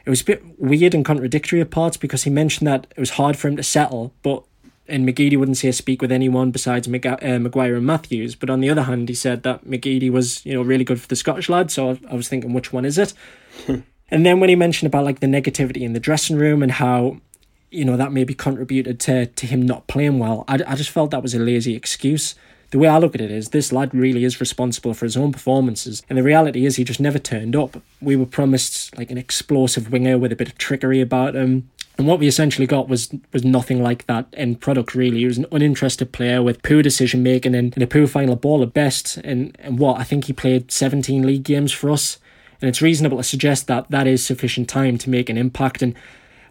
it 0.05 0.09
was 0.09 0.21
a 0.21 0.25
bit 0.25 0.59
weird 0.59 0.95
and 0.95 1.05
contradictory 1.05 1.61
at 1.61 1.71
parts 1.71 1.97
because 1.97 2.23
he 2.23 2.29
mentioned 2.29 2.67
that 2.67 2.87
it 2.95 2.99
was 2.99 3.11
hard 3.11 3.37
for 3.37 3.47
him 3.47 3.57
to 3.57 3.63
settle, 3.63 4.13
but 4.23 4.43
and 4.87 5.07
McGeady 5.07 5.37
wouldn't 5.37 5.57
say 5.57 5.71
speak 5.71 6.01
with 6.01 6.11
anyone 6.11 6.51
besides 6.51 6.87
Mag- 6.87 7.05
uh, 7.05 7.39
Maguire 7.39 7.75
and 7.75 7.85
Matthews. 7.85 8.33
But 8.33 8.49
on 8.49 8.59
the 8.59 8.69
other 8.69 8.83
hand, 8.83 9.07
he 9.07 9.15
said 9.15 9.43
that 9.43 9.65
McGeady 9.65 10.09
was, 10.09 10.43
you 10.45 10.53
know, 10.53 10.63
really 10.63 10.83
good 10.83 10.99
for 10.99 11.07
the 11.07 11.15
Scottish 11.15 11.47
lad. 11.47 11.69
So 11.69 11.99
I 12.09 12.15
was 12.15 12.27
thinking, 12.27 12.53
which 12.53 12.73
one 12.73 12.85
is 12.85 12.97
it? 12.97 13.13
and 13.67 14.25
then 14.25 14.39
when 14.39 14.49
he 14.49 14.55
mentioned 14.55 14.87
about 14.87 15.05
like 15.05 15.19
the 15.19 15.27
negativity 15.27 15.81
in 15.81 15.93
the 15.93 15.99
dressing 15.99 16.37
room 16.37 16.63
and 16.63 16.71
how, 16.71 17.17
you 17.71 17.85
know, 17.85 17.97
that 17.97 18.11
maybe 18.11 18.33
contributed 18.33 18.99
to 19.01 19.27
to 19.27 19.45
him 19.45 19.61
not 19.61 19.87
playing 19.87 20.19
well, 20.19 20.45
I, 20.47 20.59
I 20.67 20.75
just 20.75 20.89
felt 20.89 21.11
that 21.11 21.21
was 21.21 21.33
a 21.33 21.39
lazy 21.39 21.75
excuse 21.75 22.35
the 22.71 22.77
way 22.77 22.87
I 22.87 22.99
look 22.99 23.15
at 23.15 23.21
it 23.21 23.31
is 23.31 23.49
this 23.49 23.71
lad 23.71 23.93
really 23.95 24.23
is 24.23 24.39
responsible 24.39 24.93
for 24.93 25.05
his 25.05 25.17
own 25.17 25.31
performances, 25.31 26.03
and 26.09 26.17
the 26.17 26.23
reality 26.23 26.65
is 26.65 26.75
he 26.75 26.83
just 26.83 26.99
never 26.99 27.19
turned 27.19 27.55
up. 27.55 27.81
We 28.01 28.15
were 28.15 28.25
promised 28.25 28.95
like 28.97 29.09
an 29.09 29.17
explosive 29.17 29.91
winger 29.91 30.17
with 30.17 30.31
a 30.31 30.35
bit 30.35 30.49
of 30.49 30.57
trickery 30.57 31.01
about 31.01 31.35
him. 31.35 31.69
And 31.97 32.07
what 32.07 32.19
we 32.19 32.27
essentially 32.27 32.67
got 32.67 32.87
was 32.87 33.09
was 33.33 33.43
nothing 33.43 33.81
like 33.81 34.05
that 34.05 34.27
end 34.33 34.61
product 34.61 34.95
really. 34.95 35.19
He 35.19 35.25
was 35.25 35.37
an 35.37 35.47
uninterested 35.51 36.11
player 36.11 36.41
with 36.41 36.63
poor 36.63 36.81
decision 36.81 37.23
making 37.23 37.55
and, 37.55 37.73
and 37.73 37.83
a 37.83 37.87
poor 37.87 38.07
final 38.07 38.35
ball 38.35 38.63
at 38.63 38.73
best. 38.73 39.17
And 39.17 39.55
and 39.59 39.79
what 39.79 39.99
I 39.99 40.03
think 40.03 40.25
he 40.25 40.33
played 40.33 40.71
17 40.71 41.25
league 41.25 41.43
games 41.43 41.73
for 41.73 41.89
us. 41.89 42.19
And 42.61 42.69
it's 42.69 42.81
reasonable 42.81 43.17
to 43.17 43.23
suggest 43.23 43.67
that 43.67 43.89
that 43.89 44.05
is 44.05 44.25
sufficient 44.25 44.69
time 44.69 44.97
to 44.99 45.09
make 45.09 45.29
an 45.29 45.37
impact. 45.37 45.81
And 45.81 45.95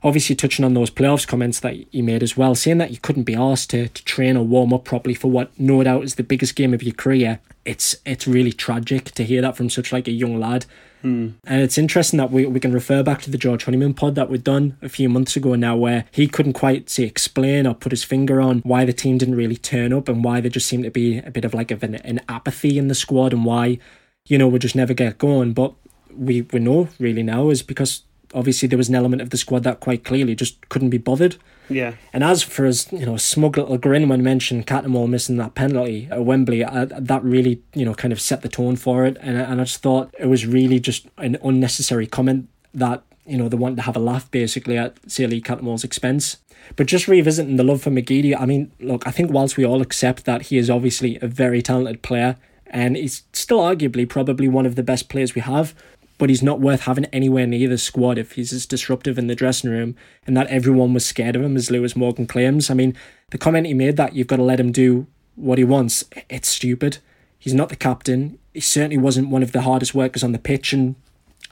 obviously 0.02 0.36
touching 0.36 0.64
on 0.64 0.74
those 0.74 0.90
playoffs 0.90 1.26
comments 1.26 1.60
that 1.60 1.92
you 1.92 2.02
made 2.02 2.22
as 2.22 2.36
well, 2.36 2.54
saying 2.54 2.78
that 2.78 2.90
you 2.90 2.98
couldn't 2.98 3.24
be 3.24 3.34
asked 3.34 3.70
to, 3.70 3.88
to 3.88 4.04
train 4.04 4.36
or 4.36 4.44
warm 4.44 4.72
up 4.72 4.84
properly 4.84 5.14
for 5.14 5.30
what 5.30 5.50
no 5.58 5.82
doubt 5.82 6.04
is 6.04 6.14
the 6.14 6.22
biggest 6.22 6.56
game 6.56 6.74
of 6.74 6.82
your 6.82 6.94
career. 6.94 7.40
It's 7.64 7.96
it's 8.06 8.26
really 8.26 8.52
tragic 8.52 9.06
to 9.12 9.24
hear 9.24 9.42
that 9.42 9.56
from 9.56 9.68
such 9.68 9.92
like 9.92 10.08
a 10.08 10.12
young 10.12 10.38
lad. 10.38 10.64
Mm. 11.04 11.34
And 11.44 11.62
it's 11.62 11.78
interesting 11.78 12.18
that 12.18 12.30
we, 12.30 12.44
we 12.46 12.60
can 12.60 12.72
refer 12.72 13.02
back 13.02 13.22
to 13.22 13.30
the 13.30 13.38
George 13.38 13.64
Honeyman 13.64 13.94
pod 13.94 14.14
that 14.16 14.28
we've 14.28 14.42
done 14.42 14.76
a 14.82 14.88
few 14.88 15.08
months 15.08 15.36
ago 15.36 15.54
now, 15.54 15.76
where 15.76 16.04
he 16.10 16.26
couldn't 16.26 16.54
quite 16.54 16.90
say 16.90 17.04
explain 17.04 17.66
or 17.66 17.74
put 17.74 17.92
his 17.92 18.04
finger 18.04 18.40
on 18.40 18.60
why 18.60 18.84
the 18.84 18.92
team 18.92 19.18
didn't 19.18 19.36
really 19.36 19.56
turn 19.56 19.92
up 19.92 20.08
and 20.08 20.24
why 20.24 20.40
there 20.40 20.50
just 20.50 20.66
seemed 20.66 20.84
to 20.84 20.90
be 20.90 21.18
a 21.18 21.30
bit 21.30 21.44
of 21.44 21.54
like 21.54 21.70
of 21.70 21.82
an, 21.82 21.96
an 21.96 22.20
apathy 22.28 22.78
in 22.78 22.88
the 22.88 22.94
squad 22.94 23.32
and 23.32 23.44
why, 23.44 23.78
you 24.26 24.38
know, 24.38 24.48
we 24.48 24.58
just 24.58 24.74
never 24.74 24.94
get 24.94 25.18
going. 25.18 25.52
But 25.52 25.74
we, 26.12 26.42
we 26.42 26.58
know 26.58 26.88
really 26.98 27.22
now 27.22 27.50
is 27.50 27.62
because 27.62 28.02
obviously 28.34 28.68
there 28.68 28.78
was 28.78 28.88
an 28.88 28.94
element 28.94 29.22
of 29.22 29.30
the 29.30 29.36
squad 29.36 29.62
that 29.64 29.80
quite 29.80 30.04
clearly 30.04 30.34
just 30.34 30.68
couldn't 30.68 30.90
be 30.90 30.98
bothered. 30.98 31.36
Yeah. 31.68 31.94
And 32.12 32.24
as 32.24 32.42
for 32.42 32.64
his, 32.64 32.90
you 32.92 33.04
know, 33.04 33.16
smug 33.16 33.58
little 33.58 33.78
grin 33.78 34.08
when 34.08 34.22
mentioned 34.22 34.66
Cattermole 34.66 35.08
missing 35.08 35.36
that 35.36 35.54
penalty 35.54 36.08
at 36.10 36.24
Wembley, 36.24 36.64
I, 36.64 36.86
that 36.86 37.22
really, 37.22 37.62
you 37.74 37.84
know, 37.84 37.94
kind 37.94 38.12
of 38.12 38.20
set 38.20 38.42
the 38.42 38.48
tone 38.48 38.76
for 38.76 39.04
it. 39.04 39.16
And, 39.20 39.36
and 39.36 39.60
I 39.60 39.64
just 39.64 39.82
thought 39.82 40.14
it 40.18 40.26
was 40.26 40.46
really 40.46 40.80
just 40.80 41.06
an 41.18 41.36
unnecessary 41.44 42.06
comment 42.06 42.48
that, 42.72 43.02
you 43.26 43.36
know, 43.36 43.48
they 43.48 43.56
wanted 43.56 43.76
to 43.76 43.82
have 43.82 43.96
a 43.96 44.00
laugh 44.00 44.30
basically 44.30 44.78
at 44.78 44.96
Lee 45.18 45.42
Cattermole's 45.42 45.84
expense. 45.84 46.38
But 46.76 46.86
just 46.86 47.08
revisiting 47.08 47.56
the 47.56 47.64
love 47.64 47.82
for 47.82 47.90
McGeady, 47.90 48.38
I 48.38 48.44
mean, 48.44 48.72
look, 48.80 49.06
I 49.06 49.10
think 49.10 49.30
whilst 49.30 49.56
we 49.56 49.64
all 49.64 49.80
accept 49.80 50.24
that 50.24 50.42
he 50.42 50.58
is 50.58 50.68
obviously 50.68 51.18
a 51.22 51.26
very 51.26 51.62
talented 51.62 52.02
player, 52.02 52.36
and 52.66 52.96
he's 52.96 53.22
still 53.32 53.60
arguably 53.60 54.06
probably 54.06 54.48
one 54.48 54.66
of 54.66 54.74
the 54.74 54.82
best 54.82 55.08
players 55.08 55.34
we 55.34 55.40
have 55.40 55.74
but 56.18 56.28
he's 56.28 56.42
not 56.42 56.60
worth 56.60 56.82
having 56.82 57.06
anywhere 57.06 57.46
near 57.46 57.68
the 57.68 57.78
squad 57.78 58.18
if 58.18 58.32
he's 58.32 58.52
as 58.52 58.66
disruptive 58.66 59.16
in 59.18 59.28
the 59.28 59.34
dressing 59.34 59.70
room 59.70 59.96
and 60.26 60.36
that 60.36 60.48
everyone 60.48 60.92
was 60.92 61.06
scared 61.06 61.36
of 61.36 61.42
him, 61.42 61.56
as 61.56 61.70
Lewis 61.70 61.96
Morgan 61.96 62.26
claims. 62.26 62.70
I 62.70 62.74
mean, 62.74 62.96
the 63.30 63.38
comment 63.38 63.66
he 63.66 63.74
made 63.74 63.96
that 63.96 64.14
you've 64.14 64.26
got 64.26 64.36
to 64.36 64.42
let 64.42 64.60
him 64.60 64.72
do 64.72 65.06
what 65.36 65.58
he 65.58 65.64
wants, 65.64 66.04
it's 66.28 66.48
stupid. 66.48 66.98
He's 67.38 67.54
not 67.54 67.68
the 67.68 67.76
captain. 67.76 68.38
He 68.52 68.60
certainly 68.60 68.98
wasn't 68.98 69.30
one 69.30 69.44
of 69.44 69.52
the 69.52 69.62
hardest 69.62 69.94
workers 69.94 70.24
on 70.24 70.32
the 70.32 70.38
pitch, 70.38 70.72
and 70.72 70.96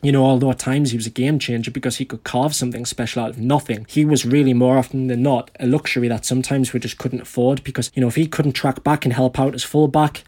you 0.03 0.13
know, 0.13 0.25
although 0.25 0.51
at 0.51 0.59
times 0.59 0.91
he 0.91 0.97
was 0.97 1.07
a 1.07 1.11
game 1.11 1.39
changer 1.39 1.71
because 1.71 1.97
he 1.97 2.05
could 2.05 2.25
carve 2.25 2.55
something 2.55 2.85
special 2.85 3.23
out 3.23 3.31
of 3.31 3.39
nothing, 3.39 3.87
he 3.89 4.05
was 4.05 4.27
really 4.27 4.53
more 4.53 4.77
often 4.77 5.07
than 5.07 5.23
not 5.23 5.51
a 5.59 5.67
luxury 5.67 6.09
that 6.09 6.27
sometimes 6.27 6.73
we 6.73 6.81
just 6.81 6.99
couldn't 6.99 7.23
afford 7.23 7.65
because, 7.65 7.91
you 7.95 8.03
know, 8.03 8.09
if 8.09 8.17
he 8.17 8.27
couldn't 8.27 8.53
track 8.53 8.85
back 8.85 9.05
and 9.05 9.15
help 9.15 9.39
out 9.39 9.55
as 9.55 9.65
fullback, 9.65 10.25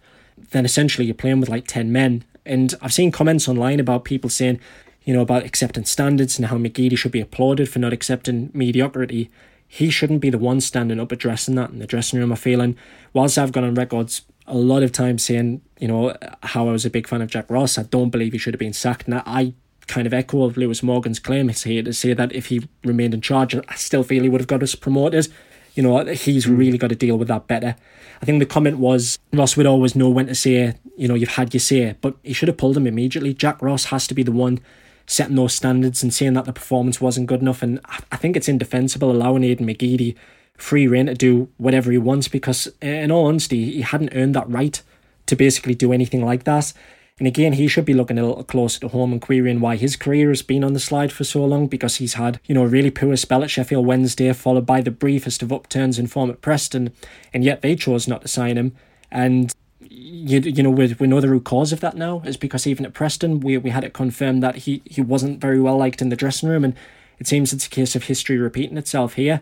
then 0.53 0.65
essentially 0.65 1.07
you're 1.07 1.15
playing 1.15 1.41
with 1.41 1.51
like 1.51 1.67
10 1.67 1.93
men 1.93 2.25
and 2.49 2.75
I've 2.81 2.93
seen 2.93 3.13
comments 3.13 3.49
online 3.49 3.79
about 3.79 4.05
people 4.05 4.31
saying, 4.31 4.61
you 5.05 5.15
know, 5.15 5.23
about 5.23 5.45
acceptance 5.45 5.91
standards 5.91 6.39
and 6.39 6.47
how 6.49 6.57
McGeady 6.57 6.99
should 6.99 7.13
be 7.13 7.21
applauded 7.21 7.69
for 7.69 7.79
not 7.79 7.93
accepting 7.93 8.51
mediocrity. 8.53 9.31
He 9.67 9.91
shouldn't 9.91 10.21
be 10.21 10.31
the 10.31 10.39
one 10.39 10.61
standing 10.61 10.99
up 10.99 11.13
addressing 11.13 11.55
that 11.55 11.71
in 11.71 11.79
the 11.79 11.87
dressing 11.87 12.19
room. 12.19 12.33
I 12.33 12.37
feel, 12.37 12.75
whilst 13.13 13.39
I've 13.39 13.53
gone 13.53 13.65
on 13.65 13.75
records 13.75 14.23
a 14.47 14.57
lot 14.57 14.83
of 14.83 14.93
times 14.93 15.25
saying, 15.25 15.61
you 15.79 15.89
know, 15.89 16.17
how 16.43 16.69
I 16.69 16.73
was 16.73 16.87
a 16.87 16.91
big 16.91 17.07
fan 17.07 17.23
of 17.23 17.31
Jack 17.31 17.51
Ross, 17.51 17.79
I 17.79 17.85
don't 17.85 18.11
believe 18.11 18.33
he 18.33 18.39
should 18.39 18.55
have 18.55 18.59
been 18.59 18.73
sacked. 18.73 19.07
And 19.07 19.23
I 19.27 19.53
kind 19.87 20.07
of 20.07 20.15
echo 20.15 20.45
of 20.45 20.57
Lewis 20.57 20.83
Morgan's 20.83 21.19
claim 21.19 21.49
here 21.49 21.83
to 21.83 21.93
say 21.93 22.13
that 22.13 22.33
if 22.33 22.47
he 22.47 22.69
remained 22.85 23.15
in 23.15 23.21
charge, 23.21 23.55
I 23.55 23.75
still 23.75 24.03
feel 24.03 24.23
he 24.23 24.29
would 24.29 24.41
have 24.41 24.49
got 24.49 24.63
us 24.63 24.75
promoted. 24.75 25.29
You 25.75 25.83
know, 25.83 26.05
he's 26.07 26.45
hmm. 26.45 26.57
really 26.57 26.79
got 26.79 26.89
to 26.89 26.97
deal 26.97 27.19
with 27.19 27.29
that 27.29 27.47
better. 27.47 27.77
I 28.21 28.25
think 28.25 28.41
the 28.41 28.47
comment 28.47 28.79
was 28.79 29.19
Ross 29.33 29.57
would 29.57 29.67
always 29.67 29.95
know 29.95 30.09
when 30.09 30.27
to 30.27 30.35
say, 30.35 30.75
you 30.97 31.09
know, 31.09 31.15
you've 31.15 31.31
had 31.31 31.55
your 31.55 31.61
say, 31.61 31.95
but 32.01 32.17
he 32.23 32.33
should 32.33 32.49
have 32.49 32.57
pulled 32.57 32.77
him 32.77 32.87
immediately. 32.87 33.33
Jack 33.33 33.63
Ross 33.63 33.87
has 33.87 34.07
to 34.09 34.15
be 34.15 34.23
the 34.23 34.33
one 34.33 34.61
setting 35.07 35.37
those 35.37 35.55
standards 35.55 36.03
and 36.03 36.13
saying 36.13 36.35
that 36.35 36.45
the 36.45 36.53
performance 36.53 37.01
wasn't 37.01 37.27
good 37.27 37.41
enough. 37.41 37.63
And 37.63 37.81
I 38.13 38.17
think 38.17 38.37
it's 38.37 38.49
indefensible 38.49 39.11
allowing 39.11 39.43
Aiden 39.43 39.61
McGeady 39.61 40.17
free 40.57 40.87
reign 40.87 41.07
to 41.07 41.15
do 41.15 41.49
whatever 41.57 41.91
he 41.91 41.99
wants 41.99 42.29
because, 42.29 42.69
in 42.83 43.11
all 43.11 43.27
honesty, 43.27 43.73
he 43.73 43.81
hadn't 43.81 44.15
earned 44.15 44.35
that 44.35 44.51
right 44.51 44.83
to 45.27 45.37
basically 45.37 45.75
do 45.75 45.93
anything 45.93 46.25
like 46.25 46.45
that. 46.45 46.73
And 47.19 47.27
again, 47.27 47.55
he 47.55 47.67
should 47.67 47.85
be 47.85 47.95
looking 47.95 48.19
a 48.19 48.27
little 48.27 48.45
closer 48.45 48.81
to 48.81 48.89
home 48.89 49.13
and 49.13 49.21
querying 49.21 49.61
why 49.61 49.77
his 49.77 49.97
career 49.97 50.29
has 50.29 50.43
been 50.43 50.63
on 50.63 50.73
the 50.73 50.81
slide 50.81 51.13
for 51.13 51.25
so 51.25 51.45
long 51.45 51.67
because 51.67 51.97
he's 51.97 52.15
had, 52.15 52.41
you 52.47 52.55
know, 52.55 52.63
a 52.63 52.69
really 52.69 52.91
poor 52.91 53.17
spell 53.17 53.43
at 53.43 53.51
Sheffield 53.51 53.87
Wednesday, 53.87 54.33
followed 54.33 54.67
by 54.67 54.81
the 54.81 54.93
briefest 54.93 55.43
of 55.43 55.53
upturns 55.53 55.99
in 55.99 56.07
form 56.07 56.31
at 56.31 56.41
Preston, 56.41 56.93
and 57.35 57.43
yet 57.43 57.61
they 57.61 57.75
chose 57.75 58.07
not 58.07 58.23
to 58.23 58.29
sign 58.29 58.57
him. 58.57 58.77
And 59.11 59.53
you, 59.81 60.41
you 60.41 60.63
know 60.63 60.71
we, 60.71 60.95
we 60.99 61.07
know 61.07 61.21
the 61.21 61.29
root 61.29 61.45
cause 61.45 61.73
of 61.73 61.81
that 61.81 61.97
now 61.97 62.23
is 62.25 62.37
because 62.37 62.67
even 62.67 62.85
at 62.85 62.95
Preston 62.95 63.41
we, 63.41 63.57
we 63.59 63.71
had 63.71 63.85
it 63.85 63.93
confirmed 63.93 64.43
that 64.43 64.57
he, 64.57 64.83
he 64.85 65.01
wasn't 65.01 65.41
very 65.41 65.61
well 65.61 65.77
liked 65.77 66.03
in 66.03 66.09
the 66.09 66.17
dressing 66.17 66.49
room 66.49 66.65
and 66.65 66.75
it 67.19 67.27
seems 67.27 67.53
it's 67.53 67.67
a 67.67 67.71
case 67.71 67.97
of 67.97 68.05
history 68.05 68.39
repeating 68.39 68.77
itself 68.77 69.15
here 69.15 69.41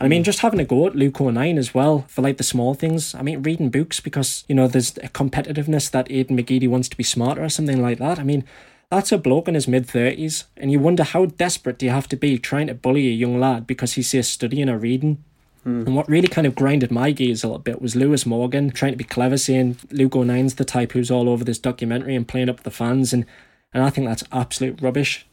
I 0.00 0.06
mean, 0.06 0.22
just 0.22 0.40
having 0.40 0.60
a 0.60 0.64
go 0.64 0.86
at 0.86 0.94
Luke 0.94 1.20
O'Nien 1.20 1.58
as 1.58 1.74
well 1.74 2.04
for 2.08 2.22
like 2.22 2.36
the 2.36 2.44
small 2.44 2.74
things. 2.74 3.14
I 3.14 3.22
mean, 3.22 3.42
reading 3.42 3.68
books 3.68 3.98
because, 3.98 4.44
you 4.48 4.54
know, 4.54 4.68
there's 4.68 4.96
a 4.98 5.08
competitiveness 5.08 5.90
that 5.90 6.08
Aiden 6.08 6.30
McGeady 6.30 6.68
wants 6.68 6.88
to 6.90 6.96
be 6.96 7.02
smarter 7.02 7.42
or 7.42 7.48
something 7.48 7.82
like 7.82 7.98
that. 7.98 8.20
I 8.20 8.22
mean, 8.22 8.44
that's 8.90 9.12
a 9.12 9.18
bloke 9.18 9.48
in 9.48 9.54
his 9.54 9.68
mid 9.68 9.86
30s, 9.86 10.44
and 10.56 10.72
you 10.72 10.78
wonder 10.78 11.02
how 11.02 11.26
desperate 11.26 11.78
do 11.78 11.86
you 11.86 11.92
have 11.92 12.08
to 12.08 12.16
be 12.16 12.38
trying 12.38 12.68
to 12.68 12.74
bully 12.74 13.08
a 13.08 13.10
young 13.10 13.38
lad 13.38 13.66
because 13.66 13.94
he's 13.94 14.08
say 14.08 14.22
studying 14.22 14.68
or 14.68 14.78
reading. 14.78 15.22
Mm. 15.66 15.86
And 15.86 15.96
what 15.96 16.08
really 16.08 16.28
kind 16.28 16.46
of 16.46 16.54
grinded 16.54 16.90
my 16.90 17.10
gears 17.10 17.44
a 17.44 17.48
little 17.48 17.58
bit 17.58 17.82
was 17.82 17.96
Lewis 17.96 18.24
Morgan 18.24 18.70
trying 18.70 18.92
to 18.92 18.96
be 18.96 19.04
clever, 19.04 19.36
saying 19.36 19.76
Luke 19.90 20.16
O'Nien's 20.16 20.54
the 20.54 20.64
type 20.64 20.92
who's 20.92 21.10
all 21.10 21.28
over 21.28 21.44
this 21.44 21.58
documentary 21.58 22.14
and 22.14 22.26
playing 22.26 22.48
up 22.48 22.62
the 22.62 22.70
fans, 22.70 23.12
and 23.12 23.26
and 23.74 23.82
I 23.82 23.90
think 23.90 24.06
that's 24.06 24.24
absolute 24.32 24.80
rubbish. 24.80 25.26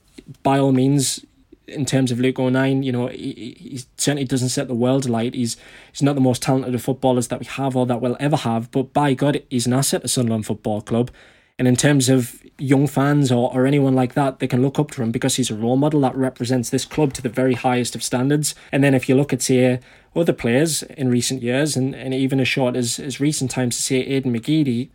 By 0.43 0.59
all 0.59 0.73
means, 0.73 1.25
in 1.67 1.85
terms 1.85 2.11
of 2.11 2.19
Luke 2.19 2.39
O'Nien, 2.39 2.83
you 2.83 2.91
know, 2.91 3.07
he, 3.07 3.55
he 3.59 3.81
certainly 3.97 4.25
doesn't 4.25 4.49
set 4.49 4.67
the 4.67 4.75
world 4.75 5.05
alight. 5.05 5.33
He's 5.33 5.57
he's 5.91 6.03
not 6.03 6.15
the 6.15 6.21
most 6.21 6.41
talented 6.41 6.75
of 6.75 6.81
footballers 6.81 7.27
that 7.29 7.39
we 7.39 7.45
have 7.45 7.75
or 7.75 7.85
that 7.85 8.01
we'll 8.01 8.17
ever 8.19 8.37
have, 8.37 8.71
but 8.71 8.93
by 8.93 9.13
God, 9.13 9.41
he's 9.49 9.67
an 9.67 9.73
asset 9.73 10.01
to 10.01 10.07
Sunderland 10.07 10.45
Football 10.45 10.81
Club. 10.81 11.11
And 11.57 11.69
in 11.69 11.77
terms 11.77 12.09
of 12.09 12.43
young 12.57 12.85
fans 12.85 13.31
or, 13.31 13.49
or 13.53 13.65
anyone 13.65 13.95
like 13.95 14.13
that, 14.15 14.39
they 14.39 14.47
can 14.47 14.61
look 14.61 14.77
up 14.77 14.91
to 14.91 15.01
him 15.01 15.11
because 15.11 15.37
he's 15.37 15.49
a 15.49 15.55
role 15.55 15.77
model 15.77 16.01
that 16.01 16.15
represents 16.15 16.69
this 16.69 16.83
club 16.83 17.13
to 17.13 17.21
the 17.21 17.29
very 17.29 17.53
highest 17.53 17.95
of 17.95 18.03
standards. 18.03 18.55
And 18.73 18.83
then 18.83 18.93
if 18.93 19.07
you 19.07 19.15
look 19.15 19.31
at, 19.31 19.41
say, 19.41 19.79
other 20.13 20.33
players 20.33 20.83
in 20.83 21.09
recent 21.09 21.41
years, 21.41 21.77
and, 21.77 21.95
and 21.95 22.13
even 22.13 22.41
as 22.41 22.49
short 22.49 22.75
as, 22.75 22.99
as 22.99 23.21
recent 23.21 23.51
times, 23.51 23.77
to 23.77 23.83
say 23.83 24.05
Aiden 24.05 24.35
McGeady, 24.37 24.89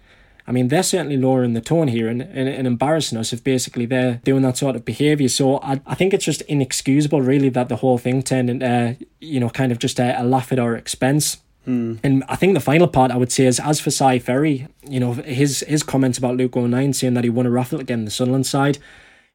I 0.51 0.53
mean, 0.53 0.67
they're 0.67 0.83
certainly 0.83 1.17
lowering 1.17 1.53
the 1.53 1.61
tone 1.61 1.87
here 1.87 2.09
and, 2.09 2.21
and, 2.21 2.49
and 2.49 2.67
embarrassing 2.67 3.17
us 3.17 3.33
if 3.33 3.45
basically 3.45 3.87
they're 3.87 4.21
doing 4.25 4.43
that 4.43 4.57
sort 4.57 4.75
of 4.75 4.85
behaviour. 4.85 5.29
So 5.29 5.61
I, 5.61 5.81
I 5.87 5.95
think 5.95 6.13
it's 6.13 6.25
just 6.25 6.43
inexcusable, 6.43 7.23
really, 7.23 7.51
that 7.51 7.69
the 7.69 7.77
whole 7.77 7.99
thing 7.99 8.21
turned 8.21 8.51
into, 8.51 8.67
uh, 8.69 8.95
you 9.21 9.39
know, 9.39 9.49
kind 9.49 9.71
of 9.71 9.79
just 9.79 10.01
a, 10.01 10.21
a 10.21 10.25
laugh 10.25 10.51
at 10.51 10.59
our 10.59 10.75
expense. 10.75 11.37
Mm. 11.69 12.01
And 12.03 12.25
I 12.29 12.35
think 12.35 12.55
the 12.55 12.61
final 12.61 12.89
part 12.89 13.13
I 13.13 13.17
would 13.17 13.31
say 13.31 13.47
is 13.47 13.61
as 13.61 13.79
for 13.79 13.93
Si 13.93 14.19
Ferry, 14.19 14.67
you 14.89 14.99
know, 14.99 15.13
his 15.13 15.61
his 15.69 15.85
comments 15.85 16.19
about 16.19 16.37
Luke 16.37 16.57
O'Nien 16.57 16.95
saying 16.95 17.15
that 17.15 17.23
he 17.23 17.31
won 17.31 17.47
a 17.47 17.51
raffle 17.51 17.79
again 17.79 18.05
the 18.05 18.11
Sunderland 18.11 18.47
side, 18.47 18.79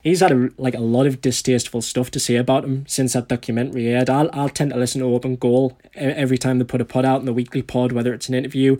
he's 0.01 0.19
had 0.19 0.33
a, 0.33 0.49
like 0.57 0.75
a 0.75 0.79
lot 0.81 1.07
of 1.07 1.21
distasteful 1.21 1.81
stuff 1.81 2.11
to 2.11 2.19
say 2.19 2.35
about 2.35 2.65
him 2.65 2.85
since 2.87 3.13
that 3.13 3.29
documentary 3.29 3.87
aired. 3.87 4.09
I'll 4.09 4.29
I'll 4.33 4.49
tend 4.49 4.71
to 4.71 4.77
listen 4.77 4.99
to 4.99 5.07
Open 5.07 5.37
Goal 5.37 5.77
every 5.93 6.37
time 6.37 6.59
they 6.59 6.65
put 6.65 6.81
a 6.81 6.85
pod 6.85 7.05
out 7.05 7.21
in 7.21 7.25
the 7.25 7.31
weekly 7.31 7.61
pod, 7.61 7.93
whether 7.93 8.13
it's 8.13 8.27
an 8.27 8.35
interview 8.35 8.75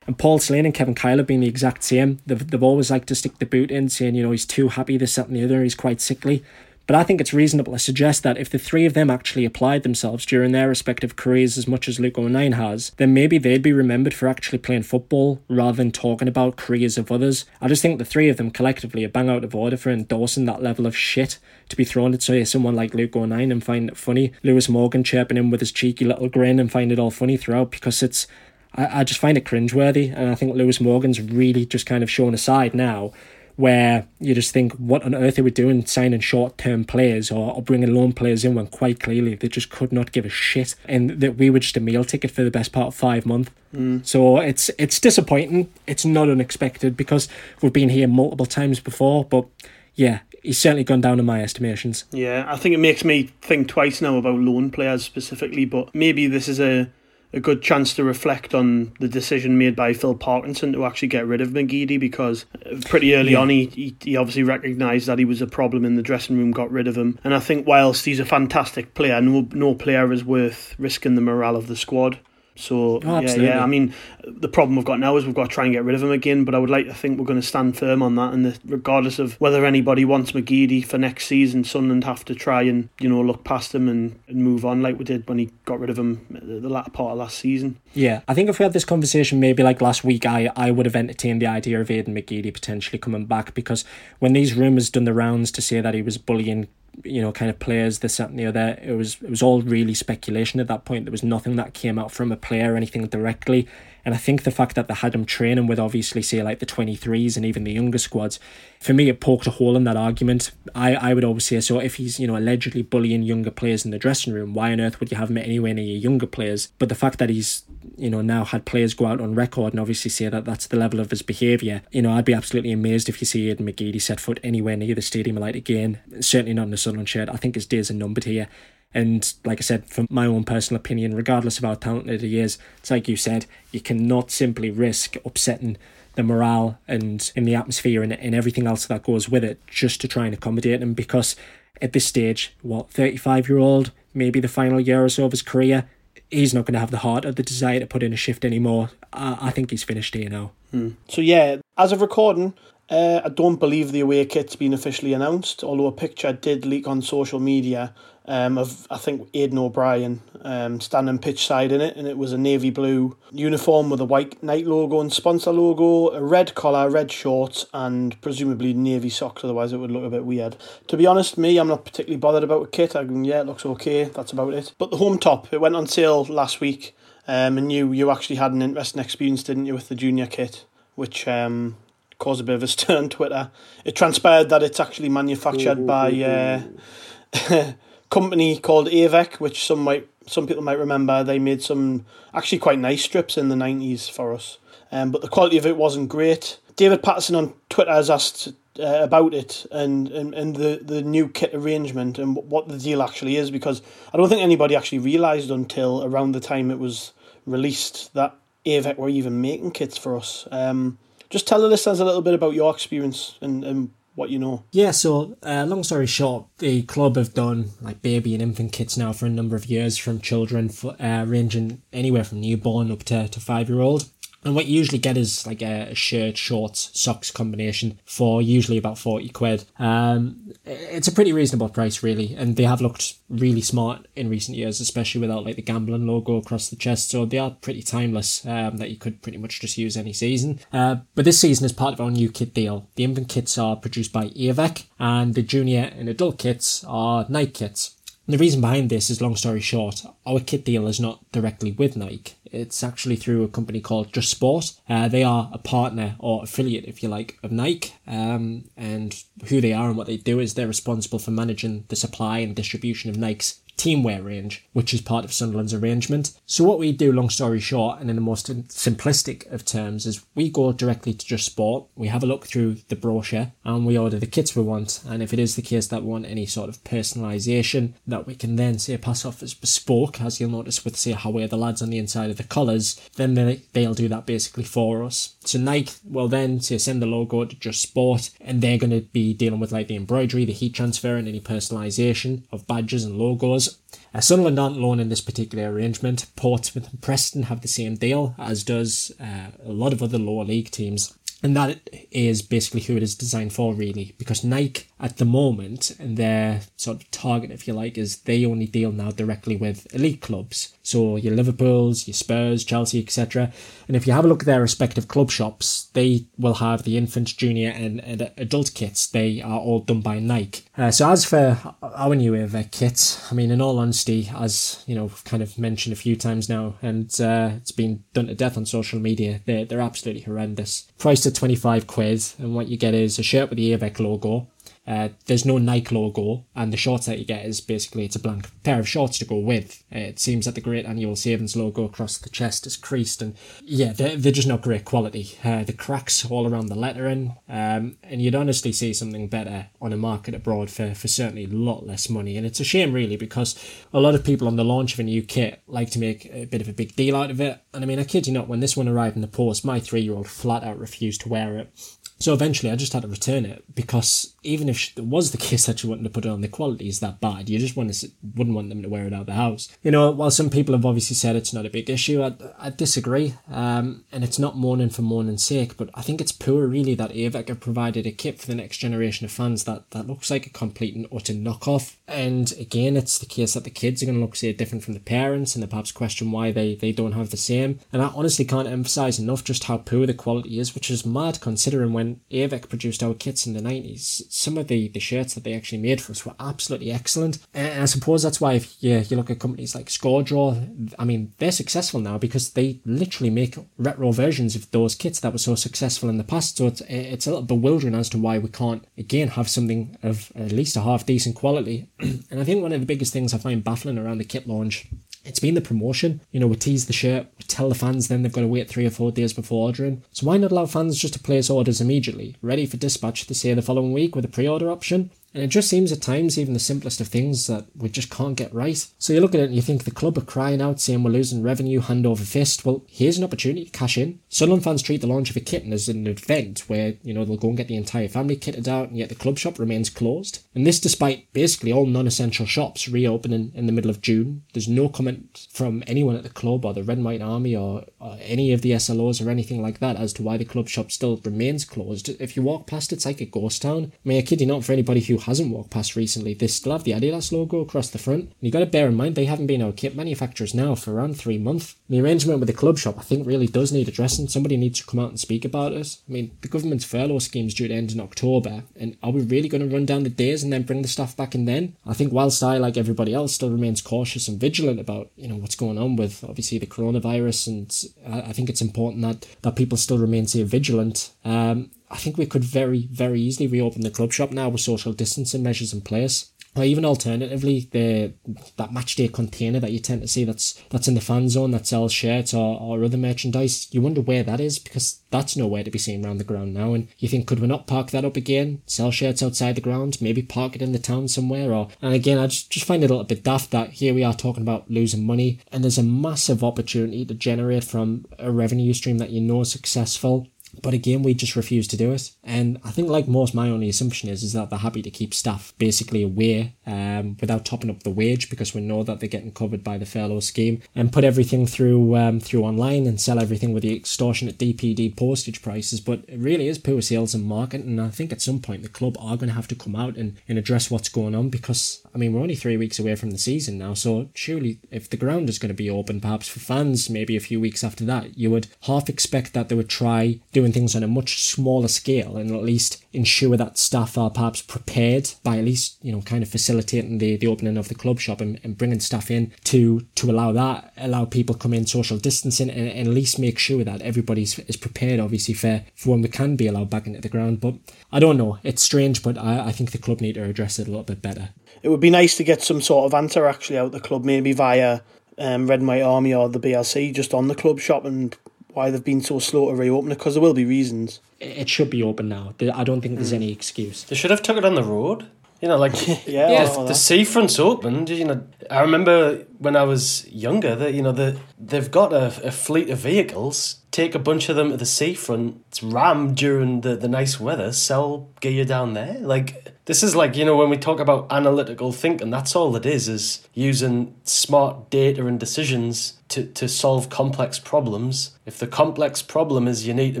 and 0.06 0.18
Paul 0.18 0.38
Slane 0.38 0.64
and 0.64 0.74
Kevin 0.74 0.94
Kyle 0.94 1.18
have 1.18 1.26
been 1.26 1.40
the 1.40 1.48
exact 1.48 1.82
same. 1.82 2.20
They've, 2.26 2.50
they've 2.50 2.62
always 2.62 2.90
liked 2.90 3.08
to 3.08 3.14
stick 3.14 3.38
the 3.38 3.46
boot 3.46 3.70
in, 3.70 3.88
saying, 3.88 4.14
you 4.14 4.22
know, 4.22 4.30
he's 4.30 4.46
too 4.46 4.68
happy, 4.68 4.96
this, 4.96 5.14
that, 5.16 5.28
and 5.28 5.36
the 5.36 5.44
other, 5.44 5.62
he's 5.62 5.74
quite 5.74 6.00
sickly. 6.00 6.44
But 6.86 6.94
I 6.94 7.02
think 7.02 7.20
it's 7.20 7.34
reasonable 7.34 7.72
to 7.72 7.80
suggest 7.80 8.22
that 8.22 8.38
if 8.38 8.48
the 8.48 8.60
three 8.60 8.86
of 8.86 8.94
them 8.94 9.10
actually 9.10 9.44
applied 9.44 9.82
themselves 9.82 10.24
during 10.24 10.52
their 10.52 10.68
respective 10.68 11.16
careers 11.16 11.58
as 11.58 11.66
much 11.66 11.88
as 11.88 11.98
Luke 11.98 12.16
O'Nien 12.16 12.52
has, 12.52 12.92
then 12.96 13.12
maybe 13.12 13.38
they'd 13.38 13.60
be 13.60 13.72
remembered 13.72 14.14
for 14.14 14.28
actually 14.28 14.58
playing 14.58 14.84
football 14.84 15.42
rather 15.48 15.76
than 15.78 15.90
talking 15.90 16.28
about 16.28 16.56
careers 16.56 16.96
of 16.96 17.10
others. 17.10 17.44
I 17.60 17.66
just 17.66 17.82
think 17.82 17.98
the 17.98 18.04
three 18.04 18.28
of 18.28 18.36
them 18.36 18.52
collectively 18.52 19.04
are 19.04 19.08
bang 19.08 19.28
out 19.28 19.42
of 19.42 19.54
order 19.54 19.76
for 19.76 19.90
endorsing 19.90 20.44
that 20.44 20.62
level 20.62 20.86
of 20.86 20.96
shit 20.96 21.40
to 21.70 21.76
be 21.76 21.84
thrown 21.84 22.14
at 22.14 22.22
say 22.22 22.44
someone 22.44 22.76
like 22.76 22.94
Luke 22.94 23.16
O'Nien 23.16 23.50
and 23.50 23.64
find 23.64 23.88
it 23.88 23.96
funny. 23.96 24.32
Lewis 24.44 24.68
Morgan 24.68 25.02
chirping 25.02 25.36
him 25.36 25.50
with 25.50 25.58
his 25.58 25.72
cheeky 25.72 26.04
little 26.04 26.28
grin 26.28 26.60
and 26.60 26.70
find 26.70 26.92
it 26.92 27.00
all 27.00 27.10
funny 27.10 27.36
throughout 27.36 27.72
because 27.72 28.00
it's 28.00 28.28
I, 28.76 29.00
I 29.00 29.04
just 29.04 29.20
find 29.20 29.36
it 29.38 29.44
cringeworthy 29.44 30.12
and 30.14 30.30
I 30.30 30.34
think 30.34 30.54
Lewis 30.54 30.80
Morgan's 30.80 31.20
really 31.20 31.66
just 31.66 31.86
kind 31.86 32.02
of 32.02 32.10
shown 32.10 32.34
aside 32.34 32.74
now 32.74 33.12
where 33.56 34.06
you 34.20 34.34
just 34.34 34.52
think, 34.52 34.74
what 34.74 35.02
on 35.02 35.14
earth 35.14 35.38
are 35.38 35.42
we 35.42 35.50
doing 35.50 35.84
signing 35.86 36.20
short 36.20 36.58
term 36.58 36.84
players 36.84 37.30
or, 37.30 37.54
or 37.54 37.62
bringing 37.62 37.94
loan 37.94 38.12
players 38.12 38.44
in 38.44 38.54
when 38.54 38.66
quite 38.66 39.00
clearly 39.00 39.34
they 39.34 39.48
just 39.48 39.70
could 39.70 39.92
not 39.92 40.12
give 40.12 40.26
a 40.26 40.28
shit 40.28 40.74
and 40.86 41.10
that 41.20 41.36
we 41.36 41.48
were 41.48 41.58
just 41.58 41.76
a 41.76 41.80
meal 41.80 42.04
ticket 42.04 42.30
for 42.30 42.44
the 42.44 42.50
best 42.50 42.72
part 42.72 42.88
of 42.88 42.94
five 42.94 43.24
months. 43.24 43.50
Mm. 43.74 44.06
So 44.06 44.38
it's 44.38 44.70
it's 44.78 45.00
disappointing. 45.00 45.72
It's 45.86 46.04
not 46.04 46.28
unexpected 46.28 46.96
because 46.96 47.28
we've 47.62 47.72
been 47.72 47.88
here 47.88 48.06
multiple 48.06 48.46
times 48.46 48.78
before, 48.78 49.24
but 49.24 49.46
yeah, 49.94 50.20
he's 50.42 50.58
certainly 50.58 50.84
gone 50.84 51.00
down 51.00 51.18
in 51.18 51.24
my 51.24 51.42
estimations. 51.42 52.04
Yeah, 52.12 52.44
I 52.46 52.56
think 52.56 52.74
it 52.74 52.78
makes 52.78 53.04
me 53.04 53.30
think 53.40 53.68
twice 53.68 54.02
now 54.02 54.18
about 54.18 54.38
loan 54.38 54.70
players 54.70 55.04
specifically, 55.04 55.64
but 55.64 55.94
maybe 55.94 56.26
this 56.26 56.46
is 56.46 56.60
a 56.60 56.90
a 57.36 57.40
good 57.40 57.62
chance 57.62 57.94
to 57.94 58.02
reflect 58.02 58.54
on 58.54 58.92
the 58.98 59.08
decision 59.08 59.58
made 59.58 59.76
by 59.76 59.92
Phil 59.92 60.14
Parkinson 60.14 60.72
to 60.72 60.86
actually 60.86 61.08
get 61.08 61.26
rid 61.26 61.42
of 61.42 61.50
McGeady 61.50 62.00
because 62.00 62.46
uh, 62.64 62.80
pretty 62.86 63.14
early 63.14 63.32
yeah. 63.32 63.40
on 63.40 63.50
he, 63.50 63.66
he, 63.66 63.96
he 64.00 64.16
obviously 64.16 64.42
recognised 64.42 65.06
that 65.06 65.18
he 65.18 65.26
was 65.26 65.42
a 65.42 65.46
problem 65.46 65.84
in 65.84 65.96
the 65.96 66.02
dressing 66.02 66.38
room, 66.38 66.50
got 66.50 66.70
rid 66.70 66.88
of 66.88 66.96
him. 66.96 67.18
And 67.22 67.34
I 67.34 67.40
think 67.40 67.66
whilst 67.66 68.06
he's 68.06 68.20
a 68.20 68.24
fantastic 68.24 68.94
player, 68.94 69.20
no 69.20 69.46
no 69.52 69.74
player 69.74 70.12
is 70.12 70.24
worth 70.24 70.74
risking 70.78 71.14
the 71.14 71.20
morale 71.20 71.56
of 71.56 71.66
the 71.66 71.76
squad. 71.76 72.18
So 72.56 73.00
oh, 73.04 73.20
yeah, 73.20 73.34
yeah. 73.36 73.62
I 73.62 73.66
mean, 73.66 73.94
the 74.24 74.48
problem 74.48 74.76
we've 74.76 74.84
got 74.84 74.98
now 74.98 75.16
is 75.16 75.26
we've 75.26 75.34
got 75.34 75.44
to 75.44 75.54
try 75.54 75.64
and 75.64 75.72
get 75.72 75.84
rid 75.84 75.94
of 75.94 76.02
him 76.02 76.10
again. 76.10 76.44
But 76.44 76.54
I 76.54 76.58
would 76.58 76.70
like 76.70 76.86
to 76.86 76.94
think 76.94 77.18
we're 77.18 77.26
going 77.26 77.40
to 77.40 77.46
stand 77.46 77.76
firm 77.76 78.02
on 78.02 78.14
that, 78.16 78.32
and 78.32 78.58
regardless 78.64 79.18
of 79.18 79.40
whether 79.40 79.64
anybody 79.64 80.04
wants 80.04 80.32
McGeady 80.32 80.84
for 80.84 80.98
next 80.98 81.26
season, 81.26 81.64
Sunderland 81.64 82.04
have 82.04 82.24
to 82.24 82.34
try 82.34 82.62
and 82.62 82.88
you 83.00 83.08
know 83.08 83.20
look 83.20 83.44
past 83.44 83.74
him 83.74 83.88
and, 83.88 84.18
and 84.28 84.42
move 84.42 84.64
on 84.64 84.82
like 84.82 84.98
we 84.98 85.04
did 85.04 85.28
when 85.28 85.38
he 85.38 85.50
got 85.64 85.78
rid 85.78 85.90
of 85.90 85.98
him 85.98 86.26
the 86.30 86.68
latter 86.68 86.90
part 86.90 87.12
of 87.12 87.18
last 87.18 87.38
season. 87.38 87.78
Yeah, 87.94 88.22
I 88.26 88.34
think 88.34 88.48
if 88.48 88.58
we 88.58 88.62
had 88.62 88.72
this 88.72 88.84
conversation 88.84 89.38
maybe 89.40 89.62
like 89.62 89.80
last 89.80 90.04
week, 90.04 90.26
I 90.26 90.50
I 90.56 90.70
would 90.70 90.86
have 90.86 90.96
entertained 90.96 91.42
the 91.42 91.46
idea 91.46 91.80
of 91.80 91.88
Aiden 91.88 92.08
McGeady 92.08 92.52
potentially 92.52 92.98
coming 92.98 93.26
back 93.26 93.54
because 93.54 93.84
when 94.18 94.32
these 94.32 94.54
rumours 94.54 94.90
done 94.90 95.04
the 95.04 95.14
rounds 95.14 95.50
to 95.52 95.62
say 95.62 95.80
that 95.80 95.94
he 95.94 96.02
was 96.02 96.18
bullying 96.18 96.68
you 97.04 97.20
know, 97.20 97.32
kind 97.32 97.50
of 97.50 97.58
players, 97.58 98.00
this, 98.00 98.18
and 98.20 98.38
the 98.38 98.46
other. 98.46 98.78
It 98.82 98.92
was 98.92 99.16
it 99.22 99.30
was 99.30 99.42
all 99.42 99.62
really 99.62 99.94
speculation 99.94 100.60
at 100.60 100.68
that 100.68 100.84
point. 100.84 101.04
There 101.04 101.12
was 101.12 101.22
nothing 101.22 101.56
that 101.56 101.74
came 101.74 101.98
out 101.98 102.12
from 102.12 102.32
a 102.32 102.36
player 102.36 102.74
or 102.74 102.76
anything 102.76 103.06
directly. 103.06 103.66
And 104.06 104.14
I 104.14 104.18
think 104.18 104.44
the 104.44 104.52
fact 104.52 104.76
that 104.76 104.86
they 104.86 104.94
had 104.94 105.16
him 105.16 105.24
training 105.24 105.66
with 105.66 105.80
obviously 105.80 106.22
say 106.22 106.40
like 106.40 106.60
the 106.60 106.66
23s 106.66 107.36
and 107.36 107.44
even 107.44 107.64
the 107.64 107.72
younger 107.72 107.98
squads, 107.98 108.38
for 108.78 108.94
me 108.94 109.08
it 109.08 109.18
poked 109.18 109.48
a 109.48 109.50
hole 109.50 109.76
in 109.76 109.82
that 109.82 109.96
argument. 109.96 110.52
I, 110.76 110.94
I 110.94 111.12
would 111.12 111.24
always 111.24 111.44
say 111.44 111.58
so 111.60 111.80
if 111.80 111.96
he's, 111.96 112.20
you 112.20 112.28
know, 112.28 112.36
allegedly 112.36 112.82
bullying 112.82 113.24
younger 113.24 113.50
players 113.50 113.84
in 113.84 113.90
the 113.90 113.98
dressing 113.98 114.32
room, 114.32 114.54
why 114.54 114.70
on 114.70 114.80
earth 114.80 115.00
would 115.00 115.10
you 115.10 115.16
have 115.16 115.28
him 115.28 115.38
anywhere 115.38 115.74
near 115.74 115.84
younger 115.84 116.26
players? 116.28 116.68
But 116.78 116.88
the 116.88 116.94
fact 116.94 117.18
that 117.18 117.30
he's, 117.30 117.64
you 117.96 118.08
know, 118.08 118.20
now 118.20 118.44
had 118.44 118.64
players 118.64 118.94
go 118.94 119.06
out 119.06 119.20
on 119.20 119.34
record 119.34 119.72
and 119.72 119.80
obviously 119.80 120.12
say 120.12 120.28
that 120.28 120.44
that's 120.44 120.68
the 120.68 120.76
level 120.76 121.00
of 121.00 121.10
his 121.10 121.22
behaviour, 121.22 121.82
you 121.90 122.00
know, 122.00 122.12
I'd 122.12 122.24
be 122.24 122.32
absolutely 122.32 122.70
amazed 122.70 123.08
if 123.08 123.20
you 123.20 123.26
see 123.26 123.52
Aiden 123.52 123.62
McGeady 123.62 124.00
set 124.00 124.20
foot 124.20 124.38
anywhere 124.44 124.76
near 124.76 124.94
the 124.94 125.02
Stadium 125.02 125.34
Light 125.34 125.56
again. 125.56 125.98
Certainly 126.20 126.54
not 126.54 126.66
in 126.66 126.70
the 126.70 126.76
Sunderland 126.76 127.08
shirt. 127.08 127.28
I 127.28 127.38
think 127.38 127.56
his 127.56 127.66
days 127.66 127.90
are 127.90 127.94
numbered 127.94 128.22
here. 128.22 128.46
And 128.94 129.32
like 129.44 129.58
I 129.58 129.62
said, 129.62 129.86
from 129.86 130.06
my 130.08 130.26
own 130.26 130.44
personal 130.44 130.80
opinion, 130.80 131.14
regardless 131.14 131.58
of 131.58 131.64
how 131.64 131.74
talented 131.74 132.22
he 132.22 132.38
is, 132.38 132.58
it's 132.78 132.90
like 132.90 133.08
you 133.08 133.16
said, 133.16 133.46
you 133.70 133.80
cannot 133.80 134.30
simply 134.30 134.70
risk 134.70 135.16
upsetting 135.24 135.76
the 136.14 136.22
morale 136.22 136.78
and 136.88 137.30
in 137.36 137.44
the 137.44 137.54
atmosphere 137.54 138.02
and, 138.02 138.12
and 138.12 138.34
everything 138.34 138.66
else 138.66 138.86
that 138.86 139.02
goes 139.02 139.28
with 139.28 139.44
it 139.44 139.60
just 139.66 140.00
to 140.00 140.08
try 140.08 140.24
and 140.24 140.34
accommodate 140.34 140.82
him 140.82 140.94
because 140.94 141.36
at 141.82 141.92
this 141.92 142.06
stage, 142.06 142.54
what, 142.62 142.90
35 142.90 143.48
year 143.48 143.58
old, 143.58 143.92
maybe 144.14 144.40
the 144.40 144.48
final 144.48 144.80
year 144.80 145.04
or 145.04 145.08
so 145.08 145.26
of 145.26 145.32
his 145.32 145.42
career, 145.42 145.88
he's 146.30 146.54
not 146.54 146.64
going 146.64 146.72
to 146.72 146.80
have 146.80 146.90
the 146.90 146.98
heart 146.98 147.24
or 147.24 147.32
the 147.32 147.42
desire 147.42 147.80
to 147.80 147.86
put 147.86 148.02
in 148.02 148.12
a 148.12 148.16
shift 148.16 148.44
anymore. 148.44 148.90
I, 149.12 149.36
I 149.40 149.50
think 149.50 149.70
he's 149.70 149.84
finished 149.84 150.14
here 150.14 150.30
now. 150.30 150.52
Hmm. 150.70 150.90
So, 151.08 151.20
yeah, 151.20 151.56
as 151.76 151.92
of 151.92 152.00
recording, 152.00 152.54
uh, 152.88 153.20
I 153.24 153.28
don't 153.28 153.58
believe 153.58 153.92
the 153.92 154.00
away 154.00 154.24
kit's 154.26 154.56
been 154.56 154.72
officially 154.72 155.12
announced, 155.12 155.64
although 155.64 155.86
a 155.86 155.92
picture 155.92 156.32
did 156.32 156.64
leak 156.64 156.86
on 156.86 157.02
social 157.02 157.40
media 157.40 157.94
um, 158.28 158.58
of 158.58 158.86
I 158.90 158.98
think 158.98 159.30
Aiden 159.32 159.58
O'Brien 159.58 160.20
um, 160.42 160.80
standing 160.80 161.18
pitch 161.18 161.46
side 161.46 161.72
in 161.72 161.80
it, 161.80 161.96
and 161.96 162.06
it 162.06 162.18
was 162.18 162.32
a 162.32 162.38
navy 162.38 162.70
blue 162.70 163.16
uniform 163.30 163.90
with 163.90 164.00
a 164.00 164.04
white 164.04 164.42
Nike 164.42 164.64
logo 164.64 165.00
and 165.00 165.12
sponsor 165.12 165.52
logo, 165.52 166.10
a 166.10 166.22
red 166.22 166.54
collar, 166.54 166.90
red 166.90 167.10
shorts, 167.10 167.66
and 167.72 168.20
presumably 168.20 168.74
navy 168.74 169.10
socks. 169.10 169.44
Otherwise, 169.44 169.72
it 169.72 169.78
would 169.78 169.90
look 169.90 170.04
a 170.04 170.10
bit 170.10 170.24
weird. 170.24 170.56
To 170.88 170.96
be 170.96 171.06
honest, 171.06 171.38
me, 171.38 171.58
I'm 171.58 171.68
not 171.68 171.84
particularly 171.84 172.18
bothered 172.18 172.44
about 172.44 172.62
the 172.62 172.68
kit. 172.68 172.96
I 172.96 173.04
mean, 173.04 173.24
yeah, 173.24 173.40
it 173.40 173.46
looks 173.46 173.66
okay. 173.66 174.04
That's 174.04 174.32
about 174.32 174.54
it. 174.54 174.74
But 174.78 174.90
the 174.90 174.96
home 174.96 175.18
top, 175.18 175.52
it 175.52 175.60
went 175.60 175.76
on 175.76 175.86
sale 175.86 176.24
last 176.24 176.60
week, 176.60 176.96
um, 177.28 177.58
and 177.58 177.70
you 177.70 177.92
you 177.92 178.10
actually 178.10 178.36
had 178.36 178.52
an 178.52 178.62
interesting 178.62 179.02
experience, 179.02 179.42
didn't 179.42 179.66
you, 179.66 179.74
with 179.74 179.88
the 179.88 179.94
junior 179.94 180.26
kit, 180.26 180.64
which 180.96 181.28
um, 181.28 181.76
caused 182.18 182.40
a 182.40 182.44
bit 182.44 182.54
of 182.54 182.62
a 182.62 182.66
stir 182.68 182.96
on 182.96 183.08
Twitter. 183.08 183.50
It 183.84 183.96
transpired 183.96 184.48
that 184.50 184.62
it's 184.62 184.80
actually 184.80 185.08
manufactured 185.08 185.86
by. 185.86 186.12
Uh, 186.12 187.72
company 188.10 188.58
called 188.58 188.88
Avec, 188.88 189.34
which 189.36 189.64
some 189.64 189.80
might 189.80 190.08
some 190.26 190.46
people 190.46 190.62
might 190.62 190.78
remember. 190.78 191.24
They 191.24 191.38
made 191.38 191.62
some 191.62 192.04
actually 192.34 192.58
quite 192.58 192.78
nice 192.78 193.02
strips 193.02 193.36
in 193.36 193.48
the 193.48 193.56
nineties 193.56 194.08
for 194.08 194.32
us, 194.32 194.58
um, 194.92 195.10
but 195.10 195.22
the 195.22 195.28
quality 195.28 195.58
of 195.58 195.66
it 195.66 195.76
wasn't 195.76 196.08
great. 196.08 196.58
David 196.76 197.02
Patterson 197.02 197.34
on 197.36 197.54
Twitter 197.68 197.92
has 197.92 198.10
asked 198.10 198.48
uh, 198.78 199.00
about 199.00 199.32
it 199.32 199.64
and, 199.72 200.08
and, 200.08 200.34
and 200.34 200.56
the, 200.56 200.80
the 200.82 201.00
new 201.00 201.26
kit 201.26 201.54
arrangement 201.54 202.18
and 202.18 202.36
what 202.36 202.68
the 202.68 202.78
deal 202.78 203.02
actually 203.02 203.36
is 203.36 203.50
because 203.50 203.80
I 204.12 204.18
don't 204.18 204.28
think 204.28 204.42
anybody 204.42 204.76
actually 204.76 204.98
realised 204.98 205.50
until 205.50 206.04
around 206.04 206.32
the 206.32 206.40
time 206.40 206.70
it 206.70 206.78
was 206.78 207.12
released 207.46 208.12
that 208.12 208.36
Avec 208.66 208.98
were 208.98 209.08
even 209.08 209.40
making 209.40 209.70
kits 209.70 209.96
for 209.96 210.18
us. 210.18 210.46
Um, 210.50 210.98
just 211.30 211.46
tell 211.46 211.60
the 211.60 211.68
listeners 211.68 212.00
a 212.00 212.04
little 212.04 212.22
bit 212.22 212.34
about 212.34 212.54
your 212.54 212.72
experience 212.72 213.38
and, 213.40 213.64
and 213.64 213.90
what 214.16 214.30
you 214.30 214.38
know. 214.38 214.64
Yeah, 214.72 214.90
so 214.90 215.36
uh, 215.42 215.64
long 215.66 215.84
story 215.84 216.06
short, 216.06 216.46
the 216.58 216.82
club 216.82 217.16
have 217.16 217.34
done 217.34 217.70
like 217.80 218.02
baby 218.02 218.32
and 218.34 218.42
infant 218.42 218.72
kits 218.72 218.96
now 218.96 219.12
for 219.12 219.26
a 219.26 219.30
number 219.30 219.54
of 219.54 219.66
years 219.66 219.96
from 219.98 220.20
children 220.20 220.68
for, 220.70 221.00
uh, 221.00 221.24
ranging 221.24 221.82
anywhere 221.92 222.24
from 222.24 222.40
newborn 222.40 222.90
up 222.90 223.04
to, 223.04 223.28
to 223.28 223.40
five 223.40 223.68
year 223.68 223.80
old. 223.80 224.08
And 224.46 224.54
what 224.54 224.66
you 224.66 224.78
usually 224.78 224.98
get 224.98 225.16
is 225.16 225.44
like 225.44 225.60
a 225.60 225.92
shirt, 225.92 226.36
shorts, 226.36 226.92
socks 226.94 227.32
combination 227.32 227.98
for 228.04 228.40
usually 228.40 228.78
about 228.78 228.96
40 228.96 229.28
quid. 229.30 229.64
Um, 229.76 230.52
it's 230.64 231.08
a 231.08 231.12
pretty 231.12 231.32
reasonable 231.32 231.68
price, 231.68 232.00
really. 232.04 232.32
And 232.36 232.54
they 232.54 232.62
have 232.62 232.80
looked 232.80 233.14
really 233.28 233.60
smart 233.60 234.06
in 234.14 234.30
recent 234.30 234.56
years, 234.56 234.80
especially 234.80 235.20
without 235.20 235.44
like 235.44 235.56
the 235.56 235.62
gambling 235.62 236.06
logo 236.06 236.36
across 236.36 236.70
the 236.70 236.76
chest. 236.76 237.10
So 237.10 237.24
they 237.24 237.38
are 237.38 237.50
pretty 237.60 237.82
timeless 237.82 238.46
um, 238.46 238.76
that 238.76 238.90
you 238.90 238.96
could 238.96 239.20
pretty 239.20 239.38
much 239.38 239.58
just 239.58 239.78
use 239.78 239.96
any 239.96 240.12
season. 240.12 240.60
Uh, 240.72 240.98
but 241.16 241.24
this 241.24 241.40
season, 241.40 241.66
is 241.66 241.72
part 241.72 241.94
of 241.94 242.00
our 242.00 242.12
new 242.12 242.30
kit 242.30 242.54
deal, 242.54 242.88
the 242.94 243.02
infant 243.02 243.28
kits 243.28 243.58
are 243.58 243.74
produced 243.74 244.12
by 244.12 244.30
Avec 244.36 244.86
and 245.00 245.34
the 245.34 245.42
junior 245.42 245.90
and 245.98 246.08
adult 246.08 246.38
kits 246.38 246.84
are 246.86 247.26
Nike 247.28 247.50
kits. 247.50 247.95
And 248.26 248.34
the 248.34 248.38
reason 248.38 248.60
behind 248.60 248.90
this 248.90 249.08
is 249.08 249.20
long 249.20 249.36
story 249.36 249.60
short, 249.60 250.04
our 250.26 250.40
kit 250.40 250.64
deal 250.64 250.88
is 250.88 250.98
not 250.98 251.20
directly 251.30 251.70
with 251.70 251.96
Nike. 251.96 252.34
It's 252.44 252.82
actually 252.82 253.14
through 253.14 253.44
a 253.44 253.48
company 253.48 253.80
called 253.80 254.12
Just 254.12 254.30
Sport. 254.30 254.72
Uh, 254.88 255.06
they 255.06 255.22
are 255.22 255.48
a 255.52 255.58
partner 255.58 256.16
or 256.18 256.42
affiliate, 256.42 256.86
if 256.86 257.04
you 257.04 257.08
like, 257.08 257.38
of 257.44 257.52
Nike. 257.52 257.94
Um, 258.04 258.64
and 258.76 259.22
who 259.46 259.60
they 259.60 259.72
are 259.72 259.88
and 259.88 259.96
what 259.96 260.08
they 260.08 260.16
do 260.16 260.40
is 260.40 260.54
they're 260.54 260.66
responsible 260.66 261.20
for 261.20 261.30
managing 261.30 261.84
the 261.86 261.94
supply 261.94 262.38
and 262.38 262.56
distribution 262.56 263.10
of 263.10 263.16
Nike's 263.16 263.60
teamwear 263.76 264.24
range, 264.24 264.66
which 264.72 264.94
is 264.94 265.00
part 265.00 265.24
of 265.24 265.32
Sunderland's 265.32 265.74
arrangement. 265.74 266.32
So 266.46 266.64
what 266.64 266.78
we 266.78 266.92
do, 266.92 267.12
long 267.12 267.30
story 267.30 267.60
short, 267.60 268.00
and 268.00 268.08
in 268.08 268.16
the 268.16 268.22
most 268.22 268.48
simplistic 268.68 269.50
of 269.52 269.64
terms, 269.64 270.06
is 270.06 270.24
we 270.34 270.50
go 270.50 270.72
directly 270.72 271.12
to 271.12 271.26
Just 271.26 271.46
Sport, 271.46 271.86
we 271.94 272.08
have 272.08 272.22
a 272.22 272.26
look 272.26 272.46
through 272.46 272.76
the 272.88 272.96
brochure, 272.96 273.52
and 273.64 273.86
we 273.86 273.98
order 273.98 274.18
the 274.18 274.26
kits 274.26 274.56
we 274.56 274.62
want. 274.62 275.02
And 275.06 275.22
if 275.22 275.32
it 275.32 275.38
is 275.38 275.56
the 275.56 275.62
case 275.62 275.86
that 275.88 276.02
we 276.02 276.08
want 276.08 276.26
any 276.26 276.46
sort 276.46 276.68
of 276.68 276.82
personalisation, 276.84 277.92
that 278.06 278.26
we 278.26 278.34
can 278.34 278.56
then 278.56 278.78
say 278.78 278.96
pass 278.96 279.24
off 279.24 279.42
as 279.42 279.54
bespoke, 279.54 280.20
as 280.20 280.40
you'll 280.40 280.50
notice 280.50 280.84
with 280.84 280.96
say 280.96 281.12
how 281.12 281.30
we're 281.30 281.48
the 281.48 281.56
lads 281.56 281.82
on 281.82 281.90
the 281.90 281.98
inside 281.98 282.30
of 282.30 282.36
the 282.36 282.44
colours, 282.44 283.00
then 283.16 283.34
they, 283.34 283.62
they'll 283.72 283.94
do 283.94 284.08
that 284.08 284.26
basically 284.26 284.64
for 284.64 285.04
us. 285.04 285.35
So 285.46 285.58
Nike 285.58 285.94
will 286.04 286.28
then 286.28 286.58
to 286.60 286.78
send 286.78 287.00
the 287.00 287.06
logo 287.06 287.44
to 287.44 287.56
Just 287.56 287.82
Sport, 287.82 288.30
and 288.40 288.60
they're 288.60 288.78
going 288.78 288.90
to 288.90 289.02
be 289.02 289.32
dealing 289.32 289.60
with 289.60 289.72
like 289.72 289.88
the 289.88 289.96
embroidery, 289.96 290.44
the 290.44 290.52
heat 290.52 290.74
transfer, 290.74 291.16
and 291.16 291.28
any 291.28 291.40
personalisation 291.40 292.42
of 292.50 292.66
badges 292.66 293.04
and 293.04 293.16
logos 293.16 293.78
uh, 294.16 294.20
Sunderland 294.20 294.58
aren't 294.58 294.78
alone 294.78 294.98
in 294.98 295.10
this 295.10 295.20
particular 295.20 295.70
arrangement. 295.70 296.26
Portsmouth 296.36 296.90
and 296.90 297.02
Preston 297.02 297.44
have 297.44 297.60
the 297.60 297.68
same 297.68 297.96
deal, 297.96 298.34
as 298.38 298.64
does 298.64 299.12
uh, 299.20 299.50
a 299.62 299.72
lot 299.72 299.92
of 299.92 300.02
other 300.02 300.18
lower 300.18 300.44
league 300.44 300.70
teams. 300.70 301.14
And 301.42 301.54
that 301.54 301.90
is 302.10 302.40
basically 302.40 302.80
who 302.80 302.96
it 302.96 303.02
is 303.02 303.14
designed 303.14 303.52
for, 303.52 303.74
really, 303.74 304.14
because 304.16 304.42
Nike 304.42 304.86
at 304.98 305.18
the 305.18 305.26
moment, 305.26 305.94
and 305.98 306.16
their 306.16 306.62
sort 306.76 307.02
of 307.02 307.10
target, 307.10 307.50
if 307.50 307.68
you 307.68 307.74
like, 307.74 307.98
is 307.98 308.22
they 308.22 308.46
only 308.46 308.66
deal 308.66 308.90
now 308.90 309.10
directly 309.10 309.54
with 309.54 309.94
elite 309.94 310.22
clubs. 310.22 310.72
So 310.86 311.16
your 311.16 311.34
Liverpool's, 311.34 312.06
your 312.06 312.14
Spurs, 312.14 312.64
Chelsea, 312.64 313.02
etc. 313.02 313.52
And 313.88 313.96
if 313.96 314.06
you 314.06 314.12
have 314.12 314.24
a 314.24 314.28
look 314.28 314.42
at 314.42 314.46
their 314.46 314.60
respective 314.60 315.08
club 315.08 315.32
shops, 315.32 315.88
they 315.94 316.26
will 316.38 316.54
have 316.54 316.84
the 316.84 316.96
infant, 316.96 317.36
junior, 317.36 317.70
and, 317.70 318.00
and 318.04 318.30
adult 318.36 318.72
kits. 318.72 319.08
They 319.08 319.42
are 319.42 319.58
all 319.58 319.80
done 319.80 320.00
by 320.00 320.20
Nike. 320.20 320.62
Uh, 320.78 320.92
so 320.92 321.10
as 321.10 321.24
for 321.24 321.58
our 321.82 322.14
new 322.14 322.36
Avec 322.36 322.70
kit, 322.70 323.20
I 323.32 323.34
mean, 323.34 323.50
in 323.50 323.60
all 323.60 323.80
honesty, 323.80 324.30
as 324.32 324.84
you 324.86 324.94
know, 324.94 325.10
kind 325.24 325.42
of 325.42 325.58
mentioned 325.58 325.92
a 325.92 325.96
few 325.96 326.14
times 326.14 326.48
now, 326.48 326.74
and 326.80 327.08
uh, 327.20 327.50
it's 327.56 327.72
been 327.72 328.04
done 328.12 328.28
to 328.28 328.36
death 328.36 328.56
on 328.56 328.64
social 328.64 329.00
media. 329.00 329.40
They're 329.44 329.64
they're 329.64 329.80
absolutely 329.80 330.22
horrendous. 330.22 330.86
Priced 330.98 331.26
at 331.26 331.34
twenty 331.34 331.56
five 331.56 331.88
quid, 331.88 332.22
and 332.38 332.54
what 332.54 332.68
you 332.68 332.76
get 332.76 332.94
is 332.94 333.18
a 333.18 333.24
shirt 333.24 333.50
with 333.50 333.56
the 333.56 333.72
Avec 333.72 333.98
logo, 333.98 334.46
uh, 334.86 335.08
there's 335.26 335.44
no 335.44 335.58
Nike 335.58 335.94
logo, 335.94 336.44
and 336.54 336.72
the 336.72 336.76
shorts 336.76 337.06
that 337.06 337.18
you 337.18 337.24
get 337.24 337.44
is 337.44 337.60
basically 337.60 338.04
it's 338.04 338.16
a 338.16 338.20
blank 338.20 338.48
pair 338.62 338.78
of 338.78 338.88
shorts 338.88 339.18
to 339.18 339.24
go 339.24 339.38
with. 339.38 339.82
It 339.90 340.18
seems 340.18 340.44
that 340.44 340.54
the 340.54 340.60
Great 340.60 340.86
Annual 340.86 341.16
Savings 341.16 341.56
logo 341.56 341.84
across 341.84 342.18
the 342.18 342.30
chest 342.30 342.66
is 342.66 342.76
creased, 342.76 343.20
and 343.20 343.34
yeah, 343.62 343.92
they're, 343.92 344.16
they're 344.16 344.32
just 344.32 344.48
not 344.48 344.62
great 344.62 344.84
quality. 344.84 345.36
Uh, 345.42 345.64
the 345.64 345.72
cracks 345.72 346.24
all 346.30 346.46
around 346.46 346.66
the 346.66 346.76
lettering, 346.76 347.36
um, 347.48 347.96
and 348.04 348.22
you'd 348.22 348.34
honestly 348.34 348.72
see 348.72 348.92
something 348.92 349.28
better 349.28 349.68
on 349.80 349.92
a 349.92 349.96
market 349.96 350.34
abroad 350.34 350.70
for, 350.70 350.94
for 350.94 351.08
certainly 351.08 351.44
a 351.44 351.48
lot 351.48 351.86
less 351.86 352.08
money. 352.08 352.36
And 352.36 352.46
it's 352.46 352.60
a 352.60 352.64
shame, 352.64 352.92
really, 352.92 353.16
because 353.16 353.58
a 353.92 354.00
lot 354.00 354.14
of 354.14 354.24
people 354.24 354.46
on 354.46 354.56
the 354.56 354.64
launch 354.64 354.94
of 354.94 355.00
a 355.00 355.04
new 355.04 355.22
kit 355.22 355.62
like 355.66 355.90
to 355.90 355.98
make 355.98 356.26
a 356.32 356.44
bit 356.44 356.60
of 356.60 356.68
a 356.68 356.72
big 356.72 356.94
deal 356.94 357.16
out 357.16 357.30
of 357.30 357.40
it. 357.40 357.60
And 357.74 357.82
I 357.82 357.86
mean, 357.86 357.98
I 357.98 358.04
kid 358.04 358.26
you 358.26 358.32
not, 358.32 358.48
when 358.48 358.60
this 358.60 358.76
one 358.76 358.88
arrived 358.88 359.16
in 359.16 359.22
the 359.22 359.28
post, 359.28 359.64
my 359.64 359.80
three 359.80 360.00
year 360.00 360.14
old 360.14 360.28
flat 360.28 360.62
out 360.62 360.78
refused 360.78 361.22
to 361.22 361.28
wear 361.28 361.58
it. 361.58 361.72
So 362.18 362.32
eventually, 362.32 362.72
I 362.72 362.76
just 362.76 362.94
had 362.94 363.02
to 363.02 363.08
return 363.08 363.44
it 363.44 363.64
because 363.74 364.35
even 364.46 364.68
if 364.68 364.96
it 364.96 365.04
was 365.04 365.30
the 365.30 365.38
case 365.48 365.66
that 365.66 365.82
you 365.82 365.90
wanted 365.90 366.04
to 366.04 366.10
put 366.10 366.24
it 366.24 366.30
on, 366.30 366.40
the 366.40 366.48
quality 366.48 366.88
is 366.88 367.00
that 367.00 367.20
bad. 367.20 367.48
You 367.48 367.58
just 367.58 367.76
want 367.76 367.92
to, 367.92 368.10
wouldn't 368.34 368.56
want 368.56 368.68
them 368.68 368.82
to 368.82 368.88
wear 368.88 369.06
it 369.06 369.12
out 369.12 369.22
of 369.22 369.26
the 369.26 369.34
house. 369.34 369.68
You 369.82 369.90
know, 369.90 370.10
while 370.10 370.30
some 370.30 370.50
people 370.50 370.74
have 370.74 370.86
obviously 370.86 371.16
said 371.16 371.36
it's 371.36 371.52
not 371.52 371.66
a 371.66 371.70
big 371.70 371.90
issue, 371.90 372.22
I, 372.22 372.34
I 372.58 372.70
disagree. 372.70 373.34
Um, 373.50 374.04
and 374.12 374.24
it's 374.24 374.38
not 374.38 374.56
mourning 374.56 374.90
for 374.90 375.02
mourning's 375.02 375.44
sake, 375.44 375.76
but 375.76 375.90
I 375.94 376.02
think 376.02 376.20
it's 376.20 376.32
poor, 376.32 376.66
really, 376.66 376.94
that 376.94 377.12
Avec 377.12 377.48
have 377.48 377.60
provided 377.60 378.06
a 378.06 378.12
kit 378.12 378.40
for 378.40 378.46
the 378.46 378.54
next 378.54 378.78
generation 378.78 379.24
of 379.24 379.32
fans 379.32 379.64
that, 379.64 379.90
that 379.90 380.06
looks 380.06 380.30
like 380.30 380.46
a 380.46 380.50
complete 380.50 380.94
and 380.94 381.06
utter 381.12 381.32
knockoff. 381.32 381.96
And 382.06 382.52
again, 382.58 382.96
it's 382.96 383.18
the 383.18 383.26
case 383.26 383.54
that 383.54 383.64
the 383.64 383.70
kids 383.70 384.02
are 384.02 384.06
going 384.06 384.18
to 384.18 384.20
look, 384.20 384.36
say, 384.36 384.52
different 384.52 384.84
from 384.84 384.94
the 384.94 385.00
parents 385.00 385.54
and 385.54 385.62
they 385.62 385.66
perhaps 385.66 385.92
question 385.92 386.30
why 386.30 386.52
they, 386.52 386.74
they 386.74 386.92
don't 386.92 387.12
have 387.12 387.30
the 387.30 387.36
same. 387.36 387.80
And 387.92 388.02
I 388.02 388.08
honestly 388.14 388.44
can't 388.44 388.68
emphasize 388.68 389.18
enough 389.18 389.44
just 389.44 389.64
how 389.64 389.78
poor 389.78 390.06
the 390.06 390.14
quality 390.14 390.58
is, 390.58 390.74
which 390.74 390.90
is 390.90 391.06
mad 391.06 391.40
considering 391.40 391.92
when 391.92 392.20
Avec 392.30 392.68
produced 392.68 393.02
our 393.02 393.14
kits 393.14 393.46
in 393.46 393.54
the 393.54 393.60
90s, 393.60 394.30
some 394.36 394.58
of 394.58 394.68
the, 394.68 394.88
the 394.88 395.00
shirts 395.00 395.32
that 395.34 395.44
they 395.44 395.54
actually 395.54 395.78
made 395.78 396.00
for 396.00 396.12
us 396.12 396.26
were 396.26 396.34
absolutely 396.38 396.92
excellent. 396.92 397.38
And 397.54 397.82
I 397.82 397.86
suppose 397.86 398.22
that's 398.22 398.40
why 398.40 398.52
if 398.52 398.76
you, 398.82 398.98
you 398.98 399.16
look 399.16 399.30
at 399.30 399.40
companies 399.40 399.74
like 399.74 399.86
ScoreDraw, 399.86 400.94
I 400.98 401.04
mean, 401.04 401.32
they're 401.38 401.50
successful 401.50 402.00
now 402.00 402.18
because 402.18 402.50
they 402.50 402.80
literally 402.84 403.30
make 403.30 403.56
retro 403.78 404.12
versions 404.12 404.54
of 404.54 404.70
those 404.72 404.94
kits 404.94 405.20
that 405.20 405.32
were 405.32 405.38
so 405.38 405.54
successful 405.54 406.10
in 406.10 406.18
the 406.18 406.24
past. 406.24 406.58
So 406.58 406.66
it's, 406.66 406.82
it's 406.82 407.26
a 407.26 407.30
little 407.30 407.46
bewildering 407.46 407.94
as 407.94 408.10
to 408.10 408.18
why 408.18 408.36
we 408.36 408.50
can't, 408.50 408.84
again, 408.98 409.28
have 409.28 409.48
something 409.48 409.96
of 410.02 410.30
at 410.36 410.52
least 410.52 410.76
a 410.76 410.82
half 410.82 411.06
decent 411.06 411.34
quality. 411.34 411.88
and 411.98 412.38
I 412.38 412.44
think 412.44 412.60
one 412.60 412.72
of 412.72 412.80
the 412.80 412.86
biggest 412.86 413.14
things 413.14 413.32
I 413.32 413.38
find 413.38 413.64
baffling 413.64 413.96
around 413.96 414.18
the 414.18 414.24
kit 414.24 414.46
launch 414.46 414.86
it's 415.26 415.40
been 415.40 415.54
the 415.54 415.60
promotion. 415.60 416.20
You 416.30 416.40
know, 416.40 416.46
we 416.46 416.56
tease 416.56 416.86
the 416.86 416.92
shirt, 416.92 417.26
we 417.38 417.44
tell 417.44 417.68
the 417.68 417.74
fans 417.74 418.08
then 418.08 418.22
they've 418.22 418.32
got 418.32 418.42
to 418.42 418.46
wait 418.46 418.68
three 418.68 418.86
or 418.86 418.90
four 418.90 419.10
days 419.10 419.32
before 419.32 419.66
ordering. 419.66 420.02
So 420.12 420.26
why 420.26 420.36
not 420.36 420.52
allow 420.52 420.66
fans 420.66 420.98
just 420.98 421.14
to 421.14 421.20
place 421.20 421.50
orders 421.50 421.80
immediately, 421.80 422.36
ready 422.40 422.66
for 422.66 422.76
dispatch 422.76 423.26
to 423.26 423.34
say 423.34 423.52
the 423.52 423.62
following 423.62 423.92
week 423.92 424.14
with 424.14 424.24
a 424.24 424.28
pre-order 424.28 424.70
option? 424.70 425.10
And 425.36 425.44
it 425.44 425.48
just 425.48 425.68
seems 425.68 425.92
at 425.92 426.00
times 426.00 426.38
even 426.38 426.54
the 426.54 426.58
simplest 426.58 426.98
of 426.98 427.08
things 427.08 427.46
that 427.46 427.66
we 427.76 427.90
just 427.90 428.08
can't 428.08 428.36
get 428.36 428.54
right. 428.54 428.86
So 428.98 429.12
you 429.12 429.20
look 429.20 429.34
at 429.34 429.40
it 429.42 429.44
and 429.44 429.54
you 429.54 429.60
think 429.60 429.84
the 429.84 429.90
club 429.90 430.16
are 430.16 430.22
crying 430.22 430.62
out 430.62 430.80
saying 430.80 431.02
we're 431.02 431.10
losing 431.10 431.42
revenue 431.42 431.80
hand 431.80 432.06
over 432.06 432.24
fist. 432.24 432.64
Well, 432.64 432.84
here's 432.88 433.18
an 433.18 433.24
opportunity 433.24 433.66
to 433.66 433.70
cash 433.70 433.98
in. 433.98 434.20
Sunderland 434.30 434.64
fans 434.64 434.80
treat 434.80 435.02
the 435.02 435.06
launch 435.06 435.28
of 435.28 435.36
a 435.36 435.40
kitten 435.40 435.74
as 435.74 435.90
an 435.90 436.06
event 436.06 436.60
where, 436.68 436.94
you 437.02 437.12
know, 437.12 437.26
they'll 437.26 437.36
go 437.36 437.48
and 437.48 437.56
get 437.58 437.68
the 437.68 437.76
entire 437.76 438.08
family 438.08 438.34
kitted 438.34 438.66
out 438.66 438.88
and 438.88 438.96
yet 438.96 439.10
the 439.10 439.14
club 439.14 439.36
shop 439.36 439.58
remains 439.58 439.90
closed. 439.90 440.42
And 440.54 440.66
this 440.66 440.80
despite 440.80 441.30
basically 441.34 441.70
all 441.70 441.84
non-essential 441.84 442.46
shops 442.46 442.88
reopening 442.88 443.52
in 443.54 443.66
the 443.66 443.72
middle 443.72 443.90
of 443.90 444.00
June. 444.00 444.42
There's 444.54 444.68
no 444.68 444.88
comment 444.88 445.48
from 445.52 445.84
anyone 445.86 446.16
at 446.16 446.22
the 446.22 446.30
club 446.30 446.64
or 446.64 446.72
the 446.72 446.82
Red 446.82 446.96
and 446.96 447.04
White 447.04 447.20
Army 447.20 447.54
or, 447.54 447.84
or 448.00 448.16
any 448.22 448.54
of 448.54 448.62
the 448.62 448.70
SLOs 448.70 449.24
or 449.24 449.28
anything 449.28 449.60
like 449.60 449.80
that 449.80 449.96
as 449.96 450.14
to 450.14 450.22
why 450.22 450.38
the 450.38 450.46
club 450.46 450.70
shop 450.70 450.90
still 450.90 451.18
remains 451.18 451.66
closed. 451.66 452.08
If 452.08 452.36
you 452.36 452.42
walk 452.42 452.66
past 452.66 452.90
it's 452.90 453.04
like 453.04 453.20
a 453.20 453.26
ghost 453.26 453.60
town. 453.60 453.92
I 453.92 454.08
mean, 454.08 454.18
I 454.18 454.22
kid 454.22 454.40
you 454.40 454.46
not, 454.46 454.64
for 454.64 454.72
anybody 454.72 455.00
who 455.00 455.25
hasn't 455.26 455.50
walked 455.50 455.70
past 455.70 455.96
recently, 455.96 456.34
they 456.34 456.46
still 456.46 456.72
have 456.72 456.84
the 456.84 456.92
Adidas 456.92 457.32
logo 457.32 457.60
across 457.60 457.90
the 457.90 457.98
front. 457.98 458.22
And 458.24 458.34
you 458.40 458.50
got 458.50 458.60
to 458.60 458.66
bear 458.66 458.88
in 458.88 458.94
mind 458.94 459.14
they 459.14 459.24
haven't 459.24 459.48
been 459.48 459.62
our 459.62 459.72
kit 459.72 459.96
manufacturers 459.96 460.54
now 460.54 460.74
for 460.74 460.94
around 460.94 461.16
three 461.16 461.38
months. 461.38 461.74
The 461.88 462.00
arrangement 462.00 462.38
with 462.40 462.46
the 462.46 462.52
club 462.52 462.78
shop, 462.78 462.96
I 462.98 463.02
think, 463.02 463.26
really 463.26 463.46
does 463.46 463.72
need 463.72 463.88
addressing. 463.88 464.28
Somebody 464.28 464.56
needs 464.56 464.80
to 464.80 464.86
come 464.86 465.00
out 465.00 465.10
and 465.10 465.20
speak 465.20 465.44
about 465.44 465.72
it. 465.72 465.96
I 466.08 466.12
mean, 466.12 466.36
the 466.40 466.48
government's 466.48 466.84
furlough 466.84 467.18
scheme's 467.18 467.54
due 467.54 467.68
to 467.68 467.74
end 467.74 467.92
in 467.92 468.00
October, 468.00 468.62
and 468.76 468.96
are 469.02 469.10
we 469.10 469.22
really 469.22 469.48
going 469.48 469.68
to 469.68 469.74
run 469.74 469.84
down 469.84 470.04
the 470.04 470.10
days 470.10 470.42
and 470.42 470.52
then 470.52 470.62
bring 470.62 470.82
the 470.82 470.88
staff 470.88 471.16
back 471.16 471.34
in 471.34 471.44
then? 471.44 471.76
I 471.84 471.94
think 471.94 472.12
whilst 472.12 472.42
I, 472.42 472.58
like 472.58 472.76
everybody 472.76 473.12
else, 473.12 473.34
still 473.34 473.50
remains 473.50 473.82
cautious 473.82 474.28
and 474.28 474.40
vigilant 474.40 474.80
about 474.80 475.10
you 475.16 475.28
know 475.28 475.36
what's 475.36 475.56
going 475.56 475.78
on 475.78 475.96
with 475.96 476.24
obviously 476.24 476.58
the 476.58 476.66
coronavirus, 476.66 477.48
and 477.48 478.24
I 478.28 478.32
think 478.32 478.48
it's 478.48 478.62
important 478.62 479.02
that 479.02 479.26
that 479.42 479.56
people 479.56 479.76
still 479.76 479.98
remain 479.98 480.26
say 480.26 480.42
vigilant. 480.44 481.10
Um, 481.24 481.70
I 481.90 481.96
think 481.96 482.18
we 482.18 482.26
could 482.26 482.44
very, 482.44 482.88
very 482.90 483.20
easily 483.20 483.46
reopen 483.46 483.82
the 483.82 483.90
club 483.90 484.12
shop 484.12 484.30
now 484.30 484.48
with 484.48 484.60
social 484.60 484.92
distancing 484.92 485.42
measures 485.42 485.72
in 485.72 485.80
place. 485.82 486.30
Or 486.56 486.64
even 486.64 486.86
alternatively, 486.86 487.68
the 487.70 488.14
that 488.56 488.72
match 488.72 488.96
day 488.96 489.08
container 489.08 489.60
that 489.60 489.72
you 489.72 489.78
tend 489.78 490.00
to 490.00 490.08
see 490.08 490.24
that's 490.24 490.54
that's 490.70 490.88
in 490.88 490.94
the 490.94 491.02
fan 491.02 491.28
zone 491.28 491.50
that 491.50 491.66
sells 491.66 491.92
shirts 491.92 492.32
or, 492.32 492.58
or 492.58 492.82
other 492.82 492.96
merchandise, 492.96 493.68
you 493.72 493.82
wonder 493.82 494.00
where 494.00 494.22
that 494.22 494.40
is 494.40 494.58
because 494.58 495.02
that's 495.10 495.36
nowhere 495.36 495.62
to 495.64 495.70
be 495.70 495.78
seen 495.78 496.04
around 496.04 496.16
the 496.16 496.24
ground 496.24 496.54
now. 496.54 496.72
And 496.72 496.88
you 496.98 497.08
think, 497.08 497.26
could 497.26 497.40
we 497.40 497.46
not 497.46 497.66
park 497.66 497.90
that 497.90 498.06
up 498.06 498.16
again? 498.16 498.62
Sell 498.64 498.90
shirts 498.90 499.22
outside 499.22 499.54
the 499.54 499.60
ground, 499.60 499.98
maybe 500.00 500.22
park 500.22 500.56
it 500.56 500.62
in 500.62 500.72
the 500.72 500.78
town 500.78 501.08
somewhere. 501.08 501.52
Or 501.52 501.68
and 501.82 501.92
again, 501.92 502.18
I 502.18 502.26
just, 502.26 502.50
just 502.50 502.66
find 502.66 502.82
it 502.82 502.90
a 502.90 502.94
little 502.94 503.04
bit 503.04 503.22
daft 503.22 503.50
that 503.50 503.72
here 503.72 503.92
we 503.92 504.02
are 504.02 504.14
talking 504.14 504.42
about 504.42 504.70
losing 504.70 505.04
money, 505.04 505.40
and 505.52 505.62
there's 505.62 505.78
a 505.78 505.82
massive 505.82 506.42
opportunity 506.42 507.04
to 507.04 507.12
generate 507.12 507.64
from 507.64 508.06
a 508.18 508.32
revenue 508.32 508.72
stream 508.72 508.96
that 508.98 509.10
you 509.10 509.20
know 509.20 509.42
is 509.42 509.52
successful 509.52 510.26
but 510.62 510.74
again, 510.74 511.02
we 511.02 511.14
just 511.14 511.36
refuse 511.36 511.66
to 511.68 511.76
do 511.76 511.92
it. 511.92 512.10
And 512.24 512.58
I 512.64 512.70
think, 512.70 512.88
like 512.88 513.08
most, 513.08 513.34
my 513.34 513.48
only 513.48 513.68
assumption 513.68 514.08
is 514.08 514.22
is 514.22 514.32
that 514.32 514.50
they're 514.50 514.58
happy 514.58 514.82
to 514.82 514.90
keep 514.90 515.14
staff 515.14 515.52
basically 515.58 516.02
away 516.02 516.54
um, 516.66 517.16
without 517.20 517.44
topping 517.44 517.70
up 517.70 517.82
the 517.82 517.90
wage 517.90 518.30
because 518.30 518.54
we 518.54 518.60
know 518.60 518.82
that 518.82 519.00
they're 519.00 519.08
getting 519.08 519.32
covered 519.32 519.62
by 519.62 519.78
the 519.78 519.86
furlough 519.86 520.20
scheme 520.20 520.62
and 520.74 520.92
put 520.92 521.04
everything 521.04 521.46
through 521.46 521.96
um, 521.96 522.20
through 522.20 522.42
online 522.42 522.86
and 522.86 523.00
sell 523.00 523.18
everything 523.18 523.52
with 523.52 523.62
the 523.62 523.74
extortionate 523.74 524.38
DPD 524.38 524.96
postage 524.96 525.42
prices. 525.42 525.80
But 525.80 526.04
it 526.08 526.18
really 526.18 526.48
is 526.48 526.58
poor 526.58 526.82
sales 526.82 527.14
and 527.14 527.24
marketing. 527.24 527.68
And 527.68 527.80
I 527.80 527.88
think 527.88 528.12
at 528.12 528.22
some 528.22 528.40
point 528.40 528.62
the 528.62 528.68
club 528.68 528.96
are 528.98 529.16
going 529.16 529.28
to 529.28 529.34
have 529.34 529.48
to 529.48 529.54
come 529.54 529.76
out 529.76 529.96
and, 529.96 530.16
and 530.28 530.38
address 530.38 530.70
what's 530.70 530.88
going 530.88 531.14
on 531.14 531.30
because 531.30 531.82
I 531.94 531.98
mean 531.98 532.12
we're 532.12 532.22
only 532.22 532.34
three 532.34 532.56
weeks 532.56 532.78
away 532.78 532.94
from 532.96 533.10
the 533.10 533.18
season 533.18 533.58
now. 533.58 533.74
So 533.74 534.08
surely 534.14 534.58
if 534.70 534.90
the 534.90 534.96
ground 534.96 535.28
is 535.28 535.38
going 535.38 535.48
to 535.48 535.54
be 535.54 535.70
open, 535.70 536.00
perhaps 536.00 536.28
for 536.28 536.40
fans, 536.40 536.90
maybe 536.90 537.16
a 537.16 537.20
few 537.20 537.40
weeks 537.40 537.64
after 537.64 537.84
that, 537.84 538.18
you 538.18 538.30
would 538.30 538.48
half 538.62 538.88
expect 538.88 539.32
that 539.34 539.48
they 539.48 539.54
would 539.54 539.68
try 539.68 540.20
doing 540.32 540.45
things 540.52 540.74
on 540.74 540.82
a 540.82 540.88
much 540.88 541.22
smaller 541.22 541.68
scale 541.68 542.16
and 542.16 542.30
at 542.30 542.42
least 542.42 542.84
ensure 542.92 543.36
that 543.36 543.58
staff 543.58 543.96
are 543.98 544.10
perhaps 544.10 544.42
prepared 544.42 545.10
by 545.22 545.38
at 545.38 545.44
least 545.44 545.78
you 545.82 545.92
know 545.92 546.00
kind 546.02 546.22
of 546.22 546.28
facilitating 546.28 546.98
the, 546.98 547.16
the 547.16 547.26
opening 547.26 547.56
of 547.56 547.68
the 547.68 547.74
club 547.74 547.98
shop 547.98 548.20
and, 548.20 548.40
and 548.42 548.58
bringing 548.58 548.80
staff 548.80 549.10
in 549.10 549.32
to 549.44 549.80
to 549.94 550.10
allow 550.10 550.32
that 550.32 550.72
allow 550.76 551.04
people 551.04 551.34
come 551.34 551.54
in 551.54 551.66
social 551.66 551.98
distancing 551.98 552.50
and, 552.50 552.68
and 552.68 552.88
at 552.88 552.94
least 552.94 553.18
make 553.18 553.38
sure 553.38 553.64
that 553.64 553.82
everybody's 553.82 554.38
is 554.40 554.56
prepared 554.56 555.00
obviously 555.00 555.34
for, 555.34 555.64
for 555.74 555.90
when 555.90 556.02
we 556.02 556.08
can 556.08 556.36
be 556.36 556.46
allowed 556.46 556.70
back 556.70 556.86
into 556.86 557.00
the 557.00 557.08
ground. 557.08 557.40
But 557.40 557.54
I 557.92 558.00
don't 558.00 558.16
know. 558.16 558.38
It's 558.42 558.62
strange 558.62 559.02
but 559.02 559.18
I, 559.18 559.46
I 559.46 559.52
think 559.52 559.72
the 559.72 559.78
club 559.78 560.00
need 560.00 560.14
to 560.14 560.24
address 560.24 560.58
it 560.58 560.68
a 560.68 560.70
little 560.70 560.84
bit 560.84 561.02
better. 561.02 561.30
It 561.62 561.68
would 561.68 561.80
be 561.80 561.90
nice 561.90 562.16
to 562.16 562.24
get 562.24 562.42
some 562.42 562.60
sort 562.60 562.86
of 562.86 562.94
answer 562.94 563.26
actually 563.26 563.58
out 563.58 563.72
the 563.72 563.80
club 563.80 564.04
maybe 564.04 564.32
via 564.32 564.80
um, 565.18 565.46
Red 565.46 565.60
and 565.60 565.68
White 565.68 565.82
Army 565.82 566.14
or 566.14 566.28
the 566.28 566.40
BLC 566.40 566.94
just 566.94 567.14
on 567.14 567.28
the 567.28 567.34
club 567.34 567.60
shop 567.60 567.84
and 567.84 568.16
why 568.56 568.70
they've 568.70 568.82
been 568.82 569.02
so 569.02 569.18
slow 569.18 569.50
to 569.50 569.54
reopen 569.54 569.92
it 569.92 569.96
because 569.96 570.14
there 570.14 570.22
will 570.22 570.34
be 570.34 570.46
reasons. 570.46 571.00
It 571.20 571.48
should 571.48 571.68
be 571.68 571.82
open 571.82 572.08
now. 572.08 572.34
I 572.54 572.64
don't 572.64 572.80
think 572.80 572.96
there's 572.96 573.12
mm. 573.12 573.16
any 573.16 573.30
excuse. 573.30 573.84
They 573.84 573.94
should 573.94 574.10
have 574.10 574.22
took 574.22 574.38
it 574.38 574.44
on 574.44 574.54
the 574.54 574.64
road. 574.64 575.06
You 575.42 575.48
know, 575.48 575.58
like 575.58 575.86
yeah, 575.86 575.98
yeah 576.06 576.44
the, 576.44 576.64
the 576.64 576.74
seafront's 576.74 577.38
opened. 577.38 577.90
You 577.90 578.06
know, 578.06 578.26
I 578.50 578.60
remember 578.60 579.26
when 579.38 579.56
I 579.56 579.64
was 579.64 580.08
younger 580.08 580.56
that 580.56 580.72
you 580.72 580.82
know 580.82 580.92
the 580.92 581.18
they've 581.38 581.70
got 581.70 581.92
a, 581.92 582.06
a 582.26 582.32
fleet 582.32 582.70
of 582.70 582.78
vehicles 582.78 583.60
take 583.70 583.94
a 583.94 583.98
bunch 583.98 584.30
of 584.30 584.36
them 584.36 584.50
to 584.50 584.56
the 584.56 584.64
seafront, 584.64 585.60
ram 585.62 586.14
during 586.14 586.62
the, 586.62 586.76
the 586.76 586.88
nice 586.88 587.20
weather, 587.20 587.52
sell 587.52 588.08
gear 588.20 588.46
down 588.46 588.72
there. 588.72 588.96
Like 589.00 589.52
this 589.66 589.82
is 589.82 589.94
like, 589.94 590.16
you 590.16 590.24
know, 590.24 590.36
when 590.36 590.48
we 590.48 590.56
talk 590.56 590.80
about 590.80 591.06
analytical 591.10 591.72
thinking, 591.72 592.10
that's 592.10 592.34
all 592.34 592.56
it 592.56 592.64
is, 592.64 592.88
is 592.88 593.28
using 593.34 593.94
smart 594.04 594.70
data 594.70 595.06
and 595.06 595.20
decisions 595.20 595.98
to, 596.08 596.24
to 596.24 596.48
solve 596.48 596.88
complex 596.88 597.38
problems. 597.38 598.16
If 598.24 598.38
the 598.38 598.46
complex 598.46 599.02
problem 599.02 599.46
is 599.48 599.66
you 599.66 599.74
need 599.74 599.94
to 599.94 600.00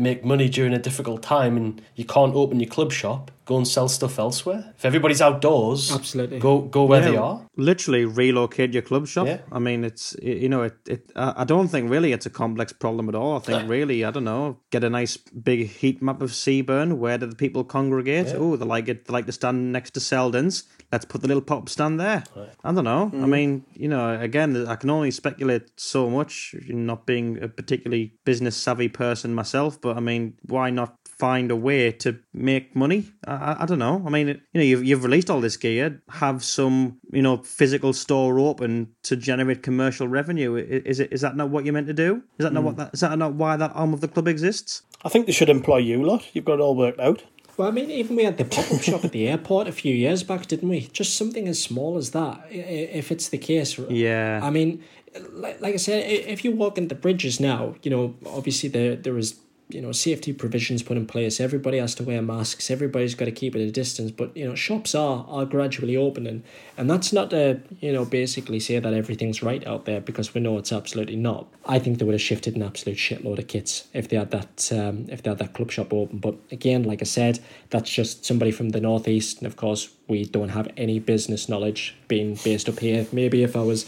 make 0.00 0.24
money 0.24 0.48
during 0.48 0.72
a 0.72 0.78
difficult 0.78 1.22
time 1.22 1.56
and 1.56 1.82
you 1.94 2.04
can't 2.04 2.34
open 2.34 2.60
your 2.60 2.70
club 2.70 2.92
shop, 2.92 3.30
go 3.44 3.56
and 3.56 3.66
sell 3.66 3.88
stuff 3.88 4.18
elsewhere. 4.18 4.72
If 4.76 4.84
everybody's 4.84 5.22
outdoors, 5.22 5.92
Absolutely. 5.92 6.40
go 6.40 6.60
go 6.60 6.84
where 6.84 7.00
Yeah, 7.00 7.10
they 7.10 7.16
are. 7.16 7.46
Literally 7.56 8.04
relocate 8.04 8.72
your 8.72 8.82
club 8.82 9.06
shop. 9.06 9.26
Yeah. 9.28 9.38
I 9.52 9.60
mean, 9.60 9.84
it's 9.84 10.16
you 10.22 10.48
know, 10.48 10.62
it. 10.62 10.76
it 10.86 11.12
I 11.14 11.42
I 11.42 11.44
don't 11.44 11.68
think 11.68 11.90
really 11.90 12.12
it's 12.12 12.26
a 12.26 12.30
complex 12.30 12.72
problem 12.72 13.08
at 13.08 13.14
all. 13.14 13.36
I 13.36 13.40
think 13.40 13.70
really, 13.70 14.04
I 14.04 14.10
don't 14.10 14.24
know, 14.24 14.58
get 14.70 14.82
a 14.84 14.90
nice 14.90 15.16
big 15.16 15.68
heat 15.68 16.02
map 16.02 16.22
of 16.22 16.30
Seaburn. 16.30 16.98
Where 16.98 17.18
do 17.18 17.26
the 17.26 17.36
people 17.36 17.62
congregate? 17.64 18.34
Oh, 18.34 18.56
they 18.56 18.64
like 18.64 18.88
it. 18.88 19.06
They 19.06 19.12
like 19.12 19.26
to 19.26 19.32
stand 19.32 19.55
next 19.56 19.90
to 19.92 20.00
Seldon's. 20.00 20.64
Let's 20.92 21.04
put 21.04 21.20
the 21.20 21.28
little 21.28 21.42
pop 21.42 21.68
stand 21.68 21.98
there. 21.98 22.22
I 22.62 22.72
don't 22.72 22.84
know. 22.84 23.10
I 23.12 23.16
mm. 23.16 23.28
mean, 23.28 23.64
you 23.74 23.88
know, 23.88 24.18
again, 24.20 24.66
I 24.68 24.76
can 24.76 24.88
only 24.88 25.10
speculate 25.10 25.70
so 25.76 26.08
much. 26.08 26.54
Not 26.68 27.06
being 27.06 27.42
a 27.42 27.48
particularly 27.48 28.14
business 28.24 28.56
savvy 28.56 28.88
person 28.88 29.34
myself, 29.34 29.80
but 29.80 29.96
I 29.96 30.00
mean, 30.00 30.34
why 30.42 30.70
not 30.70 30.96
find 31.18 31.50
a 31.50 31.56
way 31.56 31.90
to 31.90 32.18
make 32.34 32.76
money. 32.76 33.06
I, 33.26 33.56
I, 33.60 33.66
don't 33.66 33.78
know. 33.78 34.02
I 34.06 34.10
mean, 34.10 34.28
you 34.28 34.34
know, 34.54 34.62
you've, 34.62 34.84
you've 34.84 35.04
released 35.04 35.30
all 35.30 35.40
this 35.40 35.56
gear. 35.56 36.02
Have 36.10 36.44
some, 36.44 36.98
you 37.10 37.22
know, 37.22 37.38
physical 37.38 37.92
store 37.92 38.38
open 38.38 38.92
to 39.04 39.16
generate 39.16 39.62
commercial 39.62 40.08
revenue. 40.08 40.56
Is 40.56 41.00
it? 41.00 41.12
Is 41.12 41.22
that 41.22 41.36
not 41.36 41.50
what 41.50 41.64
you're 41.64 41.74
meant 41.74 41.86
to 41.86 41.94
do? 41.94 42.22
Is 42.38 42.44
that 42.44 42.52
not 42.52 42.60
hmm. 42.60 42.66
what 42.66 42.76
that? 42.76 42.90
Is 42.94 43.00
that 43.00 43.16
not 43.18 43.34
why 43.34 43.56
that 43.56 43.72
arm 43.74 43.94
of 43.94 44.00
the 44.00 44.08
club 44.08 44.28
exists? 44.28 44.82
I 45.04 45.08
think 45.08 45.26
they 45.26 45.32
should 45.32 45.48
employ 45.48 45.78
you 45.78 46.02
lot. 46.02 46.24
You've 46.34 46.44
got 46.44 46.54
it 46.54 46.60
all 46.60 46.76
worked 46.76 47.00
out. 47.00 47.22
Well, 47.56 47.68
I 47.68 47.70
mean, 47.70 47.90
even 47.90 48.16
we 48.16 48.24
had 48.24 48.36
the 48.36 48.44
pop 48.44 48.70
up 48.70 48.82
shop 48.82 49.04
at 49.04 49.12
the 49.12 49.28
airport 49.28 49.66
a 49.66 49.72
few 49.72 49.94
years 49.94 50.22
back, 50.22 50.46
didn't 50.46 50.68
we? 50.68 50.88
Just 50.92 51.16
something 51.16 51.48
as 51.48 51.62
small 51.62 51.96
as 51.96 52.10
that, 52.10 52.46
if 52.50 53.10
it's 53.10 53.28
the 53.30 53.38
case. 53.38 53.78
Yeah. 53.78 54.40
I 54.42 54.50
mean, 54.50 54.84
like, 55.30 55.60
like 55.60 55.74
I 55.74 55.78
said, 55.78 56.10
if 56.10 56.44
you 56.44 56.50
walk 56.50 56.76
into 56.76 56.94
bridges 56.94 57.40
now, 57.40 57.74
you 57.82 57.90
know, 57.90 58.14
obviously 58.26 58.68
there 58.68 58.96
there 58.96 59.16
is 59.16 59.36
you 59.68 59.82
know 59.82 59.90
safety 59.90 60.32
provisions 60.32 60.82
put 60.82 60.96
in 60.96 61.06
place. 61.06 61.40
Everybody 61.40 61.78
has 61.78 61.94
to 61.96 62.04
wear 62.04 62.22
masks. 62.22 62.70
Everybody's 62.70 63.14
got 63.14 63.24
to 63.24 63.32
keep 63.32 63.54
at 63.54 63.60
a 63.60 63.70
distance. 63.70 64.10
But 64.10 64.36
you 64.36 64.46
know, 64.46 64.54
shops 64.54 64.94
are 64.94 65.26
are 65.28 65.44
gradually 65.44 65.96
opening, 65.96 66.44
and 66.76 66.88
that's 66.88 67.12
not 67.12 67.30
to 67.30 67.60
you 67.80 67.92
know 67.92 68.04
basically 68.04 68.60
say 68.60 68.78
that 68.78 68.94
everything's 68.94 69.42
right 69.42 69.66
out 69.66 69.84
there 69.84 70.00
because 70.00 70.34
we 70.34 70.40
know 70.40 70.58
it's 70.58 70.72
absolutely 70.72 71.16
not. 71.16 71.46
I 71.64 71.78
think 71.78 71.98
they 71.98 72.04
would 72.04 72.14
have 72.14 72.22
shifted 72.22 72.54
an 72.54 72.62
absolute 72.62 72.98
shitload 72.98 73.38
of 73.38 73.48
kits 73.48 73.88
if 73.92 74.08
they 74.08 74.16
had 74.16 74.30
that 74.30 74.70
um, 74.72 75.06
if 75.08 75.22
they 75.22 75.30
had 75.30 75.38
that 75.38 75.54
club 75.54 75.70
shop 75.70 75.92
open. 75.92 76.18
But 76.18 76.36
again, 76.52 76.84
like 76.84 77.02
I 77.02 77.06
said, 77.06 77.40
that's 77.70 77.90
just 77.90 78.24
somebody 78.24 78.52
from 78.52 78.70
the 78.70 78.80
northeast, 78.80 79.38
and 79.38 79.46
of 79.46 79.56
course 79.56 79.90
we 80.06 80.24
don't 80.24 80.50
have 80.50 80.68
any 80.76 81.00
business 81.00 81.48
knowledge 81.48 81.96
being 82.06 82.38
based 82.44 82.68
up 82.68 82.78
here. 82.78 83.06
Maybe 83.10 83.42
if 83.42 83.56
I 83.56 83.62
was 83.62 83.84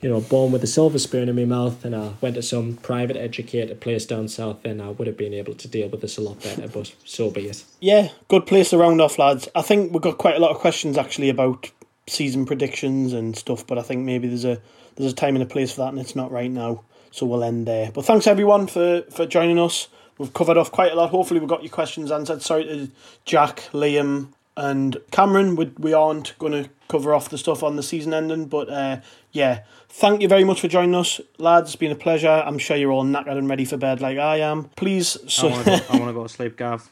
you 0.00 0.08
know, 0.08 0.20
born 0.20 0.52
with 0.52 0.62
a 0.62 0.68
silver 0.68 0.98
spoon 0.98 1.28
in 1.28 1.36
my 1.36 1.44
mouth 1.44 1.84
and 1.84 1.94
I 1.94 2.12
went 2.20 2.36
to 2.36 2.42
some 2.42 2.76
private 2.76 3.16
educated 3.16 3.80
place 3.80 4.06
down 4.06 4.28
south, 4.28 4.62
then 4.62 4.80
I 4.80 4.90
would 4.90 5.06
have 5.08 5.16
been 5.16 5.34
able 5.34 5.54
to 5.54 5.68
deal 5.68 5.88
with 5.88 6.00
this 6.00 6.18
a 6.18 6.20
lot 6.20 6.42
better, 6.42 6.68
but 6.68 6.94
so 7.04 7.30
be 7.30 7.48
it. 7.48 7.64
Yeah, 7.80 8.10
good 8.28 8.46
place 8.46 8.70
to 8.70 8.78
round 8.78 9.00
off, 9.00 9.18
lads. 9.18 9.48
I 9.54 9.62
think 9.62 9.92
we've 9.92 10.02
got 10.02 10.18
quite 10.18 10.36
a 10.36 10.40
lot 10.40 10.52
of 10.52 10.58
questions 10.58 10.96
actually 10.96 11.28
about 11.28 11.70
season 12.06 12.46
predictions 12.46 13.12
and 13.12 13.36
stuff, 13.36 13.66
but 13.66 13.78
I 13.78 13.82
think 13.82 14.04
maybe 14.04 14.28
there's 14.28 14.44
a 14.44 14.60
there's 14.96 15.12
a 15.12 15.16
time 15.16 15.36
and 15.36 15.42
a 15.42 15.46
place 15.46 15.72
for 15.72 15.82
that, 15.82 15.90
and 15.90 15.98
it's 15.98 16.16
not 16.16 16.32
right 16.32 16.50
now. 16.50 16.82
So 17.10 17.24
we'll 17.24 17.44
end 17.44 17.66
there. 17.66 17.90
But 17.92 18.04
thanks 18.04 18.26
everyone 18.26 18.66
for 18.66 19.02
for 19.10 19.26
joining 19.26 19.58
us. 19.58 19.88
We've 20.18 20.32
covered 20.32 20.56
off 20.56 20.72
quite 20.72 20.92
a 20.92 20.94
lot. 20.96 21.10
Hopefully, 21.10 21.40
we 21.40 21.46
got 21.46 21.62
your 21.62 21.70
questions 21.70 22.10
answered. 22.10 22.42
Sorry 22.42 22.64
to 22.64 22.90
Jack, 23.24 23.68
Liam, 23.72 24.28
and 24.56 24.96
Cameron. 25.10 25.54
We, 25.56 25.66
we 25.78 25.92
aren't 25.92 26.36
going 26.38 26.64
to 26.64 26.70
cover 26.88 27.14
off 27.14 27.28
the 27.28 27.38
stuff 27.38 27.62
on 27.62 27.76
the 27.76 27.82
season 27.82 28.14
ending, 28.14 28.46
but 28.46 28.68
uh, 28.68 29.00
yeah, 29.32 29.64
thank 29.88 30.22
you 30.22 30.28
very 30.28 30.44
much 30.44 30.60
for 30.60 30.68
joining 30.68 30.94
us, 30.94 31.20
lads. 31.38 31.70
It's 31.70 31.76
been 31.76 31.92
a 31.92 31.96
pleasure. 31.96 32.28
I'm 32.28 32.58
sure 32.58 32.76
you're 32.76 32.92
all 32.92 33.04
knackered 33.04 33.38
and 33.38 33.48
ready 33.48 33.64
for 33.64 33.76
bed 33.76 34.00
like 34.00 34.18
I 34.18 34.38
am. 34.38 34.64
Please, 34.76 35.16
I 35.24 35.28
so, 35.28 35.48
want 35.48 35.64
to 35.64 35.70
go, 35.70 35.84
I 35.90 35.98
want 35.98 36.08
to 36.08 36.12
go 36.14 36.22
to 36.24 36.28
sleep, 36.28 36.56
Gav. 36.56 36.90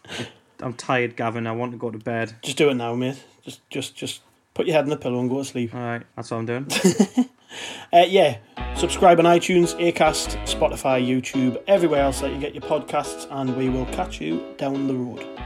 I'm 0.60 0.74
tired, 0.74 1.16
Gavin. 1.16 1.47
I 1.47 1.52
want 1.52 1.73
to 1.73 1.78
go 1.78 1.90
to 1.90 1.98
bed. 1.98 2.35
just 2.43 2.56
do 2.56 2.70
it 2.70 2.74
now, 2.74 2.94
mate. 2.94 3.23
Just, 3.43 3.68
just, 3.70 3.97
just 3.97 4.23
put 4.55 4.66
your 4.66 4.74
head 4.74 4.85
in 4.85 4.90
the 4.90 4.97
pillow 4.97 5.20
and 5.20 5.28
go 5.31 5.39
to 5.39 5.44
sleep. 5.44 5.74
All 5.74 5.81
right, 5.81 6.02
that's 6.14 6.31
what 6.31 6.39
I'm 6.39 6.47
doing. 6.47 6.66
Uh, 7.93 8.05
yeah, 8.06 8.39
subscribe 8.77 9.18
on 9.18 9.24
iTunes, 9.24 9.74
Acast, 9.81 10.36
Spotify, 10.44 11.05
YouTube, 11.05 11.62
everywhere 11.66 12.02
else 12.02 12.20
that 12.20 12.32
you 12.32 12.39
get 12.39 12.55
your 12.55 12.62
podcasts, 12.62 13.27
and 13.31 13.56
we 13.56 13.68
will 13.68 13.86
catch 13.86 14.20
you 14.20 14.55
down 14.59 14.86
the 14.86 14.94
road. 14.94 15.45